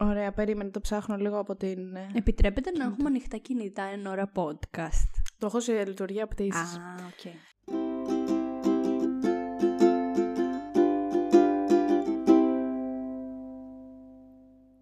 Ωραία, 0.00 0.32
περίμενε, 0.32 0.70
το 0.70 0.80
ψάχνω 0.80 1.16
λίγο 1.16 1.38
από 1.38 1.56
την. 1.56 1.94
ε, 1.96 2.10
Επιτρέπεται 2.14 2.70
να 2.70 2.84
έχουμε 2.84 3.08
ανοιχτά 3.08 3.36
κινητά 3.36 3.82
εν 3.82 4.06
ώρα 4.06 4.32
podcast; 4.34 5.10
Το 5.38 5.46
έχω 5.46 5.60
σε 5.60 5.84
λειτουργία 5.84 6.26
πτήσης. 6.26 6.58
Α, 6.58 6.94
οκ. 7.06 7.32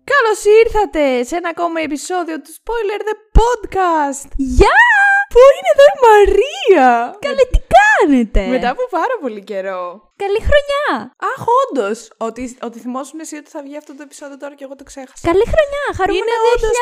Καλώς 0.04 0.44
ήρθατε 0.64 1.24
σε 1.24 1.37
ένα 1.37 1.48
ακόμα 1.48 1.80
επεισόδιο 1.80 2.40
του 2.40 2.51
Spoiler 2.51 3.01
The 3.01 3.40
Podcast! 3.40 4.30
Γεια! 4.37 4.96
Πού 5.37 5.44
είναι 5.56 5.71
εδώ 5.74 5.87
η 5.94 5.98
Μαρία! 6.08 6.88
Καλέ, 7.26 7.44
τι 7.54 7.60
κάνετε! 7.76 8.42
Μετά 8.54 8.69
από 8.74 8.84
πάρα 8.90 9.16
πολύ 9.22 9.42
καιρό. 9.51 9.82
Καλή 10.24 10.40
χρονιά! 10.48 10.87
Αχ, 11.30 11.42
όντως! 11.60 11.98
Ότι, 12.16 12.56
ότι 12.60 12.78
θυμόσουν 12.78 13.19
εσύ 13.20 13.37
ότι 13.37 13.51
θα 13.54 13.62
βγει 13.62 13.76
αυτό 13.76 13.92
το 13.96 14.02
επεισόδιο 14.02 14.37
τώρα 14.37 14.54
και 14.54 14.64
εγώ 14.64 14.74
το 14.80 14.84
ξέχασα. 14.84 15.22
Καλή 15.30 15.46
χρονιά! 15.54 15.84
Χαρούμενο 15.98 16.24
Είναι 16.24 16.37
όντως 16.52 16.74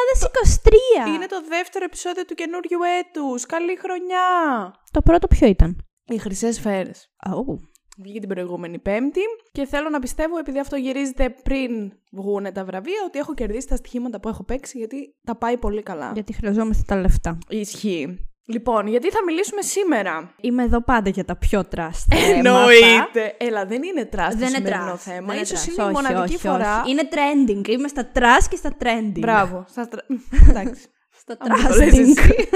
2023! 1.06 1.14
Είναι 1.14 1.26
το 1.26 1.40
δεύτερο 1.48 1.84
επεισόδιο 1.84 2.24
του 2.24 2.34
καινούριου 2.34 2.80
έτους. 3.00 3.46
Καλή 3.46 3.76
χρονιά! 3.76 4.26
Το 4.90 5.00
πρώτο 5.02 5.26
ποιο 5.26 5.46
ήταν; 5.46 5.70
Οι 6.06 6.18
χρυσές 6.18 6.54
σφαίρες. 6.54 6.98
Oh. 7.30 7.56
Βγήκε 8.02 8.20
την 8.20 8.28
προηγούμενη 8.28 8.78
Πέμπτη 8.78 9.20
και 9.52 9.64
θέλω 9.66 9.88
να 9.88 9.98
πιστεύω, 9.98 10.38
επειδή 10.38 10.58
αυτό 10.58 10.76
γυρίζεται 10.76 11.34
πριν 11.42 11.92
βγούνε 12.12 12.52
τα 12.52 12.64
βραβεία, 12.64 13.00
ότι 13.06 13.18
έχω 13.18 13.34
κερδίσει 13.34 13.66
τα 13.68 13.76
στοιχήματα 13.76 14.20
που 14.20 14.28
έχω 14.28 14.44
παίξει 14.44 14.78
γιατί 14.78 15.14
τα 15.24 15.36
πάει 15.36 15.56
πολύ 15.56 15.82
καλά. 15.82 16.10
Γιατί 16.14 16.32
χρειαζόμαστε 16.32 16.82
τα 16.86 16.96
λεφτά. 16.96 17.38
Ισχύει. 17.48 18.28
Λοιπόν, 18.46 18.86
για 18.86 19.01
τι 19.01 19.10
θα 19.10 19.18
μιλήσουμε 19.26 19.62
σήμερα; 19.62 20.34
Είμαι 20.40 20.62
εδώ 20.62 20.80
πάντα 20.82 21.10
για 21.10 21.24
τα 21.24 21.36
πιο 21.36 21.64
trash. 21.64 22.14
θέματα. 22.14 22.36
Εννοείται. 22.36 23.34
Έλα, 23.38 23.66
δεν 23.66 23.82
είναι 23.82 24.04
trash 24.04 24.32
το 24.32 24.38
Δεν 24.38 24.48
είναι 24.48 24.56
σημερινό 24.56 24.84
trash. 24.86 25.02
θέμα. 25.02 25.32
Δεν 25.34 25.42
Ίσως 25.42 25.48
trash. 25.62 25.66
είναι 25.66 25.76
η 25.82 25.84
Όχι, 25.84 25.92
μοναδική 25.94 26.34
όχι, 26.34 26.46
φορά. 26.46 26.80
όχι. 26.80 26.90
Είναι 26.90 27.08
trending. 27.12 27.68
Είμαι 27.68 27.88
στα 27.88 28.06
trash 28.06 28.48
και 28.48 28.56
στα 28.56 28.76
trending. 28.82 29.18
Μπράβο. 29.18 29.64
Στα 29.68 29.88
tra... 29.88 30.00
Εντάξει. 30.48 30.82
Στα 31.16 31.36
Αν 31.38 31.48
το 31.68 31.74
λες 31.76 31.92
trasting. 31.94 31.98
εσύ. 31.98 32.48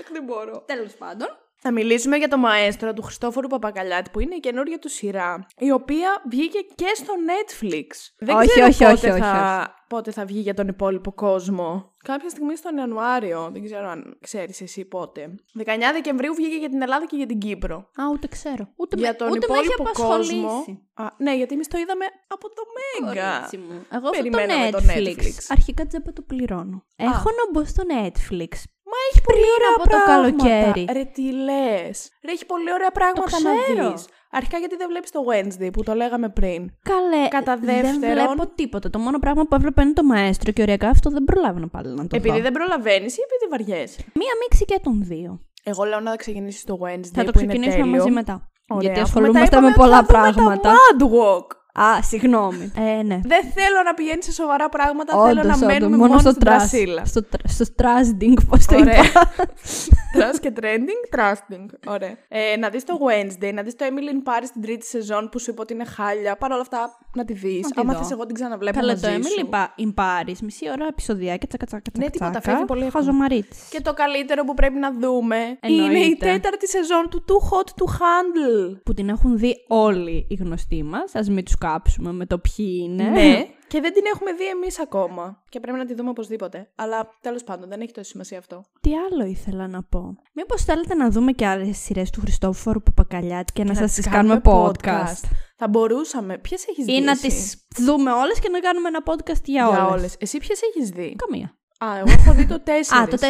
Αχ, 0.00 0.10
δεν 0.12 0.24
μπορώ. 0.24 0.62
Τέλος 0.66 0.92
πάντων. 0.92 1.28
Θα 1.62 1.72
μιλήσουμε 1.72 2.16
για 2.16 2.28
το 2.28 2.36
μαέστρο 2.38 2.92
του 2.92 3.02
Χριστόφορου 3.02 3.48
Παπακαλιάτη 3.48 4.10
που 4.10 4.20
είναι 4.20 4.34
η 4.34 4.40
καινούργια 4.40 4.78
του 4.78 4.88
σειρά 4.88 5.46
η 5.58 5.70
οποία 5.72 6.22
βγήκε 6.30 6.58
και 6.74 6.86
στο 6.94 7.12
Netflix. 7.28 7.86
Δεν 8.18 8.36
Όχι, 8.36 8.48
ξέρω 8.48 8.66
όχι, 8.66 8.78
πότε, 8.78 8.92
όχι, 8.92 9.10
όχι, 9.10 9.20
θα, 9.20 9.74
πότε 9.88 10.10
θα 10.10 10.24
βγει 10.24 10.40
για 10.40 10.54
τον 10.54 10.68
υπόλοιπο 10.68 11.12
κόσμο. 11.12 11.94
Κάποια 12.04 12.28
στιγμή 12.28 12.56
στον 12.56 12.76
Ιανουάριο, 12.76 13.48
δεν 13.52 13.64
ξέρω 13.64 13.88
αν 13.88 14.18
ξέρεις 14.20 14.60
εσύ 14.60 14.84
πότε. 14.84 15.34
19 15.58 15.62
Δεκεμβρίου 15.92 16.34
βγήκε 16.34 16.56
για 16.56 16.68
την 16.68 16.82
Ελλάδα 16.82 17.06
και 17.06 17.16
για 17.16 17.26
την 17.26 17.38
Κύπρο. 17.38 17.76
Α, 17.76 18.02
ούτε 18.12 18.26
ξέρω. 18.26 18.68
Ούτε 18.76 18.96
για 18.96 19.08
με, 19.08 19.14
τον 19.14 19.30
ούτε 19.30 19.46
με 19.48 19.58
έχει 19.58 19.64
υπόλοιπο 19.64 19.82
απασχολήσει. 19.82 20.40
κόσμο. 20.40 20.80
Α, 20.94 21.06
ναι, 21.16 21.36
γιατί 21.36 21.54
εμείς 21.54 21.68
το 21.68 21.78
είδαμε 21.78 22.04
από 22.26 22.48
το 22.48 22.62
Μέγκα. 22.76 23.32
Κορίτσι 23.32 23.56
μου. 23.56 23.86
Εγώ 23.92 24.08
αυτό 24.08 24.10
το 24.10 24.16
Περιμέναμε 24.16 24.70
το 24.70 24.78
Netflix. 24.78 25.16
Netflix. 25.16 25.34
Αρχικά 25.48 25.86
τζέπα 25.86 26.12
το 26.12 26.22
πληρώνω. 26.22 26.84
Έχω 26.96 27.28
να 27.38 27.50
μπω 27.52 27.64
στο 27.64 27.82
Netflix. 27.94 28.52
Μα 28.92 28.98
έχει 29.08 29.20
πολύ 29.28 29.40
Πριν 29.46 29.54
ωραία 29.56 29.72
από 29.76 29.82
το 29.82 29.88
πράγματα. 29.88 30.10
καλοκαίρι. 30.12 30.82
Ρε 30.96 31.04
τι 31.14 31.24
λες. 31.48 31.96
Ρε 32.26 32.30
έχει 32.36 32.46
πολύ 32.52 32.70
ωραία 32.76 32.92
πράγματα 32.98 33.36
να 33.46 33.50
ξέρω. 33.62 33.90
δεις. 33.92 34.04
Αρχικά 34.38 34.56
γιατί 34.62 34.76
δεν 34.76 34.88
βλέπεις 34.92 35.10
το 35.16 35.20
Wednesday 35.30 35.70
που 35.72 35.82
το 35.82 35.92
λέγαμε 35.94 36.28
πριν. 36.28 36.60
Καλέ. 36.92 37.22
Κατά 37.28 37.56
Δεν 37.56 37.66
δεύτερον- 37.82 38.14
βλέπω 38.14 38.42
τίποτα. 38.54 38.90
Το 38.90 38.98
μόνο 38.98 39.18
πράγμα 39.18 39.42
που 39.46 39.54
έβλεπα 39.54 39.82
είναι 39.82 39.92
το 39.92 40.04
μαέστρο 40.04 40.52
και 40.52 40.62
οριακά 40.62 40.88
αυτό 40.88 41.10
δεν 41.10 41.24
προλάβαινα 41.24 41.68
πάλι 41.68 41.88
να 41.94 42.06
το 42.06 42.16
Επειδή 42.16 42.36
δω. 42.36 42.42
δεν 42.42 42.52
προλαβαίνεις 42.52 43.12
ή 43.16 43.20
επειδή 43.26 43.44
βαριέσαι. 43.50 43.98
Μία 44.20 44.32
μίξη 44.42 44.64
και 44.64 44.78
των 44.82 44.94
δύο. 45.10 45.30
Εγώ 45.62 45.84
λέω 45.84 46.00
να 46.00 46.16
ξεκινήσεις 46.16 46.64
το 46.64 46.78
Wednesday 46.82 47.10
Θα 47.14 47.24
το 47.24 47.30
που 47.32 47.38
είναι 47.38 47.48
ξεκινήσουμε 47.48 47.82
τέλειο. 47.84 47.96
μαζί 47.98 48.10
μετά. 48.10 48.34
Ωραία, 48.68 48.82
Γιατί 48.92 49.00
αφού 49.00 49.20
μετά 49.20 49.28
ασχολούμαστε 49.28 49.56
είπαμε 49.56 49.66
με 49.66 49.72
ότι 49.72 49.78
πολλά 49.82 49.96
θα 49.96 50.02
δούμε 50.02 50.18
πράγματα. 50.18 50.60
Τα 50.70 50.74
Mad 50.74 51.02
Walk. 51.14 51.46
Α, 51.74 52.02
συγγνώμη. 52.02 52.72
Ε, 52.76 53.02
ναι. 53.02 53.20
Δεν 53.24 53.42
θέλω 53.54 53.78
να 53.84 53.94
πηγαίνεις 53.94 54.24
σε 54.24 54.32
σοβαρά 54.32 54.68
πράγματα, 54.68 55.12
θέλω 55.12 55.22
Όντως, 55.40 55.44
να 55.44 55.54
όντως, 55.54 55.60
μένουμε 55.66 55.96
μόνο 55.96 56.18
στο 56.18 56.30
στην 56.30 56.42
τρας. 56.44 56.56
τρασίλα. 56.70 57.04
Στο, 57.04 57.22
τρα- 57.22 57.48
στο 57.48 57.64
trasting, 57.76 58.34
πώς 58.48 58.66
το 58.66 58.76
Ωραία. 58.76 59.04
είπα. 59.04 59.32
Trash 60.16 60.40
και 60.40 60.52
trending, 60.60 61.16
trusting. 61.18 61.66
Ωραία. 61.86 62.14
Ε, 62.28 62.56
να 62.56 62.68
δεις 62.68 62.84
το 62.84 62.98
Wednesday, 63.08 63.52
να 63.54 63.62
δεις 63.62 63.76
το 63.76 63.84
Emily 63.88 64.14
in 64.14 64.28
Paris 64.30 64.48
την 64.52 64.62
τρίτη 64.62 64.86
σεζόν 64.86 65.28
που 65.28 65.38
σου 65.38 65.50
είπα 65.50 65.62
ότι 65.62 65.72
είναι 65.72 65.84
χάλια. 65.84 66.36
Παρ' 66.36 66.52
όλα 66.52 66.60
αυτά 66.60 66.98
να 67.14 67.24
τη 67.24 67.32
δεις. 67.32 67.62
Να 67.62 67.70
τη 67.70 67.80
Άμα 67.80 67.92
δω. 67.92 67.98
θες 67.98 68.10
εγώ 68.10 68.26
την 68.26 68.34
ξαναβλέπω 68.34 68.78
Καλά, 68.78 68.92
μαζί 68.92 69.02
το 69.20 69.28
σου. 69.28 69.48
Emily 69.50 69.54
Pa- 69.54 69.82
in 69.84 69.94
Paris, 69.94 70.36
μισή 70.42 70.70
ώρα 70.70 70.86
επεισοδιάκια, 70.86 71.48
τσακα 71.48 71.66
τσακα 71.66 71.82
Ναι, 71.84 71.92
τσακα, 71.98 72.10
τίποτα, 72.10 72.30
τσακα. 72.30 72.50
φεύγει 72.50 72.64
πολύ 72.64 72.84
εύκολα. 72.84 73.04
Χαζομαρίτης. 73.04 73.68
Και 73.70 73.80
το 73.80 73.92
καλύτερο 73.94 74.44
που 74.44 74.54
πρέπει 74.54 74.78
να 74.78 74.92
δούμε 74.92 75.36
είναι 75.66 75.82
η 75.82 75.84
Εννοείται. 75.84 76.26
τέταρτη 76.32 76.68
σεζόν 76.68 77.08
του 77.10 77.24
Too 77.28 77.48
Hot 77.50 77.66
to 77.68 77.86
Handle. 77.92 78.80
Που 78.84 78.94
την 78.94 79.08
έχουν 79.08 79.38
δει 79.38 79.54
όλοι 79.68 80.26
οι 80.30 80.34
γνωστοί 80.34 80.82
μας, 80.82 81.14
ας 81.14 81.28
μην 81.28 81.44
τους 81.44 81.56
κάψουμε 81.60 82.12
με 82.12 82.26
το 82.26 82.38
ποιοι 82.38 82.80
είναι. 82.82 83.04
Ναι. 83.04 83.44
Και 83.72 83.80
δεν 83.80 83.92
την 83.92 84.02
έχουμε 84.14 84.32
δει 84.32 84.46
εμείς 84.48 84.80
ακόμα. 84.80 85.42
Και 85.48 85.60
πρέπει 85.60 85.78
να 85.78 85.84
τη 85.84 85.94
δούμε 85.94 86.10
οπωσδήποτε. 86.10 86.70
Αλλά 86.74 87.08
τέλος 87.20 87.44
πάντων 87.44 87.68
δεν 87.68 87.80
έχει 87.80 87.92
τόση 87.92 88.10
σημασία 88.10 88.38
αυτό. 88.38 88.64
Τι 88.80 88.90
άλλο 88.94 89.24
ήθελα 89.24 89.68
να 89.68 89.82
πω. 89.82 90.16
Μήπως 90.34 90.64
θέλετε 90.64 90.94
να 90.94 91.10
δούμε 91.10 91.32
και 91.32 91.46
άλλες 91.46 91.78
σειρές 91.78 92.10
του 92.10 92.20
Χριστόφορου 92.20 92.82
Παπακαλιάτη 92.82 93.52
και 93.52 93.64
να, 93.64 93.74
σας 93.74 93.92
τις 93.92 94.08
κάνουμε 94.08 94.40
podcast. 94.44 95.24
Θα 95.56 95.68
μπορούσαμε. 95.68 96.38
Ποιες 96.38 96.66
έχεις 96.68 96.84
δει. 96.84 96.92
Ή 96.96 97.00
να 97.00 97.10
εσύ; 97.10 97.26
τις 97.28 97.66
δούμε 97.76 98.12
όλες 98.12 98.40
και 98.40 98.48
να 98.48 98.58
κάνουμε 98.60 98.88
ένα 98.88 99.02
podcast 99.04 99.42
για, 99.44 99.68
Για 99.68 99.86
όλες. 99.86 99.98
όλες. 100.00 100.16
Εσύ 100.18 100.38
ποιες 100.38 100.60
έχεις 100.62 100.88
δει; 100.90 101.16
Καμία. 101.16 101.54
Α, 101.84 101.98
εγώ 101.98 102.10
έχω 102.10 102.32
δει 102.32 102.46
το 102.46 102.62
4. 102.66 102.70
Α, 103.02 103.06
το 103.08 103.16
4. 103.20 103.22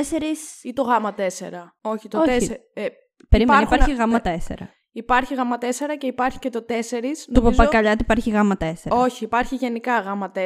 Ή 0.62 0.72
το 0.72 0.82
γάμα 0.82 1.14
4. 1.14 1.20
Όχι, 1.80 2.08
το 2.08 2.18
Όχι. 2.20 2.48
4. 2.50 2.54
Ε, 2.74 2.86
Περίμενε, 3.28 3.58
Υπάρχουν 3.62 3.76
υπάρχει 3.76 3.92
α- 3.92 3.96
γάμα 3.96 4.20
4. 4.24 4.68
Υπάρχει 4.92 5.34
γάμα 5.34 5.58
4 5.60 5.64
και 5.98 6.06
υπάρχει 6.06 6.38
και 6.38 6.50
το 6.50 6.64
4. 6.68 6.72
Του 7.34 7.42
Παπακαλιάτη 7.42 8.02
υπάρχει 8.02 8.30
γάμα 8.30 8.56
4. 8.60 8.64
Όχι, 8.88 9.24
υπάρχει 9.24 9.54
γενικά 9.54 9.98
γάμα 10.00 10.32
4. 10.34 10.38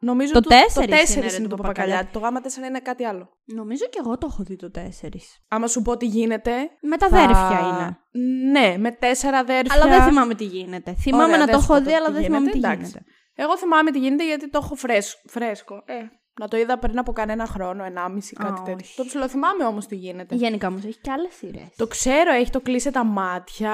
Νομίζω 0.00 0.32
Το 0.32 0.40
του- 0.40 0.48
4 0.48 0.52
το 0.74 0.80
4 0.80 0.84
είναι, 1.16 1.26
ρε, 1.26 1.34
είναι 1.34 1.42
του 1.42 1.48
το 1.48 1.56
Παπακαλιάτη. 1.56 1.62
Παπακαλιάτη. 1.62 2.12
Το 2.12 2.18
γάμα 2.18 2.40
4 2.40 2.68
είναι 2.68 2.80
κάτι 2.80 3.04
άλλο. 3.04 3.28
Νομίζω 3.44 3.84
και 3.90 3.98
εγώ 4.04 4.18
το 4.18 4.26
έχω 4.30 4.42
δει 4.42 4.56
το 4.56 4.70
4. 4.70 4.80
Άμα 5.48 5.66
σου 5.66 5.82
πω 5.82 5.96
τι 5.96 6.06
γίνεται. 6.06 6.52
Με 6.82 6.96
τα 6.96 7.08
θα- 7.08 7.18
αδέρφια 7.18 7.60
είναι. 7.68 7.98
Ναι, 8.50 8.76
με 8.78 8.90
τέσσερα 8.92 9.38
αδέρφια. 9.38 9.74
Αλλά 9.82 9.90
δεν 9.90 10.02
θυμάμαι 10.02 10.34
τι 10.34 10.44
γίνεται. 10.44 10.94
Θυμάμαι 10.94 11.24
Ωραία, 11.24 11.38
να 11.38 11.44
δεν 11.44 11.54
το 11.54 11.60
σου 11.60 11.66
πω 11.66 11.74
έχω 11.74 11.82
το 11.84 11.88
δει, 11.90 11.96
αλλά 11.96 12.06
τι 12.06 12.12
δεν 12.12 12.22
θυμάμαι 12.22 12.50
τι 12.50 12.56
γίνεται, 12.58 12.72
εντάξει. 12.74 12.90
γίνεται. 12.90 13.04
Εγώ 13.34 13.58
θυμάμαι 13.58 13.90
τι 13.90 13.98
γίνεται 13.98 14.26
γιατί 14.26 14.50
το 14.50 14.60
έχω 14.62 14.74
φρέσκο. 14.74 15.20
φρέσκο. 15.26 15.74
Ε, 15.86 15.94
να 16.40 16.48
το 16.48 16.56
είδα 16.56 16.78
πριν 16.78 16.98
από 16.98 17.12
κανένα 17.12 17.46
χρόνο, 17.46 17.84
ενάμιση, 17.84 18.32
κάτι 18.34 18.60
Α, 18.60 18.62
τέτοιο. 18.64 18.74
όχι. 18.82 18.96
Το 18.96 19.04
ψιλοθυμάμαι 19.04 19.64
όμως 19.64 19.86
τι 19.86 19.96
γίνεται. 19.96 20.34
Γενικά 20.34 20.68
όμως 20.68 20.84
έχει 20.84 20.98
και 21.00 21.10
άλλες 21.10 21.32
σειρές. 21.34 21.68
Το 21.76 21.86
ξέρω, 21.86 22.32
έχει 22.32 22.50
το 22.50 22.60
κλείσε 22.60 22.90
τα 22.90 23.04
μάτια. 23.04 23.72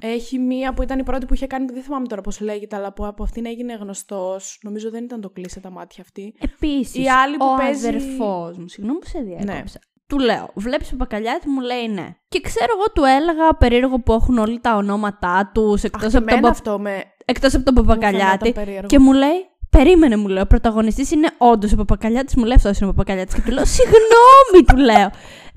Έχει 0.00 0.38
μία 0.38 0.74
που 0.74 0.82
ήταν 0.82 0.98
η 0.98 1.02
πρώτη 1.02 1.26
που 1.26 1.34
είχε 1.34 1.46
κάνει, 1.46 1.66
δεν 1.72 1.82
θυμάμαι 1.82 2.06
τώρα 2.06 2.20
πώς 2.22 2.40
λέγεται, 2.40 2.76
αλλά 2.76 2.92
που 2.92 3.06
από 3.06 3.22
αυτήν 3.22 3.46
έγινε 3.46 3.74
γνωστός. 3.74 4.58
Νομίζω 4.62 4.90
δεν 4.90 5.04
ήταν 5.04 5.20
το 5.20 5.30
κλείσε 5.30 5.60
τα 5.60 5.70
μάτια 5.70 6.02
αυτή. 6.02 6.34
Επίσης, 6.38 6.94
Η 7.04 7.08
άλλη 7.08 7.36
που 7.36 7.46
ο 7.46 7.56
παίζει- 7.56 7.88
αδερφός 7.88 8.56
μου, 8.58 8.68
συγγνώμη 8.68 8.98
που 8.98 9.06
σε 9.06 9.18
διέκοψα. 9.20 9.52
Ναι. 9.54 9.62
Του 10.06 10.18
λέω, 10.18 10.48
βλέπεις 10.54 10.90
Παπακαλιάτη, 10.90 11.48
μου 11.48 11.60
λέει 11.60 11.88
ναι. 11.88 12.06
Και 12.28 12.40
ξέρω 12.40 12.66
εγώ, 12.78 12.84
του 12.94 13.04
έλεγα 13.04 13.54
περίεργο 13.58 14.00
που 14.00 14.12
έχουν 14.12 14.38
όλοι 14.38 14.60
τα 14.60 14.76
ονόματά 14.76 15.50
τους 15.54 15.82
εκτός 15.82 16.02
Αχ, 16.04 16.10
και 16.10 16.16
από, 16.16 16.26
τον 16.26 16.28
εμένα 16.28 16.40
Πα- 16.40 16.48
αυτό 16.58 16.78
με. 16.78 17.04
εκτός 17.24 17.54
από 17.54 17.64
τον 17.64 17.74
φαινόταν 17.74 17.98
Παπακαλιάτη. 18.00 18.52
περίεργο. 18.52 18.86
Και 18.86 18.98
μου 18.98 19.12
λέει, 19.12 19.48
Περίμενε, 19.78 20.16
μου 20.16 20.28
λέει. 20.28 20.42
Ο 20.42 20.46
πρωταγωνιστής 20.46 21.10
είναι 21.10 21.28
όντως 21.38 21.72
ο 21.72 21.76
Παπακαλιάτης. 21.76 22.34
Μου 22.34 22.44
λέει 22.44 22.56
αυτός 22.56 22.78
είναι 22.78 22.90
ο 22.90 22.92
Παπακαλιάτης. 22.92 23.34
Και 23.34 23.40
του 23.40 23.50
λέω, 23.52 23.64
Συγγνώμη, 23.64 24.64
του 24.66 24.76
λέω. 24.76 25.10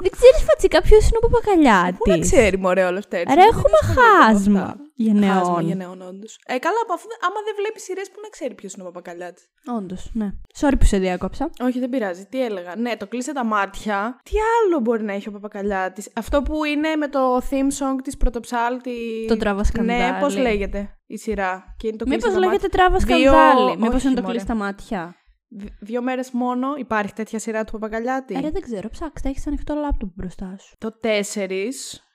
Δεν 0.04 0.12
ξέρεις 0.18 0.42
φατσικά 0.50 0.82
ποιος 0.82 1.04
είναι 1.08 1.20
ο 1.22 1.28
Παπακαλιάτης. 1.28 1.98
Πού 1.98 2.10
να 2.10 2.18
ξέρει, 2.20 2.58
μωρέ, 2.58 2.84
όλα 2.84 2.98
αυτά 2.98 3.18
έτσι. 3.18 3.34
Ρε, 3.36 3.42
Δεν 3.42 3.50
έχουμε 3.52 3.78
ασχολείται 3.82 4.12
με 4.18 4.26
χάσμα 4.26 4.62
αυτά. 4.62 4.76
γενναιών. 4.96 5.34
Χάσμα 5.34 5.62
γενναιών, 5.62 6.02
όντως. 6.02 6.40
Ε, 6.54 6.58
καλά, 6.66 6.80
από 6.84 6.94
αφού, 6.94 7.08
άμα 7.28 7.40
δεν 7.46 7.54
βλέπεις 7.60 7.84
σειρές, 7.84 8.08
πού 8.14 8.20
να 8.26 8.30
ξέρει 8.30 8.54
ποιος 8.54 8.74
είναι 8.74 8.84
ο 8.84 8.86
Παπακαλιάτης. 8.86 9.44
Όντως, 9.78 10.10
ναι. 10.14 10.28
Sorry 10.60 10.78
που 10.80 10.86
σε 10.86 10.98
διάκοψα. 10.98 11.50
Όχι, 11.68 11.80
δεν 11.80 11.90
πειράζει. 11.90 12.26
Τι 12.32 12.44
έλεγα. 12.44 12.76
Ναι, 12.76 12.96
το 12.98 13.08
κλείσε 13.08 13.34
τα 13.34 13.46
μάτια. 13.46 14.20
Τι 14.24 14.36
άλλο 14.58 14.80
μπορεί 14.80 15.04
να 15.04 15.14
έχει 15.14 15.28
ο 15.28 15.32
Παπακαλιάτης; 15.32 16.10
Αυτό 16.16 16.42
που 16.42 16.64
είναι 16.64 16.96
με 16.96 17.08
το 17.08 17.38
theme 17.38 17.72
song 17.80 17.96
της 18.04 18.18
πρωτοψάλτη. 18.18 18.92
Το 19.28 19.38
Τράβα 19.38 19.64
Σκανδάλι. 19.64 20.00
Ναι, 20.12 20.18
πώς 20.22 20.38
λέγεται 20.38 20.98
η 21.08 21.18
σειρά; 21.18 21.76
Και 21.78 21.88
είναι 21.88 21.98
το 21.98 22.06
Μήπως 22.08 22.24
κλείσε 22.24 22.40
τα 22.40 22.46
λέγεται 22.46 22.68
τράβα 22.68 22.98
Δύο- 22.98 23.18
σκανδάλι. 23.32 23.78
Μήπως 23.78 23.96
όχι, 23.96 24.06
είναι 24.06 24.16
το 24.16 24.22
μωρέ. 24.22 24.32
κλείσει 24.34 24.46
τα 24.48 24.56
μάτια. 24.56 25.16
Δ- 25.50 25.66
Δύο 25.80 26.02
μέρες 26.02 26.32
μόνο 26.32 26.76
υπάρχει 26.78 27.14
τέτοια 27.14 27.40
σειρά 27.40 27.64
του 27.64 27.72
Παπακαλιάτη. 27.72 28.36
Ε, 28.36 28.40
ρε, 28.40 28.50
δεν 28.50 28.62
ξέρω. 28.62 28.90
Ψάξτε, 28.90 29.30
έχεις 29.30 29.48
ανοιχτό 29.48 29.74
λάπτοπ 29.76 30.10
μπροστά 30.16 30.56
σου. 30.60 30.76
Το 30.78 31.00
4 31.04 31.50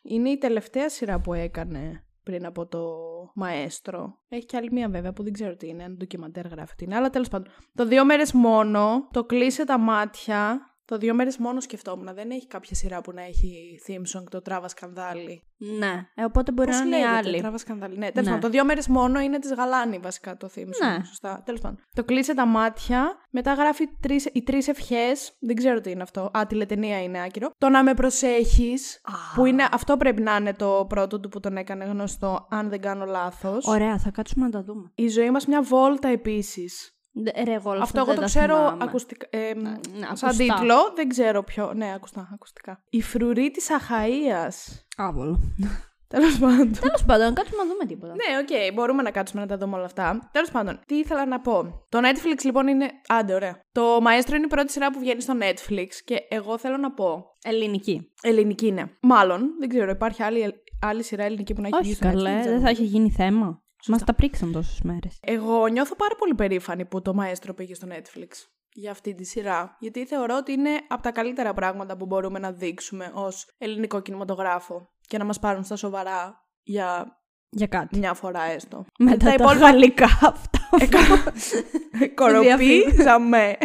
είναι 0.02 0.28
η 0.30 0.38
τελευταία 0.38 0.88
σειρά 0.88 1.20
που 1.20 1.32
έκανε 1.32 2.04
πριν 2.22 2.46
από 2.46 2.66
το 2.66 2.80
Μαέστρο. 3.34 4.18
Έχει 4.28 4.46
και 4.46 4.56
άλλη 4.56 4.68
μία 4.72 4.88
βέβαια 4.88 5.12
που 5.12 5.22
δεν 5.22 5.32
ξέρω 5.32 5.56
τι 5.56 5.68
είναι, 5.68 5.82
ένα 5.82 5.94
ντοκιμαντέρ 5.94 6.46
γράφει 6.46 6.74
τι 6.74 6.84
είναι. 6.84 6.96
Αλλά 6.96 7.10
τέλος 7.10 7.28
πάντων. 7.28 7.52
Το 7.74 7.86
δύο 7.86 8.04
μέρες 8.04 8.32
μόνο, 8.32 9.08
το 9.10 9.24
κλείσε 9.24 9.64
τα 9.64 9.78
μάτια. 9.78 10.60
Το 10.84 10.98
δύο 10.98 11.14
μέρες 11.14 11.36
μόνο 11.36 11.60
σκεφτόμουν. 11.60 12.14
Δεν 12.14 12.30
έχει 12.30 12.46
κάποια 12.46 12.74
σειρά 12.74 13.00
που 13.00 13.12
να 13.12 13.22
έχει 13.22 13.80
theme 13.86 14.18
song 14.18 14.24
το 14.30 14.42
τράβα 14.42 14.68
σκανδάλι. 14.68 15.42
Ναι. 15.78 16.06
Ε, 16.14 16.24
οπότε 16.24 16.52
μπορεί 16.52 16.68
Πώς 16.68 16.78
να 16.78 16.84
είναι 16.86 16.96
η 16.96 17.00
λέγεται, 17.00 17.16
άλλη. 17.16 17.38
Τράβα 17.40 17.58
σκανδάλι. 17.58 17.98
Ναι, 17.98 18.10
τέλος 18.10 18.28
Ναι. 18.28 18.34
πάντων. 18.34 18.40
Το 18.40 18.48
δύο 18.48 18.64
μέρες 18.64 18.88
μόνο 18.88 19.20
είναι 19.20 19.38
της 19.38 19.52
Γαλάνη 19.52 19.98
βασικά 19.98 20.36
το 20.36 20.50
theme 20.54 20.60
song. 20.60 20.96
Ναι. 20.98 21.04
Σωστά. 21.04 21.42
Τέλος 21.44 21.60
πάντων. 21.60 21.78
Το 21.94 22.04
κλείσε 22.04 22.34
τα 22.34 22.46
μάτια. 22.46 23.16
Μετά 23.30 23.52
γράφει 23.52 23.88
τρεις, 24.00 24.24
οι 24.32 24.42
τρεις 24.42 24.68
ευχές. 24.68 25.36
Δεν 25.40 25.56
ξέρω 25.56 25.80
τι 25.80 25.90
είναι 25.90 26.02
αυτό. 26.02 26.30
Α, 26.38 26.46
τηλετενία 26.48 27.02
είναι 27.02 27.22
άκυρο. 27.22 27.50
Το 27.58 27.68
να 27.68 27.82
με 27.82 27.94
προσέχεις. 27.94 29.00
Που 29.34 29.44
είναι, 29.46 29.68
αυτό 29.72 29.96
πρέπει 29.96 30.22
να 30.22 30.36
είναι 30.36 30.54
το 30.54 30.86
πρώτο 30.88 31.20
του 31.20 31.28
που 31.28 31.40
τον 31.40 31.56
έκανε 31.56 31.84
γνωστό, 31.84 32.46
αν 32.50 32.68
δεν 32.68 32.80
κάνω 32.80 33.04
λάθος. 33.04 33.66
Ωραία, 33.66 33.98
θα 33.98 34.10
κάτσουμε 34.10 34.44
να 34.44 34.50
τα 34.50 34.62
δούμε. 34.62 34.90
Η 34.94 35.08
ζωή 35.08 35.30
μας 35.30 35.46
μια 35.46 35.62
βόλτα 35.62 36.08
επίσης. 36.08 36.96
Ντε- 37.22 37.36
Ρε, 37.44 37.52
εγώ 37.52 37.70
όλα 37.70 37.82
Αυτό 37.82 37.82
αυτά 37.82 37.98
εγώ 38.00 38.06
δεν 38.06 38.14
το 38.14 38.20
τα 38.20 38.26
ξέρω 38.26 38.56
θυμάμαι. 38.56 38.84
ακουστικά. 38.84 39.26
ε, 39.30 39.38
Ναι, 39.54 39.70
σαν 40.12 40.28
ακουστά. 40.28 40.28
τίτλο, 40.54 40.76
δεν 40.94 41.08
ξέρω 41.08 41.42
ποιο. 41.42 41.72
Ναι, 41.74 41.92
ακουστά, 41.94 42.28
ακουστικά. 42.34 42.82
Οι 42.90 43.02
φρουροί 43.02 43.50
της 43.50 43.70
Αχαΐας. 43.70 44.52
Άβολο. 44.96 45.40
Τέλος 46.08 46.38
πάντων. 46.38 46.72
Τέλος 46.80 47.04
πάντων, 47.06 47.26
να 47.26 47.32
κάτσουμε 47.32 47.62
να 47.62 47.68
δούμε 47.68 47.84
τίποτα. 47.86 48.12
Ναι, 48.12 48.38
οκ, 48.38 48.74
μπορούμε 48.74 49.02
να 49.02 49.10
κάτσουμε 49.10 49.40
να 49.40 49.46
τα 49.48 49.56
δούμε 49.56 49.76
όλα 49.76 49.84
αυτά. 49.84 50.28
Τέλος 50.32 50.50
πάντων, 50.50 50.80
τι 50.86 50.94
ήθελα 50.94 51.26
να 51.26 51.40
πω. 51.40 51.84
Το 51.88 51.98
Netflix 52.02 52.44
λοιπόν 52.44 52.66
είναι. 52.66 52.90
Άντε, 53.08 53.34
ωραία. 53.34 53.60
Το 53.72 53.96
Maestro 53.96 54.32
είναι 54.34 54.44
η 54.44 54.48
πρώτη 54.48 54.72
σειρά 54.72 54.90
που 54.90 54.98
βγαίνει 54.98 55.20
στο 55.20 55.34
Netflix 55.40 55.86
και 56.04 56.16
εγώ 56.28 56.58
θέλω 56.58 56.76
να 56.76 56.92
πω. 56.92 57.24
Ελληνική. 57.44 58.12
Ελληνική 58.22 58.66
είναι. 58.66 58.96
Μάλλον, 59.02 59.40
δεν 59.58 59.68
ξέρω, 59.68 59.90
υπάρχει 59.90 60.22
άλλη, 60.22 60.54
άλλη 60.80 61.02
σειρά 61.02 61.24
ελληνική 61.24 61.52
που 61.54 61.60
να 61.60 61.68
έχει 61.68 61.76
βγει 61.80 61.88
Όχι 61.90 61.96
στο 61.96 62.08
Netflix. 62.08 62.12
καλέ, 62.12 62.40
ξέρω. 62.40 62.54
δεν 62.54 62.64
θα 62.64 62.70
είχε 62.70 62.82
γίνει 62.82 63.10
θέμα. 63.10 63.61
Μας 63.88 64.04
τα 64.04 64.14
πρίξαν 64.14 64.52
τόσες 64.52 64.80
μέρες. 64.82 65.18
Εγώ 65.20 65.66
νιώθω 65.66 65.94
πάρα 65.96 66.14
πολύ 66.18 66.34
περήφανη 66.34 66.84
που 66.84 67.02
το 67.02 67.14
Maestro 67.20 67.56
πήγε 67.56 67.74
στο 67.74 67.86
Netflix 67.90 68.28
για 68.72 68.90
αυτή 68.90 69.14
τη 69.14 69.24
σειρά. 69.24 69.76
Γιατί 69.78 70.06
θεωρώ 70.06 70.36
ότι 70.36 70.52
είναι 70.52 70.70
από 70.88 71.02
τα 71.02 71.10
καλύτερα 71.12 71.52
πράγματα 71.54 71.96
που 71.96 72.06
μπορούμε 72.06 72.38
να 72.38 72.52
δείξουμε 72.52 73.10
ως 73.14 73.54
ελληνικό 73.58 74.00
κινηματογράφο 74.00 74.88
και 75.00 75.18
να 75.18 75.24
μας 75.24 75.38
πάρουν 75.38 75.64
στα 75.64 75.76
σοβαρά 75.76 76.46
για 76.62 77.16
Για 77.50 77.66
κάτι. 77.66 77.98
μια 77.98 78.14
φορά 78.14 78.42
έστω. 78.42 78.84
Μετά 78.98 79.16
τα 79.16 79.24
τα 79.24 79.32
υπόλοιπα- 79.34 79.66
γαλλικά 79.66 80.04
αυτά 80.22 80.60
Κοροπή, 82.14 82.44
διαφήμιση. 82.46 83.02
jamais. 83.02 83.56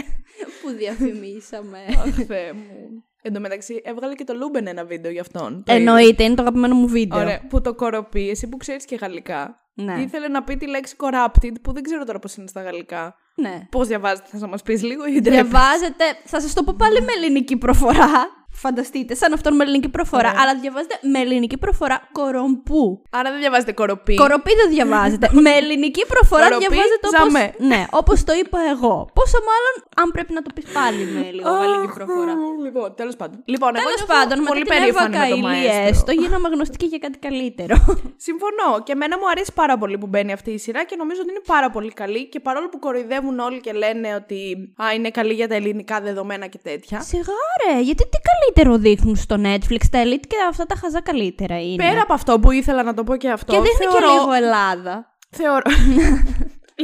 που 0.62 0.70
διαφημίσαμε. 0.78 1.80
Αχ, 2.06 2.26
Θεέ 2.26 2.54
μου. 2.54 3.04
Εν 3.22 3.34
τω 3.34 3.40
μεταξύ, 3.40 3.82
έβγαλε 3.84 4.14
και 4.16 4.24
το 4.24 4.34
Λούμπεν 4.34 4.68
ένα 4.68 4.86
βίντεο 4.86 5.12
γι' 5.12 5.20
αυτόν. 5.20 5.64
Το 5.66 5.74
είδες; 5.74 5.88
Εννοείται, 5.88 6.24
είναι 6.24 6.36
το 6.36 6.42
αγαπημένο 6.42 6.76
μου 6.76 6.88
βίντεο. 6.88 7.20
Ωραία, 7.20 7.42
που 7.50 7.62
το 7.62 7.74
κοροπή, 7.74 8.30
εσύ 8.30 8.50
που 8.50 8.58
ξέρεις 8.58 8.86
και 8.86 8.96
γαλλικά, 8.96 9.60
Ναι. 9.74 9.94
ήθελε 10.02 10.28
να 10.28 10.44
πει 10.44 10.58
τη 10.58 10.68
λέξη 10.68 10.96
corrupted, 11.00 11.52
που 11.62 11.74
δεν 11.74 11.84
ξέρω 11.84 12.04
τώρα 12.04 12.20
πώς 12.20 12.36
είναι 12.36 12.48
στα 12.48 12.62
γαλλικά. 12.62 13.16
ναι. 13.36 13.68
Πώς 13.72 13.88
διαβάζεται, 13.88 14.38
θα 14.38 14.48
μας 14.48 14.62
πεις 14.62 14.84
λίγο 14.84 15.06
ή 15.08 15.12
ντρέπεσαι; 15.22 15.30
Διαβάζεται, 15.42 16.04
θα 16.26 16.42
σας 16.42 16.54
το 16.54 16.64
πω 16.64 16.74
πάλι 16.78 17.02
με 17.02 17.12
ελληνική 17.18 17.58
προφορά. 17.58 18.37
Φανταστείτε, 18.52 19.16
σαν 19.16 19.34
αυτόν 19.34 19.56
με 19.56 19.64
ελληνική 19.64 19.90
προφορά. 19.90 20.30
Ωραία. 20.30 20.42
Αλλά 20.42 20.60
διαβάζετε 20.60 21.00
με 21.02 21.20
ελληνική 21.20 21.58
προφορά 21.58 21.98
κορομπού. 22.12 23.02
Άρα 23.10 23.30
δεν 23.32 23.40
διαβάζετε 23.40 23.72
κοροπή. 23.72 24.16
Κοροπή 24.16 24.54
δεν 24.62 24.70
διαβάζετε. 24.70 25.30
με 25.46 25.50
ελληνική 25.50 26.06
προφορά 26.14 26.44
Κοροπή, 26.44 26.66
διαβάζετε 26.66 27.08
όπως... 27.08 27.32
ζαμέ. 27.32 27.54
Ναι, 27.72 27.86
όπως 27.92 28.24
το 28.24 28.34
είπα 28.42 28.60
εγώ. 28.74 28.96
Πόσο 29.14 29.38
μάλλον 29.50 29.74
αν 30.02 30.08
πρέπει 30.12 30.34
να 30.34 30.42
το 30.42 30.50
πεις 30.56 30.66
πάλι 30.78 31.04
με 31.16 31.22
λίγο 31.38 31.50
γαλλική 31.50 31.94
προφορά. 31.94 32.34
Λοιπόν, 32.66 32.96
τέλος 32.96 33.16
πάντων. 33.16 33.38
Λοιπόν, 33.54 33.72
εγώ 33.76 33.86
Τέλος 33.86 34.00
νιώθω 34.00 34.14
πάντων, 34.16 34.38
μετά 34.40 34.50
πολύ 34.52 34.64
την 34.64 34.72
Εύα 34.74 34.82
περήφανη 34.82 35.10
με 35.10 35.16
το 35.16 35.22
Καηλή 35.24 35.44
Maestro. 35.48 35.90
έστω, 35.90 36.12
γίναμε 36.22 36.48
γνωστοί 36.54 36.78
και 36.82 36.88
για 36.94 37.02
κάτι 37.06 37.18
καλύτερο. 37.28 37.76
Συμφωνώ. 38.28 38.70
Και 38.86 38.92
εμένα 38.98 39.16
μου 39.20 39.28
αρέσει 39.34 39.52
πάρα 39.62 39.76
πολύ 39.82 39.98
που 40.02 40.08
μπαίνει 40.12 40.32
αυτή 40.38 40.52
η 40.58 40.60
σειρά 40.66 40.82
και 40.90 40.96
νομίζω 41.02 41.20
ότι 41.24 41.30
είναι 41.34 41.46
πάρα 41.54 41.70
πολύ 41.76 41.92
καλή. 42.02 42.22
Και 42.32 42.40
παρόλο 42.48 42.68
που 42.72 42.80
κοροϊδεύουν 42.80 43.40
όλοι 43.48 43.60
και 43.66 43.72
λένε 43.84 44.10
ότι 44.22 44.40
α, 44.84 44.86
είναι 44.96 45.10
καλή 45.18 45.34
για 45.40 45.48
τα 45.52 45.56
ελληνικά 45.60 45.96
δεδομένα 46.08 46.46
και 46.54 46.60
τέτοια. 46.70 46.98
Σιγά 47.02 47.40
ρε, 47.62 47.74
γιατί 47.88 48.04
τι 48.12 48.20
καλύτερο 48.40 48.78
δείχνουν 48.78 49.16
στο 49.16 49.36
Netflix, 49.40 49.82
τα 49.92 50.04
Elite 50.04 50.28
και 50.28 50.36
αυτά 50.50 50.66
τα 50.66 50.76
χαζά 50.76 51.02
καλύτερα 51.02 51.62
είναι. 51.62 51.90
Πέρα 51.90 52.02
από 52.02 52.14
αυτό 52.14 52.40
που 52.40 52.52
ήθελα 52.52 52.84
να 52.84 52.94
το 52.94 53.04
πω 53.04 53.16
και 53.16 53.30
αυτό. 53.30 53.54
και 53.54 53.60
δείχνει 53.60 53.86
θεωρώ... 53.86 54.08
και 54.08 54.20
λίγο 54.20 54.32
Ελλάδα. 54.32 55.16
Θεωρώ. 55.30 55.62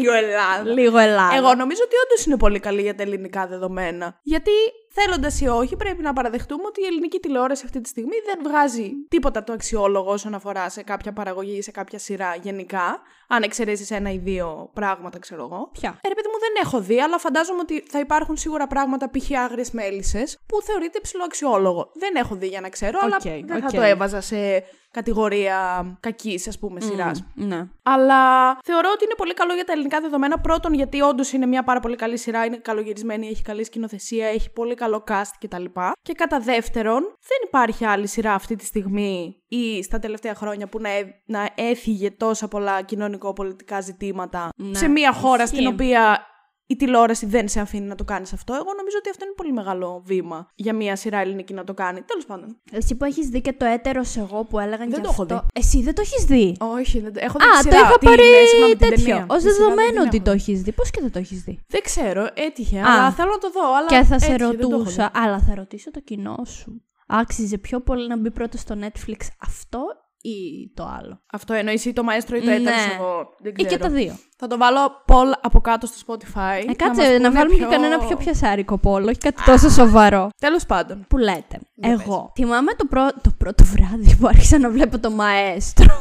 λίγο 0.01 0.13
Ελλάδα. 0.13 0.71
Λίγο 0.71 0.97
Ελλάδα. 0.97 1.35
Εγώ 1.35 1.55
νομίζω 1.55 1.81
ότι 1.85 1.95
όντως 2.05 2.25
είναι 2.25 2.37
πολύ 2.37 2.59
καλή 2.59 2.81
για 2.81 2.95
τα 2.95 3.03
ελληνικά 3.03 3.47
δεδομένα. 3.47 4.19
Γιατί 4.23 4.51
θέλοντας 4.93 5.41
ή 5.41 5.47
όχι, 5.47 5.75
πρέπει 5.75 6.01
να 6.01 6.13
παραδεχτούμε 6.13 6.63
ότι 6.65 6.81
η 6.81 6.85
ελληνική 6.85 7.19
τηλεόραση 7.19 7.61
αυτή 7.65 7.81
τη 7.81 7.89
στιγμή 7.89 8.15
δεν 8.25 8.39
βγάζει 8.51 8.91
τίποτα 9.09 9.43
το 9.43 9.53
αξιόλογο 9.53 10.11
όσον 10.11 10.33
αφορά 10.33 10.69
σε 10.69 10.83
κάποια 10.83 11.13
παραγωγή 11.13 11.57
ή 11.57 11.61
σε 11.61 11.71
κάποια 11.71 11.99
σειρά 11.99 12.35
γενικά. 12.35 13.01
Αν 13.27 13.43
εξαιρέσεις 13.43 13.91
ένα 13.91 14.11
ή 14.11 14.17
δύο 14.17 14.69
πράγματα, 14.73 15.19
ξέρω 15.19 15.43
εγώ. 15.43 15.69
Ποια; 15.71 15.99
Ε, 16.01 16.07
ρε 16.07 16.13
παιδί 16.13 16.27
μου, 16.27 16.39
δεν 16.39 16.63
έχω 16.63 16.81
δει, 16.81 17.01
αλλά 17.01 17.17
φαντάζομαι 17.17 17.59
ότι 17.59 17.83
θα 17.89 17.99
υπάρχουν 17.99 18.37
σίγουρα 18.37 18.67
πράγματα 18.67 19.09
π.χ. 19.09 19.31
άγριες 19.37 19.71
μέλισσες 19.71 20.39
που 20.45 20.61
θεωρείται 20.61 20.99
ψιλοαξιόλογο. 20.99 21.91
Δεν 21.93 22.15
έχω 22.15 22.35
δει 22.35 22.47
για 22.47 22.61
να 22.61 22.69
ξέρω, 22.69 22.99
αλλά 23.01 23.15
Οκ, 23.15 23.21
δεν 23.21 23.59
θα 23.61 23.67
οκ. 23.67 23.71
το 23.73 23.81
έβαζα 23.81 24.21
σε 24.21 24.63
κατηγορία 24.93 25.85
κακής, 25.99 26.47
ας 26.47 26.59
πούμε, 26.59 26.79
σειράς. 26.81 27.23
Ναι. 27.35 27.67
Αλλά 27.83 28.21
θεωρώ 28.63 28.89
ότι 28.93 29.03
είναι 29.03 29.13
πολύ 29.17 29.33
καλό 29.33 29.53
για 29.53 29.63
τα 29.63 29.71
ελληνικά 29.71 30.01
δεδομένα. 30.01 30.39
Πρώτον, 30.39 30.73
γιατί 30.73 31.01
όντως 31.01 31.31
είναι 31.31 31.45
μια 31.45 31.63
πάρα 31.63 31.79
πολύ 31.79 31.95
καλή 31.95 32.17
σειρά, 32.17 32.45
είναι 32.45 32.57
καλογυρισμένη, 32.57 33.27
έχει 33.27 33.41
καλή 33.41 33.63
σκηνοθεσία, 33.63 34.27
έχει 34.27 34.51
πολύ 34.51 34.75
καλό 34.75 35.03
cast 35.07 35.31
κτλ. 35.39 35.63
Και 36.01 36.13
κατά 36.13 36.39
δεύτερον, 36.39 37.01
δεν 37.01 37.37
υπάρχει 37.47 37.85
άλλη 37.85 38.07
σειρά 38.07 38.33
αυτή 38.33 38.55
τη 38.55 38.65
στιγμή 38.65 39.35
ή 39.47 39.83
στα 39.83 39.99
τελευταία 39.99 40.35
χρόνια 40.35 40.67
που 40.67 40.79
να, 40.79 40.89
έ- 40.89 41.07
να 41.25 41.49
έθιγε 41.55 42.11
τόσα 42.11 42.47
πολλά 42.47 42.81
κοινωνικο-πολιτικά 42.81 43.81
ζητήματα 43.81 44.49
Ναι, 44.55 44.77
σε 44.77 44.87
μια 44.87 45.13
χώρα 45.13 45.43
ισχύει. 45.43 45.55
στην 45.55 45.67
οποία 45.67 46.25
η 46.65 46.75
τηλεόραση 46.75 47.25
δεν 47.25 47.47
σε 47.47 47.59
αφήνει 47.59 47.85
να 47.87 47.95
το 47.95 48.03
κάνεις 48.03 48.33
αυτό. 48.33 48.53
Εγώ 48.53 48.73
νομίζω 48.77 48.97
ότι 48.99 49.09
αυτό 49.09 49.25
είναι 49.25 49.33
πολύ 49.37 49.51
μεγάλο 49.53 50.01
βήμα 50.05 50.47
για 50.55 50.73
μια 50.75 50.95
σειρά 50.95 51.17
ελληνική 51.17 51.53
να 51.53 51.63
το 51.63 51.73
κάνει. 51.73 52.01
Τέλος 52.01 52.25
πάντων. 52.25 52.57
Εσύ 52.71 52.95
που 52.95 53.05
έχεις 53.05 53.27
δει 53.27 53.41
και 53.41 53.53
το 53.53 53.65
έτερος 53.65 54.17
εγώ 54.17 54.43
που 54.43 54.59
έλεγαν 54.59 54.89
Δεν 54.89 54.95
και 54.97 55.01
το 55.03 55.09
έχω 55.11 55.21
αυτό. 55.21 55.35
δει. 55.35 55.41
Εσύ 55.53 55.81
δεν 55.81 55.95
το 55.95 56.01
έχεις 56.01 56.23
δει; 56.25 56.55
Όχι, 56.59 56.99
δεν 56.99 57.13
το 57.13 57.19
έχω 57.23 57.37
δει 57.39 57.45
Α, 57.45 57.49
τη 57.61 57.67
το 57.69 57.75
σειρά. 57.75 57.87
είχα 57.87 57.97
Τι 57.97 58.05
πάρει 58.05 58.23
είναι, 58.27 58.45
συγγνώμη, 58.45 58.75
την 58.75 58.89
τέτοιο. 58.89 59.05
ταινία. 59.05 59.25
Ω 59.29 59.35
Τη 59.35 59.41
σειρά 59.41 59.53
δεν 59.53 59.57
δεδομένο 59.63 59.89
την 59.91 59.99
ότι 60.07 60.15
έχω 60.17 60.25
το 60.25 60.31
δει. 60.31 60.37
έχεις 60.37 60.61
δει. 60.61 60.71
Πώς 60.71 60.89
και 60.89 61.01
δεν 61.01 61.11
το 61.11 61.19
έχεις 61.19 61.43
δει; 61.43 61.59
Δεν 61.67 61.81
ξέρω, 61.81 62.27
έτυχε, 62.33 62.79
Α. 62.79 62.83
αλλά 62.93 63.11
θέλω 63.11 63.31
να 63.31 63.37
το 63.37 63.49
δω. 63.51 63.75
Αλλά 63.77 63.87
Και 63.87 64.03
θα 64.03 64.19
σε 64.19 64.25
έτυχε, 64.25 64.47
δεν 64.47 64.57
το 64.59 64.67
έχω 64.67 64.77
ρωτούσα, 64.77 65.11
δει. 65.13 65.19
αλλά 65.19 65.39
θα 65.39 65.55
ρωτήσω 65.55 65.91
το 65.91 65.99
κοινό 65.99 66.37
σου. 66.45 66.81
Άξιζε 67.07 67.57
πιο 67.57 67.79
πολύ 67.81 68.07
να 68.07 68.17
μπει 68.19 68.31
πρώτο 68.31 68.57
στο 68.57 68.75
Netflix 68.81 69.21
αυτό 69.41 69.79
ή 70.25 70.71
το 70.73 70.83
άλλο. 70.99 71.21
Αυτό 71.33 71.53
εννοείς 71.53 71.85
ή 71.85 71.93
το 71.93 72.03
Maestro 72.09 72.33
ή 72.35 72.41
το 72.41 72.49
Έτερος, 72.49 72.63
Ναι. 72.63 72.93
εγώ 72.99 73.35
δεν 73.41 73.51
Ή 73.51 73.63
ξέρω. 73.63 73.69
και 73.69 73.77
τα 73.77 73.89
δύο. 73.89 74.15
Θα 74.37 74.47
το 74.47 74.57
βάλω 74.57 74.79
poll 75.07 75.31
από 75.41 75.61
κάτω 75.61 75.87
στο 75.87 75.97
Spotify. 76.07 76.61
Ε, 76.61 76.65
μας 76.65 76.75
κάτσε, 76.75 77.01
να, 77.01 77.17
πούνε 77.17 77.29
βάλουμε 77.29 77.55
πιο... 77.55 77.67
και 77.67 77.75
κανένα 77.75 77.99
πιο 77.99 78.17
πιασάρικο 78.17 78.77
πόλο, 78.77 79.05
όχι 79.05 79.17
κάτι 79.17 79.43
τόσο 79.43 79.69
σοβαρό. 79.69 80.29
Τέλος 80.41 80.65
πάντων. 80.65 81.05
Που 81.09 81.17
λέτε. 81.17 81.59
Για 81.75 81.91
Εγώ. 81.91 82.31
Θυμάμαι 82.35 82.73
το, 82.73 82.85
πρω- 82.85 83.21
το 83.21 83.31
πρώτο 83.37 83.63
βράδυ 83.63 84.15
που 84.15 84.27
άρχισα 84.27 84.57
να 84.59 84.69
βλέπω 84.69 84.99
το 84.99 85.11
μαέστρο. 85.11 85.99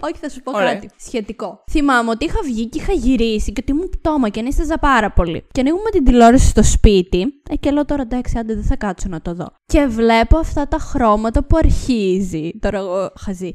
Όχι, 0.00 0.14
θα 0.20 0.28
σου 0.28 0.40
πω 0.42 0.52
Ωραία. 0.54 0.74
κάτι 0.74 0.88
σχετικό. 1.06 1.64
Θυμάμαι 1.70 2.10
ότι 2.10 2.24
είχα 2.24 2.38
βγει 2.44 2.66
και 2.66 2.78
είχα 2.80 2.92
γυρίσει 2.92 3.52
και 3.52 3.60
ότι 3.62 3.72
ήμουν 3.72 3.90
πτώμα 3.90 4.28
και 4.28 4.40
ανίσταζα 4.40 4.78
πάρα 4.78 5.10
πολύ. 5.10 5.44
Και 5.52 5.60
ανοίγουμε 5.60 5.90
την 5.90 6.04
τηλεόραση 6.04 6.46
στο 6.48 6.62
σπίτι. 6.62 7.26
Ε, 7.50 7.56
και 7.56 7.70
λέω 7.70 7.84
τώρα 7.84 8.02
εντάξει, 8.02 8.38
άντε 8.38 8.54
δεν 8.54 8.64
θα 8.64 8.76
κάτσω 8.76 9.08
να 9.08 9.20
το 9.22 9.34
δω. 9.34 9.46
Και 9.66 9.86
βλέπω 9.86 10.38
αυτά 10.38 10.68
τα 10.68 10.78
χρώματα 10.78 11.44
που 11.44 11.56
αρχίζει. 11.56 12.50
Τώρα 12.60 12.78
εγώ 12.78 13.12
χαζή. 13.18 13.52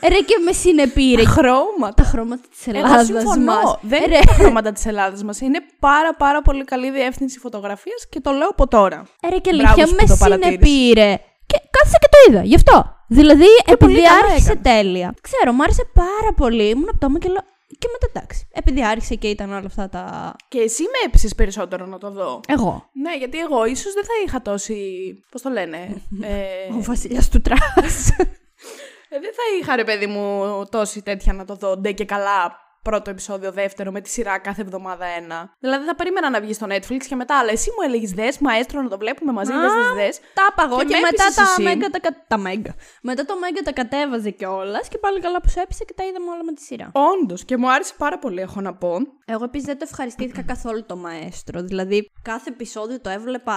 Ε, 0.00 0.08
ρε 0.12 0.14
και 0.18 0.34
με 0.44 0.52
συνεπήρε. 0.52 1.24
Χρώματα. 1.24 1.94
τα 1.94 2.02
χρώματα 2.02 2.42
της 2.50 2.66
Εγώ 2.66 2.78
Ελλάδας 2.78 3.06
συμφωνώ. 3.06 3.44
μας. 3.44 3.78
Δεν 3.80 4.02
είναι 4.02 4.18
τα 4.26 4.32
χρώματα 4.32 4.72
της 4.72 4.86
Ελλάδας 4.86 5.22
μας. 5.22 5.40
Είναι 5.40 5.58
πάρα 5.78 6.14
πάρα 6.14 6.42
πολύ 6.42 6.64
καλή 6.64 6.90
διεύθυνση 6.90 7.38
φωτογραφίας 7.38 8.06
και 8.08 8.20
το 8.20 8.30
λέω 8.30 8.48
από 8.48 8.68
τώρα. 8.68 9.02
Ε, 9.22 9.28
ρε 9.28 9.36
και 9.38 9.50
Μπράβο 9.54 9.66
αλήθεια 9.72 9.86
σου 9.86 9.94
με 9.94 10.02
που 10.02 10.08
το 10.08 10.16
παρατήρησες. 10.18 10.68
συνεπήρε. 10.68 11.18
Και 11.54 11.68
κάθισα 11.70 11.98
και 11.98 12.08
το 12.10 12.18
είδα. 12.28 12.42
Γι' 12.44 12.54
αυτό. 12.54 12.96
Δηλαδή, 13.06 13.44
πολύ 13.64 13.72
επειδή 13.94 14.02
καλά 14.02 14.18
άρχισε 14.18 14.52
έκανες. 14.52 14.72
τέλεια. 14.72 15.14
Ξέρω, 15.20 15.52
μου 15.52 15.62
άρεσε 15.62 15.84
πάρα 15.94 16.32
πολύ. 16.36 16.68
Ήμουν 16.68 16.90
πτώμα 16.96 17.18
και 17.18 17.28
λέω. 17.28 17.42
Και 17.78 17.88
μετά 17.92 18.06
εντάξει. 18.14 18.48
Επειδή 18.52 18.84
άρχισε 18.84 19.14
και 19.14 19.28
ήταν 19.28 19.48
όλα 19.50 19.66
αυτά 19.66 19.88
τα. 19.88 20.34
Και 20.48 20.58
εσύ 20.58 20.82
με 20.82 20.98
έψησε 21.06 21.34
περισσότερο 21.34 21.86
να 21.86 21.98
το 21.98 22.10
δω. 22.10 22.40
Εγώ. 22.48 22.88
Ναι, 22.92 23.16
γιατί 23.16 23.38
εγώ 23.38 23.64
ίσως 23.64 23.92
δεν 23.92 24.04
θα 24.04 24.12
είχα 24.26 24.42
τόση. 24.42 24.76
Πώς 25.30 25.42
το 25.42 25.50
λένε. 25.50 25.76
ε, 26.22 26.74
Ο 26.78 26.82
βασιλιάς 26.82 27.28
του 27.28 27.40
trash. 27.40 28.08
Ε, 29.08 29.20
δεν 29.20 29.32
θα 29.34 29.42
είχα 29.60 29.76
ρε 29.76 29.84
παιδί 29.84 30.06
μου 30.06 30.42
τόση 30.70 31.02
τέτοια 31.02 31.32
να 31.32 31.44
το 31.44 31.54
δω 31.54 31.76
ντε 31.76 31.92
και 31.92 32.04
καλά 32.04 32.63
πρώτο 32.84 33.10
επεισόδιο, 33.10 33.52
δεύτερο, 33.52 33.90
με 33.90 34.00
τη 34.00 34.08
σειρά 34.08 34.38
κάθε 34.38 34.62
εβδομάδα 34.62 35.06
ένα. 35.20 35.38
Δηλαδή 35.58 35.84
θα 35.84 35.94
περίμενα 35.94 36.30
να 36.30 36.40
βγει 36.40 36.56
στο 36.56 36.66
Netflix 36.70 37.02
και 37.08 37.14
μετά, 37.14 37.38
αλλά 37.38 37.50
εσύ 37.50 37.70
μου 37.70 37.82
έλεγες 37.88 38.10
δες, 38.12 38.38
Maestro 38.38 38.82
να 38.82 38.88
το 38.88 38.98
βλέπουμε 38.98 39.32
μαζί, 39.32 39.52
Α, 39.52 39.60
δες, 39.60 39.72
δες, 39.72 40.04
δες. 40.04 40.20
Τα 40.34 40.46
παγώ 40.56 40.76
Και 40.78 40.84
και, 40.84 40.94
με 40.94 41.00
μετά 41.00 41.22
έπεισες 41.24 41.34
τα 41.34 41.42
εσύ. 41.42 41.62
Mega 41.62 41.88
τα, 41.90 42.00
κα- 42.00 42.24
τα 42.28 42.38
Mega. 42.38 42.74
Μετά 43.02 43.24
το 43.24 43.34
Mega 43.40 43.62
τα 43.62 43.72
κατέβαζε 43.72 44.30
κιόλας 44.30 44.88
και 44.88 44.98
πάλι 44.98 45.20
καλά 45.20 45.40
που 45.40 45.48
σου 45.48 45.60
έπεισε 45.60 45.84
και 45.84 45.92
τα 45.96 46.04
είδαμε 46.04 46.30
όλα 46.30 46.44
με 46.44 46.52
τη 46.52 46.62
σειρά. 46.62 46.90
Όντως, 46.92 47.44
και 47.44 47.56
μου 47.56 47.70
άρεσε 47.72 47.94
πάρα 47.98 48.18
πολύ, 48.18 48.40
έχω 48.40 48.60
να 48.60 48.74
πω. 48.74 48.92
Εγώ 49.26 49.44
επίσης 49.44 49.66
δεν 49.66 49.78
το 49.78 49.86
ευχαριστήθηκα 49.90 50.42
καθόλου 50.42 50.84
το 50.86 50.96
Maestro. 50.96 51.62
Δηλαδή, 51.62 52.10
κάθε 52.22 52.50
επεισόδιο 52.50 53.00
το 53.00 53.10
έβλεπα 53.10 53.54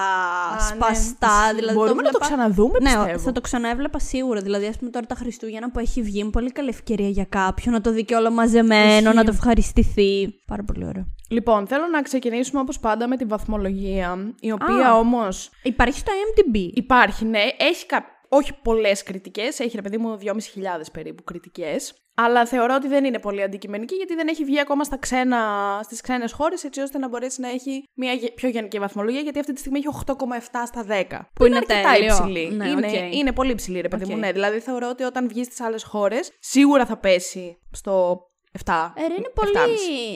ναι, 0.53 0.59
σπαστά. 0.75 1.27
ισχύει. 1.43 1.55
δηλαδή, 1.55 1.77
Μπορούμε 1.77 2.01
να 2.01 2.09
το 2.11 2.17
έβλεπα- 2.17 2.27
ξαναδούμε, 2.27 2.79
Ναι, 2.81 2.89
πιστεύω. 2.95 3.19
θα 3.19 3.31
το 3.31 3.41
ξαναέβλεπα 3.41 3.99
σίγουρα. 3.99 4.39
Δηλαδή, 4.41 4.65
ας 4.65 4.77
πούμε 4.77 4.89
τώρα 4.91 5.05
τα 5.05 5.15
Χριστούγεννα 5.15 5.71
που 5.71 5.79
έχει 5.79 6.01
βγει, 6.01 6.19
είναι 6.19 6.29
πολύ 6.29 6.51
καλή 6.51 6.69
ευκαιρία 6.69 7.09
για 7.09 7.25
κάποιον 7.29 7.73
να 7.73 7.81
το 7.81 7.91
δει 7.91 8.05
και 8.05 8.15
όλο 8.15 8.31
μαζεμένο, 8.31 9.09
Ισχύει. 9.09 9.16
Να 9.17 9.23
το 9.23 9.31
ευχαριστηθεί. 9.33 10.29
Πάρα 10.47 10.63
πολύ 10.63 10.85
ωραίο. 10.85 11.05
Λοιπόν, 11.29 11.67
θέλω 11.67 11.87
να 11.87 12.01
ξεκινήσουμε 12.01 12.59
όπως 12.59 12.79
πάντα 12.79 13.07
με 13.07 13.17
τη 13.17 13.25
βαθμολογία, 13.25 14.33
η 14.39 14.51
οποία 14.51 14.87
Α. 14.89 14.97
όμω 14.97 15.27
Υπάρχει 15.63 15.99
στο 15.99 16.11
MDB. 16.33 16.55
υπάρχει, 16.73 17.25
ναι, 17.25 17.39
έχει 17.57 17.85
κα... 17.85 18.05
όχι 18.29 18.53
πολλές 18.63 19.03
κριτικές, 19.03 19.59
έχει 19.59 19.75
ρε 19.75 19.81
παιδί 19.81 19.97
μου 19.97 20.17
2.500 20.21 20.33
περίπου 20.93 21.23
κριτικές. 21.23 21.93
Αλλά 22.19 22.45
θεωρώ 22.45 22.75
ότι 22.75 22.87
δεν 22.87 23.05
είναι 23.05 23.19
πολύ 23.19 23.41
αντικειμενική 23.43 23.95
γιατί 23.95 24.15
δεν 24.15 24.27
έχει 24.27 24.43
βγει 24.43 24.59
ακόμα 24.59 24.83
στα 24.83 24.97
ξένα, 24.97 25.39
στις 25.83 26.01
ξένες 26.01 26.31
χώρες 26.31 26.63
έτσι 26.63 26.81
ώστε 26.81 26.97
να 26.97 27.07
μπορέσει 27.07 27.41
να 27.41 27.49
έχει 27.49 27.83
μια 27.95 28.13
γε- 28.13 28.33
πιο 28.33 28.49
γενική 28.49 28.79
βαθμολογία 28.79 29.19
γιατί 29.21 29.39
αυτή 29.39 29.53
τη 29.53 29.59
στιγμή 29.59 29.77
έχει 29.79 29.87
8,7 30.05 30.13
στα 30.65 30.85
10. 31.09 31.19
Που, 31.33 31.45
είναι 31.45 31.57
αρκετά 31.57 31.91
τέλειο. 31.93 32.15
υψηλή. 32.15 32.49
Ναι, 32.55 32.69
είναι, 32.69 32.87
οκ. 32.87 33.13
είναι 33.15 33.31
πολύ 33.31 33.51
υψηλή 33.51 33.81
ρε 33.81 33.87
παιδί 33.87 34.03
Οκ. 34.03 34.09
μου. 34.09 34.17
Ναι, 34.17 34.31
δηλαδή 34.31 34.59
θεωρώ 34.59 34.89
ότι 34.89 35.03
όταν 35.03 35.27
βγει 35.27 35.43
στις 35.43 35.61
άλλες 35.61 35.83
χώρες 35.83 36.31
σίγουρα 36.39 36.85
θα 36.85 36.97
πέσει 36.97 37.57
στο 37.71 38.19
7. 38.65 38.91
Ε, 38.95 39.07
ρε, 39.07 39.13
είναι 39.13 39.31
πολύ 39.33 39.49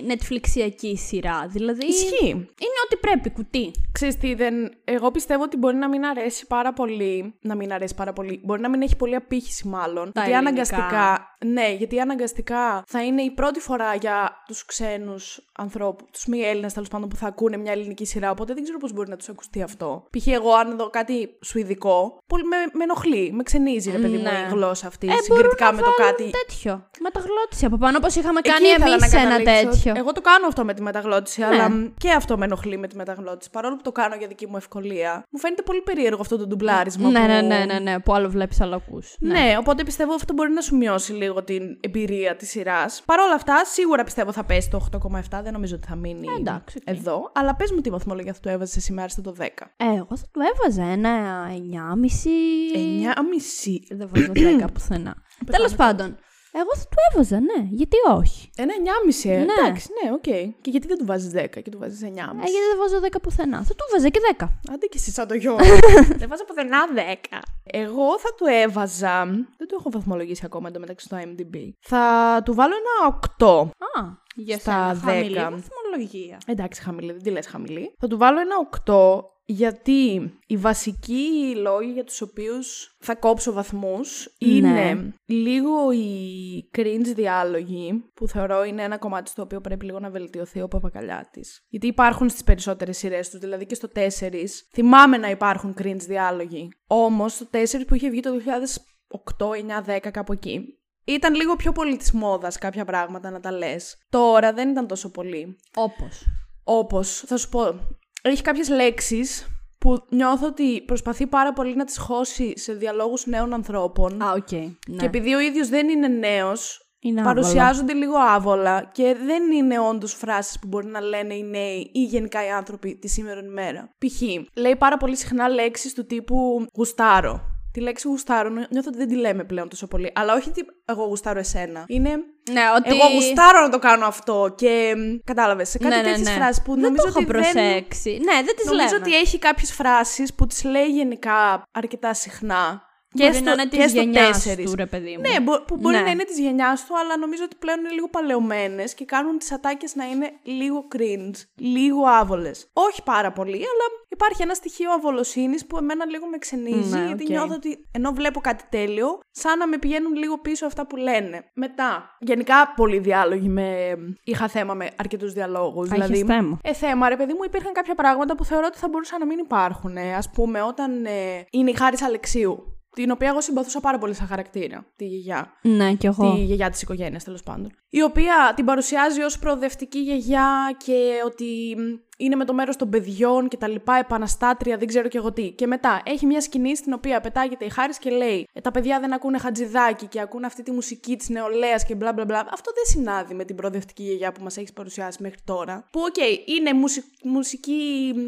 Netflixιακή 0.08 0.94
σειρά. 1.08 1.48
Δηλαδή. 1.48 1.86
Ισχύει. 1.86 2.30
Είναι 2.30 2.80
ό,τι 2.86 2.96
πρέπει, 2.96 3.30
κουτί. 3.30 3.72
Ξέρεις 3.92 4.18
τι, 4.18 4.34
δεν... 4.34 4.54
εγώ 4.84 5.12
πιστεύω 5.12 5.44
ότι 5.44 5.58
μπορεί 5.58 5.76
να 5.76 5.90
μην 5.90 6.06
αρέσει 6.06 6.48
πάρα 6.48 6.74
πολύ. 6.74 7.36
Να 7.42 7.56
μην 7.56 7.74
αρέσει 7.74 7.96
πάρα 7.96 8.14
πολύ. 8.14 8.42
Μπορεί 8.44 8.62
να 8.62 8.70
μην 8.70 8.82
έχει 8.82 8.96
πολύ 8.96 9.16
απήχηση, 9.16 9.68
μάλλον. 9.68 10.12
Τα 10.12 10.26
γιατί 10.26 10.46
ελληνικά. 10.46 10.76
αναγκαστικά. 10.76 11.36
Ναι, 11.46 11.74
γιατί 11.74 12.00
αναγκαστικά 12.00 12.84
θα 12.88 13.04
είναι 13.04 13.22
η 13.22 13.32
πρώτη 13.32 13.60
φορά 13.60 13.96
για 13.96 14.44
τους 14.48 14.66
ξένους 14.66 15.50
ανθρώπους, 15.58 16.08
τους 16.12 16.26
μη 16.26 16.40
Έλληνες 16.42 16.74
τέλος 16.74 16.88
πάντων, 16.90 17.10
που 17.10 17.16
θα 17.16 17.28
ακούνε 17.28 17.58
μια 17.58 17.72
ελληνική 17.72 18.06
σειρά. 18.06 18.32
Οπότε 18.32 18.54
δεν 18.54 18.64
ξέρω 18.64 18.78
πώς 18.78 18.94
μπορεί 18.94 19.10
να 19.10 19.16
τους 19.16 19.30
ακουστεί 19.30 19.62
αυτό. 19.62 20.04
Π.χ. 20.18 20.28
εγώ, 20.28 20.54
αν 20.54 20.78
δω 20.78 20.90
κάτι 20.90 21.30
σουηδικό, 21.46 22.18
πολύ 22.28 22.44
με, 22.44 22.56
με 22.74 22.84
ενοχλεί, 22.84 23.32
με 23.34 23.44
ξενίζει, 23.44 23.92
ρε 23.92 23.98
παιδί 23.98 24.18
μου, 24.18 24.22
Ναι. 24.24 24.46
η 24.48 24.52
γλώσσα 24.52 24.88
αυτή. 24.88 25.08
Ε, 25.08 25.16
συγκριτικά 25.22 25.66
μπορούν 25.66 25.80
με 25.80 25.82
να 25.82 25.88
το 25.88 26.04
βάλουν 26.04 26.16
κάτι. 26.18 26.30
τέτοιο. 26.30 26.90
Μεταγλώττιση 27.00 27.65
από 27.66 27.78
πάνω, 27.78 27.98
όπως 27.98 28.16
είχαμε 28.22 28.40
Εκεί 28.40 28.50
κάνει 28.50 28.68
ήθελα 28.68 28.86
εμείς 28.96 29.13
να 29.13 29.20
ένα 29.20 29.30
καταλήξω. 29.38 29.70
τέτοιο. 29.70 29.94
Εγώ 29.96 30.12
το 30.12 30.22
κάνω 30.22 30.48
αυτό 30.48 30.66
με 30.66 30.74
τη 30.74 30.82
μεταγλώττιση, 30.82 31.39
Ναι. 31.40 31.46
αλλά 31.46 31.70
και 31.98 32.12
αυτό 32.12 32.38
με 32.38 32.46
ενοχλεί 32.46 32.78
με 32.78 32.88
τη 32.88 32.96
μεταγλώττιση. 32.96 33.50
Παρόλο 33.50 33.75
που 33.75 33.82
το 33.82 33.92
κάνω 33.92 34.16
για 34.16 34.28
δική 34.28 34.48
μου 34.48 34.58
ευκολία, 34.58 35.24
μου 35.30 35.40
φαίνεται 35.40 35.62
πολύ 35.62 35.82
περίεργο 35.82 36.22
αυτό 36.22 36.38
το 36.38 36.48
ντουμπλάρισμα. 36.48 37.10
Ναι, 37.10 37.20
που... 37.20 37.25
ναι, 37.28 37.42
ναι, 37.42 37.66
ναι, 37.66 37.80
ναι, 37.80 38.00
που 38.00 38.13
άλλο 38.13 38.30
βλέπεις, 38.30 38.62
άλλο 38.62 38.75
ακούς. 38.75 39.16
Ναι. 39.20 39.56
οπότε 39.60 39.84
πιστεύω 39.84 40.13
αυτό 40.13 40.34
μπορεί 40.34 40.51
να 40.51 40.62
σου 40.62 40.75
μειώσει 40.78 41.12
λίγο 41.13 41.44
την 41.44 41.63
εμπειρία 41.80 42.36
της 42.36 42.50
σειράς. 42.50 43.01
Παρ' 43.06 43.20
όλα 43.20 43.34
αυτά, 43.34 43.66
σίγουρα 43.66 44.04
πιστεύω 44.04 44.32
θα 44.32 44.44
πέσει 44.44 44.70
το 44.70 44.88
8,7. 44.92 45.42
Δεν 45.44 45.54
νομίζω 45.54 45.75
ότι 45.75 45.88
θα 45.88 45.96
μείνει 45.96 46.28
Ε, 46.28 46.40
εντάξει, 46.40 46.78
οκ. 46.88 46.96
εδώ. 46.98 47.32
Αλλά 47.36 47.56
πες 47.56 47.72
μου 47.72 47.82
τι 47.82 47.90
βαθμολογία 47.90 48.34
θα 48.34 48.40
του 48.40 48.50
έβαζες 48.50 48.84
σήμερα 48.84 49.08
στο 49.10 49.22
το 49.22 49.36
10. 49.40 49.44
Ε, 49.78 49.86
εγώ 49.86 50.18
θα 50.18 50.25
του 50.32 50.40
έβαζα 50.54 50.92
ένα 50.92 51.10
9,5. 51.50 52.75
9,5. 52.75 53.96
Δεν 53.98 54.10
βάζω 54.13 54.32
10 54.63 54.66
πουθενά. 54.74 55.16
Τέλος 55.51 55.75
πάντων, 55.75 56.18
εγώ 56.51 56.72
θα 56.75 56.84
του 56.84 56.98
έβαζα, 57.12 57.39
ναι. 57.39 57.67
Γιατί 57.70 57.98
όχι; 58.17 58.50
Ένα 58.55 58.74
9,5. 58.77 59.29
Ε. 59.29 59.38
Ναι. 59.38 59.43
Εντάξει, 59.60 59.88
ναι, 60.03 60.12
οκ. 60.12 60.22
Και 60.62 60.70
γιατί 60.70 60.88
δεν 60.88 60.98
του 60.98 61.05
βάζεις 61.05 61.31
10 61.36 61.46
και 61.63 61.70
του 61.72 61.77
βάζεις 61.79 62.00
9,5. 62.03 62.08
Ε, 62.08 62.50
γιατί 62.53 62.67
δεν 62.72 62.77
βάζω 62.79 63.00
10 63.12 63.22
πουθενά. 63.22 63.63
Θα 63.63 63.74
του 63.75 63.86
βάζα 63.91 64.10
και 64.10 64.20
10. 64.38 64.48
Άντε 64.72 64.86
και 64.86 64.98
εσύ 64.98 65.12
σαν 65.12 65.27
το 65.27 65.34
γιο. 65.34 65.55
δεν 66.22 66.27
βάζω 66.29 66.46
πουθενά 66.46 66.79
10. 66.96 67.38
Εγώ 67.63 68.20
θα 68.20 68.34
του 68.38 68.46
έβαζα. 68.46 69.25
Δεν 69.58 69.67
το 69.67 69.75
έχω 69.79 69.89
βαθμολογήσει 69.89 70.41
ακόμα 70.46 70.67
εντωμεταξύ 70.67 71.05
στο 71.05 71.17
IMDb. 71.17 71.70
Θα 71.79 72.03
του 72.46 72.53
βάλω 72.53 72.74
ένα 72.81 73.20
8. 73.38 73.67
Α, 74.00 74.01
για 74.36 74.58
Στα 74.58 74.72
σένα, 74.72 74.93
10. 74.93 75.05
χαμηλή 75.05 75.34
βαθμολογία. 75.34 76.38
Εντάξει, 76.46 76.81
χαμηλή, 76.81 77.12
δεν 77.12 77.24
τη 77.24 77.29
λες 77.29 77.48
χαμηλή. 77.48 77.96
Θα 78.00 78.08
του 78.08 78.17
βάλω 78.17 78.39
ένα 78.39 78.55
8 78.86 79.24
γιατί 79.51 80.31
οι 80.48 80.58
βασικοί 80.58 81.55
λόγοι 81.55 81.91
για 81.91 82.03
τους 82.03 82.22
οποίους 82.22 82.96
θα 83.00 83.15
κόψω 83.15 83.53
βαθμούς 83.53 84.36
είναι 84.39 84.70
Ναι. 84.93 85.12
λίγο 85.25 85.91
οι 85.91 86.70
cringe 86.77 87.12
διάλογοι 87.15 88.03
που 88.13 88.27
θεωρώ 88.27 88.63
είναι 88.63 88.84
ένα 88.84 88.98
κομμάτι 88.98 89.29
στο 89.29 89.41
οποίο 89.41 89.62
πρέπει 89.62 89.86
λίγο 89.86 90.00
να 90.00 90.10
βελτιωθεί 90.10 90.62
ο 90.62 90.67
Παπακαλιάτης. 90.67 91.65
Γιατί 91.70 91.88
υπάρχουν 91.88 92.29
στις 92.29 92.43
περισσότερες 92.43 92.98
σειρές 92.98 93.29
τους, 93.29 93.39
δηλαδή 93.39 93.65
και 93.65 93.75
στο 93.75 93.88
4 93.88 94.63
θυμάμαι 94.74 95.17
να 95.17 95.29
υπάρχουν 95.29 95.75
cringe 95.81 95.96
διάλογοι. 96.08 96.70
Όμως 96.88 97.38
το 97.38 97.48
4 97.51 97.86
που 97.88 97.96
είχε 97.96 98.10
βγει 98.10 98.20
το 98.20 98.31
2008, 98.31 99.55
9, 99.55 99.81
10 99.81 100.12
κάπου 100.12 100.34
εκεί 100.34 100.75
ήταν 101.05 101.36
λίγο 101.36 101.55
πιο 101.55 101.72
πολύ 101.72 101.98
της 101.98 102.12
μόδας 102.12 102.58
κάποια 102.58 102.86
πράγματα 102.86 103.29
να 103.29 103.39
τα 103.39 103.51
λες. 103.51 103.98
Τώρα 104.10 104.53
δεν 104.53 104.70
ήταν 104.70 104.88
τόσο 104.88 105.12
πολύ. 105.12 105.55
Όπως. 105.75 106.25
Όπως, 106.63 107.24
θα 107.25 107.38
σου 107.38 107.50
πω, 107.50 107.79
έχει 108.22 108.42
κάποιες 108.42 108.70
λέξεις 108.70 109.46
που 109.80 110.06
νιώθω 110.10 110.48
ότι 110.48 110.82
προσπαθεί 110.82 111.28
πάρα 111.28 111.54
πολύ 111.54 111.75
να 111.75 111.86
τις 111.86 111.98
χώσει 111.98 112.54
σε 112.58 112.74
διαλόγους 112.74 113.25
νέων 113.25 113.54
ανθρώπων. 113.54 114.22
Α, 114.22 114.32
οκ. 114.32 114.51
Ναι. 114.51 114.96
Και 114.98 115.06
επειδή 115.06 115.34
ο 115.34 115.40
ίδιος 115.40 115.70
δεν 115.70 115.90
είναι 115.90 116.08
νέος, 116.08 116.86
Είναι 117.00 117.22
άβολο. 117.22 117.36
παρουσιάζονται 117.36 117.94
λίγο 117.94 118.18
άβολα 118.18 118.90
και 118.94 119.16
δεν 119.25 119.51
είναι 119.51 119.80
όντως 119.80 120.13
φράσεις 120.13 120.60
που 120.60 120.68
μπορεί 120.68 120.88
να 120.88 121.01
λένε 121.01 121.34
οι 121.34 121.44
νέοι 121.44 121.90
ή 121.94 122.04
γενικά 122.04 122.46
οι 122.46 122.50
άνθρωποι 122.50 122.96
τη 122.96 123.08
σήμερα 123.08 123.40
ημέρα. 123.44 123.90
Π.χ. 123.98 124.22
λέει 124.54 124.75
πάρα 124.75 124.98
πολύ 124.98 125.16
συχνά 125.16 125.50
λέξεις 125.50 125.94
του 125.94 126.06
τύπου 126.06 126.66
γουστάρω. 126.74 127.50
Τη 127.74 127.80
λέξη 127.80 128.08
γουστάρω 128.08 128.50
νιώ- 128.50 128.68
νιώθω 128.70 128.88
ότι 128.90 128.98
δεν 128.98 129.08
τη 129.08 129.16
λέμε 129.16 129.44
πλέον 129.44 129.70
τόσο 129.70 129.88
πολύ. 129.88 130.12
Αλλά 130.16 130.34
όχι 130.34 130.50
ότι 130.50 130.66
εγώ 130.86 131.04
γουστάρω 131.04 131.40
εσένα. 131.40 131.84
Είναι 131.88 132.10
Ναι, 132.51 132.62
ότι. 132.78 132.90
εγώ 132.90 133.08
γουστάρω 133.13 133.62
να 133.62 133.70
το 133.70 133.80
κάνω 133.80 134.06
αυτό 134.06 134.54
και 134.58 134.94
κατάλαβες. 135.24 135.70
Σε 135.70 135.78
κάτι 135.78 135.96
ναι, 135.96 136.01
ναι, 136.01 136.08
τέτοιες 136.08 136.28
ναι. 136.28 136.34
φράσεις 136.34 136.62
που 136.63 136.74
δεν 136.74 136.82
νομίζω 136.82 137.01
το 137.04 137.08
έχω 137.08 137.20
ότι 137.20 137.32
δεν... 137.32 137.42
προσέξει. 137.42 138.10
Ναι, 138.10 138.34
δεν 138.46 138.56
τις 138.56 138.66
λέμε. 138.66 138.78
Νομίζω 138.78 138.96
ότι 138.96 139.16
έχει 139.16 139.40
κάποιες 139.40 139.74
φράσεις 139.74 140.34
που 140.34 140.48
τις 140.48 140.63
λέει 140.63 140.88
γενικά 140.88 141.63
αρκετά 141.72 142.13
συχνά. 142.13 142.90
Μπορεί 143.13 143.30
και 143.30 143.34
στο, 143.36 143.44
να 143.44 143.51
είναι 143.51 143.65
και 143.65 143.77
τη 143.84 143.89
στο 143.89 144.00
γενιάς 144.01 144.27
τέσσερις. 144.44 144.70
του, 144.70 144.75
ρε 144.75 144.86
παιδί 144.86 145.12
μου. 145.18 145.22
Ναι, 145.30 145.39
μπο- 145.39 145.62
που 145.62 145.75
μπορεί 145.77 145.96
Ναι. 145.96 146.01
να 146.01 146.10
είναι 146.10 146.24
της 146.24 146.39
γενιάς 146.39 146.86
του, 146.86 146.98
αλλά 146.98 147.18
νομίζω 147.18 147.44
ότι 147.44 147.56
πλέον 147.60 147.80
είναι 147.80 147.89
λίγο 147.89 148.08
παλαιωμένες 148.10 148.94
και 148.94 149.06
κάνουν 149.06 149.38
τις 149.38 149.51
ατάκες 149.51 149.96
να 149.96 150.06
είναι 150.06 150.32
λίγο 150.44 150.88
cringe, 150.96 151.36
λίγο 151.56 152.03
άβολες. 152.06 152.70
Όχι 152.74 153.03
πάρα 153.03 153.32
πολύ, 153.32 153.56
αλλά 153.56 153.86
υπάρχει 154.10 154.41
ένα 154.41 154.53
στοιχείο 154.53 154.91
αβολοσύνης 154.91 155.65
που 155.65 155.77
εμένα 155.77 156.06
λίγο 156.06 156.27
με 156.27 156.38
ξενίζει, 156.38 156.94
Ναι, 156.98 157.06
γιατί 157.06 157.24
οκ. 157.24 157.30
νιώθω 157.30 157.53
ότι 157.53 157.88
ενώ 157.91 158.12
βλέπω 158.12 158.39
κάτι 158.39 158.63
τέλειο, 158.70 159.20
σαν 159.32 159.58
να 159.58 159.68
με 159.68 159.77
πηγαίνουν 159.77 160.13
λίγο 160.15 160.38
πίσω 160.39 160.65
αυτά 160.65 160.88
που 160.88 160.96
λένε. 160.96 161.46
Μετά, 161.53 162.18
γενικά 162.20 162.74
πολλοί 162.75 163.00
διάλογοι 163.00 163.50
με. 163.50 163.96
Είχα 164.24 164.48
θέμα 164.48 164.74
με 164.74 164.89
αρκετούς 164.96 165.34
διαλόγους. 165.34 165.89
Α, 165.89 165.94
Δηλαδή, 165.94 166.13
είχες 166.13 166.27
θέμα. 166.36 166.60
ε, 166.63 166.74
θέμα, 166.74 167.10
ρε 167.10 167.15
παιδί 167.15 167.34
μου, 167.34 167.44
υπήρχαν 167.46 167.74
κάποια 167.74 167.96
πράγματα 167.96 168.36
που 168.36 168.46
θεωρώ 168.46 168.65
ότι 168.68 168.77
θα 168.77 168.88
μπορούσαν 168.89 169.20
να 169.20 169.25
μην 169.25 169.38
υπάρχουν. 169.38 169.98
Ε. 169.98 170.13
Ας 170.13 170.24
πούμε, 170.34 170.62
όταν 170.62 171.06
ε, 171.06 171.46
είναι 171.51 171.70
η 171.70 171.74
Χάρη 171.75 171.98
Αλεξίου, 172.06 172.75
την 172.95 173.12
οποία 173.12 173.27
εγώ 173.29 173.41
συμπαθούσα 173.41 173.79
πάρα 173.79 173.98
πολύ 173.98 174.13
σαν 174.13 174.27
χαρακτήρα, 174.27 174.86
τη 174.95 175.05
γιαγιά. 175.05 175.53
Ναι, 175.62 175.93
κι 175.93 176.05
εγώ. 176.05 176.33
Τη 176.33 176.43
γιαγιά 176.43 176.69
της 176.69 176.81
οικογένειας, 176.81 177.24
τέλος 177.24 177.43
πάντων. 177.43 177.71
Η 177.89 178.01
οποία 178.01 178.53
την 178.55 178.65
παρουσιάζει 178.65 179.21
ως 179.21 179.39
προοδευτική 179.39 180.00
γιαγιά 180.00 180.77
και 180.86 181.21
ότι 181.25 181.75
μ, 181.77 181.81
είναι 182.24 182.36
με 182.36 182.46
το 182.46 182.54
μέρος 182.54 182.75
των 182.75 182.90
παιδιών 182.90 183.48
και 183.48 183.58
τα 183.58 183.68
λοιπά, 183.68 183.96
επαναστάτρια, 183.96 184.78
δεν 184.78 184.88
ξέρω 184.88 185.08
και 185.08 185.18
εγώ 185.18 185.32
τι. 185.34 185.50
Και 185.51 185.68
μετά 185.68 186.01
έχει 186.06 186.25
μια 186.25 186.42
σκηνή 186.42 186.75
στην 186.75 186.94
οποία 186.94 187.22
πετάγεται 187.22 187.66
η 187.66 187.70
Χάρη 187.70 187.94
και 188.00 188.10
λέει 188.10 188.48
«Ε, 188.54 188.62
Τα 188.62 188.72
παιδιά 188.72 189.00
δεν 189.00 189.13
ακούνε 189.13 189.38
Χατζιδάκι 189.38 190.06
και 190.06 190.22
ακούν 190.22 190.44
αυτή 190.44 190.63
τη 190.63 190.72
μουσική 190.72 191.16
της 191.16 191.30
νεολαίας 191.30 191.86
και 191.86 191.96
μπλα 191.96 192.13
μπλα 192.13 192.25
μπλα. 192.25 192.40
Αυτό 192.40 192.72
δεν 192.75 192.84
συνάδει 192.86 193.34
με 193.34 193.44
την 193.44 193.56
προοδευτική 193.56 194.04
γιαγιά 194.04 194.32
που 194.32 194.44
μας 194.44 194.58
έχεις 194.58 194.74
παρουσιάσει 194.74 195.18
μέχρι 195.22 195.40
τώρα. 195.46 195.88
Που, 195.92 196.00
οκ, 196.08 196.16
είναι 196.58 196.74
μουσι- 196.74 197.06
μουσική. 197.24 198.12
μ, 198.16 198.20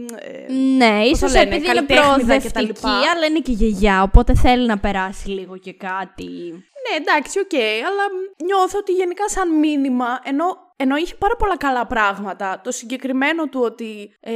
ε, 0.50 0.54
Ναι, 0.78 1.00
το 1.04 1.10
ίσως 1.10 1.32
λένε, 1.34 1.44
επειδή 1.46 1.66
είναι 1.66 1.74
καλλιτέχνιδα 1.74 2.08
και 2.16 2.18
τα 2.18 2.26
προοδευτική, 2.26 2.66
λοιπά. 2.66 2.90
αλλά 3.16 3.26
είναι 3.30 3.40
και 3.40 3.52
γιαγιά, 3.52 4.02
οπότε 4.04 4.36
θέλει 4.36 4.66
να 4.68 4.78
περάσει 4.80 5.30
λίγο 5.30 5.58
και 5.58 5.74
κάτι. 5.74 6.64
Ναι, 6.84 6.96
εντάξει, 6.98 7.40
οκ, 7.40 7.54
αλλά 7.88 8.04
μ, 8.14 8.44
νιώθω 8.46 8.78
ότι 8.80 8.92
γενικά 8.92 9.30
σαν 9.30 9.60
μήνυμα, 9.60 10.20
ενώ, 10.24 10.46
ενώ 10.76 10.96
είχε 10.96 11.16
πάρα 11.16 11.36
πολλά 11.36 11.58
καλά 11.58 11.88
πράγματα, 11.88 12.62
το 12.64 12.72
συγκεκριμένο 12.72 13.48
του 13.50 13.60
ότι 13.64 14.16
ε, 14.20 14.34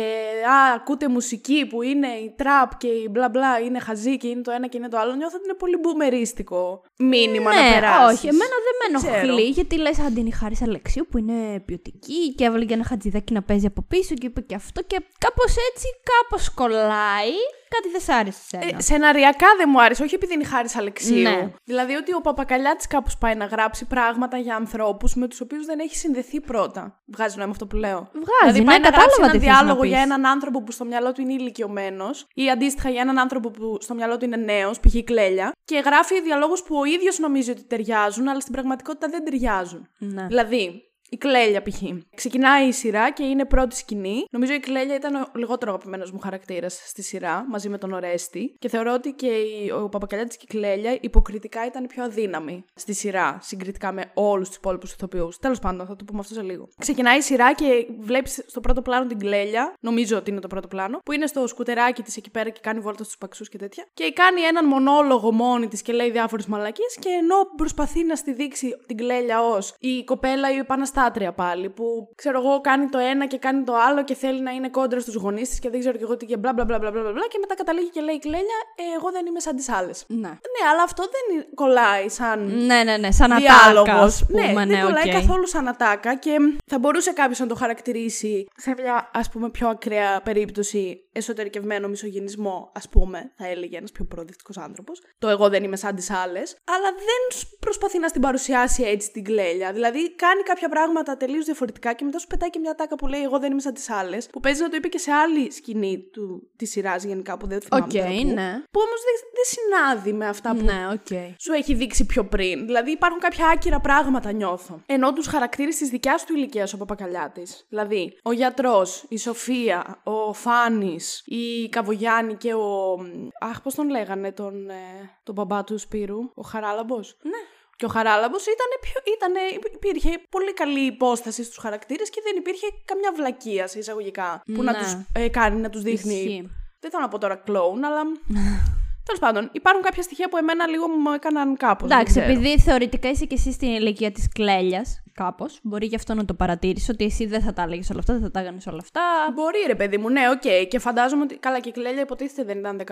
α, 0.50 0.74
ακούτε 0.75 1.08
μουσική 1.08 1.66
που 1.70 1.82
είναι 1.82 2.08
η 2.08 2.34
τραπ 2.38 2.77
και 2.77 2.88
η 2.88 3.08
μπλα 3.12 3.30
μπλα 3.30 3.60
είναι 3.60 3.80
χαζή 3.80 4.18
και 4.18 4.27
είναι 4.27 4.42
το 4.42 4.51
ένα 4.51 4.68
και 4.68 4.77
είναι 4.77 4.88
το 4.88 4.98
άλλο, 4.98 5.13
νιώθω 5.16 5.36
ότι 5.36 5.46
είναι 5.48 5.58
πολύ 5.58 5.77
μπούμεριστικό 5.77 6.82
μήνυμα 6.98 7.54
να 7.54 7.62
ναι, 7.63 7.70
περάσεις. 7.74 8.18
όχι, 8.18 8.27
εμένα 8.27 8.56
δεν 8.66 8.92
με 8.92 8.98
Ξέρω. 8.98 9.13
ενοχλεί, 9.16 9.50
γιατί 9.50 9.77
λες 9.77 10.00
αν 10.00 10.16
είναι 10.16 10.27
η 10.27 10.32
Χάρη 10.32 10.56
Αλεξίου 10.63 11.08
που 11.12 11.18
είναι 11.18 11.60
ποιοτική 11.66 12.34
και 12.36 12.46
έβαλε 12.46 12.66
και 12.66 12.74
ένα 12.74 12.86
Χατζιδάκι 12.86 13.34
να 13.34 13.42
παίζει 13.44 13.66
από 13.66 13.82
πίσω 13.88 14.13
και 14.16 14.25
είπε 14.25 14.42
και 14.42 14.56
αυτό 14.56 14.82
και 14.82 14.98
κάπως 15.18 15.56
έτσι, 15.72 15.88
κάπως 16.04 16.54
κολλάει. 16.54 17.36
Κάτι 17.70 17.90
δεν 17.92 18.02
σ' 18.02 18.10
άρεσε 18.10 18.40
εσένα. 18.52 18.78
Ε, 18.78 18.82
σεναριακά 18.82 19.48
δεν 19.58 19.70
μου 19.72 19.82
άρεσε, 19.82 20.04
όχι 20.04 20.16
επειδή 20.16 20.34
είναι 20.34 20.44
η 20.44 20.46
Χάρη 20.46 20.70
Αλεξίου. 20.76 21.22
Ναι. 21.22 21.50
Δηλαδή 21.64 21.94
ότι 21.94 22.14
ο 22.14 22.22
Παπακαλιάτης 22.22 22.88
κάπως 22.88 23.18
πάει 23.18 23.36
να 23.36 23.46
γράψει 23.46 23.86
πράγματα 23.86 24.38
για 24.38 24.56
ανθρώπους 24.56 25.16
με 25.16 25.28
τους 25.28 25.42
οποίους 25.42 25.66
δεν 25.66 25.80
έχει 25.80 25.96
συνδεθεί 25.96 26.42
πρώτα. 26.42 27.02
Βγάζει 27.06 27.38
νόημα 27.38 27.52
αυτό 27.52 27.68
που 27.68 27.76
λέω. 27.76 28.10
Βγάζει, 28.14 28.28
δηλαδή 28.42 28.60
ναι, 28.60 28.66
πάει 28.66 28.80
να 28.80 28.90
κατάλαβα 28.90 29.14
γράψει 29.14 29.22
ένα 29.22 29.32
τι 29.32 29.38
θες 29.38 29.48
να 29.48 29.54
διάλογο 29.54 29.82
πεις. 29.82 29.90
για 29.90 30.02
έναν 30.02 30.26
άνθρωπο 30.26 30.64
που 30.64 30.72
στο 30.72 30.86
μυαλό 30.86 31.12
του 31.12 31.22
είναι 31.22 31.34
ηλικιωμένος 31.34 32.28
ή 32.34 32.50
αντίστοιχα 32.50 32.90
για 32.90 33.02
έναν 33.02 33.20
άνθρωπο 33.20 33.52
που 33.52 33.78
στο 33.82 33.94
μυαλό 33.94 34.18
του 34.18 34.26
είναι 34.26 34.38
νέος, 34.38 34.80
π.χ. 34.80 34.94
η 34.94 35.04
κλέλια, 35.04 35.52
και 35.66 35.82
γράφει 35.86 36.22
διαλόγους 36.22 36.64
που 36.64 36.78
ο 36.78 36.86
ίδιος 36.86 37.20
νομίζει 37.20 37.52
ότι 37.52 37.64
ταιριάζουν, 37.64 38.28
αλλά 38.28 38.40
στην 38.40 38.54
πραγματικότητα 38.54 39.08
δεν 39.08 39.24
ταιριάζουν. 39.24 39.88
Ναι. 39.98 40.26
Δηλαδή, 40.28 40.87
η 41.10 41.18
Κλέλια 41.18 41.62
π.χ. 41.62 41.82
Ξεκινάει 42.16 42.68
η 42.68 42.72
σειρά 42.72 43.12
και 43.12 43.24
είναι 43.24 43.46
πρώτη 43.46 43.76
σκηνή. 43.76 44.26
Νομίζω 44.32 44.54
η 44.54 44.60
Κλέλια 44.60 44.96
ήταν 44.96 45.16
ο 45.16 45.26
λιγότερο 45.36 45.72
αγαπημένος 45.72 46.12
μου 46.12 46.20
χαρακτήρας 46.20 46.82
στη 46.86 47.02
σειρά, 47.04 47.46
μαζί 47.50 47.70
με 47.70 47.78
τον 47.78 47.92
Ορέστη. 47.94 48.56
Και 48.60 48.70
θεωρώ 48.70 48.94
ότι 48.94 49.12
και 49.12 49.28
η- 49.28 49.72
ο 49.72 49.90
Παπακαλιάτης 49.90 50.38
και 50.38 50.46
η 50.48 50.52
Κλέλια 50.52 50.98
υποκριτικά 51.02 51.66
ήταν 51.66 51.84
η 51.84 51.88
πιο 51.88 52.04
αδύναμη 52.04 52.66
στη 52.76 52.94
σειρά, 52.94 53.38
συγκριτικά 53.42 53.92
με 53.92 54.12
όλους 54.14 54.48
τους 54.48 54.58
υπόλοιπους 54.58 54.92
ηθοποιούς. 54.94 55.38
Τέλος 55.38 55.60
πάντων, 55.60 55.88
θα 55.88 55.96
το 55.96 56.04
πούμε 56.04 56.20
αυτό 56.20 56.34
σε 56.34 56.42
λίγο. 56.42 56.68
Ξεκινάει 56.80 57.18
η 57.18 57.22
σειρά 57.22 57.54
και 57.54 57.88
βλέπεις 58.00 58.44
στο 58.48 58.60
πρώτο 58.60 58.82
πλάνο 58.82 59.08
την 59.08 59.20
Κλέλια, 59.20 59.74
νομίζω 59.80 60.18
ότι 60.18 60.32
είναι 60.32 60.40
το 60.40 60.48
πρώτο 60.48 60.68
πλάνο, 60.68 61.00
που 61.06 61.12
είναι 61.12 61.28
στο 61.28 61.48
σκουτεράκι 61.48 62.02
της 62.04 62.18
εκεί 62.18 62.30
πέρα 62.30 62.50
και 62.50 62.60
κάνει 62.64 62.80
βόλτα 62.80 63.04
στους 63.04 63.18
Παξούς 63.18 63.50
και 63.50 63.58
τέτοια. 63.58 63.86
Και 63.94 64.12
κάνει 64.12 64.42
έναν 64.42 64.66
μονόλογο 64.66 65.32
μόνη 65.32 65.68
της 65.68 65.82
και 65.82 65.94
λέει 65.94 66.12
διάφορες 66.12 66.46
μαλακίες. 66.46 66.98
Και 67.00 67.10
ενώ 67.10 67.36
προσπαθεί 67.58 68.04
να 68.04 68.16
στη 68.16 68.34
δείξει 68.34 68.76
την 68.88 68.98
Κλέλια 68.98 69.42
ως 69.42 69.76
η 69.80 70.04
κοπέλα 70.04 70.52
η 70.52 70.58
επαναστάτρια 70.58 70.96
υποκαταστάτρια 70.98 71.32
πάλι 71.34 71.70
που 71.70 72.10
ξέρω 72.16 72.39
εγώ 72.39 72.62
κάνει 72.62 72.88
το 72.89 72.98
ένα 72.98 73.25
και 73.27 73.38
κάνει 73.38 73.63
το 73.63 73.74
άλλο 73.75 74.04
και 74.04 74.13
θέλει 74.16 74.42
να 74.42 74.51
είναι 74.51 74.70
κόντρα 74.70 75.00
στους 75.00 75.16
γονείς 75.16 75.50
τη 75.50 75.60
και 75.60 75.70
δεν 75.70 75.80
ξέρω 75.80 75.98
και 75.98 76.04
εγώ 76.04 76.18
τι 76.18 76.25
και 76.25 76.38
μπλα 76.38 76.54
μπλα 76.54 76.66
μπλα 76.66 76.80
μπλα 76.80 76.92
μπλα 76.92 77.01
μπλα 77.12 77.27
και 77.27 77.38
μετά 77.39 77.56
καταλήγει 77.56 77.89
και 77.89 78.01
λέει 78.01 78.20
Κλέλια, 78.20 78.58
ε, 78.75 78.96
εγώ 78.98 79.12
δεν 79.12 79.25
είμαι 79.25 79.39
σαν 79.39 79.56
τις 79.56 79.70
άλλες. 79.70 80.04
Ναι. 80.08 80.18
Ναι, 80.27 80.63
αλλά 80.72 80.84
αυτό 80.84 81.04
δεν 81.04 81.46
κολλάει 81.54 82.10
σαν 82.10 82.66
Ναι, 82.66 82.84
ναι, 82.84 82.98
ναι, 82.98 83.12
σαν 83.12 83.36
διάλογος. 83.36 83.89
ατάκα, 83.89 84.04
ας 84.04 84.25
πούμε, 84.27 84.42
ναι, 84.42 84.66
ναι, 84.66 84.75
δεν 84.75 84.84
κολλάει 84.86 85.08
οκ. 85.08 85.13
καθόλου 85.13 85.48
σαν 85.48 85.68
ατάκα 85.68 86.16
και 86.16 86.38
θα 86.66 86.80
μπορούσε 86.80 87.12
κάποιος 87.12 87.39
να 87.39 87.48
το 87.48 87.56
χαρακτηρίσει 87.56 88.48
σε 88.56 88.74
μια 88.77 89.10
ας 89.13 89.30
πούμε 89.30 89.50
πιο 89.50 89.68
ακραία 89.68 90.22
περίπτωση 90.22 91.01
εσωτερικευμένο 91.12 91.88
μισογυνισμό, 91.88 92.72
ας 92.75 92.89
πούμε, 92.89 93.32
θα 93.38 93.48
έλεγε 93.48 93.77
ένας 93.77 93.92
πιο 93.92 94.06
προοδευτικός 94.06 94.58
άνθρωπος. 94.58 95.01
Το 95.20 95.27
εγώ 95.30 95.50
δεν 95.50 95.63
είμαι 95.63 95.75
σαν 95.75 95.96
τις 95.96 96.10
άλλες, 96.12 96.58
αλλά 96.63 96.89
δεν 96.98 97.39
σ- 97.39 97.60
προσπαθεί 97.60 98.00
να 98.00 98.08
στην 98.08 98.22
παρουσιάσει 98.22 98.84
έτσι 98.84 99.12
την 99.12 99.24
Κλέλια. 99.24 99.72
Δηλαδή 99.72 100.16
κάνει 100.16 100.42
κάποια 100.44 100.70
πράγματα 100.70 100.87
τελείως 101.17 101.46
διαφορετικά 101.46 101.94
και 101.94 102.06
μετά 102.06 102.20
σου 102.20 102.27
πετάει 102.27 102.50
και 102.50 102.60
μια 102.60 102.75
ατάκα 102.75 102.96
που 102.96 103.08
λέει 103.08 103.22
εγώ 103.24 103.39
δεν 103.39 103.51
είμαι 103.51 103.62
σαν 103.62 103.74
τις 103.74 103.89
άλλες, 103.89 104.27
που 104.27 104.39
παίζει 104.39 104.62
να 104.62 104.70
το 104.70 104.75
είπε 104.75 104.88
και 104.88 104.98
σε 104.98 105.12
άλλη 105.12 105.51
σκηνή 105.51 106.00
του, 106.12 106.50
της 106.56 106.72
σειράς 106.72 107.03
γενικά 107.03 107.38
που 107.38 107.48
δεν 107.48 107.62
θυμάμαι 107.62 107.86
Οκ, 107.86 107.91
τώρα 107.91 108.06
πού, 108.08 108.27
ναι. 108.27 108.51
που 108.72 108.79
όμως 108.86 109.00
δεν, 109.08 109.15
δεν 109.34 109.46
συνάδει 109.46 110.13
με 110.13 110.27
αυτά 110.27 110.56
που 110.56 110.63
Ναι, 110.63 110.88
οκ. 110.94 111.36
σου 111.39 111.51
έχει 111.53 111.74
δείξει 111.74 112.06
πιο 112.06 112.25
πριν. 112.25 112.65
Δηλαδή 112.65 112.91
υπάρχουν 112.91 113.20
κάποια 113.20 113.48
άκυρα 113.48 113.79
πράγματα, 113.79 114.32
νιώθω. 114.32 114.82
Ενώ 114.86 115.13
τους 115.13 115.27
χαρακτήρες 115.27 115.75
της 115.75 115.89
δικιάς 115.89 116.25
του 116.25 116.36
ηλικίας 116.36 116.74
ο 116.74 116.77
Παπακαλιάτης. 116.77 117.65
Δηλαδή, 117.70 118.17
ο 118.24 118.32
γιατρός, 118.32 119.06
η 119.08 119.17
Σοφία, 119.17 120.01
ο 120.03 120.34
Φάνης, 120.34 121.24
η 121.25 121.70
Καβογιάννη 121.70 122.36
και 122.36 122.53
ο. 122.53 122.98
Αχ, 123.41 123.62
πώς 123.62 123.75
τον 123.75 123.89
λέγανε 123.89 124.32
τον, 124.32 124.70
ε, 124.70 125.10
τον 125.24 125.36
μπαμπά 125.36 125.63
του 125.63 125.77
Σπύρου, 125.77 126.20
ο 126.34 126.41
Χαράλαμπος; 126.41 127.17
Ναι. 127.22 127.32
Και 127.77 127.86
ο 127.86 127.88
Χαράλαμπος 127.88 128.43
ήταν 128.43 128.67
πιο, 128.81 129.13
ήτανε, 129.15 129.39
υπήρχε 129.75 130.10
πολύ 130.29 130.53
καλή 130.53 130.79
υπόσταση 130.86 131.43
στους 131.43 131.57
χαρακτήρες 131.57 132.10
και 132.10 132.22
δεν 132.24 132.36
υπήρχε 132.38 132.67
καμιά 132.86 133.12
βλακεία 133.15 133.67
σε 133.67 133.79
εισαγωγικά 133.79 134.41
που 134.55 134.63
να 134.63 134.72
Ναι. 134.72 134.77
τους 134.77 134.91
ε, 135.13 135.27
κάνει 135.29 135.62
να 135.62 135.69
τους 135.69 135.81
δείχνει. 135.81 136.13
Ισχύει. 136.13 136.50
Δεν 136.79 136.89
θέλω 136.91 137.01
να 137.03 137.10
πω 137.10 137.17
τώρα 137.17 137.36
κλόουν, 137.36 137.84
αλλά 137.84 138.01
Τέλος 139.08 139.22
πάντων, 139.22 139.50
υπάρχουν 139.52 139.84
κάποια 139.84 140.04
στοιχεία 140.04 140.30
που 140.30 140.38
εμένα 140.38 140.68
λίγο 140.68 140.88
μου 140.88 141.12
έκαναν 141.12 141.58
κάπως. 141.58 141.92
Εντάξει, 141.92 142.20
επειδή 142.20 142.60
θεωρητικά 142.60 143.10
είσαι 143.10 143.26
και 143.26 143.36
εσύ 143.36 143.52
στην 143.52 143.68
ηλικία 143.68 144.12
της 144.12 144.28
κλέλιας, 144.34 145.04
κάπως, 145.14 145.60
μπορεί 145.64 145.86
γι' 145.86 145.96
αυτό 145.96 146.14
να 146.14 146.26
το 146.26 146.34
παρατήρησε 146.34 146.92
ότι 146.92 147.06
εσύ 147.06 147.26
δεν 147.26 147.42
θα 147.42 147.54
τα 147.54 147.62
έλεγες 147.62 147.90
όλα 147.90 148.00
αυτά, 148.00 148.14
δεν 148.14 148.22
θα 148.22 148.32
τα 148.32 148.40
έκανες 148.40 148.68
όλα 148.68 148.80
αυτά. 148.82 149.02
Μπορεί, 149.34 149.58
ρε 149.68 149.76
παιδί 149.76 149.98
μου, 149.98 150.10
ναι, 150.10 150.22
οκ. 150.30 150.68
Και 150.68 150.80
φαντάζομαι 150.80 151.24
ότι. 151.24 151.38
Καλά, 151.38 151.60
και 151.60 151.70
η 151.70 151.72
Κλέλια 151.72 152.02
υποτίθεται 152.02 152.44
δεν 152.44 152.58
ήταν 152.58 152.78
18. 152.78 152.84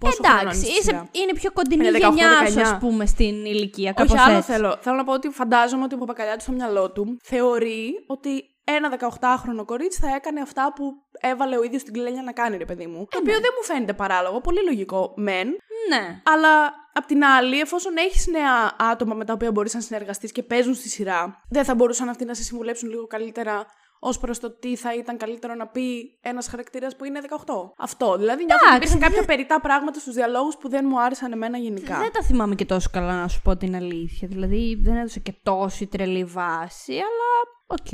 Πόσο 0.00 0.22
χρονών 0.22 0.32
είναι 0.32 0.40
Εντάξει, 0.40 0.60
στη 0.60 0.70
είσαι, 0.70 0.82
σειρά; 0.82 1.08
είναι 1.12 1.32
πιο 1.34 1.52
κοντινή 1.52 1.86
Είναι 1.86 1.98
18, 1.98 2.00
γενιά 2.00 2.46
σου, 2.46 2.58
19. 2.58 2.74
ας 2.74 2.78
πούμε, 2.78 3.06
στην 3.06 3.44
ηλικία. 3.44 3.92
Κάπως 3.92 4.12
Όχι, 4.12 4.20
άλλο 4.20 4.36
έτσι. 4.36 4.52
θέλω. 4.52 4.76
Θέλω 4.80 4.96
να 4.96 5.04
πω 5.04 5.12
ότι 5.12 5.28
φαντάζομαι 5.28 5.84
ότι 5.84 5.94
ο 5.94 5.98
Παπακαλιάτης 5.98 6.42
στο 6.42 6.52
μυαλό 6.52 6.90
του 6.90 7.16
θεωρεί 7.22 8.04
ότι 8.06 8.44
ένα 8.76 8.98
18χρονο 8.98 9.64
κορίτσι 9.64 10.00
θα 10.00 10.14
έκανε 10.14 10.40
αυτά 10.40 10.72
που 10.76 10.92
έβαλε 11.20 11.56
ο 11.56 11.62
ίδιος 11.62 11.82
την 11.82 11.92
Κλέλια 11.92 12.22
να 12.22 12.32
κάνει, 12.32 12.56
ρε 12.56 12.64
παιδί 12.64 12.86
μου. 12.86 13.06
Το 13.10 13.18
οποίο 13.18 13.32
δεν 13.32 13.50
μου 13.56 13.64
φαίνεται 13.64 13.92
παράλογο. 13.92 14.40
Πολύ 14.40 14.64
λογικό, 14.64 15.12
μεν. 15.16 15.48
Ναι. 15.88 16.22
Αλλά 16.24 16.72
απ' 16.92 17.06
την 17.06 17.24
άλλη, 17.24 17.60
εφόσον 17.60 17.96
έχεις 17.96 18.26
νέα 18.26 18.76
άτομα 18.78 19.14
με 19.14 19.24
τα 19.24 19.32
οποία 19.32 19.52
μπορείς 19.52 19.74
να 19.74 19.80
συνεργαστείς 19.80 20.32
και 20.32 20.42
παίζουν 20.42 20.74
στη 20.74 20.88
σειρά, 20.88 21.42
δεν 21.48 21.64
θα 21.64 21.74
μπορούσαν 21.74 22.08
αυτοί 22.08 22.24
να 22.24 22.34
σε 22.34 22.42
συμβουλέψουν 22.42 22.88
λίγο 22.88 23.06
καλύτερα 23.06 23.66
ως 24.00 24.18
προς 24.18 24.38
το 24.38 24.50
τι 24.50 24.76
θα 24.76 24.94
ήταν 24.94 25.16
καλύτερο 25.16 25.54
να 25.54 25.66
πει 25.66 26.18
ένας 26.20 26.48
χαρακτήρας 26.48 26.96
που 26.96 27.04
είναι 27.04 27.20
18. 27.20 27.36
Αυτό. 27.78 28.16
Δηλαδή, 28.16 28.44
νιώθω 28.44 28.64
ότι 28.66 28.74
Εντάξει, 28.74 28.92
υπήρχαν 28.92 29.10
κάποια 29.10 29.26
περιττά 29.26 29.60
πράγματα 29.60 29.98
στους 29.98 30.14
διαλόγους 30.14 30.56
που 30.56 30.68
δεν 30.68 30.84
μου 30.88 31.00
άρεσαν 31.00 31.32
εμένα 31.32 31.58
γενικά. 31.58 31.98
Δεν 31.98 32.12
τα 32.12 32.22
θυμάμαι 32.22 32.54
και 32.54 32.64
τόσο 32.64 32.88
καλά, 32.92 33.20
να 33.20 33.28
σου 33.28 33.42
πω 33.42 33.56
την 33.56 33.74
αλήθεια. 33.76 34.28
Δηλαδή, 34.28 34.78
δεν 34.82 34.96
έδωσα 34.96 35.20
και 35.20 35.34
τόση 35.42 35.86
τρελή 35.86 36.24
βάση, 36.24 36.92
αλλά 36.92 37.56
οκ. 37.70 37.86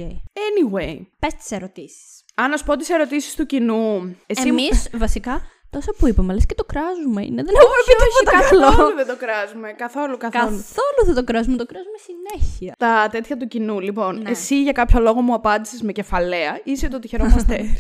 Anyway, 0.47 1.00
Πες 1.19 1.35
τις 1.35 1.50
ερωτήσεις. 1.50 2.25
αν 2.35 2.50
να 2.50 2.57
σου 2.57 2.64
πω 2.64 2.76
τις 2.76 2.88
ερωτήσεις 2.90 3.35
του 3.35 3.47
κοινού. 3.47 4.16
Εσύ 4.26 4.49
Εμείς, 4.49 4.88
βασικά, 4.93 5.43
τόσο 5.71 5.93
που 5.99 6.07
είπαμε, 6.09 6.35
λες 6.35 6.47
και 6.47 6.54
το 6.54 6.64
κράζουμε 6.64 7.23
είναι. 7.25 7.43
Δεν 7.43 7.54
Όχι, 7.54 7.64
έχουμε 7.64 7.76
πει 7.87 8.02
όχι, 8.02 8.19
τίποτα 8.19 8.38
καθόλου 8.40 8.76
καλό. 8.76 8.95
δεν 8.95 9.07
το 9.07 9.16
κράζουμε. 9.16 9.73
Καθόλου, 9.73 10.16
καθόλου. 10.16 10.45
Καθόλου 10.45 11.04
δεν 11.04 11.14
το 11.14 11.25
κράζουμε, 11.25 11.57
το 11.57 11.66
κράζουμε 11.66 11.97
συνέχεια. 12.09 12.75
Τα 12.78 13.09
τέτοια 13.11 13.37
του 13.37 13.47
κοινού. 13.49 13.81
Λοιπόν, 13.81 14.19
Ναι. 14.23 14.31
εσύ 14.31 14.62
για 14.62 14.73
κάποιο 14.73 15.00
λόγο 15.00 15.21
μου 15.21 15.35
απάντησες 15.35 15.83
με 15.83 15.93
κεφαλαία. 15.93 16.61
Είσαι 16.64 16.88
το 16.88 16.99
τυχερό 16.99 17.25
μου 17.25 17.45
αστέρι. 17.45 17.75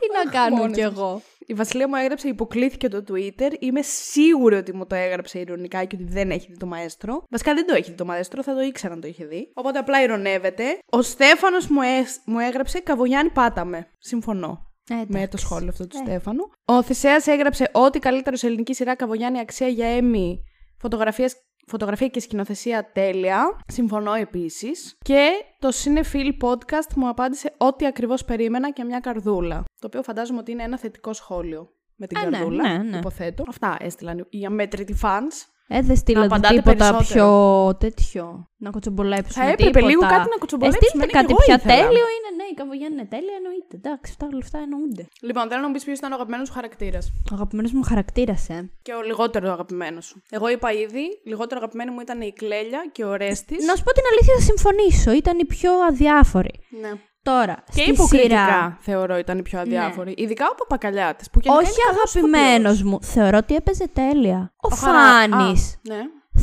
Τι 0.00 0.24
να 0.24 0.30
κάνω 0.30 0.56
μόνη 0.56 0.72
κι 0.72 0.80
της. 0.80 0.84
εγώ. 0.84 1.22
Η 1.46 1.54
Βασιλεία 1.54 1.88
μου 1.88 1.94
έγραψε, 1.94 2.28
υποκλήθηκε 2.28 2.88
το 2.88 3.04
Twitter. 3.08 3.52
Είμαι 3.58 3.82
σίγουρη 3.82 4.56
ότι 4.56 4.74
μου 4.74 4.86
το 4.86 4.94
έγραψε 4.94 5.38
ηρωνικά 5.38 5.84
και 5.84 5.96
ότι 6.00 6.12
δεν 6.12 6.30
έχει 6.30 6.46
δει 6.50 6.56
το 6.58 6.66
μαέστρο. 6.66 7.22
Βασικά 7.30 7.54
δεν 7.54 7.66
το 7.66 7.74
έχει 7.74 7.90
δει 7.90 7.96
το 7.96 8.04
μαέστρο, 8.04 8.42
θα 8.42 8.54
το 8.54 8.60
ήξερα 8.60 8.94
αν 8.94 9.00
το 9.00 9.06
είχε 9.06 9.24
δει. 9.24 9.50
Οπότε 9.54 9.78
απλά 9.78 10.02
ηρωνεύεται. 10.02 10.64
Ο 10.90 11.02
Στέφανος 11.02 11.66
μου, 11.66 11.80
έσ- 11.82 12.20
μου 12.24 12.38
έγραψε 12.38 12.80
Καβογιάννη 12.80 13.30
πάταμε. 13.30 13.86
Συμφωνώ. 13.98 14.64
Με 15.06 15.28
το 15.28 15.36
σχόλιο 15.36 15.68
αυτό 15.68 15.86
του 15.86 15.96
Στέφανου. 15.96 16.42
Ο 16.64 16.82
Θησέας 16.82 17.26
έγραψε 17.26 17.68
ότι 17.72 17.98
καλύτερο 17.98 18.36
σε 18.36 18.46
ελληνική 18.46 18.74
σειρά 18.74 18.94
Καβογιάννη 18.94 19.38
αξία 19.38 19.68
για 19.68 19.86
Έμι. 19.86 20.38
Φωτογραφίες, 20.78 21.34
φωτογραφία 21.66 22.08
και 22.08 22.20
σκηνοθεσία 22.20 22.90
τέλεια. 22.92 23.60
Συμφωνώ 23.66 24.14
επίσης. 24.14 24.96
Και 25.04 25.30
το 25.58 25.68
Cinephile 25.74 26.32
Podcast 26.42 26.94
μου 26.96 27.08
απάντησε 27.08 27.54
ό,τι 27.56 27.86
ακριβώς 27.86 28.24
περίμενα 28.24 28.70
και 28.70 28.84
μια 28.84 29.00
καρδούλα. 29.00 29.64
Το 29.80 29.86
οποίο 29.86 30.02
φαντάζομαι 30.02 30.38
ότι 30.38 30.52
είναι 30.52 30.62
ένα 30.62 30.78
θετικό 30.78 31.12
σχόλιο. 31.12 31.70
Με 31.96 32.06
την 32.06 32.18
Α, 32.18 32.24
ναι, 32.24 32.30
καρδούλα, 32.30 32.78
ναι, 32.78 32.90
ναι. 32.90 32.98
υποθέτω. 32.98 33.44
Αυτά 33.48 33.76
έστειλαν 33.80 34.26
οι 34.30 34.44
αμέτρητοι 34.44 34.96
fans. 35.02 35.55
Ε, 35.68 35.80
δεν 35.82 35.96
στείλατε 35.96 36.26
απαντάτε 36.26 36.54
τίποτα 36.54 36.74
περισσότερο. 36.76 37.04
πιο 37.14 37.76
τέτοιο. 37.88 38.48
Να 38.58 38.70
κοτσομπολέψουμε 38.70 39.44
Θα 39.44 39.50
έπρεπε 39.50 39.70
τίποτα. 39.70 39.86
λίγο 39.90 40.00
κάτι 40.00 40.28
να 40.34 40.36
κοτσομπολέψουμε, 40.42 40.86
Ε, 40.86 40.88
στείλτε 40.88 41.06
ναι, 41.06 41.12
και 41.12 41.18
κάτι 41.18 41.32
εγώ 41.32 41.40
πια 41.44 41.54
ήθελα. 41.54 41.74
τέλειο 41.74 42.06
είναι. 42.16 42.30
Ναι, 42.38 42.44
η 42.52 42.54
Καβογιάννη 42.60 42.96
είναι 42.98 43.08
τέλεια, 43.14 43.34
εννοείται. 43.40 43.74
Εντάξει, 43.80 44.08
αυτά 44.14 44.24
όλα 44.30 44.40
αυτά 44.46 44.58
εννοούνται. 44.66 45.04
Λοιπόν, 45.28 45.44
θέλω 45.50 45.60
να 45.64 45.66
μου 45.68 45.74
πεις 45.76 45.84
ποιος 45.84 45.98
ήταν 45.98 46.10
ο 46.12 46.14
αγαπημένος 46.18 46.46
σου 46.48 46.54
χαρακτήρας. 46.58 47.04
Ο 47.30 47.32
αγαπημένος 47.38 47.72
μου 47.76 47.82
χαρακτήρας, 47.90 48.42
ε. 48.48 48.58
Και 48.86 48.92
ο 48.98 49.00
λιγότερο 49.10 49.46
αγαπημένος 49.56 50.04
σου. 50.08 50.16
Εγώ 50.36 50.46
είπα 50.54 50.68
ήδη, 50.84 51.04
λιγότερο 51.30 51.56
αγαπημένο 51.62 51.90
μου 51.94 52.00
ήταν 52.06 52.18
η 52.20 52.32
Κλέλια 52.40 52.80
και 52.96 53.04
ο 53.04 53.12
Ρέστης. 53.22 53.60
Να 53.68 53.74
σου 53.76 53.82
πω 53.86 53.92
την 53.98 54.06
αλήθεια, 54.10 54.32
θα 54.38 54.44
συμφωνήσω. 54.50 55.10
Ήταν 55.22 55.34
η 55.44 55.46
πιο 55.54 55.70
αδιάφορη. 55.88 56.54
Ναι. 56.82 56.92
Τώρα, 57.30 57.56
Και 57.74 57.80
στη 57.80 57.90
υποκριτικά 57.90 58.28
σειρά. 58.28 58.78
θεωρώ 58.80 59.16
ήταν 59.18 59.38
η 59.38 59.42
πιο 59.42 59.58
αδιάφορη. 59.60 60.14
Ειδικά 60.16 60.44
ο 60.52 60.54
Παπακαλιάτη. 60.54 61.24
Που 61.32 61.40
γενικά 61.42 61.60
Όχι 61.62 61.70
είναι 61.72 61.84
καλός 61.90 62.16
αγαπημένος 62.16 62.72
ηθοποιός. 62.74 62.90
μου. 62.90 62.98
Θεωρώ 63.02 63.36
ότι 63.36 63.54
έπαιζε 63.54 63.88
τέλεια. 63.92 64.52
Ο, 64.60 64.68
Χαρά- 64.74 64.98
Φάνης. 65.30 65.62
Α, 65.74 65.78
Ναι. 65.82 66.00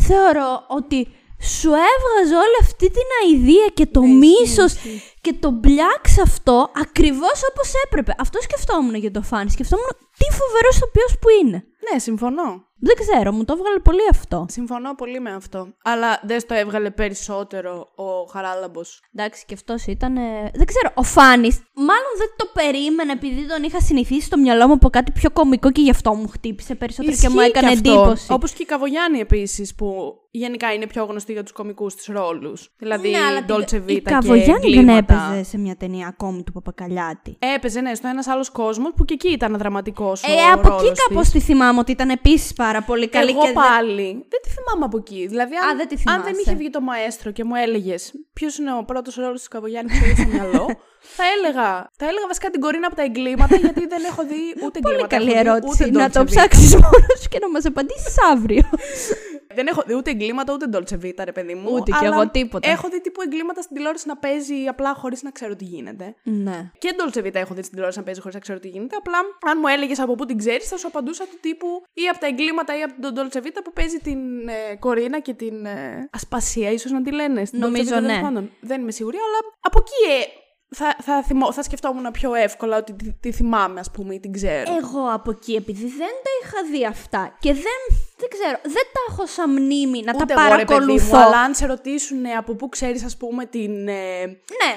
Θεωρώ 0.08 0.50
ότι 0.68 1.08
σου 1.58 1.70
έβγαζε 1.92 2.36
όλη 2.46 2.58
αυτή 2.62 2.88
την 2.92 3.08
αηδία 3.22 3.68
και 3.74 3.86
το 3.86 4.02
Ναι, 4.02 4.08
μίσος 4.14 4.74
και 5.22 5.34
το 5.40 5.50
μπλιάξ 5.50 6.20
αυτό 6.28 6.72
ακριβώς 6.84 7.38
όπως 7.52 7.72
έπρεπε. 7.86 8.16
Αυτό 8.20 8.42
σκεφτόμουν 8.42 8.96
για 8.96 9.12
το 9.12 9.22
Φάνη. 9.22 9.50
Σκεφτόμουν 9.50 9.88
τι 10.18 10.26
φοβερός 10.40 10.76
ηθοποιός 10.76 11.14
που 11.22 11.28
είναι. 11.42 11.64
Ναι, 11.92 12.00
συμφωνώ. 12.00 12.48
Δεν 12.86 12.96
ξέρω, 13.00 13.32
μου 13.32 13.46
το 13.46 13.54
έβγαλε 13.58 13.80
πολύ 13.80 14.02
αυτό. 14.12 14.46
Συμφωνώ 14.50 14.96
πολύ 14.96 15.20
με 15.20 15.34
αυτό. 15.34 15.68
Αλλά 15.84 16.20
δεν 16.24 16.40
στο 16.40 16.54
έβγαλε 16.54 16.90
περισσότερο 16.90 17.88
ο 17.96 18.24
Χαράλαμπος. 18.32 19.02
Εντάξει, 19.16 19.46
και 19.48 19.54
αυτός 19.54 19.86
ήταν. 19.86 20.14
Δεν 20.54 20.66
ξέρω, 20.66 20.90
ο 20.96 21.04
Φάνης. 21.04 21.56
Μάλλον 21.76 22.12
δεν 22.18 22.28
το 22.38 22.46
περίμενα 22.54 23.12
επειδή 23.12 23.48
τον 23.48 23.64
είχα 23.64 23.82
συνηθίσει 23.82 24.22
στο 24.26 24.38
μυαλό 24.38 24.68
μου 24.68 24.74
από 24.74 24.90
κάτι 24.90 25.12
πιο 25.12 25.30
κωμικό 25.32 25.72
και 25.72 25.82
γι' 25.82 25.90
αυτό 25.90 26.14
μου 26.14 26.28
χτύπησε 26.28 26.76
περισσότερο 26.76 27.16
και 27.22 27.30
μου 27.30 27.40
έκανε 27.40 27.72
εντύπωση. 27.72 28.34
Όπως 28.34 28.52
και 28.54 28.62
η 28.64 28.66
Καβογιάννη 28.66 29.20
επίσης, 29.20 29.76
που 29.76 30.18
γενικά 30.36 30.74
είναι 30.74 30.88
πιο 30.88 31.04
γνωστή 31.06 31.32
για 31.32 31.44
τους 31.44 31.52
κομικού 31.52 31.88
της 31.88 32.06
ρόλους. 32.06 32.74
Δηλαδή, 32.78 33.10
Ναι, 33.10 33.18
αλλά 33.18 33.44
την- 33.44 33.56
Dolce 33.56 33.76
Vita 33.88 33.92
η 33.92 33.94
και 33.94 34.02
Καβογιάννη 34.02 34.46
δεν 34.46 34.56
εγκλήματα. 34.72 35.14
έπαιζε 35.30 35.44
σε 35.50 35.58
μια 35.58 35.76
ταινία 35.76 36.08
ακόμη 36.08 36.44
του 36.44 36.52
Παπακαλιάτη. 36.52 37.36
Έπαιζε, 37.56 37.82
ναι, 37.82 37.96
στο 37.96 38.08
ένας 38.08 38.28
άλλος 38.28 38.50
κόσμος 38.50 38.92
που 38.96 39.06
και 39.06 39.14
εκεί 39.14 39.32
ήταν 39.32 39.58
δραματικός. 39.58 40.24
Ε, 40.24 40.52
από 40.54 40.74
εκεί 40.76 40.92
κάπως 41.08 41.30
τη 41.30 41.40
θυμάμαι 41.40 41.80
ότι 41.80 41.92
ήταν 41.92 42.10
επίσης 42.10 42.54
πάρα 42.54 42.73
πολύ 42.82 43.08
καλή. 43.10 43.30
Εγώ 43.30 43.40
και 43.40 43.46
δεν- 43.46 43.56
πάλι 43.56 44.26
δεν 44.30 44.40
τη 44.44 44.50
θυμάμαι 44.50 44.86
από 44.86 44.98
εκεί. 44.98 45.28
Δηλαδή, 45.28 45.56
αν, 45.56 45.70
Α, 45.70 45.76
δεν 45.76 45.88
τη 45.88 45.96
αν 45.96 46.14
δεν 46.16 46.24
θυμάσαι. 46.24 46.42
είχε 46.42 46.56
βγει 46.56 46.70
το 46.70 46.82
μαέστρο 46.82 47.32
και 47.32 47.44
μου 47.44 47.56
έλεγες 47.56 48.14
ποιος 48.34 48.58
είναι 48.58 48.74
ο 48.74 48.84
πρώτος 48.84 49.16
ρόλος 49.16 49.42
του 49.44 49.50
Καβογιάννης 49.50 50.00
που 50.00 50.06
έχει 50.06 50.16
στο 50.22 50.28
μυαλό, 50.30 50.66
θα 51.18 51.24
έλεγα, 51.38 51.70
θα 52.00 52.06
έλεγα 52.10 52.28
βασικά 52.28 52.50
την 52.50 52.62
κορίνα 52.62 52.88
από 52.88 52.96
τα 52.96 53.04
εγκλήματα, 53.04 53.56
γιατί 53.56 53.88
δεν 53.88 54.04
έχω 54.04 54.22
δει 54.24 54.42
ούτε 54.66 54.80
Πολύ 54.80 54.96
εγκλήματα. 54.96 55.08
καλή 55.18 55.32
έχω 55.32 55.42
δει 55.44 55.48
ερώτηση. 55.50 55.84
ούτε 55.84 55.92
Να 56.00 56.08
Dolce 56.08 56.12
το 56.12 56.22
Vita. 56.22 56.26
ψάξεις 56.26 56.72
μόνος 56.84 57.18
σου 57.22 57.30
και 57.30 57.40
να 57.42 57.50
μας 57.50 57.66
απαντήσεις 57.66 58.16
αύριο. 58.32 58.64
Δεν 59.56 59.68
έχω 59.68 59.84
δει 59.86 59.96
ούτε 59.96 60.10
εγκλήματα 60.12 60.54
ούτε 60.54 60.66
Dolce 60.74 61.06
Vita, 61.06 61.22
ρε 61.24 61.32
παιδί 61.32 61.54
μου. 61.54 61.70
Ούτε 61.74 61.92
κι 61.92 62.06
αλλά 62.06 62.16
εγώ 62.16 62.30
τίποτα. 62.30 62.70
Έχω 62.70 62.90
δει 62.90 63.02
τύπου 63.02 63.22
εγκλήματα 63.22 63.62
στην 63.62 63.76
τηλεόραση 63.76 64.08
να 64.08 64.18
παίζει 64.18 64.56
απλά 64.68 64.94
χωρίς 64.94 65.24
να 65.24 65.32
ξέρω 65.32 65.56
τι 65.56 65.66
γίνεται. 65.66 66.16
ναι. 66.24 66.72
Και 66.78 66.96
Dolce 66.98 67.18
Vita 67.18 67.34
έχω 67.36 67.54
δει 67.54 67.60
στην 67.60 67.70
τηλεόραση 67.72 67.98
να 67.98 68.04
παίζει 68.04 68.20
χωρίς 68.20 68.36
να 68.36 68.42
ξέρω 68.42 68.60
τι 68.60 68.68
γίνεται. 68.68 68.96
Απλά, 68.96 69.18
αν 69.52 69.58
μου 69.62 69.68
έλεγες 69.68 70.00
από 70.00 70.16
πού 70.16 70.26
την 70.26 70.38
ξέρεις, 70.38 70.68
θα 70.68 70.78
σου 70.78 70.88
απαντούσα 70.88 71.24
του 71.24 71.38
τύπου 71.42 71.68
ή 71.94 72.08
από 72.08 72.20
τα 72.20 72.28
εγκλήματα 72.28 72.78
ή 72.78 72.82
από 72.82 73.02
τον 73.02 73.14
Dolce 73.18 73.38
Vita 73.38 73.60
που 73.64 73.74
παίζει 73.74 73.98
την 73.98 74.48
ε, 74.48 74.76
Κορίνα 74.80 75.20
και 75.20 75.34
την 75.34 75.66
ε, 75.66 76.10
Ασπασία, 76.12 76.72
ίσως 76.72 76.92
να 76.92 77.02
τη 77.02 77.12
λένε. 77.12 77.46
Στην 77.46 77.60
Νομίζω, 77.60 77.84
Dolce 77.84 77.88
Vita, 77.88 78.02
τέλος 78.02 78.16
ναι. 78.16 78.22
πάντων. 78.22 78.52
Δεν 78.60 78.82
είμαι 78.82 78.92
σίγουρη, 78.92 79.18
αλλά 79.18 79.54
από 79.60 79.78
εκεί 79.82 80.22
ε, 80.22 80.42
θα, 80.74 80.96
θα, 81.02 81.24
θυμώ, 81.24 81.52
θα 81.54 81.64
σκεφτόμουν 81.64 82.12
πιο 82.12 82.34
εύκολα 82.34 82.78
ότι 82.78 82.94
τη, 82.94 83.14
τη 83.20 83.32
θυμάμαι, 83.32 83.80
ας 83.80 83.92
πούμε, 83.92 84.14
ή 84.14 84.20
την 84.20 84.32
ξέρω. 84.34 84.76
Εγώ 84.82 85.12
από 85.14 85.32
εκεί, 85.32 85.54
επειδή 85.54 85.82
δεν 85.88 85.98
τα 86.24 86.30
είχα 86.44 86.70
δει 86.72 86.86
αυτά 86.86 87.36
και 87.40 87.54
δεν, 87.54 87.98
δεν 88.18 88.30
ξέρω, 88.30 88.58
δεν 88.64 88.84
τα 88.94 89.00
έχω 89.10 89.26
σαν 89.26 89.50
μνήμη 89.52 90.02
να 90.04 90.12
Ούτε 90.16 90.34
τα 90.34 90.34
εγώ, 90.46 90.56
ρε 90.56 90.56
παιδί 90.56 90.66
παρακολουθώ. 90.66 91.18
μου, 91.18 91.24
αλλά 91.24 91.40
αν 91.40 91.56
σε 91.56 91.66
ρωτήσουν 91.66 92.26
ε, 92.26 92.32
από 92.34 92.56
πού 92.56 92.70
ξέρεις, 92.70 93.04
ας 93.04 93.18
πούμε, 93.18 93.46
την. 93.46 93.88
Ε, 93.88 94.26
Ναι. 94.26 94.76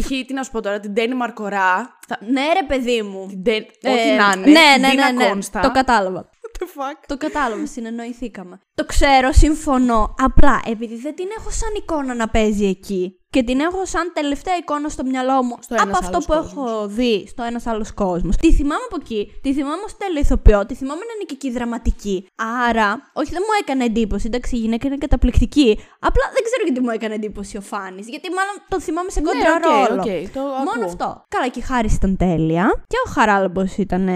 π.χ. 0.00 0.06
τι 0.08 0.32
να 0.34 0.42
σου 0.42 0.50
πω 0.50 0.60
τώρα, 0.62 0.80
την 0.80 0.94
Τένι 0.94 1.14
Μαρκορά. 1.14 1.98
Θα... 2.08 2.18
Ναι, 2.20 2.42
ρε 2.60 2.66
παιδί 2.66 3.02
μου. 3.02 3.26
Την 3.26 3.42
Τέν- 3.44 3.66
Ε, 3.82 3.90
Ό,τι 3.90 4.08
να 4.08 4.32
είναι. 4.36 4.50
Ναι, 4.60 4.72
την 4.72 4.80
ναι, 4.80 4.88
Τίνα 4.90 5.12
ναι, 5.12 5.24
ναι. 5.24 5.28
Κόνστα. 5.28 5.60
Το 5.60 5.70
κατάλαβα. 5.70 6.30
What 6.58 6.62
the 6.62 6.80
fuck; 6.80 6.96
Το 7.06 7.16
κατάλαβα, 7.16 7.66
συνεννοηθήκαμε. 7.66 8.60
Το 8.74 8.84
ξέρω, 8.84 9.32
συμφωνώ. 9.32 10.14
Απλά 10.18 10.60
επειδή 10.66 10.96
δεν 10.96 11.14
την 11.14 11.26
έχω 11.38 11.50
σαν 11.50 11.68
εικόνα 11.76 12.14
να 12.14 12.28
παίζει 12.28 12.66
εκεί 12.66 13.20
και 13.30 13.42
την 13.42 13.60
έχω 13.60 13.84
σαν 13.86 14.10
τελευταία 14.14 14.56
εικόνα 14.56 14.88
στο 14.88 15.04
μυαλό 15.04 15.42
μου 15.42 15.56
Στο 15.60 15.74
από 15.74 15.82
ένας 15.88 15.98
αυτό 16.00 16.08
άλλος 16.16 16.26
που 16.26 16.32
κόσμος. 16.32 16.52
έχω 16.52 16.86
δει 16.86 17.26
στο 17.28 17.42
ένας 17.42 17.66
άλλος 17.66 17.94
κόσμος. 17.94 18.36
Τη 18.36 18.52
θυμάμαι 18.52 18.82
από 18.90 18.96
εκεί, 19.00 19.32
τη 19.42 19.52
θυμάμαι 19.52 19.82
ως 19.86 19.96
τελειοηθοποιό, 19.96 20.66
τη 20.66 20.74
θυμάμαι 20.74 21.00
να 21.00 21.12
είναι 21.14 21.24
και 21.26 21.34
εκεί 21.34 21.50
δραματική. 21.50 22.26
Άρα, 22.68 23.10
όχι 23.12 23.30
δεν 23.32 23.42
μου 23.46 23.54
έκανε 23.60 23.84
εντύπωση. 23.84 24.26
Εντάξει, 24.26 24.56
η 24.56 24.58
γυναίκα 24.58 24.86
είναι 24.86 24.96
καταπληκτική. 24.96 25.78
Απλά 26.00 26.24
δεν 26.34 26.42
ξέρω 26.46 26.62
γιατί 26.66 26.80
μου 26.80 26.90
έκανε 26.90 27.14
εντύπωση 27.14 27.56
ο 27.56 27.60
Φάνης. 27.60 28.08
Γιατί 28.08 28.28
μάλλον 28.30 28.54
το 28.68 28.80
θυμάμαι 28.80 29.10
σε 29.10 29.20
κόντρα 29.20 29.58
Ναι, 29.58 29.66
οκ, 29.82 29.88
ρόλο. 29.88 30.00
οκ, 30.02 30.32
το 30.32 30.40
Μόνο 30.40 30.70
ακούω. 30.74 30.84
αυτό. 30.84 31.24
Καλά, 31.28 31.48
και 31.48 31.58
η 31.58 31.62
Χάρη 31.62 31.88
ήταν 31.92 32.16
τέλεια. 32.16 32.82
Και 32.86 32.96
ο 33.06 33.10
Χαράλαμπος 33.10 33.76
ήταν 33.76 34.08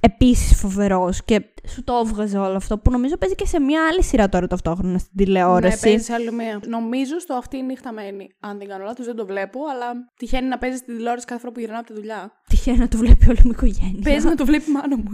επίσης 0.00 0.56
φοβερός 0.56 1.24
και 1.24 1.44
σου 1.68 1.84
το 1.84 2.02
έβγαζε 2.04 2.38
όλο 2.38 2.56
αυτό 2.56 2.78
που 2.78 2.90
νομίζω 2.90 3.16
παίζει 3.16 3.34
και 3.34 3.46
σε 3.46 3.60
μια 3.60 3.80
άλλη 3.90 4.02
σειρά 4.02 4.28
τώρα 4.28 4.46
ταυτόχρονα 4.46 4.98
στην 4.98 5.10
Ναι, 5.14 5.24
τηλεόραση. 5.24 5.80
παίζει 5.80 6.04
σε 6.04 6.12
άλλη 6.12 6.32
μία. 6.32 6.60
Νομίζω 6.66 7.18
στο 7.18 7.34
αυτή 7.34 7.56
η 7.56 7.62
νύχτα 7.62 7.92
μένει. 7.92 8.28
Αν 8.40 8.58
δεν 8.58 8.68
κάνω 8.68 8.84
λάθος, 8.84 9.06
δεν 9.06 9.16
το 9.16 9.26
βλέπω, 9.26 9.60
αλλά 9.72 9.86
τυχαίνει 10.16 10.48
να 10.48 10.58
παίζει 10.58 10.76
στη 10.76 10.94
τηλεόραση 10.96 11.26
κάθε 11.26 11.40
φορά 11.40 11.52
που 11.52 11.60
γυρνάω 11.60 11.78
από 11.78 11.88
τη 11.88 11.94
δουλειά. 11.94 12.32
Τυχαίνει 12.48 12.78
να 12.78 12.88
το 12.88 12.96
βλέπει 12.96 13.28
όλη 13.28 13.38
μου 13.44 13.50
η 13.50 13.56
οικογένεια. 13.56 14.00
Παίζει 14.04 14.26
να 14.26 14.34
το 14.34 14.44
βλέπει 14.44 14.70
η 14.70 14.72
μάνα 14.72 14.96
μου. 14.96 15.04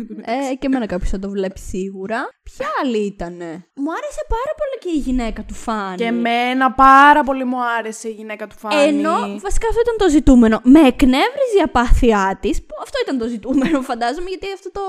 Ε, 0.50 0.54
και 0.54 0.66
εμένα 0.66 0.87
κάποιος 0.87 1.11
θα 1.11 1.18
το 1.18 1.28
βλέπει 1.30 1.59
σίγουρα. 1.59 2.18
Ποια 2.42 2.66
άλλη 2.82 2.98
ήτανε; 3.06 3.46
Μου 3.82 3.90
άρεσε 3.98 4.22
πάρα 4.37 4.52
πολύ 4.61 4.76
και 4.82 4.90
η 4.98 5.00
γυναίκα 5.06 5.42
του 5.44 5.54
Φάνη. 5.54 5.96
Και 5.96 6.04
εμένα 6.04 6.72
πάρα 6.72 7.22
πολύ 7.22 7.44
μου 7.44 7.56
άρεσε 7.78 8.09
η 8.09 8.12
γυναίκα 8.12 8.46
του 8.46 8.56
Φάνη. 8.59 8.82
Ενώ 8.82 9.14
βασικά 9.46 9.66
αυτό 9.68 9.80
ήταν 9.87 9.96
το 9.98 10.09
ζητούμενο. 10.09 10.61
Με 10.62 10.80
εκνεύριζε 10.80 11.56
η 11.59 11.62
απάθειά 11.64 12.38
της. 12.42 12.56
Αυτό 12.82 12.96
ήταν 13.04 13.18
το 13.18 13.26
ζητούμενο, 13.28 13.80
φαντάζομαι, 13.90 14.28
γιατί 14.28 14.46
αυτό 14.54 14.70
το, 14.72 14.80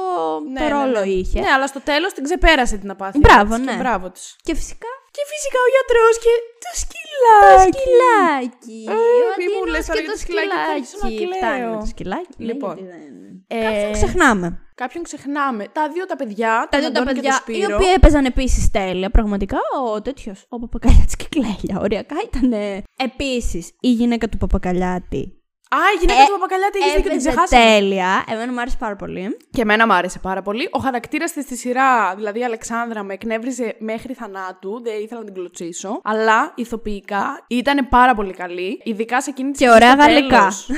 Ναι, 0.51 0.59
το 0.59 0.65
ναι, 0.65 0.71
ρόλο 0.71 0.99
ναι. 0.99 1.05
είχε. 1.11 1.39
Ναι, 1.47 1.53
αλλά 1.55 1.67
στο 1.73 1.81
τέλος 1.89 2.11
την 2.13 2.23
ξεπέρασε 2.27 2.75
την 2.77 2.89
απάθεια. 2.95 3.19
Μπράβο, 3.23 3.55
της 3.55 3.65
και 3.65 3.71
ναι. 3.71 3.77
Μπράβο 3.83 4.05
της. 4.15 4.35
Και 4.47 4.53
φυσικά; 4.59 4.91
Και 5.15 5.23
φυσικά 5.31 5.59
ο 5.67 5.69
γιατρός 5.75 6.15
και 6.23 6.33
το 6.63 6.69
το 6.69 6.71
σκυλάκι. 6.83 7.71
σκυλάκι. 7.71 8.79
Ε, 8.91 8.93
Ο 8.93 9.29
μη 9.39 9.45
μου 9.51 9.61
Αντίνος 9.61 9.69
λες 9.73 9.85
τώρα 9.89 9.99
και 9.99 10.05
για 10.05 10.11
το 10.13 10.17
το 10.17 10.23
σκυλάκι, 10.23 10.55
θα 10.67 10.71
αρχίσω 10.75 10.97
να 11.01 11.07
σκυλάκι. 11.09 11.25
κλαίω. 11.27 11.41
Φτάνει 11.41 11.65
με 11.73 11.79
το 11.83 11.89
σκυλάκι. 11.93 12.33
ναι, 12.37 12.45
Λοιπόν. 12.49 12.73
γιατί 12.77 12.91
δεν- 12.91 13.35
Ε, 13.49 13.63
Κάποιον 13.67 13.91
ξεχνάμε. 13.99 14.47
Κάποιον 14.83 15.03
ξεχνάμε. 15.03 15.63
Τα 15.77 15.83
δύο 15.93 16.05
τα 16.05 16.15
παιδιά. 16.15 16.53
Τα 16.61 16.67
τον 16.69 16.79
δύο 16.79 16.91
τα 16.91 16.99
Αντώνη 16.99 17.07
και 17.07 17.13
παιδιά, 17.21 17.41
τον 17.45 17.53
οι 17.53 17.57
Σπύρο. 17.57 17.75
οποίοι 17.75 17.91
έπαιζαν 17.95 18.25
επίσης 18.25 18.71
τέλεια, 18.71 19.09
πραγματικά. 19.09 19.57
Ο 19.85 20.01
τέτοιος, 20.01 20.45
ο 20.49 20.59
Παπακαλιάτης 20.59 21.15
και 21.15 21.25
Κλέλια. 21.29 21.75
Οριακά 21.81 22.15
ήταν. 22.27 22.51
Επίσης, 22.97 23.71
η 23.79 23.91
γυναίκα 23.91 24.29
του 24.29 24.37
Παπακαλιάτη. 24.37 25.36
Α, 25.69 25.77
η 25.95 25.97
γυναίκα 25.99 26.19
Ε, 26.21 26.25
του 26.25 26.31
Παπακαλιάτη 26.31 26.77
έχεις 26.79 26.93
δίκιο, 26.95 27.09
την 27.09 27.11
Έπαιζε 27.19 27.29
ξεχάσαμε. 27.29 27.63
τέλεια. 27.63 28.23
Εμένα 28.29 28.51
μου 28.53 28.59
άρεσε 28.61 28.75
πάρα 28.79 28.95
πολύ. 28.95 29.37
Και 29.51 29.61
εμένα 29.61 29.85
μου 29.87 29.93
άρεσε 29.93 30.19
πάρα 30.19 30.41
πολύ. 30.41 30.69
Ο 30.71 30.79
χαρακτήρας 30.79 31.31
της 31.31 31.43
στη 31.43 31.57
σειρά, 31.57 32.15
δηλαδή 32.15 32.39
η 32.39 32.43
Αλεξάνδρα, 32.43 33.03
με 33.03 33.13
εκνεύριζε 33.13 33.75
μέχρι 33.79 34.13
θανάτου. 34.13 34.81
Δεν 34.83 34.93
ήθελα 35.01 35.19
να 35.19 35.25
την 35.25 35.33
κλωτσίσω. 35.33 36.01
Αλλά 36.03 36.51
ηθοποιικά 36.55 37.43
ήταν 37.47 37.87
πάρα 37.89 38.15
πολύ 38.15 38.33
καλή. 38.33 38.81
Ειδικά 38.83 39.21
σε 39.21 39.29
εκείνη 39.29 39.51
τη 39.51 39.57
Και 39.57 39.65
σκηνή 39.69 39.75
ωραία 39.83 39.91
στο 39.91 40.01
γαλλικά. 40.11 40.37
τέλος. 40.37 40.69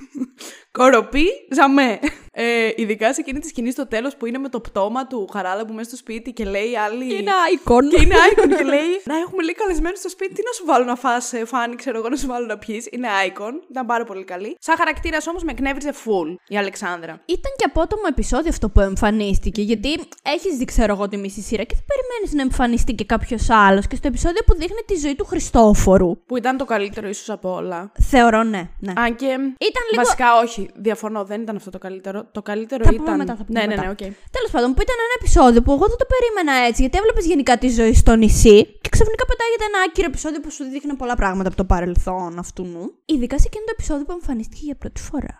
Κοροπή, 0.78 1.26
ζαμέ. 1.54 1.98
Ε, 2.34 2.70
ειδικά 2.76 3.14
σε 3.14 3.20
εκείνη 3.20 3.38
τη 3.38 3.48
σκηνή 3.48 3.70
στο 3.70 3.86
τέλος 3.86 4.16
που 4.16 4.26
είναι 4.26 4.38
με 4.38 4.48
το 4.48 4.60
πτώμα 4.60 5.06
του 5.06 5.28
Χαράλαμπου 5.32 5.72
μέσα 5.72 5.88
στο 5.88 5.96
σπίτι 5.96 6.32
και 6.32 6.44
λέει 6.44 6.76
άλλη. 6.76 7.24
icon. 7.54 7.82
Και 7.90 8.02
είναι 8.02 8.14
icon 8.30 8.48
και 8.56 8.64
λέει 8.64 8.92
Να 9.04 9.16
έχουμε 9.16 9.42
λίγο 9.42 9.58
καλεσμένο 9.58 9.96
στο 9.96 10.08
σπίτι. 10.08 10.32
Τι 10.34 10.42
να 10.44 10.52
σου 10.52 10.64
βάλω 10.66 10.84
να 10.84 10.96
φας 10.96 11.32
ε, 11.32 11.44
Φάνη, 11.44 11.76
ξέρω 11.76 11.98
εγώ, 11.98 12.08
να 12.08 12.16
σου 12.16 12.26
βάλω 12.26 12.46
να 12.46 12.58
πιεις. 12.58 12.88
Είναι 12.90 13.08
icon. 13.26 13.52
Ήταν 13.70 13.86
πάρα 13.86 14.04
πολύ 14.04 14.24
καλή. 14.24 14.56
Σαν 14.60 14.76
χαρακτήρας 14.76 15.26
όμως 15.26 15.42
με 15.42 15.50
εκνεύριζε 15.50 15.92
full 16.04 16.36
η 16.48 16.56
Αλεξάνδρα. 16.56 17.20
Ήταν 17.26 17.52
και 17.56 17.64
απότομο 17.64 18.02
επεισόδιο 18.08 18.48
αυτό 18.50 18.68
που 18.68 18.80
εμφανίστηκε. 18.80 19.62
Γιατί 19.62 20.00
έχεις 20.22 20.56
δει, 20.56 20.64
ξέρω 20.64 20.92
εγώ, 20.92 21.08
τη 21.08 21.16
μισή 21.16 21.40
σειρά 21.40 21.62
και 21.62 21.74
δεν 21.74 21.84
περιμένεις 21.86 22.32
να 22.34 22.42
εμφανιστεί 22.42 22.94
και 22.94 23.04
κάποιος 23.04 23.50
άλλος. 23.50 23.86
Και 23.86 23.96
στο 23.96 24.08
επεισόδιο 24.08 24.42
που 24.46 24.54
δείχνει 24.54 24.80
τη 24.86 24.94
ζωή 24.94 25.14
του 25.14 25.24
Χριστόφορου. 25.24 26.24
Που 26.26 26.36
ήταν 26.36 26.56
το 26.56 26.64
καλύτερο 26.64 27.08
ίσως 27.08 27.30
από 27.30 27.54
όλα. 27.54 27.92
Θεωρώ 28.00 28.42
ναι. 28.42 28.68
ναι. 28.78 28.92
Αν 28.96 29.14
και. 29.16 29.26
Ήταν 29.26 29.84
λίγο. 29.90 30.02
Βασικά 30.04 30.38
όχι, 30.42 30.70
διαφωνώ, 30.74 31.24
δεν 31.24 31.42
ήταν 31.42 31.56
αυτό 31.56 31.70
το 31.70 31.78
καλύτερο. 31.78 32.21
Το 32.32 32.42
καλύτερο 32.42 32.84
Θα 32.84 32.90
πούμε 32.90 33.02
ήταν. 33.02 33.16
μετά, 33.16 33.36
θα 33.36 33.44
πούμε 33.44 33.58
ναι, 33.60 33.66
ναι, 33.66 33.74
μετά. 33.74 33.84
ναι, 33.86 33.90
οκ. 33.90 34.02
Τέλος 34.36 34.50
πάντων, 34.54 34.68
που 34.74 34.82
ήταν 34.86 34.96
ένα 35.06 35.14
επεισόδιο 35.20 35.60
που 35.62 35.72
εγώ 35.76 35.86
δεν 35.92 35.98
το 36.02 36.06
περίμενα 36.14 36.66
έτσι, 36.68 36.80
γιατί 36.84 36.98
έβλεπες 36.98 37.24
γενικά 37.26 37.58
τη 37.58 37.68
ζωή 37.78 37.94
στο 37.94 38.12
νησί 38.22 38.58
και 38.82 38.88
ξαφνικά 38.94 39.24
πετάγεται 39.30 39.64
ένα 39.70 39.78
άκυρο 39.86 40.06
επεισόδιο 40.12 40.40
που 40.40 40.50
σου 40.50 40.64
δείχνει 40.64 40.94
πολλά 40.94 41.14
πράγματα 41.14 41.48
από 41.48 41.56
το 41.56 41.64
παρελθόν 41.64 42.38
αυτού 42.38 42.62
νου. 42.64 42.84
Ειδικά 43.04 43.38
σε 43.38 43.46
εκείνο 43.46 43.64
το 43.64 43.72
επεισόδιο 43.76 44.04
που 44.04 44.12
εμφανίστηκε 44.12 44.62
για 44.64 44.76
πρώτη 44.82 45.00
φορά. 45.00 45.36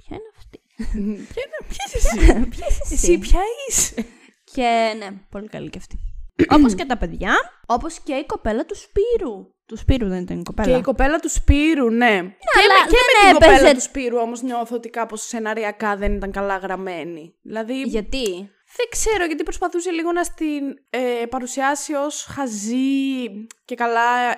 Ποια 0.00 0.16
είναι 0.18 0.30
αυτή; 0.40 0.58
Ποια 1.32 1.42
είναι, 1.46 1.58
ποια 1.72 1.84
είσαι 1.86 1.98
εσύ; 1.98 2.48
Ποια 2.48 2.66
είσαι 2.70 2.94
Εσύ 2.94 3.18
ποια 3.18 3.40
είσαι; 3.68 3.94
Και 4.52 4.94
ναι, 4.98 5.08
πολύ 5.30 5.48
καλή 5.48 5.70
και 5.70 5.78
αυτή. 5.78 5.98
Όπως 6.48 6.74
και 6.74 6.84
τα 6.84 6.96
παιδιά, 6.96 7.34
όπως 7.66 8.00
και 8.00 8.14
η 8.14 8.26
κοπέλα 8.26 8.64
του 8.64 8.76
Σπύρου. 8.76 9.54
Του 9.66 9.76
Σπύρου 9.76 10.08
δεν 10.08 10.22
ήταν 10.22 10.38
η 10.38 10.42
κοπέλα. 10.42 10.72
Και 10.72 10.78
η 10.78 10.82
κοπέλα 10.82 11.18
του 11.18 11.30
Σπύρου, 11.30 11.90
ναι. 11.90 12.14
και 12.20 12.60
αλλά 12.62 12.74
με, 12.84 12.90
και 12.90 12.96
δεν 12.96 13.06
με 13.22 13.28
την 13.28 13.36
έπαιζε- 13.36 13.54
κοπέλα 13.54 13.74
του 13.74 13.80
Σπύρου 13.82 14.18
όμως 14.18 14.42
νιώθω 14.42 14.76
ότι 14.76 14.88
κάπως 14.90 15.26
σεναριακά 15.26 15.96
δεν 15.96 16.12
ήταν 16.14 16.30
καλά 16.30 16.56
γραμμένη. 16.56 17.34
Δηλαδή. 17.42 17.82
Γιατί; 17.82 18.50
Δεν 18.76 18.86
ξέρω 18.90 19.24
γιατί 19.24 19.42
προσπαθούσε 19.42 19.90
λίγο 19.90 20.12
να 20.12 20.24
στην 20.24 20.62
ε, 20.90 21.26
παρουσιάσει 21.26 21.94
ως 21.94 22.26
χαζή 22.30 23.26
και 23.64 23.74
καλά 23.74 24.30
ε, 24.30 24.34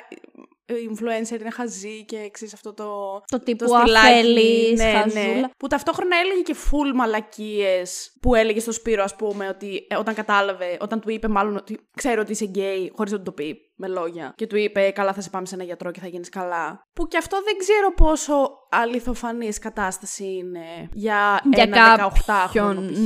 influencer 0.69 1.41
είναι 1.41 1.51
χαζή 1.51 2.05
και 2.05 2.29
ξέρεις 2.33 2.55
αυτό 2.55 2.75
το... 2.75 2.85
Το 3.27 3.41
τύπου 3.41 3.65
στυλάκι. 3.69 4.07
αφέλης, 4.07 4.79
ναι, 4.79 4.91
χαζούλα. 4.93 5.25
ναι. 5.41 5.49
Που 5.57 5.67
ταυτόχρονα 5.67 6.17
έλεγε 6.17 6.41
και 6.41 6.55
full 6.71 6.93
μαλακίες 6.95 8.13
που 8.21 8.35
έλεγε 8.35 8.61
στο 8.61 8.73
Σπύρο 8.73 9.03
ας 9.03 9.17
πούμε 9.17 9.49
ότι 9.49 9.87
ε, 9.89 9.97
όταν 9.97 10.15
κατάλαβε, 10.15 10.77
όταν 10.81 11.01
του 11.01 11.11
είπε 11.11 11.29
μάλλον 11.29 11.57
ότι 11.57 11.79
ξέρω 11.97 12.21
ότι 12.21 12.33
είσαι 12.33 12.45
γκέι 12.45 12.93
χωρίς 12.97 13.13
να 13.13 13.19
του 13.19 13.25
το 13.25 13.33
πει 13.33 13.57
με 13.77 13.89
λόγια 13.89 14.33
και 14.37 14.47
του 14.47 14.57
είπε 14.57 14.91
καλά 14.91 15.13
θα 15.13 15.21
σε 15.21 15.31
πάμε 15.31 15.47
σε 15.47 15.55
ένα 15.55 15.65
γιατρό 15.65 15.91
και 15.91 16.01
θα 16.01 16.07
γίνεις 16.07 16.29
καλά. 16.29 16.87
Που 16.93 17.07
και 17.09 17.17
αυτό 17.17 17.37
δεν 17.45 17.57
ξέρω 17.59 17.93
πόσο 17.93 18.51
αληθοφανής 18.71 19.59
κατάσταση 19.59 20.25
είναι 20.25 20.89
για, 20.93 21.41
Για 21.55 21.63
ένα 21.63 21.97
18χρονο 21.97 22.23
κάποιον. 22.27 22.91
π.χ. 22.93 22.99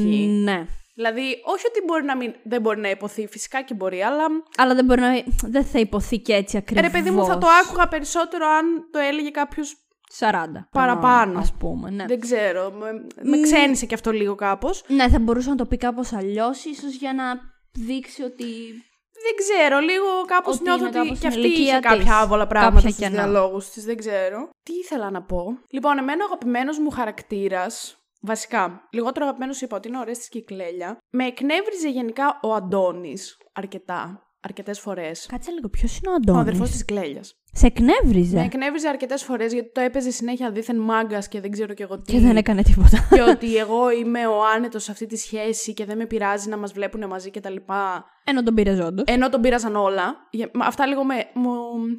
Ναι. 0.43 0.67
Δηλαδή, 1.03 1.43
όχι 1.45 1.67
ότι 1.67 1.81
μπορεί 1.87 2.05
να 2.05 2.17
μην, 2.17 2.35
δεν 2.45 2.61
μπορεί 2.61 2.81
να 2.81 2.91
υποθεί, 2.91 3.27
φυσικά 3.27 3.63
και 3.63 3.75
μπορεί, 3.75 4.03
αλλά 4.03 4.25
Αλλά 4.57 4.75
δεν 4.75 4.85
μπορεί 4.85 5.01
να. 5.01 5.09
Δεν 5.43 5.65
θα 5.65 5.79
υποθεί 5.79 6.19
και 6.19 6.35
έτσι 6.35 6.57
ακριβώ. 6.57 6.81
ρε 6.81 6.91
παιδί 6.91 7.11
μου 7.11 7.25
θα 7.25 7.39
το 7.39 7.47
άκουγα 7.65 7.89
περισσότερο 7.89 8.47
αν 8.47 8.89
το 8.93 8.99
έλεγε 8.99 9.31
κάποιος 9.31 9.77
40. 10.19 10.31
παραπάνω. 10.71 11.39
Α 11.39 11.45
πούμε, 11.59 11.91
ναι. 11.91 12.05
Δεν 12.07 12.21
ξέρω. 12.21 12.71
Με, 12.71 13.07
με 13.23 13.41
ξένησε 13.41 13.87
και 13.87 13.95
αυτό 13.95 14.11
λίγο 14.11 14.35
κάπως. 14.35 14.85
Ναι, 14.89 15.09
θα 15.09 15.19
μπορούσε 15.19 15.49
να 15.51 15.57
το 15.57 15.67
πει 15.67 15.77
κάπως 15.77 16.13
αλλιώς, 16.13 16.65
ίσως 16.65 16.95
για 16.95 17.13
να 17.13 17.25
δείξει 17.73 18.23
ότι. 18.23 18.45
Δεν 19.25 19.35
ξέρω, 19.37 19.79
λίγο 19.79 20.07
κάπως 20.27 20.55
Ότι 20.55 20.63
νιώθω 20.63 20.79
είναι 20.79 20.89
ότι 20.89 20.97
κάπως 20.97 21.11
και 21.11 21.17
στην 21.17 21.29
αυτή 21.29 21.41
είχε 21.41 21.57
ηλικία 21.57 21.81
κάποια 21.81 21.99
της. 22.05 22.11
άβολα 22.13 22.47
πράγματα 22.47 22.75
Κάποια 22.75 22.91
στους 22.91 23.03
κενά. 23.09 23.23
διαλόγους 23.23 23.71
της, 23.71 23.85
δεν 23.85 23.97
ξέρω. 23.97 24.49
Τι 24.63 24.73
ήθελα 24.73 25.11
να 25.11 25.23
πω; 25.23 25.59
Λοιπόν, 25.71 25.99
εμένα 25.99 26.23
ο 26.25 26.27
αγαπημένος 26.27 26.79
μου 26.79 26.91
χαρακτήρας, 26.91 27.97
βασικά, 28.23 28.89
λιγότερο 28.93 29.25
αγαπημένος 29.25 29.61
είπα 29.61 29.77
ότι 29.77 29.89
είναι 29.89 29.99
ωραίες 29.99 30.19
της 30.19 30.29
κυκλέλια, 30.29 30.99
με 31.11 31.25
εκνεύριζε 31.27 31.89
γενικά 31.89 32.41
ο 32.43 32.55
Αντώνης 32.55 33.37
αρκετά, 33.53 34.23
αρκετές 34.41 34.81
φορές. 34.81 35.27
Κάτσε 35.27 35.51
λίγο, 35.51 35.69
ποιος 35.69 35.99
είναι 35.99 36.09
ο 36.09 36.13
Ο 36.13 36.15
Αντώνης. 36.15 36.41
αδερφός 36.41 36.71
της 36.71 36.85
Κλέλιας. 36.85 37.35
Σε 37.55 37.67
εκνεύριζε. 37.67 38.37
Με 38.37 38.45
εκνεύριζε 38.45 38.89
αρκετές 38.89 39.23
φορές 39.23 39.53
γιατί 39.53 39.71
το 39.73 39.81
έπαιζε 39.81 40.11
συνέχεια 40.11 40.51
δίθεν 40.51 40.77
μάγκας 40.77 41.29
και 41.29 41.41
δεν 41.41 41.51
ξέρω 41.51 41.75
κι 41.75 41.83
εγώ 41.83 41.99
τι. 41.99 42.13
Και 42.13 42.19
δεν 42.21 42.37
έκανε 42.37 42.63
τίποτα. 42.63 43.09
και 43.11 43.23
ότι 43.23 43.57
εγώ 43.57 43.91
είμαι 43.91 44.27
ο 44.27 44.45
άνετος 44.55 44.83
σε 44.83 44.91
αυτή 44.91 45.07
τη 45.07 45.17
σχέση 45.17 45.73
και 45.75 45.85
δεν 45.85 45.97
με 45.97 46.07
πειράζει 46.07 46.49
να 46.49 46.57
μας 46.57 46.73
βλέπουν 46.73 47.07
μαζί 47.07 47.31
κτλ. 47.31 47.57
Ενώ 48.25 48.43
τον 48.43 48.55
πήρε 48.55 48.75
ζώντο. 48.75 49.03
Ενώ 49.07 49.29
τον 49.29 49.41
πήραζαν 49.41 49.77
όλα. 49.77 50.17
Για- 50.31 50.51
μα 50.53 50.67
Αυτά 50.67 50.87
λίγο 50.87 51.05
με. 51.05 51.15
Μου, 51.35 51.51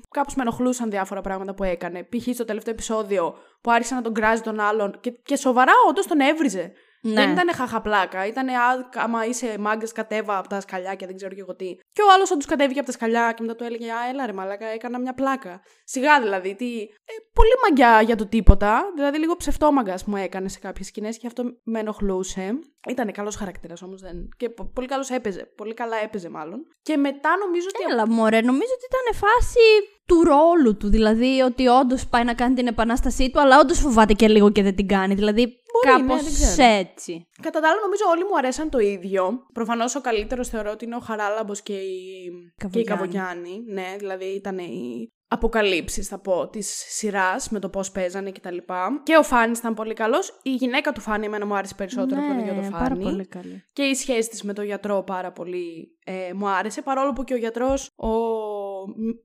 κάπως 0.09 0.35
με 0.35 0.41
ενοχλούσαν 0.41 0.89
διάφορα 0.89 1.21
πράγματα 1.21 1.53
που 1.53 1.63
έκανε. 1.63 2.03
Π.χ. 2.03 2.33
στο 2.33 2.45
τελευταίο 2.45 2.73
επεισόδιο 2.73 3.35
που 3.61 3.71
άρχισε 3.71 3.95
να 3.95 4.01
τον 4.01 4.13
κράζει 4.13 4.41
τον 4.41 4.59
άλλον. 4.59 4.97
Και, 5.01 5.11
και 5.23 5.35
σοβαρά 5.35 5.71
όντως 5.89 6.07
τον 6.07 6.19
έβριζε. 6.19 6.71
Ναι. 7.05 7.13
Δεν 7.13 7.31
ήταν 7.31 7.53
χαχαπλάκα. 7.55 8.25
Ήταν 8.27 8.47
άμα 8.93 9.25
είσαι 9.25 9.55
μάγκας, 9.59 9.91
κατέβα 9.91 10.37
από 10.37 10.47
τα 10.47 10.61
σκαλιά 10.61 10.95
και 10.95 11.05
δεν 11.05 11.15
ξέρω 11.15 11.33
και 11.33 11.41
εγώ 11.41 11.55
τι. 11.55 11.75
Και 11.93 12.01
ο 12.01 12.13
άλλος 12.13 12.31
όντω 12.31 12.45
κατέβηκε 12.47 12.79
από 12.79 12.87
τα 12.87 12.93
σκαλιά 12.93 13.31
και 13.31 13.41
μετά 13.41 13.55
του 13.55 13.63
έλεγε 13.63 13.91
Α, 13.91 14.09
έλα 14.09 14.25
ρε 14.25 14.33
μαλάκα, 14.33 14.65
έκανα 14.65 14.99
μια 14.99 15.13
πλάκα. 15.13 15.61
Σιγά 15.83 16.21
δηλαδή. 16.21 16.55
Τι... 16.55 16.81
Ε, 16.81 17.13
πολύ 17.33 17.51
μαγκιά 17.63 18.01
για 18.01 18.15
το 18.15 18.27
τίποτα. 18.27 18.91
Δηλαδή 18.95 19.17
λίγο 19.17 19.35
ψευτόμαγκας 19.35 20.03
μου 20.03 20.15
έκανε 20.15 20.49
σε 20.49 20.59
κάποιες 20.59 20.87
σκηνές 20.87 21.17
και 21.17 21.27
αυτό 21.27 21.43
με 21.63 21.79
ενοχλούσε. 21.79 22.59
Ήταν 22.89 23.11
καλός 23.11 23.35
χαρακτήρας 23.35 23.81
όμως. 23.81 24.01
Δεν... 24.01 24.29
Και 24.37 24.49
πο- 24.49 24.71
πολύ 24.73 24.87
καλός 24.87 25.09
έπαιζε. 25.09 25.51
Πολύ 25.55 25.73
καλά 25.73 25.97
έπαιζε 26.03 26.29
μάλλον. 26.29 26.59
Και 26.81 26.97
μετά 26.97 27.29
νομίζω 27.37 27.67
ότι. 27.73 27.91
Έλα, 27.93 28.07
μωρέ, 28.07 28.41
νομίζω 28.41 28.71
ότι 28.77 28.85
ήταν 28.91 29.29
φάση 29.29 29.59
του 30.05 30.23
ρόλου 30.23 30.77
του. 30.77 30.89
Δηλαδή 30.89 31.41
ότι 31.41 31.67
όντως 31.67 32.07
πάει 32.07 32.23
να 32.23 32.33
κάνει 32.33 32.55
την 32.55 32.67
επανάστασή 32.67 33.29
του, 33.31 33.39
αλλά 33.39 33.59
όντως 33.59 33.79
φοβάται 33.79 34.13
και 34.13 34.27
λίγο 34.27 34.51
και 34.51 34.63
δεν 34.63 34.75
την 34.75 34.87
κάνει. 34.87 35.13
Δηλαδή 35.13 35.61
Μπορεί, 35.73 36.01
ναι, 36.01 36.07
Κάπως 36.07 36.23
δεν 36.23 36.33
ξέρω. 36.33 36.69
έτσι. 36.73 37.27
Κατά 37.41 37.59
τα 37.59 37.67
άλλα, 37.69 37.79
νομίζω 37.81 38.03
όλοι 38.11 38.23
μου 38.23 38.37
αρέσαν 38.37 38.69
το 38.69 38.79
ίδιο. 38.79 39.39
Προφανώς 39.53 39.95
ο 39.95 40.01
καλύτερος 40.01 40.49
θεωρώ 40.49 40.71
ότι 40.71 40.85
είναι 40.85 40.95
ο 40.95 40.99
Χαράλαμπος 40.99 41.61
και 41.61 41.73
η 41.73 42.31
και 42.71 42.79
η 42.79 42.83
Καβογιάννη. 42.83 42.83
Καβογιάννη. 42.85 43.63
Ναι, 43.73 43.95
δηλαδή 43.97 44.25
ήταν 44.25 44.57
οι 44.57 45.11
αποκαλύψεις 45.33 46.07
θα 46.07 46.17
πω 46.17 46.47
της 46.47 46.85
σειράς 46.87 47.49
με 47.49 47.59
το 47.59 47.69
πώς 47.69 47.91
παίζανε 47.91 48.31
και 48.31 48.39
τα 48.39 48.51
λοιπά. 48.51 49.01
Και 49.03 49.17
ο 49.17 49.23
Φάνης 49.23 49.59
ήταν 49.59 49.73
πολύ 49.73 49.93
καλός. 49.93 50.39
Η 50.43 50.49
γυναίκα 50.49 50.91
του 50.91 51.01
Φάνη 51.01 51.25
εμένα 51.25 51.45
μου 51.45 51.55
άρεσε 51.55 51.75
περισσότερο 51.75 52.21
από 52.21 52.29
τον 52.29 52.39
ίδιο 52.39 52.53
το 52.53 52.61
ναι, 52.61 52.69
πάρα 52.69 52.85
Φάνη. 52.85 53.03
πολύ 53.03 53.25
καλή. 53.25 53.63
Και 53.73 53.83
η 53.83 53.93
σχέση 53.93 54.29
της 54.29 54.43
με 54.43 54.53
τον 54.53 54.65
γιατρό 54.65 55.03
πάρα 55.03 55.31
πολύ 55.31 55.97
ε, 56.05 56.33
μου 56.33 56.47
άρεσε. 56.47 56.81
Παρόλο 56.81 57.13
που 57.13 57.23
και 57.23 57.33
ο 57.33 57.37
γιατρός, 57.37 57.89
ο... 57.95 58.07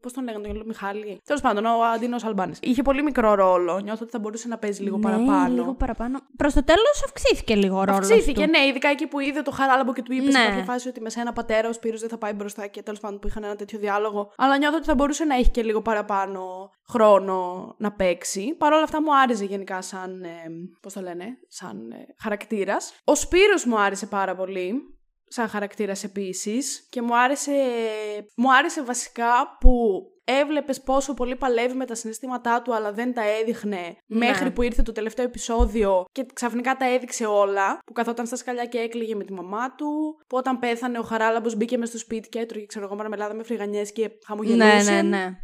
Πώς 0.00 0.12
τον 0.12 0.24
λέγανε, 0.24 0.48
τον 0.48 0.66
Μιχάλη. 0.66 1.20
Τέλος 1.24 1.40
πάντων, 1.42 1.64
ο 1.64 1.84
Αντίνος 1.94 2.24
Αλμπάνης. 2.24 2.58
Είχε 2.62 2.82
πολύ 2.82 3.02
μικρό 3.02 3.34
ρόλο. 3.34 3.78
Νιώθω 3.78 3.98
ότι 4.02 4.10
θα 4.12 4.18
μπορούσε 4.18 4.48
να 4.48 4.58
παίζει 4.58 4.82
λίγο 4.82 4.96
ναι, 4.96 5.02
παραπάνω. 5.02 5.54
λίγο 5.54 5.74
παραπάνω. 5.74 6.18
Προς 6.36 6.54
το 6.54 6.64
τέλος 6.64 7.02
αυξήθηκε 7.04 7.54
λίγο 7.54 7.78
ο 7.78 7.84
ρόλος 7.84 8.10
Αυξήθηκε, 8.10 8.44
του. 8.44 8.50
ναι, 8.50 8.66
ειδικά 8.66 8.88
εκεί 8.88 9.06
που 9.06 9.20
είδε 9.20 9.42
το 9.42 9.50
χαράλαμπο 9.50 9.92
και 9.92 10.02
του 10.02 10.12
είπε 10.12 10.30
σε 10.30 10.38
Ναι. 10.38 10.44
κάποια 10.46 10.64
φάση 10.64 10.88
ότι 10.88 11.00
με 11.00 11.10
σένα 11.10 11.32
πατέρας 11.32 11.70
ο 11.70 11.72
Σπύρος 11.72 12.00
δεν 12.00 12.08
θα 12.08 12.18
πάει 12.18 12.32
μπροστά 12.32 12.66
και 12.66 12.82
τέλος 12.82 13.00
πάντων 13.00 13.18
που 13.18 13.26
είχαν 13.28 13.44
ένα 13.44 13.56
τέτοιο 13.56 13.78
διάλογο. 13.78 14.32
Αλλά 14.36 14.58
νιώθω 14.58 14.76
ότι 14.76 14.86
θα 14.86 14.94
μπορούσε 14.94 15.24
να 15.24 15.34
έχει 15.34 15.50
και 15.50 15.62
λίγο 15.62 15.82
παραπάνω 15.82 16.70
χρόνο 16.88 17.74
να 17.78 17.92
παίξει. 17.92 18.54
Παρ' 18.58 18.72
όλα 18.72 18.82
αυτά 18.82 19.02
μου 19.02 19.16
άρεσε 19.16 19.44
γενικά 19.44 19.82
σαν. 19.82 20.22
Ε, 20.22 20.28
Πώς 20.82 20.92
το 20.92 21.00
λένε, 21.00 21.24
σαν 21.48 21.90
ε, 21.90 21.96
χαρακτήρας. 22.22 22.92
Ο 23.04 23.14
Σπύρος 23.14 23.64
μου 23.64 23.80
άρεσε 23.80 24.06
πάρα 24.06 24.34
πολύ. 24.36 24.72
Σαν 25.28 25.48
χαρακτήρας 25.48 26.04
επίσης 26.04 26.86
και 26.90 27.02
μου 27.02 27.18
άρεσε, 27.18 27.52
μου 28.36 28.54
άρεσε 28.54 28.82
βασικά 28.82 29.56
που 29.60 30.02
έβλεπες 30.24 30.80
πόσο 30.80 31.14
πολύ 31.14 31.36
παλεύει 31.36 31.74
με 31.74 31.84
τα 31.86 31.94
συναισθήματά 31.94 32.62
του 32.62 32.74
αλλά 32.74 32.92
δεν 32.92 33.14
τα 33.14 33.22
έδειχνε 33.40 33.96
μέχρι 34.06 34.50
που 34.50 34.62
ήρθε 34.62 34.82
το 34.82 34.92
τελευταίο 34.92 35.24
επεισόδιο 35.24 36.04
και 36.12 36.26
ξαφνικά 36.34 36.76
τα 36.76 36.92
έδειξε 36.92 37.26
όλα 37.26 37.78
που 37.86 37.92
καθόταν 37.92 38.26
στα 38.26 38.36
σκαλιά 38.36 38.64
και 38.64 38.78
έκλαιγε 38.78 39.14
με 39.14 39.24
τη 39.24 39.32
μαμά 39.32 39.74
του 39.74 40.20
που 40.26 40.36
όταν 40.36 40.58
πέθανε 40.58 40.98
ο 40.98 41.02
Χαράλαμπος 41.02 41.56
μπήκε 41.56 41.78
μες 41.78 41.88
στο 41.88 41.98
σπίτι 41.98 42.28
και 42.28 42.38
έτρωγε 42.38 42.66
ξέρω 42.66 42.84
εγώ 42.84 42.94
μαρμελάδα 42.94 43.34
με 43.34 43.42
φρυγανιές 43.42 43.92
και 43.92 44.10
χαμογελούσε. 44.26 44.90
Ναι, 44.90 45.02
ναι, 45.02 45.02
ναι. 45.02 45.36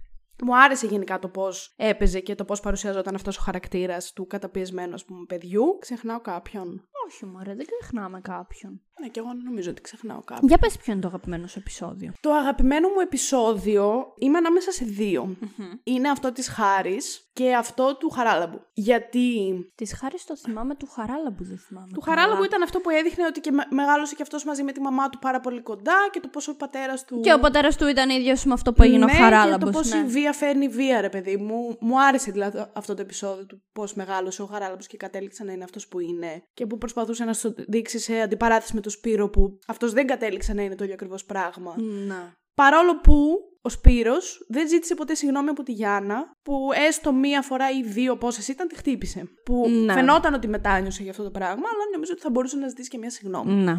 Μου 0.43 0.59
άρεσε 0.59 0.87
γενικά 0.87 1.19
το 1.19 1.29
πώς 1.29 1.75
έπαιζε 1.77 2.21
και 2.21 2.35
το 2.35 2.45
πώς 2.45 2.61
παρουσιαζόταν 2.61 3.15
αυτός 3.15 3.39
ο 3.39 3.41
χαρακτήρας 3.43 4.13
του 4.13 4.27
καταπιεσμένου 4.27 4.95
ας 4.95 5.05
πούμε 5.05 5.25
παιδιού. 5.29 5.79
Ξεχνάω 5.81 6.21
κάποιον. 6.21 6.89
Όχι, 7.07 7.27
μωρέ, 7.27 7.55
δεν 7.55 7.67
ξεχνάμε 7.67 8.21
κάποιον. 8.21 8.81
Ναι, 9.01 9.09
και 9.09 9.21
εγώ 9.21 9.29
νομίζω 9.45 9.71
ότι 9.71 9.81
ξεχνάω 9.81 10.21
κάποιον. 10.25 10.49
Για 10.49 10.59
πες 10.59 10.77
ποιο 10.77 10.93
είναι 10.93 11.03
το 11.03 11.09
αγαπημένο 11.09 11.47
σου 11.47 11.59
επεισόδιο. 11.59 12.13
Το 12.21 12.33
αγαπημένο 12.33 12.89
μου 12.89 13.01
επεισόδιο 13.01 14.13
είμαι 14.19 14.39
ανάμεσα 14.39 14.71
σε 14.73 14.85
δυο 14.85 15.37
Είναι 15.85 16.09
αυτό 16.09 16.33
της 16.33 16.49
Χάρης 16.49 17.29
και 17.33 17.55
αυτό 17.55 17.97
του 17.97 18.11
Χαράλαμπου. 18.11 18.61
Γιατί 18.73 19.53
Της 19.75 19.95
χάρης 19.99 20.25
το 20.25 20.37
θυμάμαι 20.37 20.75
του 20.75 20.87
Χαράλαμπου, 20.87 21.45
δεν 21.45 21.59
θυμάμαι. 21.59 21.89
του 21.93 22.01
καλά. 22.01 22.17
Χαράλαμπου 22.17 22.45
ήταν 22.45 22.63
αυτό 22.63 22.79
που 22.81 22.91
έδειχνε 22.91 23.27
ότι 23.27 23.41
και 23.41 23.51
με- 23.51 23.67
μεγάλωσε 23.71 24.15
και 24.15 24.23
αυτός 24.23 24.45
μαζί 24.45 24.63
με 24.63 24.73
τη 24.73 24.81
μαμά 24.81 25.09
του 25.09 25.19
πάρα 25.19 25.41
πολύ 25.41 25.61
κοντά 25.63 25.97
και 26.13 26.21
το 26.21 26.29
πόσο 26.29 26.53
ο 26.53 26.55
πατέρας 26.55 27.05
του... 27.05 27.21
Και 27.21 27.33
ο 27.33 27.39
πατέρας 27.39 27.77
του 27.77 27.87
ήταν 27.87 28.11
ίδιος 28.11 28.45
με 28.45 28.53
αυτό 28.53 28.73
που 28.73 28.83
έγινε 28.83 29.05
ναι, 29.05 29.13
ο 29.13 29.15
Χαράλαμπο. 29.15 29.59
και 29.59 29.65
το 29.65 29.71
πώς 29.71 29.91
ναι. 29.91 29.99
η 29.99 30.05
βία 30.05 30.33
φέρνει 30.33 30.69
βία, 30.69 31.01
ρε 31.01 31.09
παιδί 31.09 31.37
μου. 31.37 31.77
Μου 31.81 32.03
άρεσε 32.03 32.31
δηλαδή 32.31 32.65
αυτό 32.73 32.95
το 32.95 33.03
επεισόδιο 33.03 33.47
του 33.47 33.63
πώς 33.73 33.95
μεγάλωσε 33.95 34.43
ο 34.43 34.47
Χαράλαμπος 34.47 34.87
και 34.87 34.97
κατέληξε 34.97 35.45
να 35.45 35.53
είναι 35.53 35.65
αυτός 35.65 35.89
που 35.89 36.01
είναι. 36.01 36.43
Και 36.55 36.67
που 36.67 36.79
προσπαθούσε 36.79 37.25
να 37.25 37.33
σου 37.33 37.55
δείξει 37.69 37.99
σε 37.99 38.21
αντιπαράθεση 38.21 38.75
με 38.75 38.81
τον 38.85 38.93
Σπύρο 38.93 39.29
που 39.29 39.59
αυτός 39.67 39.93
δεν 39.93 40.07
κατέληξε 40.07 40.53
να 40.55 40.63
είναι 40.63 40.75
το 40.75 40.83
ίδιο 40.83 40.95
ακριβώς 40.95 41.25
πράγμα. 41.25 41.75
Ναι. 42.07 42.33
Παρόλο 42.55 43.01
που 43.01 43.35
ο 43.63 43.69
Σπύρος 43.69 44.45
δεν 44.49 44.69
ζήτησε 44.69 44.95
ποτέ 44.95 45.15
συγγνώμη 45.15 45.49
από 45.49 45.63
τη 45.63 45.73
Γιάννα, 45.73 46.37
που 46.43 46.69
έστω 46.89 47.13
μία 47.13 47.43
φορά 47.43 47.71
ή 47.71 47.83
δύο 47.83 48.17
πόσες 48.17 48.49
ήταν, 48.49 48.69
τη 48.69 48.77
χτύπησε. 48.77 49.29
Που 49.45 49.69
Ναι. 49.69 49.93
φαινόταν 49.93 50.35
ότι 50.35 50.49
μετάνιωσε 50.49 51.03
για 51.03 51.11
αυτό 51.11 51.23
το 51.23 51.31
πράγμα, 51.31 51.63
αλλά 51.73 51.85
νομίζω 51.93 52.13
ότι 52.13 52.21
θα 52.21 52.31
μπορούσε 52.31 52.57
να 52.57 52.69
ζητήσει 52.69 52.89
και 52.91 52.99
μία 52.99 53.11
συγγνώμη. 53.11 53.53
Ναι. 53.53 53.77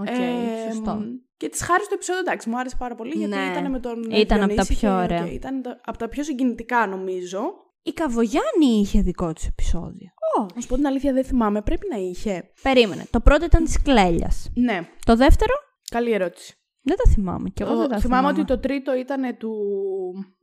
Οκ, 0.00 0.06
Ε, 0.08 0.72
σωστό. 0.72 0.94
μ, 0.94 1.02
Και 1.36 1.48
της 1.48 1.62
Χάρης 1.62 1.84
στο 1.84 1.94
επεισόδιο, 1.94 2.20
εντάξει, 2.20 2.48
μου 2.48 2.58
άρεσε 2.58 2.76
πάρα 2.78 2.94
πολύ 2.94 3.12
γιατί 3.16 3.34
Ναι. 3.36 3.50
ήταν 3.50 3.70
με 3.70 3.80
τον. 3.80 4.02
Ήταν 4.10 4.42
από 4.42 4.54
τα 4.54 4.62
Διονύση 4.62 4.74
πιο 4.78 4.88
και, 4.88 4.94
ωραία. 4.94 5.24
οκ, 5.24 5.30
ήταν 5.32 5.62
τα- 5.62 5.80
από 5.84 5.98
τα 5.98 6.08
πιο 6.08 6.22
συγκινητικά, 6.22 6.86
νομίζω. 6.86 7.40
Η 7.82 7.92
Καβογιάννη 7.92 8.66
είχε 8.80 9.00
δικό 9.00 9.32
της 9.32 9.46
επεισόδιο. 9.46 10.08
Να 10.54 10.60
σου 10.60 10.68
πω 10.68 10.74
την 10.74 10.86
αλήθεια, 10.86 11.12
δεν 11.12 11.24
θυμάμαι. 11.24 11.62
Πρέπει 11.62 11.86
να 11.90 11.96
είχε. 11.98 12.50
Περίμενε. 12.62 13.06
Το 13.10 13.20
πρώτο 13.20 13.44
ήταν 13.44 13.64
της 13.64 13.82
Κλέλιας. 13.82 14.50
Ναι, 14.54 14.88
Το 15.06 15.16
δεύτερο; 15.16 15.52
Καλή 15.90 16.12
ερώτηση. 16.12 16.54
δεν 16.82 16.96
τα 17.04 17.10
θυμάμαι. 17.10 17.48
Και 17.50 17.62
εγώ 17.62 17.72
Το- 17.72 17.78
δεν 17.78 17.88
τα 17.88 17.98
θυμάμαι 17.98 18.20
θυμάμαι. 18.22 18.38
ότι 18.40 18.44
το 18.52 18.58
τρίτο 18.58 18.94
ήταν 18.94 19.36
του. 19.36 19.52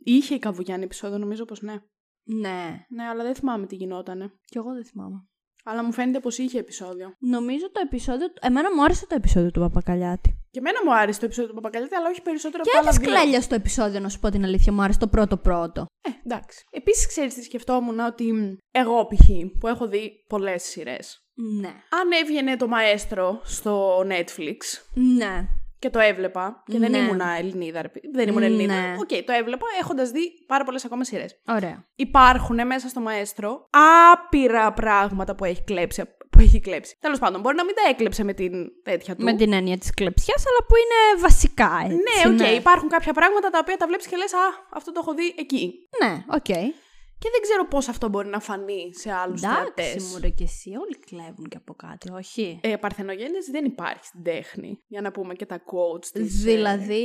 Είχε 0.03 0.35
η 0.35 0.39
Καβουγιάννη 0.39 0.83
επεισόδιο, 0.85 1.17
νομίζω 1.17 1.45
πως 1.45 1.61
ναι. 1.61 1.75
Ναι. 2.23 2.85
Ναι, 2.89 3.03
αλλά 3.03 3.23
δεν 3.23 3.35
θυμάμαι 3.35 3.65
τι 3.65 3.75
γινότανε. 3.75 4.31
Και 4.45 4.57
εγώ 4.57 4.73
δεν 4.73 4.85
θυμάμαι. 4.85 5.27
Αλλά 5.65 5.83
μου 5.83 5.91
φαίνεται 5.93 6.19
πως 6.19 6.37
είχε 6.37 6.59
επεισόδιο. 6.59 7.13
Νομίζω 7.19 7.71
το 7.71 7.79
επεισόδιο. 7.83 8.27
του- 8.27 8.39
Εμένα 8.41 8.75
μου 8.75 8.83
άρεσε 8.83 9.07
το 9.07 9.15
επεισόδιο 9.15 9.51
του 9.51 9.59
Παπακαλιάτη. 9.59 10.33
Και 10.51 10.59
εμένα 10.59 10.79
μου 10.85 10.93
άρεσε 10.95 11.19
το 11.19 11.25
επεισόδιο 11.25 11.49
του 11.49 11.55
Παπακαλίτη, 11.55 11.95
αλλά 11.95 12.09
όχι 12.09 12.21
περισσότερο 12.21 12.63
Και 12.63 12.69
από 12.73 12.83
τα 12.85 12.89
άλλα 12.89 12.99
τη 12.99 13.05
δύο. 13.05 13.15
Κλέλιας 13.15 13.43
στο 13.43 13.55
επεισόδιο, 13.55 13.99
να 13.99 14.09
σου 14.09 14.19
πω 14.19 14.29
την 14.29 14.43
αλήθεια, 14.43 14.73
μου 14.73 14.81
άρεσε 14.81 14.99
το 14.99 15.07
πρώτο 15.07 15.37
πρώτο. 15.37 15.85
Ε, 16.01 16.09
εντάξει. 16.25 16.63
Επίσης, 16.71 17.07
ξέρεις 17.07 17.33
τι 17.33 17.43
σκεφτόμουν 17.43 17.99
ότι 17.99 18.33
μ, 18.33 18.55
εγώ 18.71 19.05
π.χ. 19.07 19.27
που 19.59 19.67
έχω 19.67 19.87
δει 19.87 20.11
πολλές 20.27 20.63
σειρές. 20.63 21.23
Ναι. 21.59 21.67
Αν 21.67 22.11
έβγαινε 22.21 22.57
το 22.57 22.67
μαέστρο 22.67 23.41
στο 23.43 23.99
Netflix 23.99 24.57
Ναι. 24.93 25.47
Και 25.79 25.89
το 25.89 25.99
έβλεπα. 25.99 26.63
Και 26.65 26.77
δεν 26.79 26.91
Ναι. 26.91 26.97
ήμουν 26.97 27.21
Ελληνίδα. 27.37 27.81
ρε 27.81 27.87
παι- 27.89 28.03
Δεν 28.13 28.27
ήμουν 28.27 28.43
Ελληνίδα. 28.43 28.73
Ναι. 28.73 28.95
Οκ, 28.99 29.23
το 29.25 29.33
έβλεπα 29.39 29.65
έχοντας 29.81 30.09
δει 30.11 30.31
πάρα 30.47 30.63
πολλές 30.63 30.85
ακόμα 30.85 31.03
σειρές. 31.03 31.41
Ωραία. 31.47 31.85
Υπάρχουν 31.95 32.65
μέσα 32.67 32.87
στο 32.87 32.99
μαέστρο 32.99 33.69
άπειρα 34.11 34.73
πράγματα 34.73 35.35
που 35.35 35.45
έχει 35.45 35.63
κλέψει. 35.63 36.03
Που 36.29 36.39
έχει 36.39 36.59
κλέψει. 36.59 36.97
Τέλος 36.99 37.19
πάντων, 37.19 37.41
μπορεί 37.41 37.55
να 37.55 37.63
μην 37.65 37.75
τα 37.75 37.81
έκλεψε 37.89 38.23
με 38.23 38.33
την 38.33 38.51
τέτοια 38.83 39.15
του. 39.15 39.23
Με 39.23 39.33
την 39.33 39.53
έννοια 39.53 39.77
της 39.77 39.93
κλεψιάς, 39.93 40.33
αλλά 40.37 40.65
που 40.67 40.75
είναι 40.75 41.21
βασικά 41.21 41.71
έτσι. 41.83 41.95
Ναι, 42.37 42.45
οκ, 42.45 42.55
υπάρχουν 42.55 42.89
κάποια 42.89 43.13
πράγματα 43.13 43.49
τα 43.49 43.59
οποία 43.61 43.77
τα 43.77 43.87
βλέπεις 43.87 44.07
και 44.07 44.15
λες, 44.17 44.33
Α, 44.33 44.37
αυτό 44.73 44.91
το 44.91 44.99
έχω 45.03 45.13
δει 45.13 45.35
εκεί. 45.37 45.73
Ναι, 46.03 46.23
οκ. 46.27 46.73
Και 47.19 47.29
δεν 47.31 47.41
ξέρω 47.41 47.67
πώς 47.67 47.87
αυτό 47.87 48.09
μπορεί 48.09 48.27
να 48.27 48.39
φανεί 48.39 48.91
σε 48.93 49.11
άλλους 49.11 49.41
θεατές. 49.41 49.85
Εντάξει, 49.87 50.05
μου 50.13 50.19
ρε 50.21 50.29
και 50.29 50.43
εσύ, 50.43 50.69
όλοι 50.69 50.97
κλέβουν 51.05 51.45
και 51.49 51.57
από 51.57 51.73
κάτι, 51.73 52.11
όχι; 52.11 52.59
Ε, 52.63 52.75
παρθενογένειες 52.75 53.45
δεν 53.51 53.65
υπάρχει 53.65 54.05
στην 54.05 54.23
τέχνη. 54.23 54.79
Για 54.87 55.01
να 55.01 55.11
πούμε 55.11 55.33
και 55.33 55.45
τα 55.45 55.57
quotes 55.57 56.05
της. 56.05 56.41
δηλαδή, 56.43 57.03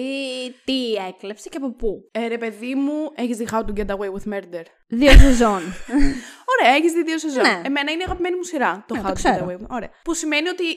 τι 0.64 0.94
έκλεψε 1.08 1.48
και 1.48 1.56
από 1.56 1.72
πού; 1.74 2.08
Ε, 2.12 2.26
ρε 2.26 2.38
παιδί 2.38 2.74
μου, 2.74 3.10
έχεις 3.14 3.36
δει 3.36 3.46
How 3.50 3.58
to 3.60 3.72
Get 3.78 3.86
Away 3.86 4.10
with 4.12 4.32
Murder; 4.34 4.62
Δύο 4.88 5.10
σεζόν. 5.18 5.62
Ωραία, 6.52 6.74
έχεις 6.76 6.92
δει 6.92 7.02
δύο 7.04 7.18
σεζόν. 7.18 7.42
Ναι. 7.42 7.60
Εμένα 7.64 7.90
είναι 7.90 8.00
η 8.00 8.04
αγαπημένη 8.04 8.36
μου 8.36 8.42
σειρά, 8.42 8.84
το 8.88 8.94
Ναι, 8.94 9.00
How 9.00 9.04
το 9.04 9.10
to 9.10 9.14
ξέρω. 9.14 9.46
Get 9.46 9.48
Away 9.48 9.56
with 9.56 9.66
Ωραία. 9.68 9.90
Που 10.04 10.14
σημαίνει 10.14 10.48
ότι 10.48 10.64
ε, 10.70 10.74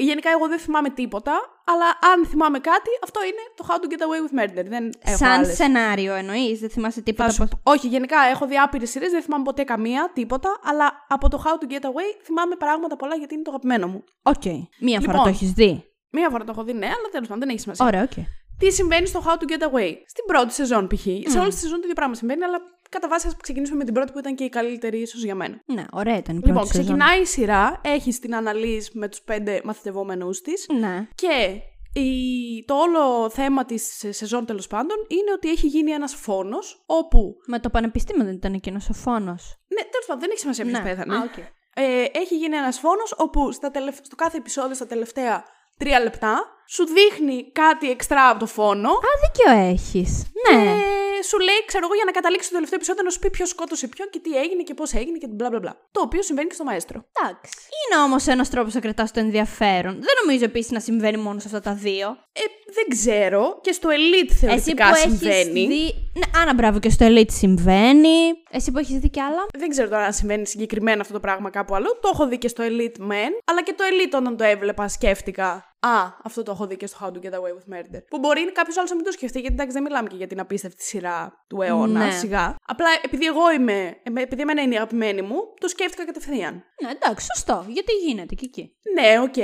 γενικά 0.00 0.30
εγώ 0.30 0.48
δεν 0.48 0.58
θυμάμαι 0.58 0.90
τίποτα, 0.90 1.32
αλλά 1.64 1.84
αν 2.12 2.26
θυμάμαι 2.26 2.58
κάτι, 2.58 2.90
αυτό 3.02 3.20
είναι 3.24 3.42
το 3.56 3.66
How 3.68 3.74
to 3.74 3.86
Get 3.92 4.00
Away 4.06 4.20
with 4.24 4.40
Murder. 4.40 4.64
Δεν 4.68 4.90
έχω 5.04 5.16
Σαν 5.16 5.28
άλλες. 5.30 5.54
σενάριο 5.56 6.14
εννοείς, 6.14 6.58
δεν 6.60 6.70
θυμάσαι 6.70 6.94
Θα 6.98 7.02
τίποτα 7.02 7.30
σου 7.30 7.42
από. 7.42 7.60
πω- 7.62 7.72
Όχι, 7.72 7.86
γενικά 7.88 8.18
έχω 8.32 8.46
δει 8.46 8.56
άπειρες 8.58 8.90
σειρές, 8.90 9.10
δεν 9.10 9.22
θυμάμαι 9.22 9.44
ποτέ 9.44 9.62
καμία, 9.64 10.10
τίποτα. 10.14 10.58
Αλλά 10.62 11.06
από 11.08 11.28
το 11.28 11.42
How 11.44 11.64
to 11.64 11.72
Get 11.72 11.84
Away 11.84 12.20
θυμάμαι 12.22 12.56
πράγματα 12.56 12.96
πολλά 12.96 13.14
γιατί 13.14 13.34
είναι 13.34 13.42
το 13.42 13.50
αγαπημένο 13.50 13.86
μου. 13.88 14.04
Οκ. 14.22 14.44
Μία 14.80 15.00
φορά 15.00 15.00
Λοιπόν. 15.00 15.22
το 15.22 15.28
έχεις 15.28 15.50
δει. 15.52 15.84
Μία 16.10 16.30
φορά 16.30 16.44
το 16.44 16.50
έχω 16.54 16.64
δει, 16.64 16.72
ναι, 16.72 16.86
αλλά 16.86 17.08
τέλος 17.10 17.26
πάντων 17.28 17.38
δεν 17.42 17.48
έχει 17.48 17.60
σημασία. 17.60 17.86
Ωραία, 17.86 18.02
οκ. 18.02 18.24
Τι 18.58 18.70
συμβαίνει 18.72 19.06
στο 19.06 19.22
How 19.26 19.32
to 19.32 19.44
Get 19.52 19.62
Away; 19.68 19.92
Στην 20.06 20.24
πρώτη 20.26 20.52
σεζόν, 20.52 20.86
π.χ. 20.86 21.00
Σε 21.32 21.38
όλη 21.38 21.48
τη 21.48 21.56
σεζόν 21.56 21.76
το 21.76 21.82
ίδιο 21.82 21.94
πράγμα 21.94 22.14
συμβαίνει, 22.14 22.44
αλλά 22.44 22.58
κατά 22.90 23.08
βάση 23.08 23.26
ας 23.26 23.36
ξεκινήσουμε 23.42 23.78
με 23.78 23.84
την 23.84 23.94
πρώτη 23.94 24.12
που 24.12 24.18
ήταν 24.18 24.34
και 24.34 24.44
η 24.44 24.48
καλύτερη, 24.48 24.98
ίσως 25.00 25.24
για 25.24 25.34
μένα. 25.34 25.60
Ναι, 25.66 25.84
ωραία 25.92 26.16
ήταν 26.16 26.36
η 26.36 26.40
πρώτη 26.40 26.52
Λοιπόν, 26.54 26.66
σεζόν. 26.66 26.84
ξεκινάει 26.84 27.20
η 27.20 27.24
σειρά, 27.24 27.80
έχει 27.84 28.10
την 28.12 28.34
Annalise 28.34 28.90
με 28.94 29.08
τους 29.08 29.20
πέντε 29.20 29.60
μαθητευόμενους 29.64 30.40
της 30.40 30.66
Ναι. 30.80 31.08
και 31.14 31.60
η, 32.00 32.64
το 32.66 32.74
όλο 32.74 33.30
θέμα 33.30 33.64
της 33.64 34.04
σεζόν 34.10 34.46
τέλος 34.46 34.66
πάντων 34.66 34.96
είναι 35.08 35.32
ότι 35.34 35.48
έχει 35.50 35.66
γίνει 35.66 35.90
ένας 35.90 36.14
φόνος 36.14 36.82
όπου. 36.86 37.34
Με 37.46 37.58
το 37.60 37.70
πανεπιστήμιο 37.70 38.24
δεν 38.24 38.34
ήταν 38.34 38.52
εκείνος 38.54 38.88
ο 38.88 38.92
φόνος. 38.92 39.56
Ναι, 39.68 39.82
τέλος 39.90 40.06
πάντων, 40.06 40.20
δεν 40.20 40.30
έχει 40.30 40.40
σημασία 40.40 40.64
ποιος 40.64 40.80
πέθανε. 40.80 41.16
Α, 41.16 41.20
οκ. 41.22 41.36
ε, 41.74 42.04
έχει 42.12 42.36
γίνει 42.36 42.56
ένας 42.56 42.78
φόνος 42.78 43.14
όπου 43.16 43.52
στα 43.52 43.70
τελευ- 43.70 44.04
στο 44.04 44.16
κάθε 44.16 44.36
επεισόδιο 44.36 44.74
στα 44.74 44.86
τελευταία 44.86 45.44
τρία 45.78 46.00
λεπτά 46.00 46.44
σου 46.68 46.84
δείχνει 46.86 47.50
κάτι 47.52 47.90
εξτρά 47.90 48.28
από 48.28 48.38
το 48.38 48.46
φόνο 48.46 48.88
Α, 48.90 48.94
δίκιο 49.22 49.52
έχεις. 49.70 50.22
Ναι. 50.52 50.64
και 50.64 51.15
σου 51.30 51.38
λέει, 51.38 51.60
ξέρω 51.66 51.84
εγώ, 51.86 51.94
για 51.94 52.04
να 52.04 52.10
καταλήξει 52.18 52.48
το 52.48 52.54
τελευταίο 52.54 52.78
επεισόδιο 52.80 53.02
να 53.02 53.10
σου 53.10 53.18
πει 53.18 53.30
ποιος 53.30 53.48
σκότωσε 53.48 53.86
ποιον 53.88 54.08
και 54.10 54.18
τι 54.18 54.36
έγινε 54.42 54.62
και 54.62 54.74
πώς 54.74 54.92
έγινε 54.92 55.18
και 55.18 55.26
μπλα 55.26 55.48
μπλα 55.48 55.58
μπλα. 55.58 55.76
Το 55.92 56.00
οποίο 56.00 56.22
συμβαίνει 56.22 56.48
και 56.48 56.54
στο 56.54 56.64
μαέστρο. 56.64 56.98
Εντάξει. 57.20 57.54
Είναι 57.82 58.02
όμως 58.02 58.26
ένας 58.26 58.50
τρόπος 58.50 58.74
να 58.74 58.80
κρατάς 58.80 59.10
το 59.12 59.20
ενδιαφέρον. 59.20 59.94
Δεν 59.94 60.14
νομίζω 60.24 60.44
επίσης 60.44 60.70
να 60.70 60.80
συμβαίνει 60.80 61.16
μόνο 61.16 61.38
σε 61.38 61.46
αυτά 61.46 61.60
τα 61.60 61.74
δύο. 61.74 62.08
Ε, 62.32 62.40
δεν 62.76 62.86
ξέρω. 62.88 63.58
Και 63.62 63.72
στο 63.72 63.88
Elite 63.88 64.32
θεωρητικά 64.40 64.86
Εσύ 64.88 65.08
που 65.08 65.10
συμβαίνει. 65.16 65.60
έχει 65.60 65.66
δει. 65.66 66.10
Ναι, 66.18 66.40
άνα 66.40 66.54
μπράβο 66.54 66.78
και 66.78 66.90
στο 66.90 67.06
Elite 67.08 67.30
συμβαίνει. 67.32 68.18
Εσύ 68.50 68.70
που 68.70 68.78
έχεις 68.78 68.98
δει 68.98 69.10
κι 69.10 69.20
άλλα. 69.20 69.46
Δεν 69.58 69.68
ξέρω 69.68 69.88
τώρα 69.88 70.04
αν 70.04 70.12
συμβαίνει 70.12 70.46
συγκεκριμένα 70.46 71.00
αυτό 71.00 71.12
το 71.12 71.20
πράγμα 71.20 71.50
κάπου 71.50 71.74
αλλού. 71.74 71.98
Το 72.00 72.10
έχω 72.12 72.26
δει 72.28 72.38
και 72.38 72.48
στο 72.48 72.64
Elite 72.66 73.00
μεν, 73.00 73.30
αλλά 73.44 73.62
και 73.62 73.72
το 73.76 73.84
Elite 73.90 74.14
όταν 74.14 74.36
το 74.36 74.44
έβλεπα 74.44 74.88
σκέφτηκα. 74.88 75.70
Α, 75.80 76.12
αυτό 76.24 76.42
το 76.42 76.50
έχω 76.50 76.66
δει 76.66 76.76
και 76.76 76.86
στο 76.86 76.98
How 77.02 77.06
to 77.06 77.26
Get 77.26 77.32
Away 77.38 77.52
with 77.56 77.74
Murder. 77.74 78.00
Που 78.10 78.18
μπορεί 78.18 78.52
κάποιος 78.52 78.76
άλλος 78.76 78.90
να 78.90 78.96
μην 78.96 79.04
το 79.04 79.12
σκεφτεί, 79.12 79.40
γιατί 79.40 79.54
εντάξει 79.54 79.72
δεν 79.74 79.82
μιλάμε 79.82 80.08
και 80.08 80.16
για 80.16 80.26
την 80.26 80.40
απίστευτη 80.40 80.82
σειρά 80.82 81.05
του 81.48 81.62
αιώνα, 81.62 82.04
Ναι. 82.04 82.10
σιγά. 82.10 82.56
Απλά 82.66 82.86
επειδή 83.02 83.26
εγώ 83.26 83.52
είμαι, 83.52 83.96
εμέ- 84.02 84.24
επειδή 84.24 84.42
εμένα 84.42 84.62
είναι 84.62 84.74
η 84.74 84.76
αγαπημένη 84.76 85.22
μου, 85.22 85.36
το 85.60 85.68
σκέφτηκα 85.68 86.04
κατευθείαν. 86.04 86.54
Ναι, 86.82 86.90
εντάξει, 86.90 87.26
σωστό. 87.34 87.64
Γιατί 87.68 87.92
γίνεται 87.92 88.34
και 88.34 88.44
εκεί. 88.44 88.76
Ναι, 88.94 89.20
οκ. 89.20 89.36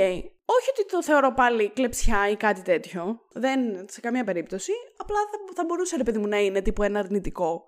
Όχι 0.45 0.69
ότι 0.77 0.85
το 0.91 1.03
θεωρώ 1.03 1.33
πάλι 1.33 1.69
κλεψιά 1.69 2.29
ή 2.29 2.35
κάτι 2.35 2.61
τέτοιο. 2.61 3.19
Δεν, 3.33 3.59
σε 3.89 3.99
καμία 3.99 4.23
περίπτωση. 4.23 4.71
Απλά 4.97 5.15
θα, 5.15 5.53
θα 5.55 5.63
μπορούσε, 5.67 5.97
ρε 5.97 6.03
παιδί 6.03 6.17
μου, 6.17 6.27
να 6.27 6.37
είναι 6.39 6.61
τύπου 6.61 6.83
ένα 6.83 6.99
αρνητικό. 6.99 7.63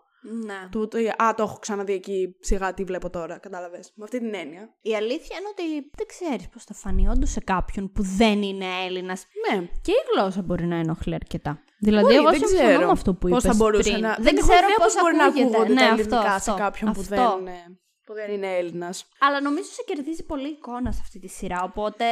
Ναι. 0.46 0.68
Του, 0.72 0.88
το, 0.88 0.98
α, 1.24 1.34
το 1.34 1.44
έχω 1.44 1.58
ξαναδεί 1.60 1.94
εκεί, 1.94 2.36
σιγά 2.40 2.74
τι 2.74 2.84
βλέπω 2.84 3.10
τώρα, 3.10 3.38
κατάλαβες. 3.38 3.92
Με 3.96 4.04
αυτή 4.04 4.20
την 4.20 4.34
έννοια. 4.34 4.70
Η 4.82 4.96
αλήθεια 4.96 5.38
είναι 5.40 5.48
ότι 5.52 5.90
δεν 5.98 6.08
ξέρεις 6.08 6.50
πώς 6.50 6.64
θα 6.64 6.74
φανεί 6.74 7.08
όντως 7.08 7.30
σε 7.32 7.40
κάποιον 7.40 7.92
που 7.92 8.04
δεν 8.04 8.42
είναι 8.42 8.66
Έλληνας. 8.86 9.26
Ναι. 9.52 9.60
Και 9.82 9.92
η 9.92 9.96
γλώσσα 10.14 10.42
μπορεί 10.42 10.66
να 10.66 10.76
ενοχλεί 10.76 11.14
αρκετά. 11.14 11.64
Δηλαδή, 11.88 12.04
Μπορεί, 12.04 12.16
εγώ 12.16 12.30
δεν 12.30 12.40
συμφωνώ 12.48 12.68
ξέρω 12.68 12.86
με 12.86 12.92
αυτό 12.92 13.12
που 13.14 13.28
πώς 13.28 13.44
είπες 13.44 13.44
θα 13.52 13.64
μπορούσε 13.64 13.90
πριν. 13.90 14.02
να. 14.06 14.12
Δεν, 14.26 14.38
έχω 14.38 14.48
ξέρω 14.48 14.66
ιδέα 14.68 14.78
πώς 14.78 14.94
πώς 14.94 15.02
μπορεί 15.02 15.16
να 15.16 15.26
ακούγεται. 15.26 15.48
ακούγονται 15.48 15.74
ναι, 15.74 15.80
τα 15.80 15.86
αυτό, 15.86 16.02
ελληνικά 16.02 16.34
αυτό, 16.40 16.52
σε 16.52 16.58
κάποιον 16.58 16.92
που 16.94 17.00
αυτό. 17.02 17.16
δεν, 17.16 17.40
είναι, 17.40 17.58
που 18.06 18.14
δεν 18.20 18.28
είναι 18.36 18.50
Έλληνας. 18.60 18.96
Αλλά 19.26 19.42
νομίζω 19.42 19.70
σε 19.78 19.84
κερδίζει 19.90 20.24
πολύ 20.32 20.48
εικόνα 20.48 20.92
σε 20.92 21.00
αυτή 21.02 21.20
τη 21.20 21.28
σειρά. 21.28 21.60
Οπότε 21.70 22.06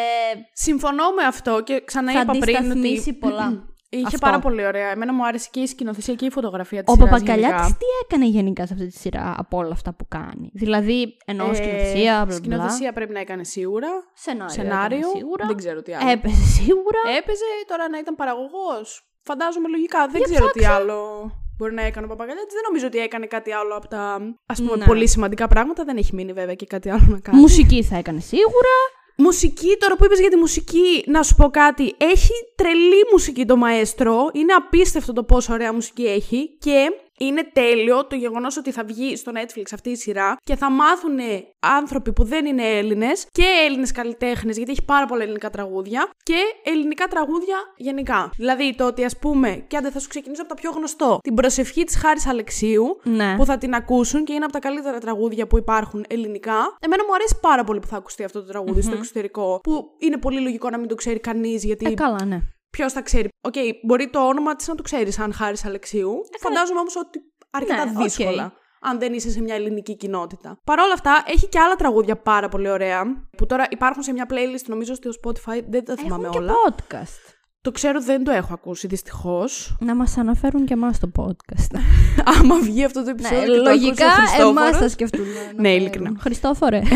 Συμφωνώ 0.54 1.06
με 1.18 1.24
αυτό 1.24 1.62
και 1.64 1.82
ξανά 1.86 2.12
θα 2.12 2.22
είπα 2.22 2.34
πριν 2.40 2.56
αντισταθμίσει 2.58 3.10
ότι. 3.10 3.20
πολλά. 3.20 3.48
Είχε 3.96 4.06
Αυτό. 4.06 4.18
πάρα 4.18 4.40
πολύ 4.40 4.66
ωραία. 4.66 4.90
Εμένα 4.90 5.14
μου 5.14 5.26
άρεσε 5.26 5.48
και 5.52 5.60
η 5.60 5.68
σκηνοθεσία 5.68 6.14
και 6.14 6.26
η 6.26 6.30
φωτογραφία 6.30 6.84
της 6.84 6.94
Ο 6.94 6.98
Παπακαλιάτη 6.98 7.72
τι 7.72 7.86
έκανε 8.04 8.26
γενικά 8.26 8.66
σε 8.68 8.74
αυτή 8.74 8.88
τη 8.88 8.98
σειρά 8.98 9.34
από 9.38 9.58
όλα 9.58 9.72
αυτά 9.72 9.94
που 9.94 10.08
κάνει; 10.08 10.50
Δηλαδή, 10.54 11.18
εννοώ 11.26 11.54
σκηνοθεσία, 11.54 12.14
μπλα 12.14 12.26
μπλα. 12.26 12.34
Ε, 12.34 12.38
Σκηνοθεσία 12.38 12.94
πρέπει 12.94 13.14
να 13.14 13.20
έκανε 13.20 13.44
σίγουρα. 13.44 13.88
Σενάριο. 14.14 14.54
Σενάριο. 14.54 14.98
έκανε 14.98 15.12
σίγουρα. 15.18 15.46
Δεν 15.48 15.56
ξέρω 15.56 15.82
τι 15.82 15.94
άλλο. 15.94 16.10
Έπαιζε 16.10 16.44
σίγουρα. 16.44 17.00
Έπαιζε 17.18 17.44
τώρα 17.68 17.90
να 17.90 17.98
ήταν 17.98 18.16
παραγωγός. 18.16 19.08
Φαντάζομαι 19.24 19.68
λογικά. 19.68 20.08
Δεν 20.08 20.22
Για 20.26 20.36
ξέρω 20.36 20.50
τι 20.52 20.66
άλλο 20.66 21.32
μπορεί 21.58 21.74
να 21.74 21.82
έκανε 21.82 22.06
ο 22.06 22.10
Παπακαλιάτη. 22.10 22.54
Δεν 22.54 22.62
νομίζω 22.68 22.86
ότι 22.88 22.98
έκανε 22.98 23.26
κάτι 23.26 23.52
άλλο 23.52 23.76
από 23.76 23.88
τα 23.88 24.20
ας 24.46 24.62
πούμε, 24.62 24.76
Ναι. 24.76 24.86
πολύ 24.86 25.08
σημαντικά 25.08 25.48
πράγματα. 25.48 25.84
Δεν 25.84 25.98
έχει 25.98 26.16
μείνει 26.16 26.34
βέβαια 26.34 26.54
και 26.56 26.66
κάτι 26.66 26.90
άλλο 26.90 27.06
να 27.08 27.20
κάνει. 27.20 27.40
Μουσική 27.40 27.84
θα 27.84 27.98
έκανε 27.98 28.20
σίγουρα. 28.20 28.76
Μουσική, 29.18 29.78
τώρα 29.80 29.96
που 29.96 30.06
είπες 30.06 30.20
για 30.20 30.30
τη 30.30 30.36
μουσική, 30.36 31.04
να 31.08 31.24
σου 31.24 31.36
πω 31.36 31.50
κάτι. 31.50 31.96
Έχει 31.98 32.32
τρελή 32.56 33.06
μουσική 33.12 33.46
το 33.46 33.56
μαέστρο. 33.56 34.30
Είναι 34.34 34.54
απίστευτο 34.54 35.14
το 35.14 35.24
πόσο 35.24 35.54
ωραία 35.54 35.74
μουσική 35.74 36.04
έχει. 36.06 36.58
Και 36.60 36.92
είναι 37.20 37.50
τέλειο 37.54 38.06
το 38.08 38.16
γεγονός 38.16 38.58
ότι 38.58 38.72
θα 38.72 38.84
βγει 38.84 39.16
στο 39.16 39.32
Netflix 39.36 39.64
αυτή 39.74 39.90
η 39.90 39.96
σειρά 39.96 40.38
και 40.44 40.56
θα 40.56 40.72
μάθουν 40.72 41.18
άνθρωποι 41.60 42.14
που 42.14 42.24
δεν 42.24 42.46
είναι 42.46 42.64
Έλληνες 42.64 43.26
και 43.32 43.44
Έλληνες 43.66 43.92
καλλιτέχνες, 43.92 44.58
γιατί 44.58 44.72
έχει 44.72 44.84
πάρα 44.86 45.06
πολλά 45.06 45.24
ελληνικά 45.24 45.50
τραγούδια 45.50 46.10
και 46.24 46.36
ελληνικά 46.64 47.08
τραγούδια 47.08 47.58
γενικά. 47.78 48.30
Δηλαδή 48.38 48.76
το 48.76 48.86
ότι 48.88 49.04
ας 49.04 49.18
πούμε, 49.18 49.64
και 49.68 49.78
άντε 49.78 49.90
θα 49.92 50.00
σου 50.00 50.08
ξεκινήσω 50.08 50.42
από 50.42 50.56
τα 50.56 50.62
πιο 50.62 50.72
γνωστό, 50.72 51.18
την 51.24 51.34
προσευχή 51.34 51.84
της 51.84 51.96
Χάρης 51.98 52.28
Αλεξίου, 52.28 53.00
Ναι. 53.04 53.36
που 53.38 53.46
θα 53.46 53.58
την 53.58 53.74
ακούσουν 53.74 54.24
και 54.24 54.34
είναι 54.34 54.44
από 54.44 54.54
τα 54.54 54.60
καλύτερα 54.60 54.98
τραγούδια 55.00 55.48
που 55.48 55.58
υπάρχουν 55.58 56.06
ελληνικά. 56.10 56.78
Εμένα 56.80 57.04
μου 57.08 57.14
αρέσει 57.14 57.38
πάρα 57.42 57.64
πολύ 57.64 57.80
που 57.80 57.88
θα 57.88 57.98
ακουστεί 57.98 58.24
αυτό 58.24 58.40
το 58.42 58.48
τραγουδι 58.48 58.82
στο 58.82 58.96
εξωτερικό. 58.96 59.60
Που 59.64 59.86
είναι 59.98 60.18
πολύ 60.18 60.40
λογικό 60.40 60.70
να 60.70 60.78
μην 60.78 60.88
το 60.88 60.96
ξέρει 60.96 61.20
κανείς, 61.20 61.64
γιατί 61.64 61.86
Ε, 61.86 61.94
καλά, 61.94 62.26
ναι. 62.26 62.40
Ποιος 62.78 62.94
θα 62.94 63.02
ξέρει. 63.02 63.28
Οκ, 63.42 63.54
μπορεί 63.86 64.10
το 64.10 64.28
όνομα 64.28 64.56
της 64.56 64.68
να 64.68 64.76
το 64.76 64.84
ξέρεις, 64.84 65.14
σαν 65.14 65.34
Χάρης 65.34 65.66
Αλεξίου. 65.66 66.14
Φαντάζομαι 66.40 66.80
όμως 66.80 66.96
ότι 66.96 67.20
αρκετά 67.50 67.82
Ε, 67.82 67.86
Ναι, 67.86 67.92
οκ. 67.98 68.04
δύσκολα. 68.04 68.54
Αν 68.86 69.00
δεν 69.00 69.14
είσαι 69.14 69.30
σε 69.30 69.42
μια 69.42 69.56
ελληνική 69.56 69.96
κοινότητα. 69.96 70.58
Παρ' 70.64 70.80
όλα 70.80 70.94
αυτά, 70.94 71.24
έχει 71.26 71.48
και 71.50 71.60
άλλα 71.60 71.76
τραγούδια 71.76 72.16
πάρα 72.18 72.50
πολύ 72.50 72.70
ωραία. 72.70 73.04
Που 73.38 73.46
τώρα 73.46 73.66
υπάρχουν 73.70 74.04
σε 74.04 74.12
μια 74.14 74.26
playlist, 74.30 74.66
νομίζω, 74.68 74.94
στο 74.94 75.10
Spotify. 75.24 75.64
Δεν 75.70 75.86
τα 75.86 75.96
θυμάμαι 75.96 76.28
Έχουν 76.28 76.32
και 76.32 76.44
όλα. 76.44 76.54
podcast. 76.68 77.34
Το 77.62 77.72
ξέρω, 77.72 78.02
δεν 78.02 78.24
το 78.24 78.32
έχω 78.32 78.54
ακούσει, 78.54 78.88
δυστυχώς. 78.88 79.76
Να 79.80 79.96
μας 79.96 80.18
αναφέρουν 80.18 80.66
και 80.66 80.74
εμάς 80.74 80.96
στο 80.96 81.12
podcast. 81.20 81.80
Άμα 82.40 82.60
βγει 82.60 82.84
αυτό 82.84 83.04
το 83.04 83.10
επεισόδιο. 83.10 83.40
ναι, 83.40 83.46
και 83.46 83.58
το 83.62 83.70
ακούσει 83.70 83.84
ο 83.84 83.86
λογικά 83.88 84.06
εμά 84.06 84.16
Χριστόφορος. 84.26 84.78
θα 84.78 84.90
σκεφτούν. 84.90 85.26
Ναι, 85.56 85.74
ειλικρινά. 85.76 86.12
Χριστόφορε. 86.20 86.82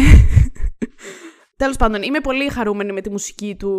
Τέλος 1.57 1.75
πάντων, 1.75 2.01
είμαι 2.01 2.19
πολύ 2.19 2.49
χαρούμενη 2.49 2.91
με 2.93 3.01
τη 3.01 3.09
μουσική 3.09 3.55
του 3.55 3.71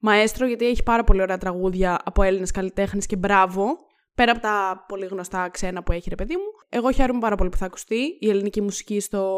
Μαέστρο, 0.00 0.46
γιατί 0.46 0.66
έχει 0.66 0.82
πάρα 0.82 1.04
πολύ 1.04 1.22
ωραία 1.22 1.38
τραγούδια 1.38 1.98
από 2.04 2.22
Έλληνες 2.22 2.50
καλλιτέχνες 2.50 3.06
και 3.06 3.16
μπράβο. 3.16 3.86
Πέρα 4.14 4.32
από 4.32 4.40
τα 4.40 4.84
πολύ 4.88 5.06
γνωστά 5.06 5.48
ξένα 5.48 5.82
που 5.82 5.92
έχει, 5.92 6.08
ρε 6.08 6.14
παιδί 6.14 6.34
μου. 6.34 6.42
Εγώ 6.68 6.90
χαίρομαι 6.90 7.20
πάρα 7.20 7.36
πολύ 7.36 7.50
που 7.50 7.56
θα 7.56 7.66
ακουστεί 7.66 8.16
η 8.20 8.28
ελληνική 8.28 8.60
μουσική 8.60 9.00
στο 9.00 9.32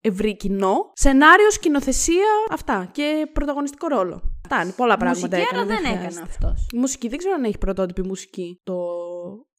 ευρύ 0.00 0.36
κοινό. 0.36 0.90
Σενάριο, 0.92 1.50
σκηνοθεσία, 1.50 2.26
αυτά. 2.50 2.88
Και 2.92 3.30
πρωταγωνιστικό 3.32 3.86
ρόλο. 3.88 4.22
Αυτά 4.44 4.62
είναι 4.62 4.72
πολλά 4.76 4.96
πράγματα. 4.96 5.26
Μουσική, 5.26 5.54
έκανε, 5.54 5.58
άρα 5.58 5.66
δεν 5.66 5.76
χρειάζεται. 5.76 6.06
έκανε 6.06 6.20
αυτός. 6.20 6.66
Η 6.72 6.78
μουσική 6.78 7.08
δεν 7.08 7.18
ξέρω 7.18 7.34
αν 7.34 7.44
έχει 7.44 7.58
πρωτότυπη 7.58 8.02
μουσική 8.02 8.60
το 8.62 8.76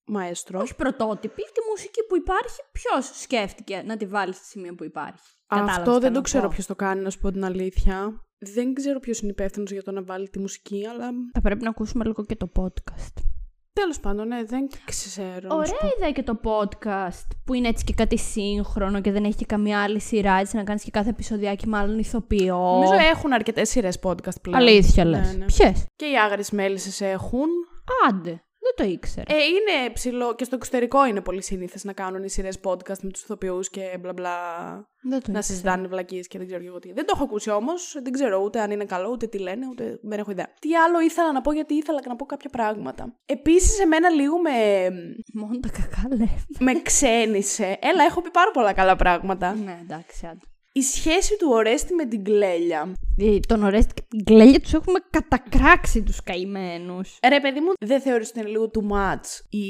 Μαέστρο. 0.05 0.59
Όχι 0.59 0.75
πρωτότυπη, 0.75 1.41
τη 1.41 1.59
μουσική 1.69 2.05
που 2.07 2.15
υπάρχει, 2.15 2.59
ποιος 2.71 3.21
σκέφτηκε 3.21 3.83
να 3.85 3.97
τη 3.97 4.05
βάλει 4.05 4.33
στη 4.33 4.45
σημεία 4.45 4.75
που 4.75 4.83
υπάρχει; 4.83 5.38
Κατάλαβες 5.49 5.77
Αυτό 5.77 5.91
τι 5.91 5.91
δεν 5.91 6.01
θέλω 6.01 6.13
το 6.13 6.19
να 6.19 6.21
ξέρω 6.21 6.43
πω. 6.43 6.49
ποιος 6.53 6.65
το 6.65 6.75
κάνει, 6.75 7.01
να 7.01 7.09
σου 7.09 7.19
πω 7.19 7.31
την 7.31 7.45
αλήθεια. 7.45 8.25
Δεν 8.37 8.73
ξέρω 8.73 8.99
ποιος 8.99 9.19
είναι 9.19 9.31
υπεύθυνος 9.31 9.71
για 9.71 9.83
το 9.83 9.91
να 9.91 10.03
βάλει 10.03 10.29
τη 10.29 10.39
μουσική, 10.39 10.87
αλλά. 10.87 11.09
Θα 11.33 11.41
πρέπει 11.41 11.63
να 11.63 11.69
ακούσουμε 11.69 12.05
λίγο 12.05 12.25
και 12.25 12.35
το 12.35 12.51
podcast. 12.59 13.13
Τέλος 13.73 13.99
πάντων, 13.99 14.27
ναι, 14.27 14.43
δεν 14.43 14.67
ξέρω. 14.85 15.47
να 15.57 15.65
σου 15.65 15.73
Ωραία 15.81 15.93
ιδέα 15.95 16.11
και 16.11 16.23
το 16.23 16.39
podcast 16.43 17.27
που 17.45 17.53
είναι 17.53 17.67
έτσι 17.67 17.83
και 17.83 17.93
κάτι 17.93 18.17
σύγχρονο 18.17 19.01
και 19.01 19.11
δεν 19.11 19.23
έχει 19.23 19.35
και 19.35 19.45
καμία 19.45 19.81
άλλη 19.81 19.99
σειρά. 19.99 20.33
Έτσι 20.33 20.55
να 20.55 20.63
κάνεις 20.63 20.83
και 20.83 20.91
κάθε 20.91 21.09
επεισοδιάκι 21.09 21.67
με 21.67 21.77
άλλον 21.77 21.99
ηθοποιό. 21.99 22.57
Νομίζω 22.57 22.93
έχουν 22.93 23.33
αρκετές 23.33 23.69
σειρές 23.69 23.99
podcast 24.03 24.41
πλέον. 24.41 24.57
Αλήθεια 24.57 25.05
λες. 25.05 25.31
Ναι, 25.31 25.37
ναι. 25.37 25.45
Ποιες; 25.45 25.85
Και 25.95 26.05
οι 26.05 26.17
άγριες 26.25 26.51
μέλισσες 26.51 27.01
έχουν. 27.01 27.47
Άντε. 28.09 28.43
Δεν 28.61 28.85
το 28.85 28.91
ήξερα. 28.93 29.35
Ε, 29.35 29.43
είναι 29.43 29.89
ψηλό 29.93 30.35
και 30.35 30.43
στο 30.43 30.55
εξωτερικό 30.55 31.05
είναι 31.05 31.21
πολύ 31.21 31.41
σύνηθε 31.43 31.79
να 31.83 31.93
κάνουν 31.93 32.23
οι 32.23 32.29
σειρές 32.29 32.59
podcast 32.63 32.99
με 33.01 33.09
τους 33.11 33.21
ηθοποιούς 33.23 33.69
και 33.69 33.97
μπλα 33.99 34.13
μπλα. 34.13 34.35
δεν 35.01 35.09
το 35.09 35.15
Να 35.15 35.19
ήξερα. 35.19 35.41
συζητάνε 35.41 35.87
βλακίες 35.87 36.27
και 36.27 36.37
δεν 36.37 36.47
ξέρω 36.47 36.61
και 36.61 36.67
εγώ 36.67 36.79
τι. 36.79 36.91
Δεν 36.93 37.05
το 37.05 37.11
έχω 37.15 37.23
ακούσει 37.23 37.49
όμως. 37.49 37.99
Δεν 38.03 38.11
ξέρω 38.11 38.41
ούτε 38.43 38.59
αν 38.61 38.71
είναι 38.71 38.85
καλό, 38.85 39.09
ούτε 39.11 39.27
τι 39.27 39.37
λένε, 39.37 39.67
ούτε 39.71 39.99
δεν 40.01 40.19
έχω 40.19 40.31
ιδέα. 40.31 40.47
Τι 40.59 40.75
άλλο 40.75 40.99
ήθελα 41.01 41.31
να 41.31 41.41
πω, 41.41 41.51
γιατί 41.53 41.73
ήθελα 41.73 41.99
να 42.07 42.15
πω 42.15 42.25
κάποια 42.25 42.49
πράγματα. 42.49 43.15
Επίσης, 43.25 43.79
εμένα 43.79 44.09
λίγο 44.09 44.39
με, 44.41 44.51
Μόνο 45.33 45.59
τα 45.59 45.69
κακά 45.69 46.15
λέει. 46.15 46.45
με 46.59 46.81
ξένισε. 46.81 47.77
Έλα, 47.81 48.03
έχω 48.03 48.21
πει 48.21 48.29
πάρα 48.31 48.51
πολλά 48.51 48.73
καλά 48.73 48.95
πράγματα. 48.95 49.53
ναι, 49.55 49.79
εντάξει, 49.81 50.25
άντε. 50.25 50.45
Η 50.79 50.81
σχέση 50.81 51.37
του 51.37 51.47
Ορέστη 51.51 51.93
με 51.93 52.05
την 52.05 52.23
Κλέλια. 52.23 52.93
Ε, 53.17 53.39
Τον 53.39 53.63
Ορέστη 53.63 53.93
και 53.93 54.03
την 54.07 54.23
Κλέλια 54.23 54.59
τους 54.59 54.73
έχουμε 54.73 54.99
κατακράξει 55.09 56.03
τους 56.03 56.23
καημένους. 56.23 57.17
Ρε 57.29 57.39
παιδί 57.39 57.59
μου, 57.59 57.71
δεν 57.79 58.01
θεωρείς 58.01 58.29
ότι 58.29 58.39
είναι 58.39 58.49
λίγο 58.49 58.71
too 58.73 58.91
much 58.93 59.25
η 59.49 59.65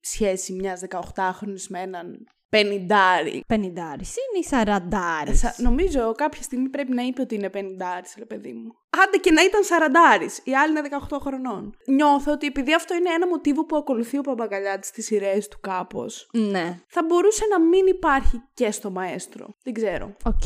σχέση 0.00 0.52
μιας 0.52 0.80
18χρονης 0.88 1.66
με 1.68 1.80
έναν 1.80 2.26
πενηντάρη. 2.48 3.40
Πενηντάρης 3.46 4.08
είναι 4.16 4.38
ή 4.40 4.44
σαραντάρης. 4.44 5.38
Σα- 5.38 5.62
Νομίζω 5.62 6.12
κάποια 6.12 6.42
στιγμή 6.42 6.68
πρέπει 6.68 6.92
να 6.92 7.02
είπε 7.02 7.20
ότι 7.20 7.34
είναι 7.34 7.50
πενηντάρης, 7.50 8.14
ρε 8.18 8.24
παιδί 8.24 8.52
μου. 8.52 8.72
Άντε 9.04 9.16
και 9.16 9.30
να 9.30 9.42
ήταν 9.42 9.62
σαραντάρης, 9.62 10.40
η 10.44 10.54
άλλη 10.56 10.70
είναι 10.70 10.80
18 10.80 11.18
χρονών. 11.20 11.76
Νιώθω 11.86 12.32
ότι 12.32 12.46
επειδή 12.46 12.74
αυτό 12.74 12.94
είναι 12.94 13.10
ένα 13.10 13.26
μοτίβο 13.26 13.64
που 13.66 13.76
ακολουθεί 13.76 14.18
ο 14.18 14.20
Παπακαλιάτης 14.20 14.88
στις 14.88 15.04
σειρές 15.06 15.48
του 15.48 15.58
κάπως, 15.60 16.28
Ναι, 16.32 16.78
θα 16.86 17.04
μπορούσε 17.04 17.44
να 17.50 17.60
μην 17.60 17.86
υπάρχει 17.86 18.42
και 18.54 18.70
στο 18.70 18.90
Μαέστρο. 18.90 19.54
Δεν 19.64 19.72
ξέρω. 19.72 20.16
οκ. 20.24 20.42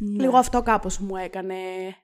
Ναι. 0.00 0.22
Λίγο 0.24 0.36
αυτό 0.36 0.62
κάπως 0.62 0.98
μου 0.98 1.16
έκανε 1.16 1.54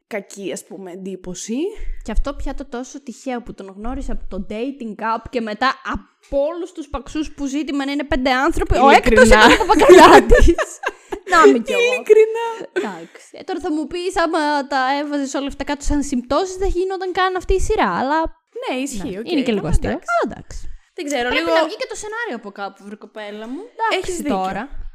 κακή, 0.06 0.52
ας 0.52 0.64
πούμε, 0.64 0.90
εντύπωση. 0.92 1.56
Και 2.02 2.12
αυτό 2.12 2.34
πια 2.34 2.54
το 2.54 2.64
τόσο 2.66 3.02
τυχαίο 3.02 3.42
που 3.42 3.54
τον 3.54 3.74
γνώρισε 3.76 4.12
από 4.12 4.24
το 4.28 4.46
dating 4.50 4.94
app 5.14 5.22
και 5.30 5.40
μετά 5.40 5.74
από 5.92 6.36
όλους 6.46 6.72
τους 6.72 6.88
Παξούς 6.88 7.32
που 7.34 7.46
ζήτημα 7.46 7.84
να 7.84 7.92
είναι 7.92 8.04
πέντε 8.04 8.30
άνθρωποι. 8.32 8.76
Ο 8.78 8.88
έκτος 8.88 9.12
Ειλικρινά. 9.12 9.44
ήταν 9.44 9.52
ο 9.52 9.56
Παπακαλιάτης. 9.66 10.54
να 11.30 11.38
είμαι 11.46 11.58
κι 11.58 11.72
εγώ. 11.72 11.80
Ειλικρινά. 11.92 12.46
Εντάξει. 12.72 13.24
Ε, 13.32 13.42
τώρα 13.42 13.60
θα 13.60 13.72
μου 13.72 13.86
πεις, 13.86 14.16
άμα 14.24 14.66
τα 14.66 14.80
έβαζες 15.00 15.34
όλα 15.34 15.46
αυτά 15.46 15.64
κάτω 15.64 15.84
σαν 15.84 16.02
συμπτώσεις, 16.02 16.56
δεν 16.56 16.68
γίνονταν 16.68 17.12
καν 17.12 17.36
αυτή 17.36 17.54
η 17.54 17.60
σειρά. 17.60 17.90
Αλλά. 17.98 18.18
Ναι, 18.62 18.76
ισχύει. 18.80 19.10
ναι, 19.10 19.18
οκ. 19.18 19.30
είναι 19.30 19.42
και 19.42 19.52
λίγο 19.52 19.66
Αλλά 19.66 19.74
αστείο. 19.74 19.90
εντάξει. 19.90 20.08
Αλλά 20.22 20.32
εντάξει. 20.32 20.58
Δεν 20.96 21.04
ξέρω, 21.08 21.28
Πρέπει 21.28 21.44
λίγο. 21.44 21.54
να 21.58 21.64
βγει 21.68 21.76
και 21.82 21.88
το 21.92 21.96
σενάριο 22.02 22.36
από 22.40 22.50
κάπου, 22.60 22.78
βρε 22.86 22.96
κοπέλα 23.04 23.46
μου. 23.52 23.60
Εντάξει 23.74 23.96
Έχεις 23.98 24.16
δίκιο. 24.16 24.36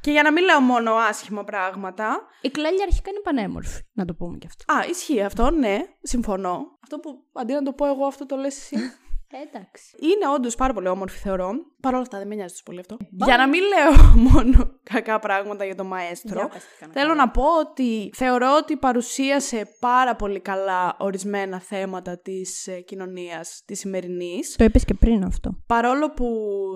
Τώρα. 0.02 0.12
Και 0.12 0.12
για 0.12 0.24
να 0.24 0.32
μην 0.32 0.44
λέω 0.44 0.60
μόνο 0.60 0.94
άσχημα 0.94 1.44
πράγματα. 1.44 2.22
Η 2.42 2.50
Κλέλια 2.50 2.84
αρχικά 2.84 3.10
είναι 3.10 3.20
πανέμορφη. 3.20 3.82
Να 3.94 4.06
το 4.06 4.14
πούμε 4.14 4.38
κι 4.38 4.48
αυτό. 4.48 4.74
Α, 4.74 4.86
ισχύει 4.90 5.22
αυτό, 5.22 5.52
ναι, 5.52 5.80
συμφωνώ. 6.02 6.78
Αυτό 6.84 7.00
που 7.00 7.24
αντί 7.34 7.54
να 7.54 7.64
το 7.64 7.74
πω 7.74 7.86
εγώ, 7.86 8.06
αυτό 8.06 8.26
το 8.26 8.36
λες 8.36 8.58
εσύ. 8.58 8.76
Ε, 9.32 9.38
εντάξει. 9.48 9.96
Είναι 10.00 10.34
όντως 10.36 10.56
πάρα 10.56 10.74
πολύ 10.74 10.88
όμορφη, 10.88 11.18
θεωρώ. 11.18 11.52
Παρ' 11.82 11.94
όλα 11.94 12.02
αυτά, 12.02 12.18
δεν 12.18 12.28
με 12.28 12.36
νοιάζει 12.36 12.52
τόσο 12.52 12.64
πολύ 12.66 12.80
αυτό. 12.80 12.98
Για 13.10 13.38
να 13.38 13.48
μην 13.48 13.62
λέω 13.62 14.14
μόνο 14.32 14.80
κακά 14.84 15.20
πράγματα 15.20 15.66
για 15.66 15.76
το 15.76 15.84
μαέστρο, 15.84 16.40
Για 16.40 16.48
πες 16.48 16.64
τι 16.64 16.80
κάνω 16.80 16.94
θέλω 16.94 17.14
να 17.14 17.30
πω 17.30 17.44
ότι 17.60 18.12
θεωρώ 18.16 18.56
ότι 18.62 18.78
παρουσίασε 18.78 19.68
πάρα 19.80 20.16
πολύ 20.16 20.40
καλά 20.40 20.96
ορισμένα 21.00 21.60
θέματα 21.60 22.20
της 22.20 22.68
ε, 22.68 22.80
κοινωνίας 22.80 23.64
της 23.66 23.80
σημερινής. 23.80 24.56
Το 24.56 24.64
είπες 24.64 24.86
και 24.86 24.94
πριν 24.94 25.24
αυτό. 25.24 25.58
Παρόλο 25.68 26.10
που. 26.12 26.26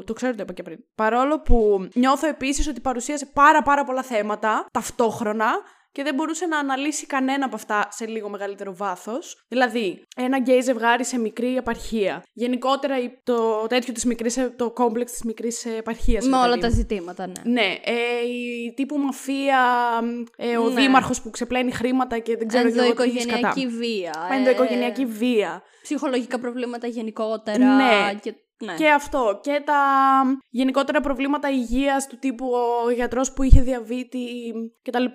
Το 0.05 0.13
ξέρω 0.13 0.31
ότι 0.31 0.37
το 0.37 0.43
είπα 0.43 0.53
και 0.53 0.63
πριν. 0.63 0.77
Παρόλο 0.95 1.41
που 1.41 1.87
νιώθω 1.93 2.27
επίσης 2.27 2.67
ότι 2.67 2.81
παρουσίασε 2.81 3.25
πάρα 3.25 3.61
πάρα 3.61 3.83
πολλά 3.83 4.03
θέματα 4.03 4.65
ταυτόχρονα 4.71 5.47
και 5.95 6.03
δεν 6.03 6.15
μπορούσε 6.15 6.45
να 6.45 6.57
αναλύσει 6.59 7.05
κανένα 7.05 7.45
από 7.45 7.55
αυτά 7.55 7.87
σε 7.91 8.05
λίγο 8.07 8.29
μεγαλύτερο 8.29 8.75
βάθος. 8.75 9.45
Δηλαδή, 9.47 10.01
ένα 10.15 10.37
γκέι 10.39 10.61
ζευγάρι 10.61 11.05
σε 11.05 11.19
μικρή 11.19 11.55
επαρχία. 11.55 12.23
Γενικότερα 12.33 12.99
η- 12.99 13.19
το 13.23 13.65
τέτοιο 13.69 13.93
της 13.93 14.05
μικρής, 14.05 14.49
το 14.55 14.71
κόμπλεξ 14.71 15.11
της 15.11 15.23
μικρής 15.23 15.65
επαρχίας. 15.65 16.27
Με 16.27 16.37
όλα 16.37 16.57
τα 16.57 16.69
ζητήματα, 16.69 17.27
ναι. 17.27 17.33
Ναι, 17.51 17.65
ε, 17.83 17.93
η 18.65 18.73
τύπου 18.75 18.97
μαφία, 18.97 19.59
ε, 20.37 20.57
ο 20.57 20.69
Ναι. 20.69 20.81
δήμαρχος 20.81 21.21
που 21.21 21.29
ξεπλένει 21.29 21.71
χρήματα 21.71 22.19
και 22.19 22.37
δεν 22.37 22.47
ξέρω 22.47 22.63
και 22.71 22.79
εγώ 22.79 22.81
τι 22.83 22.89
Ενδοοικογενειακή 23.01 23.59
σκατά. 23.61 23.77
βία. 23.77 24.27
ε, 24.31 24.35
Ενδοοικογενειακή 24.35 25.05
βία. 25.05 25.61
Ψυχολογικά 25.81 26.39
προβλήματα 26.39 26.87
γενικότερα. 26.87 27.75
Ναι. 27.75 28.13
Και, 28.21 28.33
ναι. 28.65 28.73
Και 28.73 28.89
αυτό. 28.89 29.39
Και 29.43 29.61
τα 29.65 29.79
γενικότερα 30.49 31.01
προβλήματα 31.01 31.49
υγείας 31.49 32.07
του 32.07 32.17
τύπου 32.19 32.51
ο 32.85 32.89
γιατρός 32.89 33.33
που 33.33 33.43
είχε 33.43 33.61
διαβήτη 33.61 34.19
κτλ. 34.81 35.05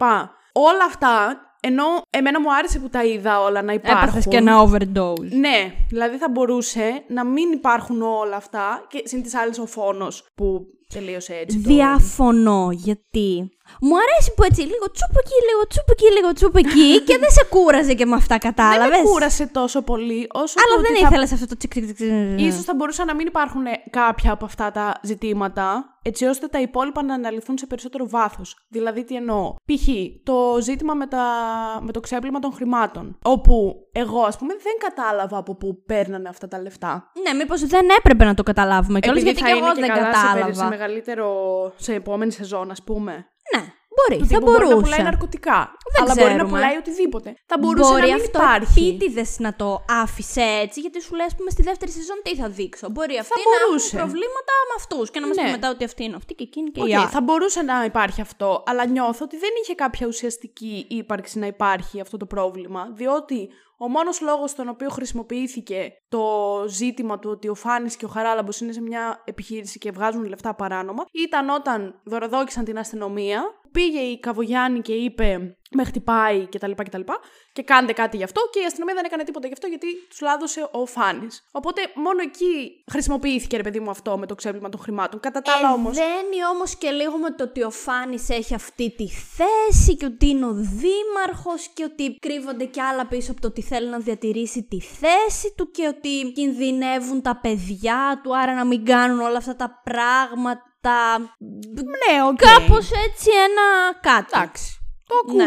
Όλα 0.53 0.85
αυτά, 0.87 1.41
ενώ 1.61 1.85
εμένα 2.11 2.41
μου 2.41 2.55
άρεσε 2.55 2.79
που 2.79 2.89
τα 2.89 3.05
είδα 3.05 3.41
όλα 3.41 3.63
να 3.63 3.73
υπάρχουν. 3.73 4.03
Έπαθες 4.03 4.27
και 4.27 4.37
ένα 4.37 4.65
overdose. 4.65 5.31
Ναι, 5.31 5.73
δηλαδή 5.89 6.17
θα 6.17 6.29
μπορούσε 6.29 7.05
να 7.09 7.25
μην 7.25 7.53
υπάρχουν 7.53 8.03
όλα 8.03 8.37
αυτά 8.37 8.85
και 8.89 9.03
συν 9.05 9.23
τοις 9.23 9.35
άλλοις 9.35 9.59
ο 9.59 9.67
φόνος 9.67 10.27
που 10.35 10.67
τελείωσε 10.95 11.33
έτσι. 11.35 11.61
το- 11.61 11.69
Διαφωνώ 11.69 12.69
γιατί 12.73 13.51
μου 13.81 13.95
αρέσει 14.05 14.35
που 14.37 14.43
έτσι 14.43 14.61
λίγο 14.61 14.91
τσουπ 14.93 15.17
εκεί, 15.23 15.37
λίγο 15.49 15.67
τσουπ 15.69 15.89
εκεί, 15.91 16.05
λίγο 16.17 16.33
τσουπ 16.33 16.57
εκεί 16.57 16.89
και 17.09 17.19
δεν 17.19 17.31
σε 17.31 17.45
κούραζε 17.51 17.95
και 17.95 18.07
με 18.07 18.15
αυτά 18.15 18.39
Δεν 18.41 18.55
κατάλαβες. 18.55 18.99
με 18.99 19.05
κούρασε 19.05 19.47
τόσο 19.47 19.83
πολύ 19.83 20.27
όσο 20.33 20.55
Αλλά 20.65 20.75
το 20.77 20.83
δεν 20.83 20.91
ότι 20.91 21.01
θα 21.01 21.07
ήθελες 21.09 21.33
αυτό 21.33 21.47
το 21.47 21.57
τσικ 21.57 21.71
τσικ 21.73 21.95
τσικ. 21.95 22.41
Ίσως 22.41 22.65
θα 22.65 22.75
μπορούσαν 22.75 23.07
να 23.07 23.15
μην 23.15 23.27
υπάρχουν 23.27 23.63
κάποια 23.91 24.33
από 24.33 24.45
αυτά 24.45 24.71
τα 24.71 24.95
ζητήματα, 25.03 25.85
έτσι 26.03 26.25
ώστε 26.25 26.47
τα 26.47 26.61
υπόλοιπα 26.61 27.03
να 27.03 27.15
αναλυθούν 27.15 27.59
σε 27.59 27.67
περισσότερο 27.67 28.09
βάθος. 28.09 28.57
Δηλαδή, 28.69 29.05
τι 29.05 29.15
εννοώ; 29.15 29.55
Π.χ. 29.55 29.87
το 30.23 30.59
ζήτημα 30.63 30.95
με, 30.95 31.07
τα... 31.07 31.25
με 31.83 31.93
το 31.93 32.01
ξέπλυμα 32.01 32.39
των 32.39 32.53
χρημάτων. 32.53 33.19
Όπου 33.25 33.75
εγώ, 33.93 34.21
ας 34.23 34.37
πούμε, 34.39 34.55
δεν 34.63 34.73
κατάλαβα 34.89 35.39
από 35.39 35.55
πού 35.55 35.83
παίρνανε 35.87 36.29
αυτά 36.29 36.49
τα 36.49 36.61
λεφτά. 36.61 37.11
Ναι, 37.29 37.35
μήπως 37.39 37.67
δεν 37.67 37.87
έπρεπε 37.99 38.25
να 38.25 38.35
το 38.35 38.43
καταλάβουμε 38.43 39.01
κιόλας 39.01 39.23
γιατί 39.23 39.39
θα 39.41 39.47
και 39.47 39.53
είναι 39.53 39.61
εγώ 39.67 39.75
και 39.75 39.81
δεν 39.81 39.89
καλά 39.89 40.05
σε, 40.05 40.11
περι- 40.11 40.55
σε 40.55 40.61
κατάλαβα. 40.61 40.69
Μεγαλύτερο. 40.81 41.73
σε 41.77 41.95
επόμενη 41.95 42.33
σεζόν, 42.33 42.71
ας 42.71 42.83
πούμε. 42.83 43.13
Ναι, 43.57 43.73
μπορεί, 43.97 44.17
Του 44.21 44.27
θα 44.27 44.39
τύπου 44.39 44.51
μπορεί 44.51 44.65
να 44.65 44.71
πουλάει 44.71 44.81
μπορούσε. 44.81 45.03
ναρκωτικά. 45.03 45.59
Δεν 45.95 46.03
αλλά 46.05 46.15
μπορεί 46.19 46.25
να 46.33 46.37
ξέρουμε. 46.37 46.53
πουλάει 46.53 46.77
οτιδήποτε. 46.83 47.29
Θα 47.51 47.57
μπορούσε 47.61 47.91
Μπορεί 47.91 48.01
να 48.01 48.15
μην 48.17 48.25
αυτό 48.25 48.39
υπάρχει. 48.39 48.81
επίτηδε 48.89 49.25
να 49.47 49.51
το 49.61 49.69
άφησε 50.03 50.45
έτσι, 50.65 50.81
γιατί 50.85 50.99
σου 51.05 51.15
λέει, 51.19 51.27
ας 51.31 51.35
πούμε, 51.37 51.51
στη 51.51 51.63
δεύτερη 51.63 51.91
σεζόν 51.99 52.19
τι 52.25 52.33
θα 52.41 52.49
δείξω. 52.59 52.87
Μπορεί 52.95 53.15
αυτοί 53.25 53.41
να 53.45 53.67
μπορούσε. 53.67 53.87
έχουν 53.87 53.99
προβλήματα 54.01 54.53
με 54.69 54.75
αυτούς 54.81 55.07
και 55.13 55.21
να 55.21 55.27
μας 55.27 55.37
Ναι. 55.37 55.45
πει 55.45 55.51
μετά 55.57 55.69
ότι 55.75 55.85
αυτή 55.85 56.03
είναι 56.05 56.17
αυτή 56.17 56.33
και 56.39 56.45
εκείνη 56.51 56.71
και 56.71 56.81
Οκ, 56.83 56.89
η 56.89 56.95
άλλη. 56.95 57.07
θα 57.17 57.21
μπορούσε 57.21 57.63
να 57.63 57.85
υπάρχει 57.85 58.21
αυτό, 58.21 58.63
αλλά 58.67 58.83
νιώθω 58.87 59.23
ότι 59.29 59.37
δεν 59.45 59.51
είχε 59.63 59.75
κάποια 59.75 60.07
ουσιαστική 60.07 60.87
ύπαρξη 60.89 61.39
να 61.39 61.47
υπάρχει 61.47 62.01
αυτό 62.01 62.17
το 62.17 62.27
πρόβλημα, 62.27 62.83
διότι 62.95 63.49
ο 63.83 63.89
μόνος 63.89 64.21
λόγος 64.21 64.51
στον 64.51 64.69
οποίο 64.69 64.89
χρησιμοποιήθηκε 64.89 65.93
το 66.09 66.25
ζήτημα 66.69 67.19
του 67.19 67.31
ότι 67.31 67.49
ο 67.49 67.55
Φάνης 67.55 67.97
και 67.97 68.05
ο 68.05 68.09
Χαράλαμπος 68.09 68.61
είναι 68.61 68.73
σε 68.73 68.81
μια 68.81 69.23
επιχείρηση 69.25 69.79
και 69.79 69.91
βγάζουν 69.91 70.25
λεφτά 70.25 70.55
παράνομα 70.55 71.05
ήταν 71.13 71.49
όταν 71.49 72.01
δωροδόκησαν 72.05 72.65
την 72.65 72.79
αστυνομία, 72.79 73.43
πήγε 73.73 74.01
η 74.01 74.21
Καβογιάννη 74.21 74.81
και 74.81 74.93
είπε 74.93 75.55
με 75.71 75.85
χτυπάει 75.85 76.47
κτλ. 76.47 76.71
Και, 76.71 77.03
και 77.53 77.63
κάντε 77.63 77.93
κάτι 77.93 78.17
γι' 78.17 78.25
αυτό 78.25 78.41
και 78.53 78.61
η 78.61 78.65
αστυνομία 78.65 78.95
δεν 78.95 79.05
έκανε 79.05 79.25
τίποτα 79.25 79.47
γι' 79.47 79.53
αυτό 79.53 79.67
γιατί 79.67 79.87
τους 80.09 80.21
λάδωσε 80.21 80.69
ο 80.73 80.87
Φάνης. 80.87 81.49
Οπότε 81.53 81.81
μόνο 81.95 82.23
εκεί 82.23 82.85
χρησιμοποιήθηκε 82.91 83.57
ρε 83.57 83.63
παιδί 83.63 83.81
μου 83.81 83.91
αυτό 83.91 84.19
με 84.19 84.27
το 84.27 84.35
ξέπλυμα 84.35 84.69
των 84.69 84.81
χρημάτων. 84.81 85.21
Κατά 85.21 85.43
τα 85.43 85.53
άλλα 85.53 85.73
όμως... 85.73 85.97
Δένει 85.97 86.45
όμως 86.53 86.77
και 86.77 86.91
λίγο 86.91 87.19
με 87.19 87.31
το 87.31 87.45
ότι 87.45 87.63
ο 87.63 87.71
Φάνης 87.71 88.29
έχει 88.29 88.55
αυτή 88.55 88.91
τη 88.91 89.09
θέση 89.09 89.97
και 89.97 90.05
ότι 90.05 90.29
είναι 90.29 90.47
ο 90.47 90.55
δήμαρχος 90.55 91.69
και 91.75 91.85
ότι 91.85 92.17
κρύβονται 92.21 92.65
κι 92.65 92.81
άλλα 92.81 93.07
πίσω 93.07 93.31
από 93.31 93.41
το 93.41 93.47
ότι 93.47 93.63
θέλει 93.63 93.89
να 93.89 93.99
διατηρήσει 93.99 94.63
τη 94.63 94.81
θέση 94.81 95.55
του 95.57 95.71
και 95.71 95.87
ότι 95.87 96.33
κινδυνεύουν 96.33 97.23
τα 97.23 97.37
παιδιά 97.37 98.21
του, 98.23 98.37
άρα 98.37 98.55
να 98.55 98.65
μην 98.65 98.85
κάνουν 98.85 99.21
όλα 99.21 99.37
αυτά 99.37 99.57
τα 99.57 99.81
πράγματα. 99.85 100.70
Ναι, 101.93 102.23
οκ. 102.29 102.37
Κάπως 102.37 102.91
έτσι 103.07 103.31
ένα 103.47 103.67
κάτι. 104.01 104.31
Εντάξει. 104.33 104.79
Το 105.07 105.15
ακούω, 105.23 105.37
Ναι. 105.37 105.45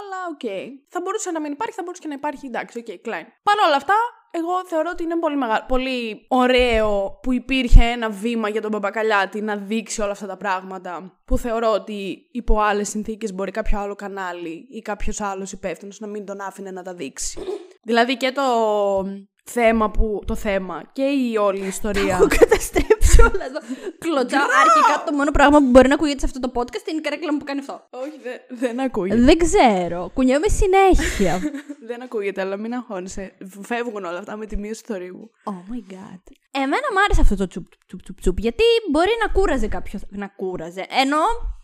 αλλά 0.00 0.18
οκ. 0.32 0.46
Θα 0.88 1.00
μπορούσε 1.00 1.30
να 1.30 1.40
μην 1.40 1.52
υπάρχει, 1.52 1.74
θα 1.74 1.82
μπορούσε 1.82 2.02
και 2.02 2.08
να 2.08 2.14
υπάρχει. 2.14 2.46
Εντάξει, 2.46 2.78
οκ, 2.78 3.00
κλάιν. 3.02 3.26
Παρ' 3.42 3.66
όλα 3.66 3.76
αυτά, 3.76 3.94
εγώ 4.30 4.66
θεωρώ 4.66 4.88
ότι 4.92 5.02
είναι 5.02 5.16
πολύ, 5.18 5.36
μεγα... 5.36 5.64
πολύ 5.68 6.24
ωραίο 6.28 7.18
που 7.22 7.32
υπήρχε 7.32 7.84
ένα 7.84 8.10
βήμα 8.10 8.48
για 8.48 8.60
τον 8.62 8.70
Παπακαλιάτη 8.70 9.40
να 9.40 9.56
δείξει 9.56 10.00
όλα 10.02 10.10
αυτά 10.10 10.26
τα 10.26 10.36
πράγματα. 10.36 11.20
Που 11.24 11.38
θεωρώ 11.38 11.70
ότι 11.72 12.28
υπό 12.32 12.60
άλλες 12.60 12.88
συνθήκες 12.88 13.32
μπορεί 13.34 13.50
κάποιο 13.50 13.78
άλλο 13.80 13.94
κανάλι 13.94 14.66
ή 14.70 14.80
κάποιος 14.80 15.20
άλλος 15.20 15.52
υπεύθυνος 15.52 16.00
να 16.00 16.06
μην 16.06 16.26
τον 16.26 16.40
άφηνε 16.40 16.70
να 16.70 16.82
τα 16.82 16.94
δείξει. 16.94 17.40
δηλαδή 17.82 18.16
και 18.16 18.32
το 18.32 18.42
θέμα 19.44 19.90
που. 19.90 20.22
το 20.26 20.34
θέμα 20.34 20.82
και 20.92 21.02
η 21.02 21.36
όλη 21.36 21.66
ιστορία. 21.66 22.14
Έχω 22.14 22.26
καταστρέψει 22.38 22.95
όλα 23.20 23.44
εδώ. 23.50 23.60
Κλωτσάω. 23.98 24.46
Αρχικά 24.64 25.04
το 25.06 25.12
μόνο 25.12 25.30
πράγμα 25.30 25.58
που 25.58 25.70
μπορεί 25.70 25.88
να 25.88 25.94
ακούγεται 25.94 26.18
σε 26.18 26.26
αυτό 26.26 26.40
το 26.40 26.50
podcast 26.54 26.88
είναι 26.88 26.98
η 26.98 27.00
καρέκλα 27.00 27.32
μου 27.32 27.38
που 27.38 27.44
κάνει 27.44 27.60
αυτό. 27.60 27.86
Όχι, 27.90 28.18
δεν, 28.22 28.38
δεν 28.48 28.80
ακούγεται. 28.80 29.20
Δεν 29.20 29.38
ξέρω. 29.38 30.10
Κουνιόμαι 30.14 30.48
συνέχεια. 30.48 31.40
δεν 31.88 32.02
ακούγεται, 32.02 32.40
αλλά 32.40 32.56
μην 32.56 32.74
αγχώνεσαι. 32.74 33.32
Φεύγουν 33.62 34.04
όλα 34.04 34.18
αυτά 34.18 34.36
με 34.36 34.46
τη 34.46 34.56
μείωση 34.56 34.84
του 34.84 34.92
θορύβου. 34.92 35.30
Oh 35.44 35.72
my 35.72 35.92
god. 35.92 36.22
Εμένα 36.50 36.86
μου 36.92 37.00
άρεσε 37.04 37.20
αυτό 37.20 37.36
το 37.36 37.46
τσουπ 37.46 37.66
τσουπ 37.86 38.02
τσουπ 38.02 38.20
τσουπ 38.20 38.38
γιατί 38.38 38.64
μπορεί 38.90 39.10
να 39.20 39.32
κούραζε 39.32 39.68
κάποιος 39.68 40.02
να 40.08 40.26
κούραζε. 40.26 40.86
Ενώ 41.02 41.22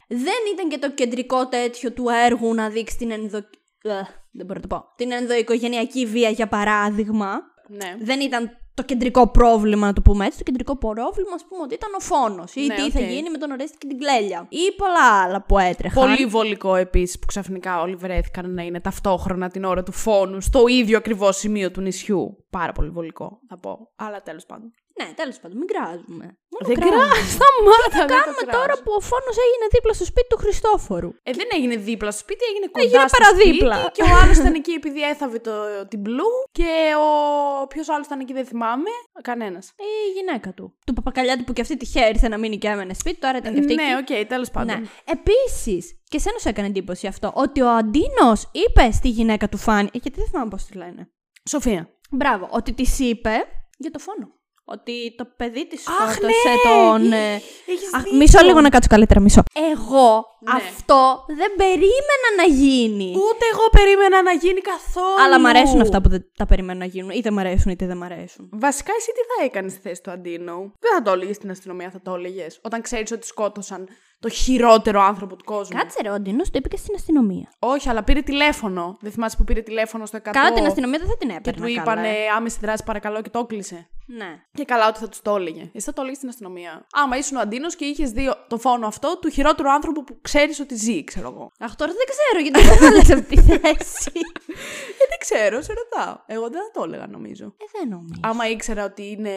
δεν 0.09 0.41
ήταν 0.53 0.69
και 0.69 0.79
το 0.79 0.91
κεντρικό 0.93 1.49
τέτοιο 1.49 1.93
του 1.93 2.07
έργου 2.27 2.55
να 2.55 2.69
δείξει 2.69 2.97
την 2.97 3.11
ενδο... 3.11 3.39
Ε, 3.83 4.03
δεν 4.31 4.47
μπορώ 4.47 4.61
να 4.63 4.69
το 4.69 4.77
πω. 4.77 4.85
Την 4.97 5.13
ενδοοικογενειακή 5.13 6.07
βία 6.07 6.29
για 6.29 6.49
παράδειγμα. 6.49 7.41
Ναι. 7.69 7.97
Δεν 8.01 8.21
ήταν 8.21 8.51
το 8.75 8.83
κεντρικό 8.83 9.27
πρόβλημα, 9.29 9.87
να 9.87 9.93
το 9.93 10.01
πούμε 10.01 10.27
έτσι. 10.27 10.39
Το 10.39 10.45
κεντρικό 10.45 10.77
πρόβλημα, 10.77 11.31
ας 11.35 11.45
πούμε, 11.49 11.63
ότι 11.63 11.75
ήταν 11.75 11.91
ο 11.97 12.01
φόνος. 12.01 12.55
Ή 12.55 12.67
Ναι, 12.67 12.75
τι 12.75 12.83
οκ. 12.83 12.91
θα 12.93 13.01
γίνει 13.01 13.31
με 13.31 13.39
τον 13.39 13.51
Ορέστη 13.51 13.77
και 13.79 13.87
την 13.87 13.99
Κλέλια. 13.99 14.47
Ή 14.49 14.73
πολλά 14.77 15.23
άλλα 15.23 15.43
που 15.43 15.59
έτρεχαν. 15.59 16.09
Πολύ 16.09 16.27
βολικό 16.27 16.75
επίσης 16.75 17.19
που 17.19 17.27
ξαφνικά 17.27 17.81
όλοι 17.81 17.95
βρέθηκαν 17.95 18.55
να 18.55 18.63
είναι 18.63 18.81
ταυτόχρονα 18.81 19.49
την 19.49 19.65
ώρα 19.65 19.83
του 19.83 19.93
φόνου 19.93 20.41
στο 20.41 20.67
ίδιο 20.67 20.97
ακριβώς 20.97 21.37
σημείο 21.37 21.71
του 21.71 21.81
νησιού. 21.81 22.42
Πάρα 22.59 22.73
πολύ 22.73 22.91
βολικό, 22.97 23.29
θα 23.49 23.57
πω. 23.59 23.73
Αλλά 23.97 24.23
τέλος 24.23 24.47
πάντων. 24.47 24.69
Ναι, 24.99 25.07
τέλος 25.21 25.37
πάντων, 25.41 25.57
μην 25.61 25.69
κράζουμε. 25.73 26.27
Μόνο 26.53 26.65
Δεν 26.71 26.77
κράζουμε. 26.81 27.05
κράζει, 27.13 27.31
σταμάτα. 27.37 27.87
δεν 27.97 28.07
το 28.09 28.15
Κάνουμε 28.15 28.43
κράζω. 28.47 28.57
τώρα 28.59 28.75
που 28.83 28.91
ο 28.99 29.01
φόνος 29.11 29.37
έγινε 29.47 29.67
δίπλα 29.75 29.93
στο 29.99 30.05
σπίτι 30.11 30.27
του 30.33 30.39
Χριστόφορου; 30.45 31.11
Ε, 31.29 31.31
δεν 31.41 31.49
έγινε 31.57 31.77
δίπλα 31.89 32.11
στο 32.15 32.21
σπίτι, 32.25 32.43
έγινε 32.51 32.67
κοντά 32.73 32.83
Έγινε 32.85 33.09
στο 33.09 33.17
παραδίπλα. 33.19 33.77
σπίτι 33.81 33.95
και 33.97 34.03
ο 34.11 34.13
άλλος 34.21 34.37
ήταν 34.43 34.55
εκεί 34.61 34.73
επειδή 34.81 35.01
έθαβε 35.13 35.39
το, 35.47 35.53
την 35.93 36.01
Blue 36.07 36.35
και 36.59 36.71
ο 37.05 37.09
ποιος 37.73 37.87
άλλος 37.95 38.07
ήταν 38.07 38.19
εκεί 38.25 38.33
δεν 38.39 38.47
θυμάμαι. 38.51 38.91
Κανένας. 39.31 39.65
Η 39.91 39.91
γυναίκα 40.17 40.49
του. 40.57 40.65
Του 40.87 40.93
Παπακαλιάτη 40.99 41.43
που 41.47 41.53
και 41.57 41.61
αυτή 41.65 41.75
τυχαία 41.83 42.09
ήρθε 42.09 42.29
να 42.29 42.39
μείνει 42.43 42.59
και 42.63 42.69
έμενε 42.69 42.95
σπίτι, 42.95 43.19
τώρα 43.25 43.37
ήταν 43.39 43.53
και 43.55 43.61
αυτή. 43.61 43.75
Ναι, 43.75 43.83
εκεί. 44.01 44.13
οκ, 44.21 44.27
τέλος 44.35 44.51
πάντων. 44.51 44.81
Ναι. 44.81 44.87
Επίσης, 45.17 45.83
και 46.13 46.19
σένα 46.19 46.39
σου 46.39 46.49
έκανε 46.49 46.67
εντύπωση 46.69 47.07
αυτό, 47.07 47.33
ότι 47.35 47.61
ο 47.61 47.71
Αντίνος 47.71 48.49
είπε 48.53 48.91
στη 48.93 49.09
γυναίκα 49.09 49.49
του 49.49 49.57
Φάνη. 49.67 49.89
ε, 49.93 49.99
Γιατί 50.03 50.19
δεν 50.21 50.29
θυμάμαι 50.31 50.51
πώς 50.51 50.65
τη 50.65 50.77
λένε. 50.77 51.11
Σοφία. 51.51 51.89
Μπράβο, 52.13 52.49
ότι 52.51 52.73
της 52.73 52.99
είπε 52.99 53.35
για 53.79 53.91
το 53.91 53.99
φόνο. 53.99 54.29
Ότι 54.65 55.15
το 55.17 55.25
παιδί 55.37 55.67
της 55.67 55.89
Αχ, 55.89 56.13
σκότωσε 56.13 56.49
ναι! 56.49 56.71
τον. 56.73 57.13
ε, 57.13 57.35
Έχεις 57.67 57.95
Αχ, 57.95 58.03
δίκιο. 58.03 58.17
μισό 58.19 58.43
λίγο 58.45 58.61
να 58.61 58.69
κάτσω 58.69 58.89
καλύτερα, 58.89 59.21
μισό. 59.21 59.43
Εγώ 59.55 60.25
Ναι. 60.41 60.53
αυτό 60.53 61.25
δεν 61.37 61.51
περίμενα 61.57 62.29
να 62.37 62.43
γίνει. 62.55 63.09
Ούτε 63.11 63.45
εγώ 63.53 63.69
περίμενα 63.73 64.23
να 64.23 64.33
γίνει 64.33 64.61
καθόλου. 64.61 65.21
Αλλά 65.25 65.41
μ' 65.41 65.47
αρέσουν 65.47 65.81
αυτά 65.81 66.01
που 66.01 66.09
δεν 66.09 66.31
τα 66.37 66.47
περιμένω 66.47 66.79
να 66.79 66.85
γίνουν. 66.85 67.11
Ή 67.11 67.21
δεν 67.21 67.33
μ' 67.33 67.39
αρέσουν, 67.39 67.71
είτε 67.73 67.87
δεν 67.87 67.97
μ' 67.97 68.03
αρέσουν. 68.03 68.49
Βασικά, 68.53 68.93
εσύ 68.99 69.07
τι 69.13 69.21
θα 69.41 69.45
έκανες 69.45 69.73
στη 69.73 69.81
θέση 69.81 70.03
του 70.03 70.11
Αντίνου; 70.11 70.73
Δεν 70.81 70.93
θα 70.95 71.03
το 71.03 71.11
έλεγες 71.13 71.37
στην 71.37 71.51
αστυνομία, 71.51 71.91
θα 71.91 72.01
το 72.03 72.15
έλεγες. 72.15 72.59
Όταν 72.63 72.81
ξέρεις 72.83 73.13
ότι 73.13 73.27
σκότωσαν 73.27 73.89
το 74.23 74.29
χειρότερο 74.29 75.01
άνθρωπο 75.03 75.37
του 75.37 75.45
κόσμου. 75.45 75.77
Κάτσε 75.79 75.99
ρε, 76.03 76.09
ο 76.09 76.15
Αντίνος 76.15 76.51
το 76.51 76.59
είπε 76.59 76.69
και 76.69 76.77
στην 76.77 76.95
αστυνομία. 76.95 77.53
Όχι, 77.59 77.89
αλλά 77.89 78.03
πήρε 78.03 78.21
τηλέφωνο. 78.21 78.97
Δεν 79.01 79.13
θυμάσαι 79.13 79.37
που 79.37 79.45
πήρε 79.45 79.61
τηλέφωνο 79.61 80.07
στο 80.07 80.19
100. 80.19 80.31
Καλά, 80.33 80.53
την 80.53 80.67
αστυνομία 80.67 80.99
δεν 80.99 81.09
θα 81.09 81.17
την 81.17 81.29
Και 81.29 81.35
έπαιρνε. 81.37 81.61
του 81.61 81.73
είπανε 81.73 82.09
άμεση 82.37 82.59
δράση, 82.61 82.85
παρακαλώ, 82.85 83.23
και 83.23 83.31
το 83.31 83.45
κλείσε. 83.45 83.87
Ναι. 84.07 84.43
Και 84.55 84.65
καλά 84.65 84.89
ότι 84.89 84.99
θα 84.99 85.09
τους 85.09 85.21
το 85.23 85.35
έλεγε. 85.37 85.61
Εσύ 85.61 85.85
θα 85.87 85.93
το 85.93 86.01
έλεγες 86.01 86.17
στην 86.19 86.29
αστυνομία. 86.29 86.87
Άμα 86.93 87.17
ήσουν 87.17 87.37
ο 87.37 87.41
Αντίνος 87.41 87.77
και 87.77 87.85
είχες 87.85 88.11
δει 88.11 88.31
το 88.49 88.59
φόνο 88.59 88.87
αυτό 88.87 89.19
του 89.19 89.29
χειρότερου 89.31 89.71
άνθρωπου 89.71 90.05
που 90.05 90.19
ξέρεις 90.21 90.61
ότι 90.61 90.75
ζει, 90.77 91.05
ξέρω 91.05 91.29
εγώ. 91.29 91.51
Αχ, 91.59 91.75
τώρα 91.77 91.93
δεν 91.93 92.07
ξέρω 92.13 92.43
γιατί 92.49 92.69
δεν 92.69 92.79
βάλες 92.91 93.11
αυτή 93.11 93.37
τη 93.37 93.43
θέση. 93.43 94.11
Ε, 95.03 95.05
δεν 95.09 95.19
ξέρω, 95.19 95.63
σε 95.63 95.73
ρωτάω. 95.73 96.17
Εγώ 96.27 96.43
δεν 96.51 96.61
θα 96.63 96.71
το 96.81 96.85
έλεγα, 96.85 97.07
νομίζω. 97.07 97.45
ε, 97.45 97.65
δεν 97.79 97.89
νομίζω. 97.89 98.21
Άμα 98.23 98.49
ήξερα 98.49 98.85
ότι 98.85 99.11
είναι. 99.11 99.31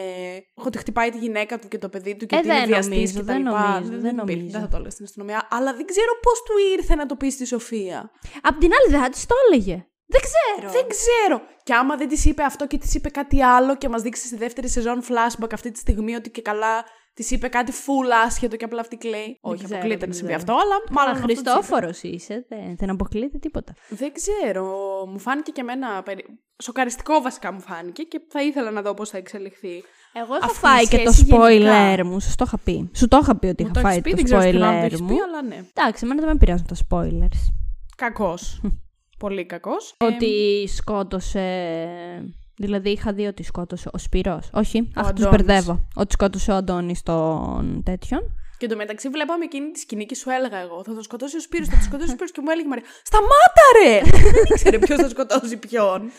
Ότι 0.54 0.78
χτυπάει 0.78 1.10
τη 1.10 1.18
γυναίκα 1.18 1.58
του 1.58 1.68
και 1.68 1.78
το 1.78 1.88
παιδί 1.88 2.16
του 2.16 2.26
και 2.26 2.34
Ε, 2.34 2.38
ότι 2.38 2.46
είναι 2.48 2.56
δεν 2.58 2.66
βιαστής 2.66 2.90
νομίζω, 2.94 3.12
και 3.12 3.18
τα 3.18 3.32
δεν 3.32 3.38
λοιπά. 3.42 3.68
νομίζω, 3.80 4.00
δεν 4.00 4.16
υπήρχε, 4.18 4.42
νομίζω. 4.42 4.58
Δεν 4.76 4.84
θα 4.84 4.84
το 4.84 4.84
έλεγα 4.84 4.90
στην 4.90 5.04
αστυνομία. 5.04 5.48
Αλλά 5.50 5.74
δεν 5.74 5.86
ξέρω 5.86 6.12
πώς 6.22 6.42
του 6.42 6.52
ήρθε 6.78 6.94
να 6.94 7.06
το 7.06 7.16
πεις 7.16 7.32
στη 7.34 7.46
Σοφία. 7.46 8.10
Απ' 8.42 8.58
την 8.58 8.70
άλλη, 8.80 8.90
δεν 8.92 9.00
θα 9.00 9.08
της 9.08 9.26
το 9.26 9.34
έλεγε. 9.50 9.86
Δεν 10.08 10.20
ξέρω. 10.20 10.72
Δεν 10.72 10.86
ξέρω. 10.88 11.40
Και 11.62 11.74
άμα 11.74 11.96
δεν 11.96 12.08
της 12.08 12.24
είπε 12.24 12.42
αυτό 12.42 12.66
και 12.66 12.78
της 12.78 12.94
είπε 12.94 13.08
κάτι 13.08 13.42
άλλο 13.42 13.76
και 13.76 13.88
μας 13.88 14.02
δείξει 14.02 14.26
στη 14.26 14.36
δεύτερη 14.36 14.68
σεζόν 14.68 15.02
flashback 15.08 15.52
αυτή 15.52 15.70
τη 15.70 15.78
στιγμή 15.78 16.14
ότι 16.14 16.30
και 16.30 16.42
καλά 16.42 16.84
Της 17.14 17.30
είπε 17.30 17.48
κάτι 17.48 17.72
full 17.72 18.10
άσχετο 18.26 18.56
και 18.56 18.64
απλά 18.64 18.80
αυτή 18.80 18.96
κλαίει. 18.96 19.38
Όχι, 19.40 19.56
ξέρω, 19.56 19.68
αποκλείεται 19.74 20.00
δεν 20.00 20.08
να 20.08 20.14
συμβεί 20.14 20.34
ξέρω. 20.36 20.52
αυτό, 20.52 20.64
αλλά 20.66 20.82
μάλλον. 20.90 21.10
Αλλά 21.14 21.24
αυτό 21.24 21.26
της 21.26 21.38
είπε. 21.40 21.50
Χριστόφορος 21.50 22.02
είσαι, 22.02 22.46
δεν, 22.48 22.76
δεν 22.76 22.90
αποκλείεται 22.90 23.38
τίποτα. 23.38 23.74
Δεν 23.88 24.12
ξέρω. 24.12 24.64
Μου 25.08 25.18
φάνηκε 25.18 25.50
και 25.50 25.60
εμένα. 25.60 26.02
περι- 26.02 26.26
Σοκαριστικό 26.62 27.20
βασικά 27.20 27.52
μου 27.52 27.60
φάνηκε 27.60 28.02
και 28.02 28.20
θα 28.28 28.42
ήθελα 28.42 28.70
να 28.70 28.82
δω 28.82 28.94
πώς 28.94 29.10
θα 29.10 29.18
εξελιχθεί. 29.18 29.84
Εγώ 30.22 30.36
είχα 30.36 30.44
Αυτή 30.44 30.56
η 30.56 30.60
φάει 30.60 30.88
και 30.88 31.02
το 31.04 31.12
σχέση 31.12 31.26
spoiler 31.30 31.50
γενικά. 31.60 32.04
μου. 32.04 32.20
Σου 32.20 32.34
το 32.36 32.44
είχα 32.46 32.58
πει. 32.58 32.90
Σου 32.96 33.08
το 33.08 33.18
είχα 33.22 33.36
πει 33.36 33.46
ότι 33.46 33.62
Μου 33.64 33.70
είχα 33.72 33.80
το 33.80 33.86
φάει 33.88 33.92
έχει 33.92 34.02
πει, 34.02 34.10
το 34.10 34.16
δεν 34.16 34.24
ξέρω 34.24 34.40
σχεδόν 34.40 34.62
αν 34.62 34.74
το 34.80 34.80
spoiler 34.86 34.92
έχει 34.92 35.02
μου. 35.02 35.08
πει, 35.08 35.14
αλλά 35.20 35.42
ναι. 35.42 35.64
Εντάξει, 35.74 36.04
εμένα 36.04 36.20
δεν 36.20 36.30
με 36.30 36.36
πειράζουν 36.36 36.66
τα 36.66 36.76
spoilers. 36.88 37.52
Κακός. 37.96 38.60
Πολύ 39.18 39.46
κακός. 39.46 39.94
Ότι 39.98 40.64
σκότωσε. 40.68 41.44
Δηλαδή 42.56 42.90
είχα 42.90 43.12
δει 43.12 43.26
ότι 43.26 43.42
σκότωσε 43.42 43.88
ο 43.92 43.98
Σπυρός. 43.98 44.48
Όχι, 44.52 44.90
αχ, 44.94 45.12
τους 45.12 45.24
Αντώνης. 45.24 45.44
μπερδεύω. 45.44 45.86
Ότι 45.94 46.12
σκότωσε 46.12 46.50
ο 46.50 46.54
Αντώνης 46.54 47.02
τον 47.02 47.82
τέτοιον. 47.84 48.20
Και 48.58 48.64
εντωμεταξύ 48.66 49.08
βλέπαμε 49.08 49.44
εκείνη 49.44 49.70
τη 49.70 49.78
σκηνή 49.78 50.06
και 50.06 50.14
σου 50.14 50.30
έλεγα 50.30 50.56
εγώ: 50.58 50.82
Θα 50.84 50.94
το 50.94 51.02
σκοτώσει 51.02 51.36
ο 51.36 51.40
Σπύρος, 51.40 51.68
θα 51.68 51.76
το 51.76 51.82
σκοτώσει 51.82 52.08
ο 52.08 52.12
Σπύρος. 52.12 52.30
και 52.32 52.40
μου 52.40 52.50
έλεγε 52.50 52.66
η 52.66 52.70
Μαρία: 52.70 52.84
Σταμάτα 53.02 53.64
ρε! 53.82 54.00
Δεν 54.32 54.42
ήξερε 54.50 54.78
ποιος 54.78 55.00
θα 55.00 55.08
σκοτώσει 55.08 55.56
ποιον. 55.56 56.10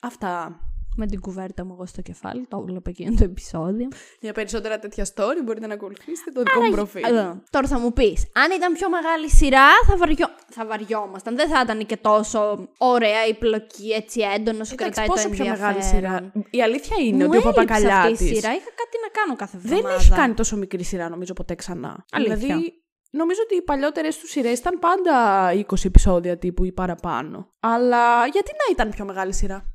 Αυτά. 0.00 0.60
Με 0.96 1.06
την 1.06 1.20
κουβέρτα 1.20 1.64
μου 1.64 1.72
εγώ 1.72 1.86
στο 1.86 2.02
κεφάλι. 2.02 2.46
Το 2.48 2.58
έβλεπα 2.60 2.90
εκείνο 2.90 3.14
το 3.18 3.24
επεισόδιο. 3.24 3.88
Για 4.20 4.32
περισσότερα 4.32 4.78
τέτοια 4.78 5.04
story 5.14 5.38
μπορείτε 5.44 5.66
να 5.66 5.74
ακολουθήσετε 5.74 6.30
το 6.30 6.42
δικό 6.42 6.60
μου 6.62 6.70
προφίλ. 6.70 7.02
Ε, 7.04 7.42
Τώρα 7.50 7.66
θα 7.66 7.78
μου 7.78 7.92
πεις, 7.92 8.26
αν 8.32 8.50
ήταν 8.56 8.72
πιο 8.72 8.90
μεγάλη 8.90 9.30
σειρά, 9.30 9.68
θα, 9.86 9.96
βαριό... 9.96 10.26
θα 10.48 10.66
βαριόμασταν. 10.66 11.36
Δεν 11.36 11.48
θα 11.48 11.60
ήταν 11.64 11.86
και 11.86 11.96
τόσο 11.96 12.68
ωραία 12.78 13.26
η 13.26 13.34
πλοκή, 13.34 13.88
έτσι 13.90 14.20
έντονος, 14.20 14.68
σου 14.68 14.74
Εντάξει, 14.74 14.92
κρατάει 15.00 15.06
το 15.06 15.12
πόσο 15.12 15.28
πιο 15.28 15.44
ενδιαφέρον. 15.44 15.74
μεγάλη 15.74 15.82
σειρά. 15.94 16.32
Η 16.50 16.62
αλήθεια 16.62 16.96
είναι 17.04 17.24
Μου 17.24 17.30
ότι 17.32 17.36
ο 17.36 17.40
έλειψε 17.40 17.48
αυτή 17.48 17.60
Παπακαλιάτης 17.60 18.20
η 18.20 18.34
σειρά. 18.34 18.50
Είχα 18.54 18.70
κάτι 18.82 18.96
να 19.04 19.08
κάνω 19.18 19.36
κάθε 19.36 19.58
δεν 19.60 19.72
εβδομάδα. 19.72 20.00
έχει 20.00 20.10
κάνει 20.10 20.34
τόσο 20.34 20.56
μικρή 20.56 20.82
σειρά, 20.84 21.08
νομίζω, 21.08 21.32
ποτέ 21.32 21.54
ξανά. 21.54 22.04
Αλήθεια. 22.12 22.36
Δηλαδή, 22.36 22.82
νομίζω 23.10 23.40
ότι 23.44 23.54
οι 23.56 23.62
παλιότερες 23.62 24.18
τους 24.18 24.30
σειρές 24.30 24.58
ήταν 24.58 24.78
πάντα 24.78 25.14
20 25.54 25.84
επεισόδια 25.84 26.38
τύπου 26.38 26.64
ή 26.64 26.72
παραπάνω. 26.72 27.52
Αλλά 27.60 28.26
γιατί 28.26 28.50
να 28.50 28.64
ήταν 28.72 28.90
πιο 28.90 29.04
μεγάλη 29.04 29.32
σειρά; 29.34 29.73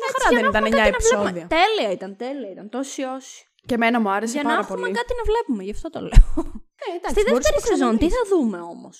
Μια 0.00 0.08
χαρά 0.14 0.28
δεν 0.36 0.44
ήταν 0.50 0.64
9 0.64 0.70
Κάτι 0.70 0.90
να 0.90 0.98
βλέπουμε. 0.98 1.28
επεισόδια. 1.28 1.46
Τέλεια 1.58 1.90
ήταν, 1.96 2.10
τέλεια 2.16 2.50
ήταν. 2.54 2.68
Τόση 2.68 3.02
όση. 3.16 3.38
Και 3.68 3.74
εμένα 3.74 4.00
μου 4.00 4.10
άρεσε 4.16 4.32
Για 4.32 4.42
να 4.42 4.48
πάρα 4.48 4.60
έχουμε 4.60 4.80
πολύ. 4.80 4.92
κάτι 5.00 5.12
να 5.20 5.24
βλέπουμε, 5.30 5.62
γι' 5.68 5.74
αυτό 5.78 5.88
το 5.94 6.00
λέω. 6.00 6.26
Ε, 6.84 6.88
εντάξει, 6.98 7.20
Στη 7.20 7.30
μπορείς 7.30 7.46
να 7.46 7.50
δεύτερη 7.50 7.54
το 7.60 7.66
σεζόν, 7.72 7.92
τι 7.98 8.06
ξαναδείς. 8.06 8.14
θα 8.18 8.22
δούμε 8.32 8.58
όμως; 8.74 8.96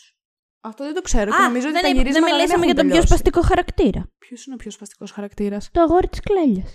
Αυτό 0.60 0.84
δεν 0.84 0.94
το 0.98 1.02
ξέρω 1.08 1.30
και 1.30 1.42
νομίζω 1.48 1.66
ότι 1.70 1.76
τα 1.76 1.80
δεν, 1.80 1.90
είπα- 1.90 1.98
γυρίσματα 2.00 2.26
δεν 2.26 2.34
μιλήσαμε 2.34 2.54
έχουν 2.64 2.64
για 2.70 2.74
τον 2.80 2.86
πιο 2.86 2.92
τελειώσει. 2.94 3.08
σπαστικό 3.12 3.40
χαρακτήρα. 3.50 4.00
Ποιος 4.24 4.40
είναι 4.44 4.54
ο 4.58 4.60
πιο 4.62 4.70
σπαστικός 4.76 5.10
χαρακτήρας; 5.16 5.62
Το 5.72 5.80
αγόρι 5.86 6.08
της 6.08 6.20
κλέλιας. 6.20 6.70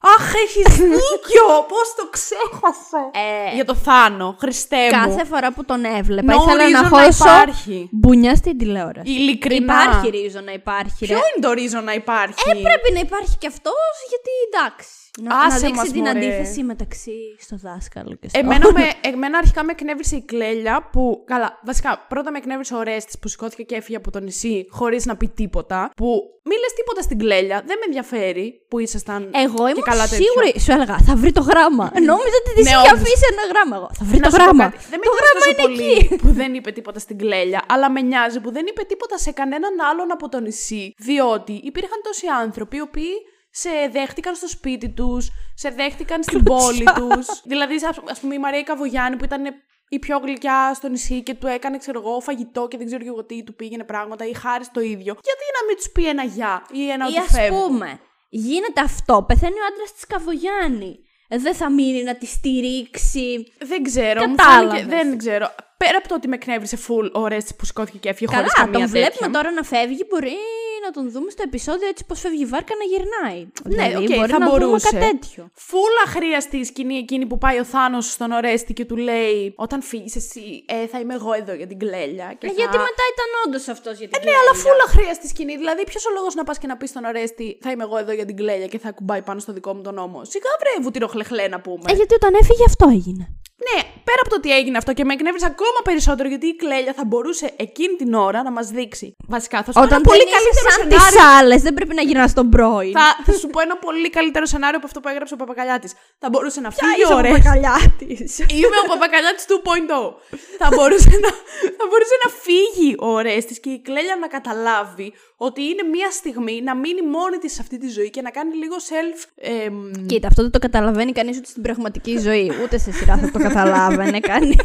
Αχ, 0.00 0.32
έχεις 0.34 0.74
δίκιο! 0.76 1.46
Πώς 1.68 1.94
το 1.96 2.08
ξέχασα. 2.10 3.10
Ε, 3.50 3.54
Για 3.54 3.64
το 3.64 3.74
Θάνο, 3.74 4.36
Χριστέ 4.40 4.76
μου. 4.84 4.90
κάθε 4.90 5.24
φορά 5.24 5.52
που 5.52 5.64
τον 5.64 5.84
έβλεπα, 5.84 6.32
No 6.34 6.36
ήθελα 6.40 6.68
να 6.70 6.88
reason 6.88 6.92
χώσω 6.92 7.28
υπάρχει. 7.28 7.88
μπουνιά 7.92 8.34
στην 8.34 8.58
τηλεόραση. 8.58 9.10
Ειλικρινά. 9.10 9.82
Υπάρχει 9.82 10.10
ρίζο 10.10 10.40
να 10.40 10.52
υπάρχει. 10.52 11.06
Ποιο 11.06 11.16
ρε. 11.16 11.22
είναι 11.36 11.46
το 11.46 11.52
ρίζο 11.52 11.80
να 11.80 11.92
υπάρχει; 11.92 12.34
Ε, 12.50 12.52
πρέπει 12.52 12.92
να 12.92 13.00
υπάρχει 13.00 13.36
και 13.38 13.46
αυτός, 13.46 13.92
γιατί 14.08 14.30
εντάξει. 14.48 14.88
Να, 15.22 15.34
να 15.34 15.40
Άσε 15.44 15.58
δείξει 15.58 15.74
μας, 15.74 15.88
την 15.90 15.98
μωρέ. 16.04 16.10
αντίθεση 16.10 16.62
μεταξύ 16.62 17.12
στο 17.38 17.56
δάσκαλο 17.56 18.14
και 18.20 18.28
στο. 18.28 18.38
Εμένα, 18.38 18.72
με, 18.78 18.84
εμένα 19.00 19.38
αρχικά 19.38 19.64
με 19.64 19.72
εκνεύρισε 19.72 20.16
η 20.16 20.22
κλέλια 20.22 20.88
που. 20.92 21.22
Καλά, 21.26 21.58
βασικά 21.64 22.04
πρώτα 22.08 22.30
με 22.30 22.38
εκνεύρισε 22.38 22.74
ο 22.74 22.82
Ρέστη 22.82 23.18
που 23.20 23.28
σηκώθηκε 23.28 23.62
και 23.62 23.74
έφυγε 23.74 23.96
από 23.96 24.10
το 24.10 24.20
νησί 24.20 24.66
χωρίς 24.70 25.06
να 25.06 25.16
πει 25.16 25.28
τίποτα. 25.28 25.90
Που 25.96 26.06
μη 26.44 26.54
λες 26.62 26.72
τίποτα 26.76 27.02
στην 27.02 27.18
κλέλια, 27.18 27.56
δεν 27.66 27.76
με 27.78 27.84
ενδιαφέρει 27.86 28.46
που 28.68 28.78
ήσασταν. 28.78 29.30
Εγώ 29.44 29.56
και 29.64 29.70
ήμουν 29.70 29.82
καλά 29.92 30.06
τέτοιο. 30.08 30.26
σίγουρη. 30.26 30.60
Σου 30.60 30.72
έλεγα, 30.72 30.96
θα 31.06 31.14
βρει 31.16 31.32
το 31.32 31.40
γράμμα. 31.40 31.84
Νόμιζα 32.10 32.36
ότι 32.42 32.50
τη 32.54 32.62
Ναι, 32.62 32.68
είχε 32.68 32.78
όντως. 32.78 32.92
αφήσει 33.00 33.24
ένα 33.32 33.44
γράμμα. 33.52 33.76
Εγώ. 33.76 33.88
Θα 33.98 34.04
βρει 34.08 34.18
Να 34.18 34.24
το 34.24 34.30
σου 34.30 34.36
πω 34.36 34.42
γράμμα. 34.42 34.64
κάτι, 34.64 34.78
Δεν 34.92 34.98
με 35.00 35.04
το 35.06 35.12
νοιάζει 35.12 35.24
γράμμα 35.24 35.38
τόσο 35.38 35.50
είναι 35.50 35.62
πολύ 35.66 35.92
εκεί. 36.00 36.16
που 36.22 36.28
δεν 36.40 36.50
είπε 36.54 36.70
τίποτα 36.78 36.98
στην 36.98 37.16
κλέλια, 37.22 37.60
αλλά 37.72 37.86
με 37.90 38.00
νοιάζει 38.10 38.38
που 38.44 38.50
δεν 38.56 38.64
είπε 38.70 38.82
τίποτα 38.92 39.16
σε 39.18 39.30
κανέναν 39.40 39.74
άλλον 39.90 40.08
από 40.16 40.28
το 40.28 40.38
νησί. 40.40 40.84
Διότι 41.08 41.54
υπήρχαν 41.70 41.98
τόσοι 42.06 42.26
άνθρωποι 42.42 42.76
οι 42.76 42.80
οποίοι 42.80 43.12
σε 43.50 43.68
δέχτηκαν 43.92 44.34
στο 44.34 44.48
σπίτι 44.48 44.88
τους, 44.88 45.30
σε 45.54 45.70
δέχτηκαν 45.70 46.22
στην 46.22 46.42
πόλη 46.42 46.84
τους. 46.94 47.26
δηλαδή, 47.44 47.74
ας 48.10 48.20
πούμε, 48.20 48.34
η 48.34 48.38
Μαρία 48.38 48.62
Καβογιάννη 48.62 49.16
που 49.16 49.24
ήταν 49.24 49.44
η 49.88 49.98
πιο 49.98 50.18
γλυκιά 50.18 50.74
στο 50.74 50.88
νησί 50.88 51.22
και 51.22 51.34
του 51.34 51.46
έκανε, 51.46 51.78
ξέρω 51.78 52.00
εγώ, 52.04 52.20
φαγητό 52.20 52.68
και 52.68 52.76
δεν 52.76 52.86
ξέρω 52.86 53.02
και 53.02 53.08
εγώ 53.08 53.24
τι, 53.24 53.42
του 53.44 53.54
πήγαινε 53.54 53.84
πράγματα, 53.84 54.26
ή 54.26 54.32
χάρη 54.34 54.64
το 54.72 54.80
ίδιο. 54.80 55.12
Γιατί 55.28 55.44
να 55.60 55.66
μην 55.66 55.76
τους 55.76 55.90
πει 55.92 56.08
ένα 56.08 56.22
γεια 56.24 56.66
ή 56.72 56.90
ένα 56.90 57.04
Ή 57.04 57.08
ότι 57.08 57.18
ας 57.18 57.30
φεύγω. 57.30 57.66
πούμε, 57.66 58.00
γίνεται 58.28 58.80
αυτό. 58.80 59.24
Πεθαίνει 59.28 59.52
ο 59.60 59.64
άντρας 59.72 59.92
της 59.92 60.06
Καβογιάννη. 60.06 60.98
Ε, 61.28 61.38
Δεν 61.38 61.54
θα 61.54 61.70
μείνει 61.72 62.02
να 62.02 62.16
τη 62.16 62.26
στηρίξει. 62.26 63.52
Δεν 63.58 63.82
ξέρω, 63.82 64.26
μου 64.28 64.34
Κατάλαβες. 64.34 64.80
φάνηκε. 64.80 64.94
Δεν 64.96 65.18
ξέρω. 65.18 65.54
Πέρα 65.76 65.96
από 65.98 66.08
το 66.08 66.14
ότι 66.14 66.28
με 66.28 66.34
εκνεύρισε 66.34 66.78
full 66.88 67.10
ο 67.12 67.26
Ρέστη 67.26 67.54
που 67.54 67.64
σηκώθηκε 67.64 67.98
και 67.98 68.08
έφυγε 68.08 68.34
χωρίς 68.34 68.52
Καλά, 68.52 68.66
καμία 68.70 68.86
τον 68.86 68.92
τέτοια. 68.92 69.08
βλέπουμε 69.10 69.32
τώρα 69.38 69.50
να 69.50 69.62
φεύγει. 69.62 70.04
Μπορεί 70.10 70.36
να 70.84 70.90
τον 70.90 71.10
δούμε 71.10 71.30
στο 71.30 71.42
επεισόδιο 71.46 71.88
έτσι 71.88 72.04
πως 72.08 72.20
φεύγει 72.20 72.42
η 72.42 72.46
βάρκα 72.46 72.74
να 72.80 72.84
γυρνάει. 72.92 73.40
Ναι, 73.64 73.86
Δηλαδή, 73.88 74.12
οκ, 74.12 74.18
μπορεί 74.18 74.30
θα 74.30 74.38
να 74.38 74.48
μπορούσε. 74.48 74.88
δούμε 74.88 75.00
κάτι 75.04 75.18
τέτοιο. 75.18 75.50
Φουλ 75.54 76.02
αχρείαστη 76.06 76.56
η 76.56 76.64
σκηνή 76.64 76.96
εκείνη 76.96 77.26
που 77.26 77.38
πάει 77.38 77.58
ο 77.58 77.64
Θάνος 77.64 78.10
στον 78.12 78.30
Ορέστη 78.32 78.72
και 78.72 78.84
του 78.84 78.96
λέει: 78.96 79.52
Όταν 79.56 79.82
φύγεις 79.82 80.16
εσύ, 80.16 80.64
ε, 80.66 80.86
θα 80.86 80.98
είμαι 81.00 81.14
εγώ 81.14 81.32
εδώ 81.32 81.52
για 81.52 81.66
την 81.66 81.78
κλέλια. 81.78 82.26
Και 82.38 82.46
Ε, 82.46 82.48
θα... 82.50 82.54
Γιατί 82.60 82.76
μετά 82.76 83.04
ήταν 83.14 83.28
όντως 83.46 83.68
αυτός 83.68 83.98
για 83.98 84.08
την 84.08 84.20
Ναι, 84.24 84.30
αλλά 84.40 84.54
φουλ 84.62 84.84
αχρείαστη 84.86 85.28
σκηνή. 85.28 85.56
Δηλαδή, 85.56 85.84
ποιος 85.84 86.06
ο 86.06 86.10
λόγος 86.16 86.34
να 86.34 86.44
πας 86.44 86.58
και 86.58 86.66
να 86.66 86.76
πεις 86.76 86.88
στον 86.90 87.04
Ορέστη: 87.04 87.58
Θα 87.62 87.70
είμαι 87.70 87.82
εγώ 87.84 87.96
εδώ 87.96 88.12
για 88.12 88.24
την 88.26 88.36
κλέλια 88.36 88.66
και 88.66 88.78
θα 88.78 88.90
ακουμπάει 88.92 89.22
πάνω 89.22 89.40
στο 89.40 89.52
δικό 89.52 89.74
μου 89.74 89.82
τον 89.82 89.94
ώμο. 89.94 90.24
Σιγά 90.24 90.50
βρε, 90.60 90.82
βουτυροχλεχλέ 90.82 91.48
να 91.48 91.60
πούμε. 91.60 91.84
Ε, 91.90 91.94
γιατί 91.94 92.14
όταν 92.14 92.34
έφυγε 92.34 92.64
αυτό 92.66 92.88
έγινε. 92.88 93.32
Ναι, 93.66 93.78
πέρα 94.08 94.20
από 94.24 94.30
το 94.32 94.36
ότι 94.36 94.50
έγινε 94.58 94.76
αυτό 94.78 94.92
και 94.92 95.04
με 95.04 95.12
εκνεύρισε 95.12 95.46
ακόμα 95.54 95.80
περισσότερο 95.88 96.28
γιατί 96.28 96.46
η 96.46 96.56
κλέλια 96.56 96.92
θα 96.98 97.04
μπορούσε 97.04 97.46
εκείνη 97.66 97.94
την 97.96 98.14
ώρα 98.14 98.42
να 98.42 98.50
μας 98.56 98.66
δείξει. 98.68 99.16
Βασικά, 99.34 99.56
θα 99.64 99.70
σου 99.72 99.78
πω 99.78 99.84
Όταν 99.86 99.98
ένα 100.00 100.08
πολύ 100.08 100.18
δεν 100.18 100.28
είσαι 100.28 100.38
καλύτερο 100.38 100.68
σαν 100.70 100.80
σενάριο. 100.82 101.06
τις 101.06 101.22
άλλες, 101.38 101.60
δεν 101.66 101.74
πρέπει 101.74 101.94
να 101.94 102.02
γυρνάς 102.02 102.30
στον 102.30 102.46
πρώην. 102.54 102.92
Θα, 102.98 103.06
θα 103.26 103.32
σου 103.40 103.48
πω 103.52 103.60
ένα 103.60 103.76
πολύ 103.86 104.10
καλύτερο 104.10 104.44
σενάριο 104.46 104.76
από 104.80 104.86
αυτό 104.86 104.98
που 105.00 105.08
έγραψε 105.08 105.34
ο 105.34 105.36
Παπακαλιάτης. 105.42 105.92
Θα 106.22 106.28
μπορούσε 106.30 106.60
να 106.66 106.70
φύγει 106.70 107.02
είσαι 107.02 107.12
ο 107.12 107.14
ο 107.14 107.18
Ορέστης. 107.18 107.38
Παπακαλιάτης; 107.44 108.30
Είμαι 108.58 108.78
ο 108.84 108.86
Παπακαλιάτης 108.92 109.44
2.0. 109.48 110.14
θα, 110.60 110.68
μπορούσε 110.74 111.12
να, 111.24 111.30
θα 111.78 111.84
μπορούσε 111.88 112.16
να 112.24 112.28
φύγει 112.44 112.90
ο 113.06 113.08
Ορέστη 113.18 113.54
και 113.62 113.70
η 113.76 113.80
Κλέλια 113.86 114.16
να 114.24 114.28
καταλάβει 114.36 115.08
ότι 115.40 115.62
είναι 115.62 115.82
μία 115.82 116.10
στιγμή 116.10 116.60
να 116.62 116.74
μείνει 116.76 117.02
μόνη 117.02 117.36
της 117.38 117.52
σε 117.54 117.58
αυτή 117.60 117.78
τη 117.78 117.88
ζωή 117.88 118.10
και 118.10 118.22
να 118.22 118.30
κάνει 118.30 118.54
λίγο 118.54 118.76
self. 118.76 119.24
εμ, 119.36 120.06
Κοίτα, 120.06 120.26
αυτό 120.26 120.42
δεν 120.42 120.50
το 120.50 120.58
καταλαβαίνει 120.58 121.12
κανείς 121.12 121.36
ούτε 121.38 121.46
στην 121.46 121.62
πραγματική 121.62 122.18
ζωή. 122.18 122.52
Ούτε 122.62 122.78
σε 122.78 122.92
σειρά 122.92 123.16
θα 123.16 123.30
το 123.30 123.38
καταλάβαινε 123.38 124.20
κανείς. 124.20 124.56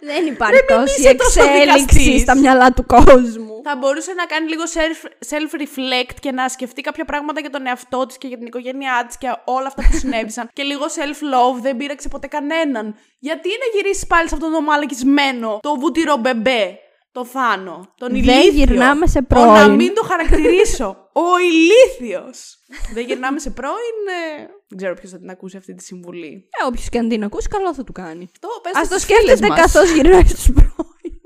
δεν 0.00 0.26
υπάρχει 0.26 0.54
Ρε, 0.68 0.76
μην 0.76 0.84
τόση 0.86 1.00
είσαι 1.00 1.14
τόσο 1.14 1.42
εξέλιξη 1.42 1.98
δικαστής. 1.98 2.20
στα 2.20 2.36
μυαλά 2.36 2.72
του 2.72 2.86
κόσμου. 2.86 3.60
θα 3.64 3.76
μπορούσε 3.76 4.12
να 4.12 4.24
κάνει 4.24 4.48
λίγο 4.48 4.62
self, 4.76 5.00
self-reflect 5.32 6.14
και 6.20 6.30
να 6.32 6.48
σκεφτεί 6.48 6.80
κάποια 6.80 7.04
πράγματα 7.04 7.40
για 7.40 7.50
τον 7.50 7.66
εαυτό 7.66 8.06
της 8.06 8.18
και 8.18 8.26
για 8.26 8.36
την 8.38 8.46
οικογένειά 8.46 9.04
της 9.06 9.18
και 9.18 9.26
όλα 9.44 9.66
αυτά 9.66 9.82
που 9.90 9.96
συνέβησαν. 9.98 10.48
και 10.56 10.62
λίγο 10.62 10.84
self-love, 10.84 11.60
δεν 11.62 11.76
πείραξε 11.76 12.08
ποτέ 12.08 12.26
κανέναν. 12.26 12.94
Γιατί 13.18 13.48
να 13.48 13.78
γυρίσεις 13.80 14.06
πάλι 14.06 14.28
σε 14.28 14.34
αυτόν 14.34 14.52
τον 14.52 14.64
μαλακισμένο, 14.64 15.58
το 15.62 15.74
βουτυρό 15.78 16.16
μπεμπέ, 16.16 16.78
το 17.12 17.24
θάνο, 17.24 17.92
τον 17.96 18.08
Δεν 18.10 18.18
ηλίθιο. 18.18 18.50
γυρνάμε 18.52 19.06
σε 19.06 19.18
Ο 19.18 19.22
πρώην. 19.22 19.46
να 19.52 19.68
μην 19.68 19.94
το 19.94 20.02
χαρακτηρίσω. 20.04 20.96
Ο 21.12 21.38
ηλίθιος. 21.38 22.58
δεν 22.94 23.04
γυρνάμε 23.06 23.38
σε 23.38 23.50
πρώην. 23.50 23.96
ε, 24.38 24.46
δεν 24.68 24.78
ξέρω 24.78 24.94
ποιος 24.94 25.10
θα 25.10 25.18
την 25.18 25.30
ακούσει 25.30 25.56
αυτή 25.56 25.74
τη 25.74 25.84
συμβουλή. 25.84 26.48
Ε, 26.62 26.66
όποιος 26.66 26.88
και 26.88 26.98
αν 26.98 27.08
την 27.08 27.24
ακούσει, 27.24 27.48
καλό 27.48 27.74
θα 27.74 27.84
του 27.84 27.92
κάνει. 27.92 28.30
Αυτό 28.32 28.48
πες 28.62 28.74
Α 28.76 28.80
το 28.82 28.88
το 28.88 28.98
στις 28.98 29.04
φίλες 29.04 29.22
σκέφτεται 29.22 29.46
μας. 29.48 29.60
καθώς 29.60 29.90
γυρνάει 29.92 30.24
στους 30.26 30.50
πρώην. 30.52 31.20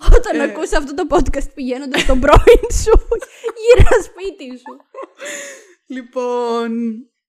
Όταν 0.16 0.40
Ε. 0.40 0.42
ακούς 0.42 0.72
αυτό 0.72 0.94
το 0.94 1.04
podcast 1.10 1.48
πηγαίνοντας 1.54 2.00
στον 2.00 2.20
πρώην 2.20 2.62
σου, 2.82 2.92
γύρω 3.62 4.02
σπίτι 4.04 4.58
σου. 4.58 4.76
Λοιπόν. 5.86 6.70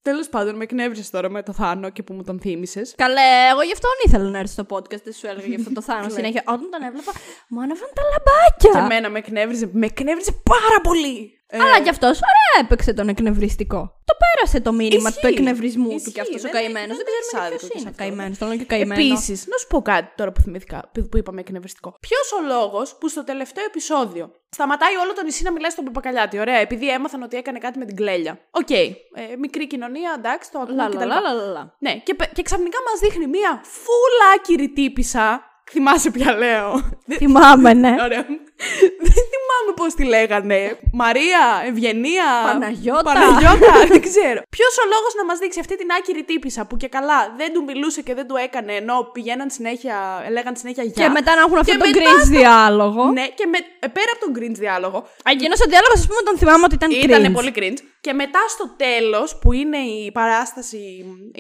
Τέλος 0.02 0.30
πάντων, 0.30 0.56
με 0.56 0.64
εκνεύρισε 0.64 1.12
τώρα 1.12 1.30
με 1.30 1.44
το 1.44 1.54
Θάνο 1.54 1.90
και 1.90 2.04
που 2.04 2.14
μου 2.14 2.24
τον 2.24 2.40
θύμισες. 2.40 2.94
Καλέ, 2.98 3.50
εγώ 3.52 3.62
γι' 3.62 3.72
αυτόν 3.72 3.92
ήθελα 4.06 4.30
να 4.30 4.38
έρθει 4.38 4.52
στο 4.52 4.66
podcast, 4.70 5.02
δεν 5.04 5.14
σου 5.14 5.28
έλεγα 5.28 5.48
γι' 5.48 5.56
αυτό 5.56 5.74
το 5.74 5.82
θάνο. 5.82 6.10
Συνέχεια, 6.20 6.44
όταν 6.46 6.70
τον 6.70 6.82
έβλεπα, 6.82 7.12
μου 7.50 7.62
άναβαν 7.62 7.90
τα 7.94 8.02
λαμπάκια. 8.02 8.72
Και 8.72 8.78
εμένα 8.78 9.10
με 9.10 9.18
εκνεύριζε, 9.18 9.70
με 9.74 9.86
εκνεύριζε 9.86 10.32
πάρα 10.32 10.82
πολύ. 10.84 11.39
Ε, 11.52 11.58
Αλλά 11.62 11.80
κι 11.82 11.90
αυτός 11.90 12.10
ωραία 12.32 12.66
έπαιξε 12.66 12.94
τον 12.94 13.08
εκνευριστικό. 13.10 13.80
Το 14.06 14.14
πέρασε 14.24 14.60
το 14.62 14.72
μήνυμα 14.72 15.10
Ισχύει. 15.10 15.22
του 15.22 15.28
εκνευρισμού 15.28 15.88
του 15.90 15.96
Ισχύει, 15.96 16.12
κι 16.12 16.20
αυτός 16.20 16.36
ο 16.36 16.42
δεν- 16.42 16.52
καημένος. 16.52 16.98
δεν 16.98 17.06
Δεν 17.06 17.14
έχεις 17.18 17.28
ξέρουμε 17.28 17.48
άδικο 17.48 17.60
ποιος 17.60 17.72
και 17.72 17.78
σε 17.78 17.82
είναι 17.82 17.90
αυτό. 17.90 18.02
καημένο. 18.04 18.36
Τον 18.40 18.48
λέω 18.48 18.58
και 18.58 18.66
καημένο. 18.74 19.02
Επίσης, 19.02 19.40
να 19.52 19.58
σου 19.58 19.68
πω 19.68 19.82
κάτι 19.82 20.10
τώρα 20.20 20.32
που 20.32 20.42
θυμήθηκα, 20.42 20.78
που 21.12 21.18
είπαμε 21.18 21.40
εκνευριστικό. 21.46 21.90
Ποιος 22.08 22.28
ο 22.38 22.42
λόγος 22.54 22.88
που 23.00 23.08
στο 23.08 23.24
τελευταίο 23.24 23.64
επεισόδιο 23.72 24.26
σταματάει 24.50 24.96
όλο 25.04 25.14
το 25.14 25.24
νησί 25.24 25.44
να 25.44 25.52
μιλάει 25.52 25.72
στον 25.72 25.86
Παπακαλιάτη. 25.86 26.40
Ωραία, 26.40 26.58
επειδή 26.68 26.90
έμαθαν 26.98 27.22
ότι 27.24 27.38
έκανε 27.38 27.58
κάτι 27.66 27.78
με 27.80 27.86
την 27.86 27.96
κλέλια. 27.96 28.34
Οκ. 28.52 28.70
Ε, 28.70 28.92
μικρή 29.40 29.68
κοινωνία, 29.68 30.12
εντάξει, 30.18 30.52
το 30.52 30.60
ακούμε 30.60 30.76
Λα, 30.84 30.90
και 30.90 30.94
λα, 30.98 31.00
τα 31.00 31.06
λα, 31.06 31.16
λοιπά. 31.16 31.34
λα, 31.34 31.34
λα, 31.46 31.52
λα. 31.52 31.64
Ναι, 31.80 31.94
και, 32.06 32.14
πε- 32.14 32.34
και 32.34 32.42
ξαφνικά 32.42 32.78
μας 32.88 33.00
δείχνει 33.00 33.28
μία 33.28 33.52
φουλ 33.64 34.26
άκυρη 34.36 34.70
τύπισσα. 34.70 35.44
Θυμάσαι 35.72 36.12
ποια 36.12 36.34
λέω. 36.34 36.72
Δεν- 37.06 37.18
Θυμάμαι, 37.18 37.74
ναι. 37.74 37.96
Ωραία. 38.04 38.26
Δεν 39.08 39.22
θυμάμαι 39.32 39.72
πώς 39.76 39.94
τη 39.94 40.04
λέγανε. 40.04 40.60
Μαρία, 41.02 41.42
Ευγενία. 41.70 42.28
Παναγιώτα. 42.46 43.04
Παναγιώτα, 43.04 43.74
δεν 43.92 44.02
ξέρω. 44.02 44.40
Ποιος 44.56 44.74
ο 44.84 44.86
λόγος 44.94 45.12
να 45.20 45.26
μας 45.26 45.38
δείξει 45.40 45.60
αυτή 45.60 45.76
την 45.78 45.88
άκυρη 45.98 46.24
τύπησα 46.24 46.62
που 46.68 46.76
και 46.78 46.88
καλά 46.88 47.20
δεν 47.38 47.54
του 47.54 47.64
μιλούσε 47.64 48.02
και 48.02 48.14
δεν 48.14 48.28
του 48.28 48.36
έκανε 48.36 48.74
ενώ 48.74 48.96
πηγαίναν 49.14 49.50
συνέχεια, 49.50 49.96
λέγαν 50.36 50.56
συνέχεια 50.56 50.84
γεια. 50.84 51.04
Και 51.06 51.10
μετά 51.18 51.36
να 51.36 51.42
έχουν 51.42 51.58
αυτό 51.58 51.72
Και 51.72 51.78
το 51.78 51.86
μετά 51.88 52.00
cringe 52.00 52.28
διάλογο. 52.38 53.04
Ναι, 53.18 53.26
και 53.38 53.46
με, 53.46 53.58
ε, 53.80 53.88
πέρα 53.88 54.12
από 54.16 54.22
τον 54.26 54.32
cringe 54.38 54.58
διάλογο, 54.66 55.00
Εκείνος 55.34 55.60
ο 55.66 55.68
διάλογος, 55.74 56.00
ας 56.00 56.08
πούμε, 56.08 56.22
τον 56.28 56.36
θυμάμαι 56.38 56.64
ότι 56.68 56.76
ήταν 56.80 56.90
ήταν 56.92 57.24
cringe. 57.26 57.34
πολύ 57.34 57.52
cringe. 57.58 57.82
Και 58.02 58.14
μετά 58.14 58.40
στο 58.48 58.66
τέλος, 58.86 59.38
που 59.42 59.50
είναι 59.54 59.78
η 59.78 60.12
παράσταση, 60.12 60.82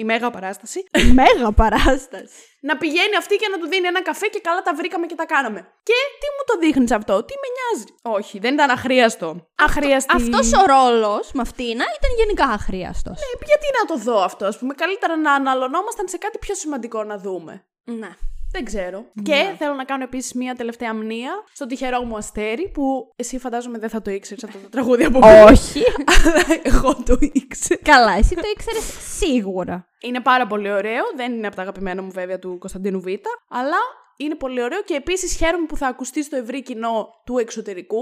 η 0.01 0.03
μέγα 0.03 0.29
παράσταση, 0.29 0.79
Μέγα 1.13 1.51
παράσταση. 1.51 2.37
να 2.69 2.77
πηγαίνει 2.77 3.15
αυτή 3.17 3.35
και 3.35 3.47
να 3.51 3.57
του 3.59 3.67
δίνει 3.67 3.87
ένα 3.87 4.01
καφέ 4.01 4.27
και 4.27 4.39
καλά 4.47 4.61
τα 4.61 4.73
βρήκαμε 4.79 5.05
και 5.05 5.15
τα 5.15 5.25
κάναμε. 5.25 5.59
Και 5.87 5.97
τι 6.21 6.27
μου 6.35 6.43
το 6.49 6.53
δείχνεις 6.63 6.91
αυτό, 6.91 7.08
τι 7.15 7.33
με 7.41 7.47
νοιάζει. 7.55 7.85
Όχι, 8.01 8.39
δεν 8.39 8.53
ήταν 8.53 8.69
αχρίαστο. 8.69 9.47
Αχρίαστη. 9.57 10.15
Αυτός 10.15 10.53
ο 10.53 10.65
ρόλος 10.65 11.31
με 11.33 11.41
αυτήν 11.41 11.65
ήταν 11.71 12.11
γενικά 12.17 12.45
αχρίαστος. 12.45 13.19
Ε, 13.19 13.45
γιατί 13.45 13.65
να 13.79 13.85
το 13.87 14.03
δω 14.03 14.23
αυτό, 14.23 14.45
ας 14.45 14.57
πούμε. 14.57 14.73
Καλύτερα 14.73 15.17
να 15.17 15.33
αναλωνόμασταν 15.33 16.07
σε 16.07 16.17
κάτι 16.17 16.37
πιο 16.37 16.55
σημαντικό 16.55 17.03
να 17.03 17.17
δούμε. 17.17 17.63
Ναι. 17.83 18.09
Δεν 18.51 18.65
ξέρω. 18.65 19.05
Και 19.23 19.55
θέλω 19.57 19.73
να 19.73 19.83
κάνω 19.83 20.03
επίσης 20.03 20.33
μία 20.33 20.55
τελευταία 20.55 20.93
μνήα 20.93 21.31
στο 21.53 21.65
τυχερό 21.65 22.03
μου 22.03 22.17
αστέρι 22.17 22.69
που 22.69 23.13
εσύ 23.15 23.39
φαντάζομαι 23.39 23.77
δεν 23.77 23.89
θα 23.89 24.01
το 24.01 24.11
ήξερες 24.11 24.43
αυτό 24.43 24.57
το 24.57 24.69
τραγούδι 24.69 25.03
από 25.03 25.19
πριν. 25.19 25.31
Όχι. 25.31 25.83
Αλλά 26.25 26.61
εγώ 26.63 26.95
το 27.05 27.17
ήξερα. 27.19 27.79
Καλά, 27.83 28.11
εσύ 28.11 28.35
το 28.35 28.41
ήξερες 28.55 28.83
σίγουρα. 29.17 29.87
Είναι 30.01 30.19
πάρα 30.19 30.47
πολύ 30.47 30.71
ωραίο. 30.71 31.03
Δεν 31.15 31.33
είναι 31.33 31.47
από 31.47 31.55
τα 31.55 31.61
αγαπημένα 31.61 32.01
μου 32.01 32.11
βέβαια 32.11 32.39
του 32.39 32.57
Κωνσταντίνου 32.59 32.99
Β. 33.01 33.05
Αλλά 33.49 33.77
είναι 34.19 34.35
πολύ 34.35 34.61
ωραίο 34.63 34.81
και 34.81 34.93
επίσης 34.93 35.35
χαίρομαι 35.35 35.65
που 35.65 35.77
θα 35.77 35.87
ακουστεί 35.87 36.23
στο 36.23 36.35
ευρύ 36.35 36.61
κοινό 36.63 37.09
του 37.25 37.37
εξωτερικού. 37.37 38.01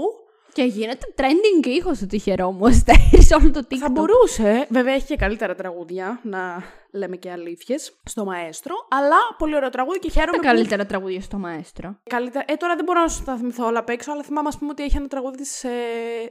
Και 0.52 0.62
γίνεται 0.64 1.06
trending 1.16 1.66
ήχος 1.66 1.98
το 1.98 2.06
τυχερό 2.06 2.50
μου 2.50 2.66
αστέρι 2.66 3.22
σε 3.28 3.34
όλο 3.34 3.50
το 3.50 3.60
TikTok. 3.70 3.76
Θα 3.76 3.90
μπορούσε, 3.90 4.66
βέβαια 4.70 4.94
έχει 4.94 5.06
και 5.06 5.16
καλύτερα 5.16 5.54
τραγούδια, 5.54 6.20
να 6.22 6.62
λέμε 6.92 7.16
και 7.16 7.30
αλήθειες, 7.30 7.98
στο 8.04 8.24
μαέστρο. 8.24 8.74
Αλλά 8.90 9.16
πολύ 9.38 9.54
ωραίο 9.56 9.68
τραγούδι 9.68 9.98
και 9.98 10.10
χαίρομαι. 10.10 10.32
τα 10.32 10.38
που- 10.38 10.44
καλύτερα 10.46 10.86
τραγούδια 10.86 11.20
στο 11.20 11.38
μαέστρο; 11.38 11.98
Καλύτερα. 12.10 12.44
Ε, 12.48 12.54
τώρα 12.54 12.74
δεν 12.76 12.84
μπορώ 12.84 13.00
να 13.00 13.08
σου 13.08 13.22
τα 13.24 13.36
θυμηθώ 13.36 13.66
όλα 13.66 13.78
απ' 13.78 13.88
έξω, 13.88 14.12
αλλά 14.12 14.22
θυμάμαι, 14.22 14.48
ας 14.48 14.58
πούμε, 14.58 14.70
ότι 14.70 14.82
έχει 14.82 14.96
ένα 14.96 15.06
τραγούδι 15.08 15.36
της 15.36 15.64
ε, 15.64 15.70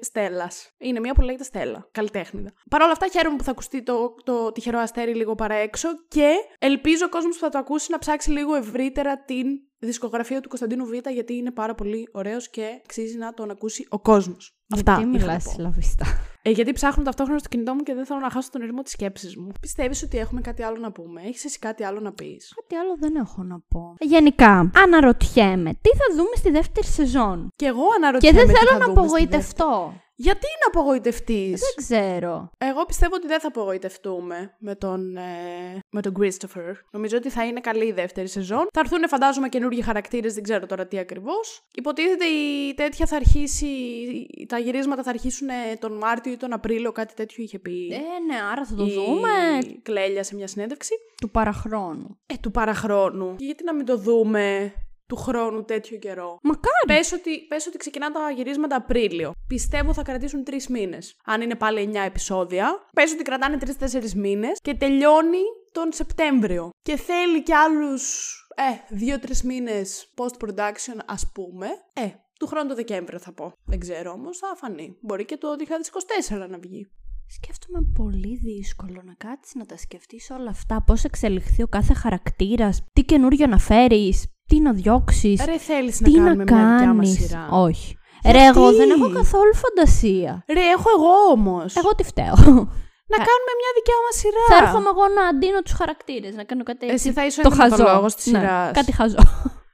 Στέλλας. 0.01 0.69
Είναι 0.77 0.99
μία 0.99 1.13
που 1.13 1.21
λέγεται 1.21 1.43
Στέλλα. 1.43 1.87
Καλλιτέχνηδα. 1.91 2.51
Παρ' 2.69 2.81
όλα 2.81 2.91
αυτά, 2.91 3.07
χαίρομαι 3.07 3.35
που 3.37 3.43
θα 3.43 3.51
ακουστεί 3.51 3.83
το, 3.83 4.15
το 4.23 4.51
τυχερό 4.51 4.79
αστέρι 4.79 5.15
λίγο 5.15 5.35
παραέξω 5.35 5.89
και 6.07 6.31
ελπίζω 6.59 7.05
ο 7.05 7.09
κόσμος 7.09 7.35
που 7.37 7.41
θα 7.43 7.49
το 7.49 7.57
ακούσει 7.57 7.91
να 7.91 7.99
ψάξει 7.99 8.31
λίγο 8.31 8.55
ευρύτερα 8.55 9.17
την 9.23 9.45
δισκογραφία 9.79 10.41
του 10.41 10.47
Κωνσταντίνου 10.47 10.85
Β, 10.85 10.91
γιατί 11.13 11.33
είναι 11.33 11.51
πάρα 11.51 11.75
πολύ 11.75 12.09
ωραίος 12.11 12.49
και 12.49 12.81
αξίζει 12.83 13.17
να 13.17 13.33
τον 13.33 13.49
ακούσει 13.49 13.87
ο 13.89 13.99
κόσμος. 13.99 14.51
Αυτά. 14.73 14.95
Τι 14.95 15.01
είχα 15.01 15.09
να 15.11 15.17
μιλάς 15.17 15.43
πω. 15.43 15.51
σλαβιστά. 15.51 16.05
Ε, 16.41 16.49
γιατί 16.49 16.71
ψάχνω 16.73 17.03
ταυτόχρονα 17.03 17.39
στο 17.39 17.47
κινητό 17.49 17.73
μου 17.73 17.83
και 17.83 17.93
δεν 17.93 18.05
θέλω 18.05 18.19
να 18.19 18.29
χάσω 18.29 18.49
τον 18.51 18.61
ρυθμό 18.61 18.81
της 18.81 18.91
σκέψης 18.91 19.37
μου. 19.37 19.51
Πιστεύεις 19.61 20.03
ότι 20.03 20.17
έχουμε 20.17 20.41
κάτι 20.41 20.63
άλλο 20.63 20.77
να 20.77 20.91
πούμε; 20.91 21.21
Έχεις 21.21 21.45
εσύ 21.45 21.59
κάτι 21.59 21.83
άλλο 21.83 21.99
να 21.99 22.11
πεις; 22.13 22.53
Κάτι 22.55 22.75
άλλο 22.75 22.95
δεν 22.99 23.15
έχω 23.15 23.43
να 23.43 23.59
πω. 23.67 23.95
Γενικά, 23.99 24.71
αναρωτιέμαι 24.75 25.71
τι 25.81 25.89
θα 25.89 26.15
δούμε 26.15 26.35
στη 26.35 26.51
δεύτερη 26.51 26.87
σεζόν; 26.87 27.49
Και 27.55 27.65
εγώ 27.65 27.87
Και 27.87 27.95
αναρωτιέμαι. 27.95 28.37
δεν 28.37 28.47
τι 28.47 28.53
θέλω 28.53 28.71
θα 28.71 28.77
να 28.77 28.85
δούμε 28.85 29.07
στη 29.07 29.15
απογοητευτώ. 29.15 29.93
Γιατί 30.19 30.45
να 30.61 30.79
απογοητευτείς; 30.79 31.59
Δεν 31.59 31.73
ξέρω. 31.75 32.49
Εγώ 32.57 32.85
πιστεύω 32.85 33.15
ότι 33.15 33.27
δεν 33.27 33.39
θα 33.39 33.47
απογοητευτούμε 33.47 34.55
με 34.59 34.75
τον, 34.75 35.17
ε, 35.17 35.79
με 35.89 36.01
τον 36.01 36.13
Christopher. 36.19 36.73
Νομίζω 36.91 37.17
ότι 37.17 37.29
θα 37.29 37.45
είναι 37.45 37.59
καλή 37.59 37.85
η 37.85 37.91
δεύτερη 37.91 38.27
σεζόν. 38.27 38.67
Θα 38.73 38.79
έρθουν, 38.79 39.07
φαντάζομαι, 39.07 39.49
καινούργιοι 39.49 39.81
χαρακτήρες, 39.81 40.33
δεν 40.33 40.43
ξέρω 40.43 40.65
τώρα 40.65 40.87
τι 40.87 40.97
ακριβώς. 40.99 41.67
Υποτίθεται 41.73 42.25
η 42.25 42.73
τέτοια 42.73 43.05
θα 43.05 43.15
αρχίσει. 43.15 43.67
Τα 44.47 44.57
γυρίσματα 44.57 45.03
θα 45.03 45.09
αρχίσουν 45.09 45.49
ε, 45.49 45.75
τον 45.79 45.97
Μάρτιο 45.97 46.31
ή 46.31 46.37
τον 46.37 46.53
Απρίλιο, 46.53 46.91
κάτι 46.91 47.13
τέτοιο 47.13 47.43
είχε 47.43 47.59
πει. 47.59 47.87
Ε, 47.91 47.97
ναι, 47.97 48.41
άρα 48.51 48.65
θα 48.65 48.75
το 48.75 48.85
η 48.85 48.93
δούμε 48.93 49.29
Κλέλια 49.81 50.23
σε 50.23 50.35
μια 50.35 50.47
συνέντευξη. 50.47 50.93
του 51.21 51.31
παραχρόνου. 51.31 52.17
Ε, 52.25 52.33
του 52.41 52.51
παραχρόνου. 52.51 53.35
Και 53.35 53.45
γιατί 53.45 53.63
να 53.63 53.73
μην 53.73 53.85
το 53.85 53.97
δούμε; 53.97 54.73
Του 55.07 55.15
χρόνου 55.15 55.63
τέτοιο 55.63 55.97
καιρό. 55.97 56.37
Μακάρι. 56.43 56.85
Πες 56.87 57.11
ότι, 57.11 57.45
πες 57.47 57.67
ότι 57.67 57.77
ξεκινά 57.77 58.11
τα 58.11 58.31
γυρίσματα 58.35 58.75
Απρίλιο. 58.75 59.31
Πιστεύω 59.47 59.93
θα 59.93 60.03
κρατήσουν 60.03 60.43
τρεις 60.43 60.67
μήνες. 60.67 61.15
Αν 61.25 61.41
είναι 61.41 61.55
πάλι 61.55 61.91
9 61.93 62.05
επεισόδια, 62.05 62.85
πες 62.93 63.11
ότι 63.13 63.23
κρατάνε 63.23 63.57
3-4 63.79 64.13
μήνες 64.15 64.59
και 64.61 64.73
τελειώνει 64.73 65.41
τον 65.71 65.91
Σεπτέμβριο. 65.91 66.69
Και 66.81 66.95
θέλει 66.95 67.43
κι 67.43 67.53
άλλους 67.53 68.31
ε, 68.55 69.17
2-3 69.17 69.41
μήνες 69.43 70.13
post-production, 70.15 70.99
ας 71.05 71.31
πούμε. 71.33 71.67
Ε, 71.93 72.07
του 72.39 72.47
χρόνου 72.47 72.67
το 72.67 72.75
Δεκέμβριο 72.75 73.19
θα 73.19 73.33
πω. 73.33 73.51
Δεν 73.65 73.79
ξέρω 73.79 74.11
όμως, 74.11 74.37
θα 74.37 74.55
φανεί. 74.55 74.97
Μπορεί 75.01 75.25
και 75.25 75.37
το 75.37 75.47
2024 76.29 76.49
να 76.49 76.57
βγει. 76.57 76.91
Σκέφτομαι 77.29 77.79
πολύ 77.93 78.39
δύσκολο 78.43 79.01
να 79.05 79.13
κάτσεις 79.17 79.55
να 79.55 79.65
τα 79.65 79.77
σκεφτείς 79.77 80.29
όλα 80.39 80.49
αυτά. 80.49 80.83
Πώς 80.85 81.03
εξελιχθεί 81.03 81.61
ο 81.63 81.67
κάθε 81.67 81.93
χαρακτήρας, 81.93 82.81
τι 82.93 83.03
καινούριο 83.03 83.47
να 83.47 83.57
φέρεις, 83.57 84.25
τι 84.45 84.59
να 84.59 84.73
διώξεις, 84.73 85.43
Ρε, 85.45 85.57
θέλεις 85.57 86.01
να 86.01 86.07
τι 86.09 86.19
να 86.19 86.25
κάνουμε 86.25 86.43
μια 86.43 86.75
δικιά 86.77 86.93
μας 86.93 87.07
κάνεις. 87.07 87.27
σειρά; 87.27 87.47
Όχι. 87.51 87.97
Γιατί; 88.21 88.37
Ρε, 88.37 88.45
εγώ 88.45 88.71
δεν 88.73 88.89
έχω 88.89 89.09
καθόλου 89.11 89.55
φαντασία. 89.55 90.43
Ρε, 90.47 90.59
έχω 90.77 90.89
εγώ 90.97 91.31
όμως. 91.31 91.75
Εγώ 91.75 91.95
τι 91.95 92.03
φταίω. 92.03 92.35
Να 93.13 93.17
κάνουμε 93.29 93.51
μια 93.61 93.71
δικιά 93.77 93.97
μας 94.05 94.15
σειρά. 94.21 94.45
Θα 94.49 94.57
έρχομαι 94.65 94.89
εγώ 94.89 95.07
να 95.17 95.27
αντίνω 95.27 95.61
τους 95.61 95.73
χαρακτήρες, 95.73 96.35
να 96.35 96.43
κάνω 96.43 96.63
κάτι 96.63 96.85
έτσι. 96.87 96.95
Εσύ 97.07 97.11
θα 97.17 97.25
είσαι 97.25 97.39
ο 97.39 97.43
το 97.43 97.49
χαζό. 97.49 97.63
ενδυματολόγος 97.63 98.15
της 98.15 98.25
Ναι, 98.25 98.39
σειράς. 98.39 98.71
κάτι 98.71 98.91
χαζό. 98.91 99.17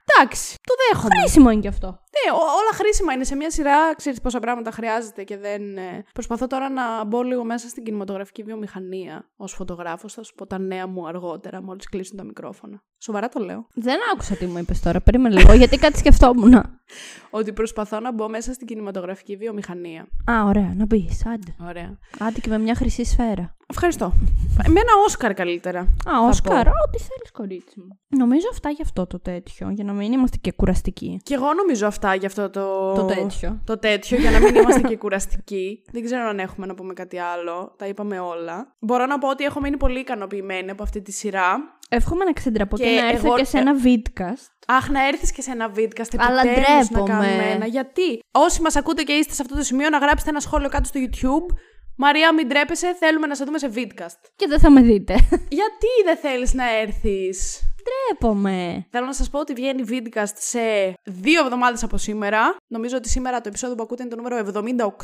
Εντάξει, 0.06 0.58
το 0.68 0.74
δέχομαι. 0.82 1.14
Χρήσιμο 1.20 1.50
είναι 1.50 1.60
και 1.60 1.68
αυτό. 1.68 1.98
Ναι, 2.16 2.32
ό- 2.32 2.36
όλα 2.60 2.72
χρήσιμα 2.74 3.12
είναι 3.12 3.24
σε 3.24 3.36
μια 3.36 3.50
σειρά. 3.50 3.94
Ξέρεις 3.96 4.20
πόσα 4.20 4.38
πράγματα 4.38 4.70
χρειάζεται 4.70 5.22
και 5.24 5.36
δεν. 5.36 5.76
ε, 5.76 6.04
Προσπαθώ 6.12 6.46
τώρα 6.46 6.68
να 6.70 7.04
μπω 7.04 7.22
λίγο 7.22 7.44
μέσα 7.44 7.68
στην 7.68 7.84
κινηματογραφική 7.84 8.42
βιομηχανία 8.42 9.30
ως 9.36 9.52
φωτογράφος. 9.52 10.12
Θα 10.14 10.22
σου 10.22 10.34
πω 10.34 10.46
τα 10.46 10.58
νέα 10.58 10.86
μου 10.86 11.06
αργότερα, 11.08 11.62
μόλις 11.62 11.88
κλείσουν 11.88 12.16
τα 12.16 12.24
μικρόφωνα. 12.24 12.82
Σοβαρά 12.98 13.28
το 13.28 13.40
λέω. 13.44 13.66
Δεν 13.74 13.96
άκουσα 14.12 14.34
τι 14.36 14.46
μου 14.46 14.58
είπες 14.58 14.80
τώρα. 14.80 15.00
Περίμενε 15.00 15.36
λίγο, 15.40 15.52
γιατί 15.52 15.76
κάτι 15.78 15.98
σκεφτόμουν. 15.98 16.54
Ότι 17.30 17.52
προσπαθώ 17.52 18.00
να 18.00 18.12
μπω 18.12 18.28
μέσα 18.28 18.52
στην 18.52 18.66
κινηματογραφική 18.66 19.36
βιομηχανία. 19.36 20.06
Α, 20.30 20.44
ωραία, 20.44 20.72
να 20.76 20.84
μπεις. 20.86 21.26
Άντε. 21.26 21.54
Ωραία. 21.68 21.98
Άντε 22.18 22.40
και 22.40 22.48
με 22.48 22.58
μια 22.58 22.74
χρυσή 22.74 23.04
σφαίρα. 23.04 23.56
Ευχαριστώ. 23.70 24.12
Με 24.68 24.80
ένα 24.80 24.92
Όσκαρ 25.06 25.34
καλύτερα. 25.34 25.80
Α, 25.80 26.20
Όσκαρ, 26.28 26.66
ό,τι 26.68 26.98
θέλεις, 26.98 27.30
κορίτσι 27.32 27.80
μου. 27.80 27.98
Νομίζω 28.18 28.46
αυτά 28.52 28.70
για 28.70 28.84
αυτό 28.84 29.06
το 29.06 29.20
τέτοιο, 29.20 29.70
για 29.70 29.84
να 29.84 29.92
μην 29.92 30.12
είμαστε 30.12 30.36
και 30.40 30.52
κουραστικοί. 30.52 31.20
Και 31.22 31.34
εγώ 31.34 31.52
νομίζω 31.54 31.86
αυτά 31.86 32.03
για 32.12 32.26
αυτό 32.28 32.50
το. 32.50 32.92
Το 32.92 33.04
τέτοιο. 33.04 33.60
Το 33.64 33.78
τέτοιο, 33.78 34.18
για 34.18 34.30
να 34.30 34.38
μην 34.38 34.54
είμαστε 34.54 34.80
και 34.80 34.96
κουραστικοί. 34.96 35.82
Δεν 35.92 36.04
ξέρω 36.04 36.28
αν 36.28 36.38
έχουμε 36.38 36.66
να 36.66 36.74
πούμε 36.74 36.92
κάτι 36.92 37.18
άλλο. 37.18 37.74
Τα 37.78 37.86
είπαμε 37.86 38.18
όλα. 38.18 38.74
Μπορώ 38.80 39.06
να 39.06 39.18
πω 39.18 39.28
ότι 39.28 39.44
έχω 39.44 39.60
μείνει 39.60 39.76
πολύ 39.76 39.98
ικανοποιημένη 40.00 40.70
από 40.70 40.82
αυτή 40.82 41.02
τη 41.02 41.12
σειρά. 41.12 41.56
Εύχομαι 41.88 42.24
να 42.24 42.32
ξεντραπώ 42.32 42.76
και, 42.76 42.84
Και 42.84 43.00
να 43.00 43.08
έρθω 43.08 43.26
εγώ- 43.26 43.36
και 43.36 43.44
σε 43.44 43.58
ένα 43.58 43.72
vidcast. 43.84 44.48
Αχ, 44.66 44.88
να 44.90 45.06
έρθεις 45.06 45.32
και 45.32 45.42
σε 45.42 45.50
ένα 45.50 45.70
vidcast 45.76 46.14
Αλλά 46.18 46.40
επιτέλους 46.40 46.68
να 46.68 46.84
ντρέπομαι. 46.84 47.08
κάνουμε 47.10 47.50
ένα. 47.54 47.66
Γιατί; 47.66 48.18
Όσοι 48.32 48.62
μας 48.62 48.76
ακούτε 48.76 49.02
και 49.02 49.12
είστε 49.12 49.32
σε 49.34 49.42
αυτό 49.42 49.54
το 49.56 49.62
σημείο, 49.62 49.88
να 49.88 49.98
γράψετε 49.98 50.30
ένα 50.30 50.40
σχόλιο 50.40 50.68
κάτω 50.68 50.84
στο 50.88 51.00
YouTube. 51.02 51.56
Μαρία, 51.96 52.34
μην 52.34 52.48
τρέπεσαι, 52.48 52.94
θέλουμε 52.98 53.26
να 53.26 53.34
σε 53.34 53.44
δούμε 53.44 53.58
σε 53.58 53.70
vidcast. 53.74 54.20
Και 54.36 54.46
δεν 54.48 54.58
θα 54.60 54.70
με 54.70 54.80
δείτε. 54.80 55.14
Γιατί 55.48 55.86
δεν 56.04 56.16
θέλεις 56.16 56.54
να 56.54 56.64
έρθεις; 56.78 57.60
Ντρέπομαι. 57.84 58.86
Θέλω 58.90 59.06
να 59.06 59.12
σας 59.12 59.30
πω 59.30 59.38
ότι 59.38 59.52
βγαίνει 59.52 59.84
vidcast 59.90 60.32
σε 60.34 60.60
δύο 61.04 61.40
εβδομάδες 61.44 61.82
από 61.82 61.96
σήμερα. 61.96 62.56
Νομίζω 62.66 62.96
ότι 62.96 63.08
σήμερα 63.08 63.40
το 63.40 63.48
επεισόδιο 63.48 63.76
που 63.76 63.82
ακούτε 63.82 64.02
είναι 64.02 64.10
το 64.10 64.16
νούμερο 64.16 64.50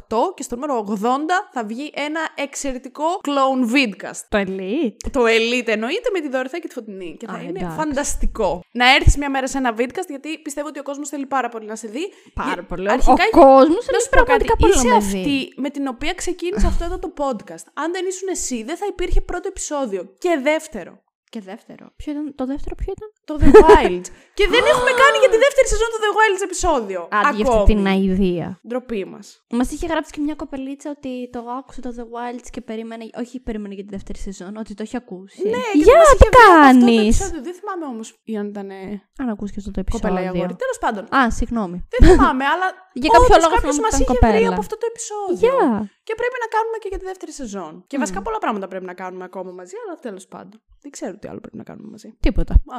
78 0.09 0.35
και 0.35 0.43
στο 0.43 0.55
νούμερο 0.57 0.99
80 1.03 1.05
θα 1.53 1.65
βγει 1.65 1.91
ένα 1.95 2.21
εξαιρετικό 2.35 3.05
clone 3.05 3.75
vidcast. 3.75 4.21
Το 4.29 4.39
elite. 4.39 5.11
Το 5.11 5.21
Elite 5.25 5.69
εννοείται 5.69 6.09
με 6.13 6.21
τη 6.21 6.29
Δωρηθά 6.29 6.59
και 6.59 6.67
τη 6.69 6.75
Φωτεινή. 6.75 7.17
Και 7.19 7.27
θα 7.27 7.33
Α, 7.33 7.41
είναι 7.41 7.59
εντάξει. 7.59 7.77
φανταστικό. 7.77 8.61
Να 8.73 8.95
έρθεις 8.95 9.17
μια 9.17 9.31
μέρα 9.31 9.47
σε 9.49 9.59
ένα 9.59 9.75
vidcast, 9.79 10.09
γιατί 10.09 10.39
πιστεύω 10.39 10.69
ότι 10.69 10.79
ο 10.79 10.83
κόσμος 10.83 11.09
θέλει 11.09 11.27
πάρα 11.27 11.49
πολύ 11.49 11.67
να 11.67 11.77
σε 11.77 11.89
δει. 11.89 12.13
Πάρα 12.35 12.53
Για- 12.53 12.63
πολύ. 12.63 12.91
Αρχικά, 12.91 13.13
ο 13.33 13.39
κόσμος 13.41 13.67
να 13.69 13.93
είναι 13.93 14.01
σου 14.03 14.09
πω 14.11 14.17
κάτι. 14.17 14.25
πραγματικά 14.27 14.57
πολύ 14.57 14.73
Είσαι 14.73 14.87
να 14.89 14.95
με 14.95 15.01
δει. 15.01 15.07
αυτή 15.19 15.53
με 15.57 15.71
την 15.71 15.87
οποία 15.87 16.13
ξεκίνησε 16.15 16.67
αυτό 16.67 16.85
εδώ 16.85 16.99
το 16.99 17.13
podcast. 17.19 17.65
Αν 17.75 17.93
δεν 17.93 18.07
ήσουν 18.09 18.29
εσύ, 18.31 18.63
δεν 18.63 18.77
θα 18.77 18.87
υπήρχε 18.89 19.21
πρώτο 19.21 19.49
επεισόδιο. 19.49 20.15
Και 20.19 20.41
δεύτερο. 20.43 21.03
Και 21.35 21.41
δεύτερο. 21.41 21.85
Ποιο 21.97 22.13
ήταν, 22.13 22.35
το 22.41 22.45
δεύτερο 22.53 22.75
ποιο 22.81 22.93
ήταν; 22.97 23.09
Το 23.29 23.35
The 23.43 23.51
Wild. 23.65 24.05
και 24.39 24.47
δεν 24.55 24.63
έχουμε 24.73 24.91
κάνει 25.03 25.17
για 25.23 25.31
τη 25.35 25.39
δεύτερη 25.45 25.67
σεζόν 25.73 25.89
το 25.95 25.99
The 26.05 26.11
Wild 26.19 26.41
επεισόδιο. 26.49 27.01
Άντε 27.19 27.37
για 27.37 27.45
αυτή 27.47 27.59
Ακόμη. 27.61 27.75
την 27.75 27.87
αηδία. 27.93 28.49
Ντροπή 28.69 29.05
μας. 29.13 29.27
Μας 29.59 29.69
είχε 29.73 29.87
γράψει 29.87 30.11
και 30.15 30.21
μια 30.27 30.35
κοπελίτσα 30.43 30.89
ότι 30.97 31.13
το 31.35 31.41
άκουσε 31.59 31.81
το 31.87 31.91
The 31.99 32.05
Wilds 32.15 32.47
και 32.55 32.61
περίμενε. 32.61 33.05
Όχι, 33.23 33.41
περίμενε 33.41 33.75
για 33.75 33.85
τη 33.87 33.91
δεύτερη 33.97 34.19
σεζόν, 34.27 34.53
ότι 34.57 34.75
το 34.75 34.83
έχει 34.87 34.97
ακούσει. 35.03 35.43
Ναι, 35.43 35.51
Για 35.51 35.59
μας 35.63 35.75
είχε 35.75 35.85
τι 35.85 35.91
βρει 35.91 35.93
από 35.93 36.03
αυτό 36.11 36.29
το 36.31 36.39
κάνεις. 36.55 37.15
επεισόδιο. 37.21 37.41
Δεν 37.47 37.55
θυμάμαι 37.59 37.85
όμως 37.93 38.07
αν 38.41 38.47
ήταν 38.53 38.69
Αν 39.23 39.29
ακούσει 39.35 39.51
και 39.55 39.59
αυτό 39.63 39.71
το 39.77 39.81
επεισόδιο. 39.85 40.09
κοπέλα 40.09 40.21
ή 40.27 40.29
αγόρι. 40.33 40.55
Τέλος 40.65 40.79
πάντων. 40.85 41.03
Α, 41.19 41.21
συγγνώμη. 41.39 41.77
Δεν 41.93 42.01
θυμάμαι, 42.11 42.45
αλλά. 42.55 42.67
Για 43.03 43.11
κάποιο 43.15 43.27
όντως 43.35 43.43
λόγο 43.45 43.55
κάποιος 43.57 43.75
θυμάμαι 43.77 43.93
μας 43.93 44.01
ότι 44.01 44.03
ήταν 44.03 44.15
είχε 44.17 44.27
βρει 44.27 44.31
κοπέλα. 44.33 44.49
από 44.55 44.61
αυτό 44.65 44.77
το 44.83 44.87
επεισόδιο. 44.93 45.53
Γεια. 46.11 46.19
Και 46.19 46.23
πρέπει 46.23 46.37
να 46.45 46.49
κάνουμε 46.59 46.77
και 46.79 46.89
για 46.89 46.99
τη 46.99 47.05
δεύτερη 47.05 47.33
σεζόν. 47.33 47.85
Και 47.87 47.99
βασικά 47.99 48.23
πολλά 48.23 48.39
πράγματα 48.39 48.69
πρέπει 48.69 48.85
να 48.85 48.95
κάνουμε 48.95 49.25
ακόμα 49.25 49.51
μαζί, 49.53 49.75
αλλά 49.87 49.97
τέλος 49.97 50.27
πάντων. 50.27 50.61
Δεν 50.83 50.91
ξέρω 50.91 51.17
τι 51.19 51.29
άλλο 51.29 51.41
πρέπει 51.41 51.57
να 51.57 51.63
κάνουμε 51.63 51.89
μαζί. 51.91 52.17
Τίποτα. 52.21 52.55
Α. 52.55 52.79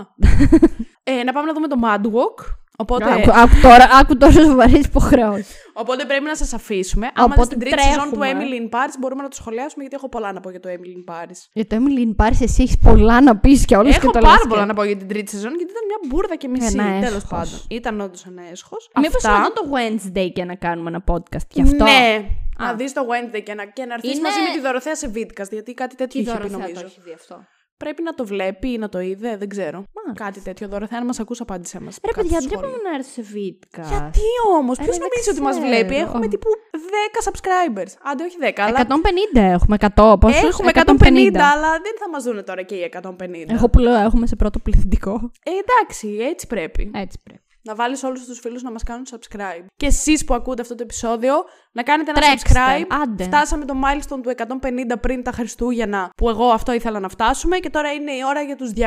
ε, 1.03 1.23
να 1.23 1.33
πάμε 1.33 1.47
να 1.47 1.53
δούμε 1.53 1.67
το 1.67 1.75
Mad 1.83 2.03
Walk. 2.15 2.45
Οπότε, 2.81 3.11
Άκου, 3.13 3.31
άκου 3.43 3.55
τώρα, 3.61 3.85
άκου 3.99 4.17
τόσο 4.17 4.41
σοβαρέ 4.43 4.77
υποχρεώσεις. 4.77 5.47
οπότε 5.73 6.05
πρέπει 6.05 6.23
να 6.23 6.35
σας 6.35 6.53
αφήσουμε. 6.53 7.05
Άμα 7.15 7.25
Οπότε 7.25 7.41
δείτε 7.41 7.55
την 7.55 7.59
τρίτη 7.69 7.81
σεζόν 7.87 8.09
του 8.11 8.17
τρέχουμε. 8.19 8.43
Emily 8.45 8.57
in 8.61 8.67
Paris, 8.75 8.93
μπορούμε 8.99 9.21
να 9.21 9.27
το 9.27 9.35
σχολιάσουμε 9.35 9.81
γιατί 9.83 9.95
έχω 9.95 10.09
πολλά 10.09 10.31
να 10.31 10.39
πω 10.39 10.49
για 10.49 10.59
το 10.59 10.69
Emily 10.75 10.93
in 10.99 11.03
Paris. 11.13 11.37
Για 11.53 11.65
το 11.67 11.75
Emily 11.79 12.01
in 12.07 12.25
Paris, 12.25 12.41
εσύ 12.41 12.61
έχεις 12.63 12.77
πολλά 12.77 13.21
να 13.21 13.37
πεις 13.37 13.65
και 13.65 13.75
όλε 13.77 13.89
και 13.89 13.95
Έχω 13.95 14.11
το 14.11 14.19
πάρα 14.19 14.33
λες 14.33 14.45
πολλά 14.47 14.61
και- 14.61 14.67
να 14.67 14.73
πω 14.73 14.83
για 14.83 14.97
την 14.97 15.07
τρίτη 15.07 15.29
σεζόν 15.31 15.53
γιατί 15.55 15.71
ήταν 15.71 15.83
μια 15.89 15.99
μπουρδα 16.07 16.35
και 16.35 16.47
μισή. 16.47 16.75
Ένα 16.79 16.83
Τέλος 16.83 17.05
έσχος. 17.23 17.29
πάντων. 17.29 17.59
Ήταν 17.69 18.01
όντως 18.01 18.25
ένα 18.25 18.41
έσχος. 18.51 18.89
Μήπως 19.01 19.23
να 19.23 19.51
το 19.57 19.61
Wednesday 19.75 20.29
και 20.33 20.43
να 20.45 20.55
κάνουμε 20.55 20.89
ένα 20.89 21.03
podcast 21.11 21.47
γι' 21.51 21.61
αυτό. 21.61 21.83
Ναι. 21.83 22.25
Α. 22.57 22.65
Να 22.65 22.73
δεις 22.73 22.93
το 22.93 23.01
Wednesday 23.11 23.41
και 23.43 23.53
να, 23.53 23.65
και 23.65 23.85
να 23.85 23.93
έρθεις 23.93 24.11
Είναι- 24.11 24.21
μαζί 24.21 24.39
με 24.45 24.49
τη 24.55 24.59
Δωροθέα 24.61 24.95
σε 24.95 25.11
Vidcast, 25.15 25.51
γιατί 25.51 25.73
κάτι 25.73 25.95
τέτοιο 25.95 26.21
Τι 26.23 26.27
είχε 26.29 26.31
πει 26.31 26.37
Δωροθέα 26.37 26.57
νομίζω. 26.57 26.81
το 26.81 26.87
έχει 26.91 27.01
δει 27.05 27.13
αυτό. 27.13 27.35
Πρέπει 27.83 28.01
να 28.03 28.13
το 28.13 28.25
βλέπει 28.25 28.67
ή 28.71 28.77
να 28.77 28.89
το 28.89 28.99
είδε, 28.99 29.37
δεν 29.37 29.49
ξέρω. 29.49 29.77
Μάλιστα. 29.95 30.23
Κάτι 30.25 30.39
τέτοιο. 30.41 30.67
Δωροθέα, 30.67 30.99
αν 30.99 31.05
μας 31.05 31.19
ακούσει, 31.19 31.41
απάντησέ 31.41 31.79
μας. 31.79 31.97
Ρε 32.05 32.11
παιδιά, 32.21 32.37
δεν 32.39 32.59
πρέπει 32.59 32.81
να 32.87 32.95
έρθει 32.97 33.11
σε 33.17 33.23
Vidcast. 33.33 33.89
Γιατί 33.89 34.25
όμως, 34.57 34.77
Ε, 34.77 34.83
ποιος 34.83 34.97
δεν 34.97 35.07
νομίζει 35.07 35.29
ότι 35.29 35.41
μας 35.41 35.55
ξέρω. 35.55 35.67
βλέπει, 35.67 35.95
έχουμε 35.95 36.27
τύπου 36.27 36.49
10 36.71 37.19
subscribers. 37.27 37.91
Άντε, 38.11 38.23
όχι 38.23 38.37
10, 38.39 38.63
αλλά. 38.63 38.79
150 38.79 39.41
έχουμε, 39.41 39.75
100. 39.75 40.17
Πόσο 40.19 40.47
Έχουμε 40.47 40.71
150, 40.73 41.39
αλλά 41.53 41.71
δεν 41.85 41.95
θα 41.99 42.09
μας 42.11 42.23
δουν 42.23 42.43
τώρα 42.45 42.61
και 42.61 42.75
οι 42.75 42.83
150. 42.83 43.53
Εγώ 43.53 43.69
που 43.69 43.79
λέω 43.79 43.93
έχουμε 43.95 44.27
σε 44.27 44.35
πρώτο 44.35 44.59
πληθυντικό. 44.59 45.31
Ε, 45.43 45.51
εντάξει, 45.63 46.17
έτσι 46.31 46.47
πρέπει. 46.47 46.91
Έτσι 46.95 47.19
πρέπει. 47.23 47.41
Να 47.63 47.75
βάλεις 47.75 48.03
όλους 48.03 48.25
τους 48.25 48.39
φίλους 48.39 48.61
να 48.61 48.71
μας 48.71 48.83
κάνουν 48.83 49.05
subscribe. 49.11 49.65
Και 49.75 49.85
εσείς 49.85 50.25
που 50.25 50.33
ακούτε 50.33 50.61
αυτό 50.61 50.75
το 50.75 50.83
επεισόδιο, 50.83 51.33
να 51.71 51.83
κάνετε 51.83 52.11
ένα 52.11 52.21
Τρέξτε, 52.21 52.49
subscribe. 52.53 52.85
άντε. 53.03 53.23
Φτάσαμε 53.23 53.65
το 53.65 53.73
milestone 53.83 54.19
του 54.23 54.31
150 54.37 54.99
πριν 55.01 55.23
τα 55.23 55.31
Χριστούγεννα, 55.31 56.09
που 56.17 56.29
εγώ 56.29 56.45
αυτό 56.45 56.73
ήθελα 56.73 56.99
να 56.99 57.09
φτάσουμε. 57.09 57.57
Και 57.57 57.69
τώρα 57.69 57.91
είναι 57.91 58.11
η 58.11 58.19
ώρα 58.27 58.41
για 58.41 58.55
τους 58.55 58.71
200 58.75 58.81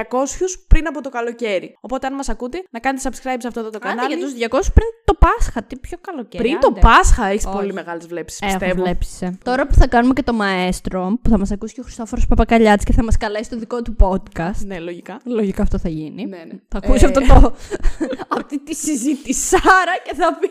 πριν 0.68 0.86
από 0.86 1.00
το 1.02 1.08
καλοκαίρι. 1.08 1.76
Οπότε, 1.80 2.06
αν 2.06 2.14
μας 2.14 2.28
ακούτε, 2.28 2.62
να 2.70 2.78
κάνετε 2.78 3.08
subscribe 3.10 3.36
σε 3.38 3.46
αυτό 3.46 3.60
εδώ 3.60 3.70
το 3.70 3.78
Άντε 3.82 3.88
κανάλι. 3.94 4.14
για 4.14 4.24
τους 4.26 4.32
200 4.34 4.72
πριν 4.74 4.86
το 5.04 5.14
Πάσχα, 5.18 5.62
τι 5.62 5.76
πιο 5.76 5.98
καλοκαίρι. 6.00 6.42
Πριν 6.44 6.60
το 6.60 6.66
άντε. 6.70 6.80
Πάσχα 6.80 7.26
έχεις 7.26 7.46
Όχι. 7.46 7.56
πολύ 7.56 7.72
μεγάλες 7.72 8.06
βλέψεις, 8.06 8.40
Έχω 8.40 8.58
πιστεύω. 8.58 8.82
βλέψεις, 8.82 9.22
ε. 9.22 9.38
Τώρα 9.44 9.66
που 9.66 9.74
θα 9.74 9.86
κάνουμε 9.86 10.12
και 10.14 10.22
το 10.22 10.32
μαέστρο, 10.32 11.18
που 11.22 11.30
θα 11.30 11.38
μας 11.38 11.50
ακούσει 11.50 11.74
και 11.74 11.80
ο 11.80 11.82
Χριστόφορος 11.82 12.26
Παπακαλιάτης 12.26 12.84
και 12.84 12.92
θα 12.92 13.04
μας 13.04 13.16
καλέσει 13.16 13.50
το 13.50 13.58
δικό 13.58 13.82
του 13.82 13.96
podcast. 14.00 14.64
Ναι, 14.66 14.78
λογικά. 14.78 15.20
Λογικά 15.24 15.62
αυτό 15.62 15.78
θα 15.78 15.88
γίνει. 15.88 16.24
Ναι, 16.26 16.36
ναι. 16.36 16.58
Θα 16.68 16.78
ακούσει 16.82 17.04
Ε, 17.04 17.06
αυτό 17.08 17.20
το... 17.20 17.54
αυτή 18.38 18.60
τη 18.60 18.74
συζήτησάρα 18.74 19.94
και 20.04 20.14
θα 20.14 20.38
πει... 20.40 20.48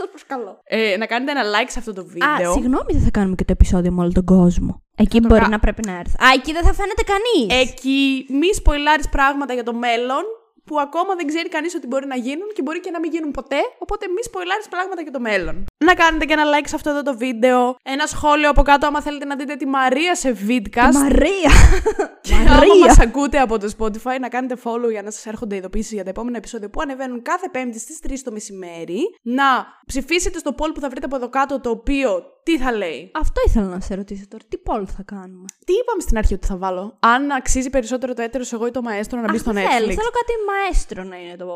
Σας 0.00 0.08
προσκαλώ. 0.08 0.52
Ε, 0.64 0.96
να 0.96 1.06
κάνετε 1.06 1.30
ένα 1.30 1.42
like 1.54 1.70
σε 1.74 1.78
αυτό 1.78 1.92
το 1.92 2.04
βίντεο. 2.14 2.50
Α, 2.50 2.52
συγγνώμη, 2.52 2.90
δεν 2.96 3.00
θα 3.02 3.10
κάνουμε 3.10 3.34
και 3.34 3.44
το 3.44 3.52
επεισόδιο 3.52 3.90
με 3.92 4.00
όλο 4.02 4.12
τον 4.12 4.24
κόσμο. 4.24 4.82
Εκεί 4.96 5.20
το 5.20 5.28
μπορεί 5.28 5.40
κα- 5.40 5.48
να 5.48 5.58
πρέπει 5.58 5.82
να 5.86 5.92
έρθει. 5.98 6.14
Α, 6.24 6.26
εκεί 6.34 6.52
δεν 6.52 6.64
θα 6.64 6.72
φαίνεται 6.74 7.02
κανείς. 7.12 7.46
Εκεί 7.68 8.26
μη 8.40 8.54
σποιλάρεις 8.54 9.08
πράγματα 9.08 9.52
για 9.54 9.62
το 9.62 9.74
μέλλον 9.74 10.24
που 10.64 10.80
ακόμα 10.80 11.14
δεν 11.18 11.26
ξέρει 11.26 11.48
κανείς 11.48 11.74
ότι 11.74 11.86
μπορεί 11.86 12.06
να 12.06 12.16
γίνουν 12.16 12.48
και 12.54 12.62
μπορεί 12.62 12.80
και 12.80 12.90
να 12.90 12.98
μην 13.00 13.10
γίνουν 13.10 13.30
ποτέ. 13.30 13.60
Οπότε 13.78 14.06
μη 14.14 14.22
σποιλάρεις 14.28 14.68
πράγματα 14.68 15.02
για 15.02 15.12
το 15.12 15.20
μέλλον. 15.20 15.64
Να 15.84 15.94
κάνετε 15.94 16.24
και 16.24 16.32
ένα 16.32 16.42
like 16.44 16.64
σε 16.66 16.74
αυτό 16.74 16.90
εδώ 16.90 17.02
το 17.02 17.16
βίντεο. 17.16 17.76
Ένα 17.82 18.06
σχόλιο 18.06 18.50
από 18.50 18.62
κάτω 18.62 18.86
άμα 18.86 19.02
θέλετε 19.02 19.24
να 19.24 19.36
δείτε 19.36 19.56
τη 19.56 19.66
Μαρία 19.66 20.14
σε 20.14 20.36
vidcast. 20.48 20.92
Μαρία. 20.92 21.52
Και 22.20 22.34
άμα 22.34 22.54
Μαρία. 22.54 22.86
μας 22.86 22.98
ακούτε 22.98 23.38
από 23.38 23.58
το 23.58 23.72
Spotify, 23.78 24.20
να 24.20 24.28
κάνετε 24.28 24.56
follow 24.64 24.90
για 24.90 25.02
να 25.02 25.10
σας 25.10 25.26
έρχονται 25.26 25.56
ειδοποίησεις 25.56 25.92
για 25.92 26.04
τα 26.04 26.10
επόμενα 26.10 26.36
επεισόδια 26.36 26.70
που 26.70 26.80
ανεβαίνουν 26.80 27.22
κάθε 27.22 27.48
Πέμπτη 27.48 27.78
στις 27.78 27.98
3 28.08 28.12
το 28.24 28.32
μεσημέρι. 28.32 29.00
Να 29.22 29.66
ψηφίσετε 29.86 30.38
στο 30.38 30.54
poll 30.58 30.70
που 30.74 30.80
θα 30.80 30.88
βρείτε 30.88 31.06
από 31.06 31.16
εδώ 31.16 31.28
κάτω, 31.28 31.60
το 31.60 31.70
οποίο 31.70 32.22
τι 32.42 32.58
θα 32.58 32.72
λέει. 32.72 33.10
Αυτό 33.14 33.40
ήθελα 33.46 33.66
να 33.66 33.80
σε 33.80 33.94
ρωτήσω 33.94 34.24
τώρα. 34.28 34.42
Τι 34.48 34.58
πόλ 34.58 34.86
θα 34.96 35.02
κάνουμε; 35.02 35.44
Τι 35.64 35.72
είπαμε 35.72 36.00
στην 36.00 36.18
αρχή 36.18 36.34
ότι 36.34 36.46
θα 36.46 36.56
βάλω; 36.56 36.96
Αν 37.00 37.30
αξίζει 37.30 37.70
περισσότερο 37.70 38.14
το 38.14 38.22
έτερο 38.22 38.44
εγώ 38.52 38.66
ή 38.66 38.70
το 38.70 38.82
μαέστρο 38.82 39.20
να 39.20 39.30
μπει 39.30 39.38
στο 39.38 39.50
Αυτό 39.50 39.62
Netflix; 39.62 39.70
θέλω. 39.72 39.86
Θέλω 39.86 40.10
κάτι 40.20 40.32
μαέστρο 40.48 41.02
να 41.02 41.16
είναι 41.16 41.36
το... 41.36 41.46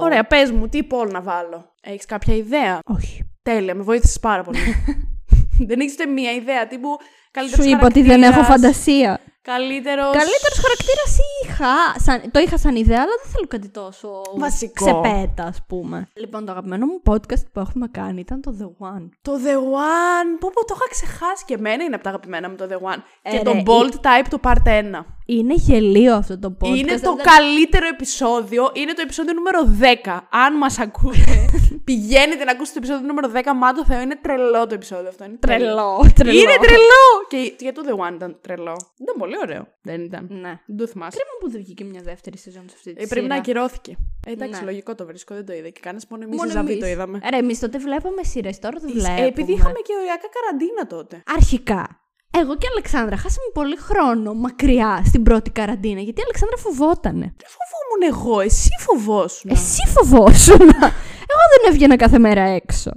Ωραία, 0.00 0.24
πες 0.24 0.50
μου, 0.50 0.68
τι 0.68 0.86
poll 0.90 1.10
να 1.10 1.20
βάλω; 1.20 1.72
Έχεις 1.82 2.06
κάποια 2.06 2.34
ιδέα; 2.34 2.78
Όχι. 2.84 3.26
Τέλεια, 3.42 3.74
με 3.74 3.82
βοήθησες 3.82 4.20
πάρα 4.20 4.42
πολύ. 4.42 4.58
δεν 5.68 5.80
έχεις 5.80 5.92
ούτε 5.92 6.06
μία 6.06 6.32
ιδέα. 6.32 6.66
Τύπου 6.66 6.88
καλύτερος 7.30 7.64
Σου 7.64 7.70
είπα 7.70 7.86
ότι 7.86 8.02
δεν 8.02 8.22
έχω 8.22 8.42
χαρακτήρας, 8.42 8.60
φαντασία. 8.60 9.20
Καλύτερος... 9.42 10.12
Καλύτερος 10.12 10.58
χαρακτήρας 10.64 11.12
είχα. 11.44 11.74
Σαν, 12.04 12.30
το 12.30 12.38
είχα 12.40 12.58
σαν 12.58 12.76
ιδέα, 12.76 12.96
αλλά 13.02 13.14
δεν 13.22 13.32
θέλω 13.32 13.46
κάτι 13.48 13.68
τόσο. 13.68 14.08
Βασικό. 14.36 14.84
Ξεπέτα, 14.84 15.44
ας 15.44 15.58
πούμε. 15.66 16.08
Λοιπόν, 16.14 16.44
το 16.44 16.50
αγαπημένο 16.52 16.86
μου 16.86 17.02
podcast 17.10 17.44
που 17.52 17.60
έχουμε 17.60 17.88
κάνει 17.90 18.20
ήταν 18.20 18.40
το 18.40 18.56
The 18.60 18.86
One. 18.86 19.08
Το 19.22 19.32
The 19.44 19.56
One. 19.56 20.28
Πω, 20.40 20.50
πω, 20.54 20.64
το 20.64 20.74
είχα 20.76 20.88
ξεχάσει 20.90 21.44
και 21.46 21.54
εμένα 21.54 21.84
είναι 21.84 21.94
από 21.94 22.04
τα 22.04 22.10
αγαπημένα 22.10 22.48
μου 22.50 22.56
το 22.56 22.66
The 22.70 22.76
One. 22.92 22.98
Ε, 23.22 23.30
και 23.30 23.36
ρε, 23.36 23.42
το 23.42 23.62
Bold 23.66 23.92
Type 24.06 24.26
το 24.30 24.38
Part 24.42 24.68
1. 25.00 25.04
Είναι 25.26 25.54
γελίο 25.54 26.14
αυτό 26.14 26.38
το 26.38 26.56
podcast. 26.60 26.76
είναι 26.76 26.98
το 26.98 27.14
δεν- 27.14 27.24
καλύτερο 27.26 27.86
επεισόδιο. 27.86 28.70
Είναι 28.72 28.92
το 28.92 29.00
επεισόδιο 29.04 29.32
νούμερο 29.32 29.60
10. 29.80 30.20
Αν 30.30 30.56
μας 30.56 30.78
ακούτε, 30.78 31.34
πηγαίνετε 31.88 32.44
να 32.44 32.50
ακούσετε 32.52 32.80
το 32.80 32.84
επεισόδιο 32.86 33.06
νούμερο 33.06 33.28
10. 33.52 33.56
Μα 33.56 33.72
το 33.72 33.84
Θεό, 33.84 34.00
είναι 34.00 34.16
τρελό 34.22 34.66
το 34.66 34.74
επεισόδιο 34.74 35.08
αυτό. 35.08 35.24
Είναι 35.24 35.36
Τρελό, 35.40 36.10
τρελό. 36.14 36.32
Είναι 36.38 36.56
τρελό! 36.60 37.04
Και 37.28 37.54
για 37.58 37.72
το 37.72 37.82
The 37.88 38.06
One 38.08 38.14
ήταν 38.14 38.38
τρελό. 38.40 38.76
Ήταν 39.02 39.14
πολύ 39.32 39.52
ωραίο. 39.52 39.64
Δεν 39.82 40.00
ήταν. 40.08 40.26
Ναι. 40.30 40.52
Δεν 40.66 40.76
το 40.76 40.86
θυμάσαι. 40.86 41.16
Κρίμα 41.16 41.34
που 41.40 41.50
δεν 41.50 41.60
βγήκε 41.64 41.84
μια 41.84 42.00
δεύτερη 42.10 42.38
σεζόν 42.38 42.64
σε 42.68 42.74
αυτή 42.78 42.92
τη 42.94 43.02
Ε, 43.02 43.06
πρέπει 43.06 43.26
να 43.26 43.34
σειρά. 43.34 43.44
ακυρώθηκε. 43.44 43.96
Ε, 44.26 44.30
εντάξει, 44.32 44.60
Ναι. 44.60 44.66
λογικό 44.70 44.94
το 44.94 45.04
βρίσκω, 45.06 45.34
δεν 45.34 45.46
το 45.46 45.52
είδα. 45.52 45.68
Και 45.68 45.80
κανένας 45.82 46.06
μόνο 46.10 46.22
εμείς 46.22 46.34
η 46.34 46.38
Μόνο 46.40 46.50
Ζαβή 46.50 46.70
εμείς. 46.70 46.82
το 46.84 46.88
είδαμε. 46.90 47.20
Ρε, 47.30 47.36
εμείς 47.36 47.58
τότε 47.58 47.78
βλέπαμε 47.78 48.22
σειρές, 48.22 48.58
τώρα 48.58 48.78
δεν 48.80 48.90
βλέπουμε. 48.92 49.20
Ε, 49.20 49.26
επειδή 49.26 49.52
είχαμε 49.52 49.78
και 49.86 49.92
ωριακά 50.00 50.28
καραντίνα 50.36 50.86
τότε. 50.94 51.22
Αρχικά, 51.36 51.82
εγώ 52.40 52.52
και 52.58 52.66
η 52.66 52.70
Αλεξάνδρα 52.74 53.16
χάσαμε 53.16 53.48
πολύ 53.52 53.76
χρόνο 53.76 54.34
μακριά 54.34 55.02
στην 55.06 55.22
πρώτη 55.22 55.50
καραντίνα, 55.50 56.00
γιατί 56.00 56.20
η 56.20 56.24
Αλεξάνδρα 56.28 56.56
φοβότανε. 56.66 57.26
Δεν 57.42 57.50
φοβόμουν 57.58 58.02
εγώ, 58.12 58.40
εσύ 58.40 58.70
φοβόσουν. 58.86 59.50
Εσύ 59.50 59.82
φοβόσουν. 59.96 60.60
Εγώ 61.32 61.44
δεν 61.52 61.62
έβγαινα 61.72 61.96
κάθε 61.96 62.18
μέρα 62.18 62.42
έξω. 62.42 62.90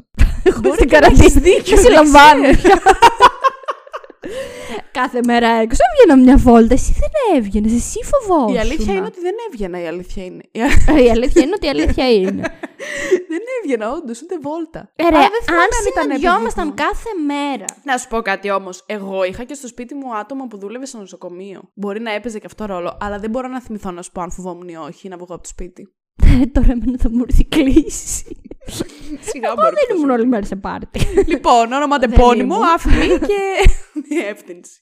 Εγώ 0.44 0.60
Μπορεί 0.60 0.76
στην 0.76 0.88
και 0.90 1.00
να 1.00 1.06
έχεις 1.06 1.34
καραντίνα. 1.34 1.42
δίκιο, 1.56 1.76
Δεν 1.76 1.84
δεν 1.84 1.86
συλλαμβάνω. 1.86 2.48
Κάθε 4.92 5.20
μέρα 5.26 5.48
έξω 5.48 5.82
έβγαινα 5.92 6.24
μια 6.24 6.38
βόλτα. 6.38 6.74
Εσύ 6.74 6.94
δεν 7.00 7.38
έβγαινες. 7.38 7.74
Εσύ 7.74 8.00
φοβόσουν. 8.04 8.56
Η 8.56 8.60
αλήθεια 8.60 8.94
είναι 8.94 9.06
ότι 9.06 9.20
δεν 9.20 9.34
έβγαινα, 9.52 9.82
η 9.82 9.88
αλήθεια 9.88 10.26
είναι. 10.26 10.42
Η 10.52 10.60
Ε, 10.60 11.04
Η 11.04 11.10
αλήθεια 11.10 11.42
είναι 11.42 11.54
ότι 11.56 11.66
η 11.66 11.70
αλήθεια 11.70 12.12
είναι. 12.12 12.42
δεν 13.32 13.42
έβγαινα, 13.64 13.92
όντως, 13.92 14.22
ούτε 14.22 14.38
βόλτα. 14.42 14.92
Ε, 14.96 15.04
ρε, 15.04 15.16
Αλλά 15.16 15.20
δεν 15.30 15.42
θυμάμαι 15.44 15.62
αν 15.64 15.70
αν 15.80 15.86
ήταν 15.92 16.04
συναντιόμασταν 16.04 16.68
επειδή- 16.68 16.84
κάθε 16.88 17.10
μέρα. 17.26 17.66
Να 17.84 17.98
σου 17.98 18.08
πω 18.08 18.22
κάτι 18.22 18.52
όμως. 18.52 18.84
Εγώ 18.86 19.24
είχα 19.24 19.44
και 19.44 19.54
στο 19.54 19.68
σπίτι 19.68 19.96
μου 19.96 20.16
άτομα 20.18 20.48
που 20.48 20.58
δούλευε 20.58 20.86
στο 20.86 20.98
νοσοκομείο. 20.98 21.62
Μπορεί 21.74 22.00
να 22.00 22.12
έπαιζε 22.12 22.40
και 22.40 22.46
αυτό 22.46 22.66
ρόλο, 22.66 22.98
αλλά 23.02 23.20
δεν 23.20 23.30
μπορώ 23.30 23.48
να 23.48 23.62
θυμηθώ 23.62 23.92
να 23.92 24.02
σου 24.02 24.12
πω 24.12 24.22
αν 24.22 24.32
φοβόμουν 24.32 24.68
ή 24.68 24.76
όχι 24.78 25.08
να 25.08 25.16
βγω 25.16 25.26
από 25.34 25.44
το 25.44 25.50
σπίτι. 25.50 25.94
Ε, 26.26 26.46
Τώρα 26.54 26.72
εμένα 26.72 26.98
θα 27.00 27.10
μου 27.12 27.24
έρθει 27.30 27.46
κλίση. 27.46 28.38
Σιγά 29.20 29.48
Εγώ 29.48 29.62
δεν 29.62 29.98
ήμουν 29.98 30.10
όλη 30.10 30.26
μέρα 30.28 30.46
σε 30.46 30.56
πάρτι. 30.56 31.00
Λοιπόν, 31.28 31.72
όνομα 31.72 31.98
Δεν 32.00 32.10
τεπώνυμο, 32.10 32.56
ήμουν. 32.56 32.68
άφημη 32.76 33.08
και 33.08 33.70
διεύθυνση. 34.10 34.80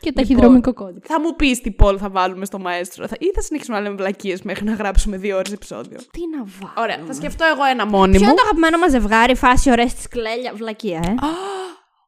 Και 0.00 0.12
ταχυδρομικό 0.12 0.72
κώδικα. 0.74 1.06
Θα 1.14 1.20
μου 1.20 1.36
πεις 1.36 1.60
τι 1.60 1.70
πόλ 1.70 1.96
θα 2.00 2.10
βάλουμε 2.10 2.44
στο 2.44 2.58
μαέστρο. 2.58 3.06
Θα... 3.08 3.16
Ή 3.18 3.26
θα 3.34 3.40
συνεχίσουμε 3.40 3.76
να 3.76 3.82
λέμε 3.82 3.94
βλακίες 3.96 4.42
μέχρι 4.42 4.64
να 4.64 4.72
γράψουμε 4.74 5.16
δύο 5.16 5.36
ώρες 5.36 5.52
επεισόδιο. 5.52 5.96
Τι 6.10 6.20
να 6.36 6.44
βάλω. 6.60 6.72
Ωραία, 6.76 6.98
θα 7.06 7.12
σκεφτώ 7.12 7.44
εγώ 7.54 7.64
ένα 7.64 7.86
μόνη 7.86 8.10
Ποιο 8.10 8.20
μου. 8.20 8.26
είναι 8.26 8.34
το 8.36 8.42
αγαπημένο 8.44 8.78
μας 8.78 8.90
ζευγάρι, 8.90 9.34
φάση 9.36 9.70
ωραία 9.70 9.86
τη 9.86 10.08
κλέλια. 10.08 10.52
Βλακεία, 10.54 11.00
ε; 11.04 11.14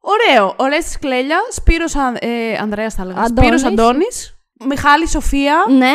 Ωραίο. 0.01 0.55
Ωραία 0.57 0.81
στη 0.81 0.99
Κλέλια. 0.99 1.37
Σπύρος 1.51 1.95
Αν... 1.97 2.17
ε, 2.21 2.57
Ανδρέας 2.61 2.95
θα 2.95 3.03
έλεγα. 3.03 3.21
Αντώνης. 3.21 3.61
Σπύρος 3.61 3.65
Αντώνης. 3.65 4.39
Μιχάλη 4.69 5.09
Σοφία. 5.09 5.65
Ναι. 5.69 5.93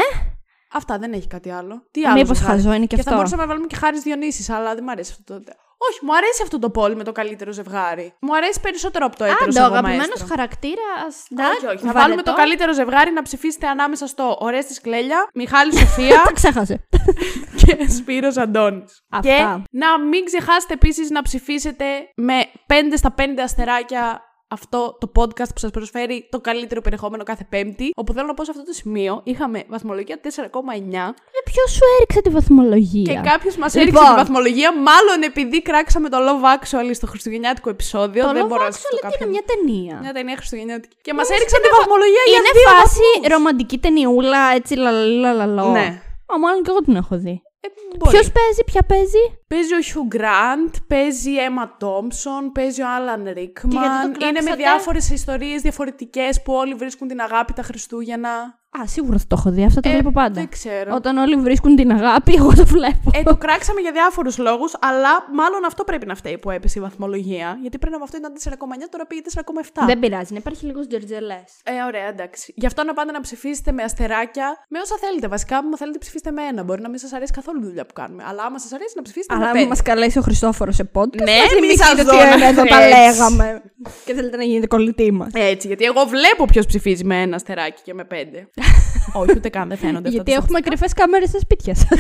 Αυτά 0.74 0.98
δεν 0.98 1.14
έχει 1.14 1.28
κάτι 1.28 1.52
άλλο. 1.52 1.84
Τι 1.92 2.06
άλλο. 2.06 2.20
Μήπως 2.20 2.38
ζευγάρι; 2.38 2.62
χαζό 2.62 2.74
είναι 2.74 2.86
και 2.86 2.96
Και 2.96 3.02
θα 3.02 3.02
αυτό. 3.02 3.16
μπορούσαμε 3.16 3.42
να 3.42 3.48
βάλουμε 3.48 3.68
και 3.68 3.76
Χάρης 3.76 4.02
Διονύσης, 4.02 4.50
αλλά 4.50 4.74
δεν 4.76 4.84
μου 4.84 4.92
αρέσει 4.92 5.12
αυτό 5.20 5.34
το. 5.34 5.52
Όχι, 5.90 6.00
μου 6.06 6.16
αρέσει 6.16 6.42
αυτό 6.44 6.60
το 6.60 6.70
πόλι 6.70 6.96
με 6.96 7.04
το 7.04 7.12
καλύτερο 7.12 7.52
ζευγάρι. 7.52 8.14
Μου 8.20 8.36
αρέσει 8.36 8.60
περισσότερο 8.60 9.06
από 9.06 9.16
το 9.18 9.24
έτερο 9.24 9.46
Αν 9.46 9.54
το 9.54 9.64
αγαπημένος 9.64 10.24
χαρακτήρας. 10.28 11.28
Όχι, 11.58 11.66
όχι. 11.76 11.86
Θα 11.86 11.92
βάλουμε 11.92 12.22
το 12.22 12.34
καλύτερο 12.34 12.74
ζευγάρι 12.74 13.12
να 13.12 13.22
ψηφίσετε 13.22 13.68
ανάμεσα 13.68 14.08
στο 14.08 14.38
Ωραία 14.40 14.64
της 14.64 14.82
Κλέλια, 14.82 15.28
Μιχάλη 15.34 15.78
Σοφία 15.78 16.22
Τα 16.26 16.32
ξέχασε. 16.32 16.88
και 17.66 17.78
Σπύρος 17.90 18.38
Αντώνης. 18.38 19.02
Αυτά. 19.10 19.30
Και 19.30 19.68
να 19.72 20.00
μην 20.00 20.26
ξεχάσετε 20.26 20.74
επίσης 20.74 21.10
να 21.10 21.22
ψηφίσετε 21.22 21.86
με 22.16 22.34
5 22.68 22.74
στα 22.96 23.14
5 23.18 23.22
αστεράκια 23.44 24.22
αυτό 24.54 24.98
το 25.00 25.12
podcast 25.16 25.52
που 25.54 25.60
σας 25.64 25.72
προσφέρει 25.72 26.28
το 26.32 26.40
καλύτερο 26.42 26.82
περιεχόμενο 26.82 27.24
κάθε 27.24 27.46
Πέμπτη. 27.50 27.92
Όπου 27.96 28.14
θέλω 28.14 28.28
να 28.28 28.34
πω 28.34 28.44
σε 28.46 28.52
αυτό 28.52 28.64
το 28.64 28.74
σημείο 28.74 29.22
είχαμε 29.24 29.64
βαθμολογία 29.68 30.18
4,9 30.24 30.28
Ε, 30.28 31.42
Ποιος 31.52 31.70
σου 31.72 31.84
έριξε 31.98 32.22
τη 32.22 32.30
βαθμολογία; 32.30 33.14
και 33.14 33.30
κάποιος 33.30 33.56
μας 33.56 33.74
Λοιπόν. 33.76 33.88
έριξε 33.88 34.14
τη 34.14 34.16
βαθμολογία. 34.22 34.70
Μάλλον 34.90 35.22
επειδή 35.32 35.62
κράξαμε 35.62 36.10
το 36.10 36.18
Love 36.28 36.44
Actually 36.56 36.94
στο 36.94 37.08
χριστουγεννιάτικο 37.08 37.70
επεισόδιο. 37.70 38.24
Το 38.26 38.32
δεν 38.34 38.46
Love 38.46 38.48
μπορώ 38.48 38.64
να 38.64 38.70
Actually 38.70 38.74
σας 38.74 38.82
το 38.82 38.88
τι 38.90 38.96
είναι 39.02 39.10
κάποιον. 39.12 39.30
μια 39.30 39.44
ταινία. 39.52 39.96
Μια 40.02 40.14
ταινία 40.14 40.36
χριστουγεννιάτικη. 40.36 40.96
Και 41.02 41.14
μας 41.14 41.30
έριξαν 41.30 41.62
τη 41.62 41.70
βαθμολογία 41.78 42.24
για 42.32 42.38
Είναι 42.38 42.52
δύο 42.60 42.70
φάση 42.70 43.00
βαθμούς. 43.14 43.32
ρομαντική 43.34 43.78
ταινιούλα, 43.78 44.42
έτσι 44.60 44.74
λαλαλαλαλό. 44.76 45.66
Ναι. 45.78 45.88
Α, 46.32 46.40
μάλλον 46.44 46.64
και 46.64 46.70
εγώ 46.74 46.80
την 46.88 46.96
έχω 46.96 47.16
δει. 47.18 47.42
Ε, 47.66 47.68
μπορεί. 47.98 48.12
Ποιος 48.18 48.32
παίζει, 48.32 48.64
ποια 48.66 48.82
παίζει; 48.84 49.40
Παίζει 49.48 49.74
ο 49.74 49.78
Hugh 49.80 50.16
Grant, 50.16 50.76
παίζει 50.88 51.32
η 51.32 51.38
Emma 51.50 51.86
Thompson, 51.86 52.52
παίζει 52.54 52.82
ο 52.82 52.86
Alan 52.86 53.22
γιατί 53.24 53.52
Rickman. 53.56 53.72
το 53.72 54.26
Είναι 54.26 54.32
με 54.32 54.40
κλάψατε; 54.40 54.56
διάφορες 54.56 55.10
ιστορίες 55.10 55.62
διαφορετικές 55.62 56.42
που 56.42 56.54
όλοι 56.54 56.74
βρίσκουν 56.74 57.08
την 57.08 57.20
αγάπη 57.22 57.54
τα 57.54 57.62
Χριστούγεννα. 57.62 58.63
Α, 58.82 58.88
σίγουρα 58.88 59.18
θα 59.18 59.26
το 59.28 59.36
έχω 59.40 59.50
δει. 59.52 59.64
Αυτό 59.66 59.80
το 59.82 59.90
Ε, 59.90 59.92
βλέπω 59.92 60.12
πάντα. 60.12 60.34
Δεν 60.34 60.50
ξέρω. 60.50 60.96
Όταν 60.96 61.18
όλοι 61.18 61.36
βρίσκουν 61.36 61.76
την 61.76 61.92
αγάπη, 61.92 62.34
εγώ 62.36 62.54
το 62.56 62.66
βλέπω. 62.66 63.12
Ε, 63.14 63.24
το 63.24 63.36
κράξαμε 63.38 63.80
για 63.82 63.92
διάφορους 63.92 64.38
λόγους, 64.38 64.74
αλλά 64.80 65.10
μάλλον 65.34 65.66
αυτό 65.66 65.84
πρέπει 65.84 66.06
να 66.06 66.16
φταίει 66.16 66.38
που 66.38 66.50
έπεσε 66.50 66.80
η 66.80 66.82
βαθμολογία. 66.82 67.58
Γιατί 67.62 67.78
πριν 67.78 67.94
από 67.94 68.04
αυτό 68.04 68.18
ήταν 68.18 68.32
4,9, 68.44 68.88
τώρα 68.92 69.06
πήγε 69.06 69.22
4,7. 69.34 69.86
Δεν 69.86 70.00
πειράζει, 70.00 70.32
να 70.34 70.38
υπάρχει 70.40 70.66
λίγος 70.66 70.88
τζερτζελές. 70.88 71.44
Ε, 71.64 71.72
ωραία, 71.88 72.08
εντάξει. 72.08 72.54
Γι' 72.58 72.66
αυτό 72.66 72.84
να 72.84 72.94
πάτε 72.94 73.12
να 73.12 73.22
ψηφίσετε 73.22 73.72
με 73.72 73.84
αστεράκια, 73.84 74.48
με 74.68 74.80
όσα 74.80 74.96
θέλετε. 75.00 75.28
Βασικά, 75.28 75.58
άμα 75.58 75.78
θέλετε, 75.78 75.98
ψηφίστε 75.98 76.32
με 76.32 76.42
ένα. 76.42 76.64
Μπορεί 76.64 76.82
να 76.82 76.90
μην 76.90 77.00
σας 77.00 77.14
αρέσει 77.14 77.32
καθόλου 77.32 77.60
η 77.62 77.66
δουλειά 77.66 77.86
που 77.86 77.94
κάνουμε. 77.94 78.24
Αλλά 78.28 78.44
άμα 78.44 78.60
σας 78.60 78.72
αρέσει, 78.72 78.94
να 78.96 79.02
ψηφίσετε 79.02 79.34
Αλλά 79.34 79.44
με 79.44 79.50
άμα 79.50 79.58
πέντε. 79.58 79.70
μας 79.70 79.82
καλέσει 79.82 80.18
ο 80.18 80.22
Χριστόφορος 80.22 80.76
σε 80.76 80.90
podcast, 80.94 81.24
Ναι, 81.24 81.32
θα 81.32 81.42
μη 81.44 81.50
θυμηθείτε 81.50 81.84
σας 81.84 81.96
τι 81.96 82.04
δω 82.04 82.12
να- 82.38 82.48
εδώ 82.48 82.64
τα 82.64 82.84
έτσι. 82.84 83.00
λέγαμε. 83.00 83.62
και 84.06 84.14
θέλετε 84.14 84.38
να 84.38 84.44
γίνετε 84.44 84.68
κολλητοί 84.68 85.12
μας. 85.12 85.32
Έτσι, 85.34 85.68
γιατί 85.68 85.84
εγώ 85.84 86.06
βλέπω 86.06 86.46
ποιος 86.46 86.66
ψηφίζει 86.66 87.04
με 87.04 87.22
ένα 87.22 87.36
αστεράκι 87.36 87.82
και 87.84 87.94
με 87.94 88.04
πέντε. 88.06 88.48
Όχι, 89.22 89.34
ούτε 89.36 89.50
καν 89.50 89.68
δεν 89.68 89.78
φαίνονται 89.78 89.98
αυτά. 89.98 90.10
Γιατί 90.10 90.32
τα 90.32 90.38
έχουμε 90.38 90.60
κρυφές 90.60 90.94
κάμερες 90.94 91.30
στα 91.30 91.40
σπίτια 91.40 91.76
σας. 91.76 91.90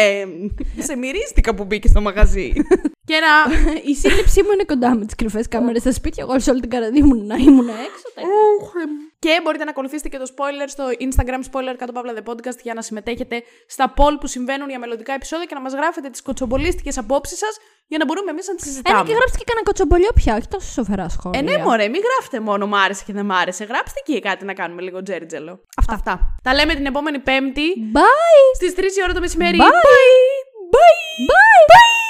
ε, 0.00 0.24
σε 0.82 0.96
μυρίστηκα 0.96 1.54
που 1.54 1.64
μπήκε 1.64 1.88
στο 1.88 2.00
μαγαζί. 2.00 2.52
και 3.04 3.14
να. 3.24 3.54
Η 3.90 3.94
σύλληψή 3.94 4.42
μου 4.42 4.48
είναι 4.52 4.64
κοντά 4.66 4.96
με 4.96 5.04
τις 5.04 5.14
κρυφές 5.14 5.48
κάμερες 5.48 5.80
στα 5.80 5.92
σπίτια. 5.92 6.26
Εγώ 6.28 6.40
σε 6.40 6.50
όλη 6.50 6.60
την 6.60 6.70
καραδί 6.70 7.02
μου 7.02 7.26
να 7.26 7.34
ήμουν 7.36 7.68
έξω. 7.68 8.08
Τα- 9.26 9.32
και 9.34 9.40
μπορείτε 9.42 9.64
να 9.64 9.70
ακολουθήσετε 9.70 10.08
και 10.08 10.18
το 10.18 10.26
spoiler 10.36 10.66
στο 10.66 10.84
Instagram 11.06 11.40
spoiler 11.50 11.74
κάτω 11.78 11.92
παύλα 11.92 12.12
the 12.18 12.24
podcast 12.30 12.58
για 12.62 12.74
να 12.74 12.82
συμμετέχετε 12.82 13.42
στα 13.66 13.94
poll 13.96 14.14
που 14.20 14.26
συμβαίνουν 14.26 14.68
για 14.68 14.78
μελλοντικά 14.78 15.12
επεισόδια 15.12 15.44
και 15.44 15.54
να 15.54 15.60
μας 15.60 15.72
γράφετε 15.72 16.08
τις 16.10 16.22
κοτσομπολίστικες 16.22 16.98
απόψεις 16.98 17.38
σας 17.38 17.56
για 17.86 17.98
να 17.98 18.04
μπορούμε 18.04 18.30
εμείς 18.30 18.48
να 18.48 18.54
τις 18.54 18.64
συζητάμε. 18.64 18.98
Ένα 18.98 19.06
και 19.06 19.12
γράψτε 19.14 19.38
και 19.38 19.44
κανένα 19.46 19.66
κοτσομπολιό 19.66 20.10
πια, 20.14 20.34
όχι 20.36 20.48
τόσο 20.48 20.70
σοβαρά 20.72 21.08
σχόλια. 21.08 21.40
Ε, 21.40 21.42
ναι, 21.42 21.58
μωρέ, 21.58 21.88
μην 21.88 22.00
γράφετε 22.08 22.40
μόνο 22.40 22.66
μ' 22.66 22.74
άρεσε 22.74 23.02
και 23.06 23.12
δεν 23.12 23.24
μ' 23.24 23.32
άρεσε. 23.32 23.64
Γράψτε 23.64 24.00
εκεί 24.06 24.20
κάτι 24.20 24.44
να 24.44 24.52
κάνουμε 24.54 24.82
λίγο 24.82 25.02
τζέρτζελο. 25.02 25.60
Αυτά. 25.90 26.36
Τα 26.42 26.54
λέμε 26.54 26.74
την 26.74 26.86
επόμενη 26.86 27.18
Πέμπτη 27.18 27.68
Bye! 27.94 28.54
στις 28.56 28.74
3 28.74 28.78
η 28.98 29.02
ώρα 29.04 29.12
το 29.12 29.20
μεσημέρι. 29.20 29.58
Bye! 29.60 29.64
Bye! 30.74 31.30
Bye! 31.30 32.05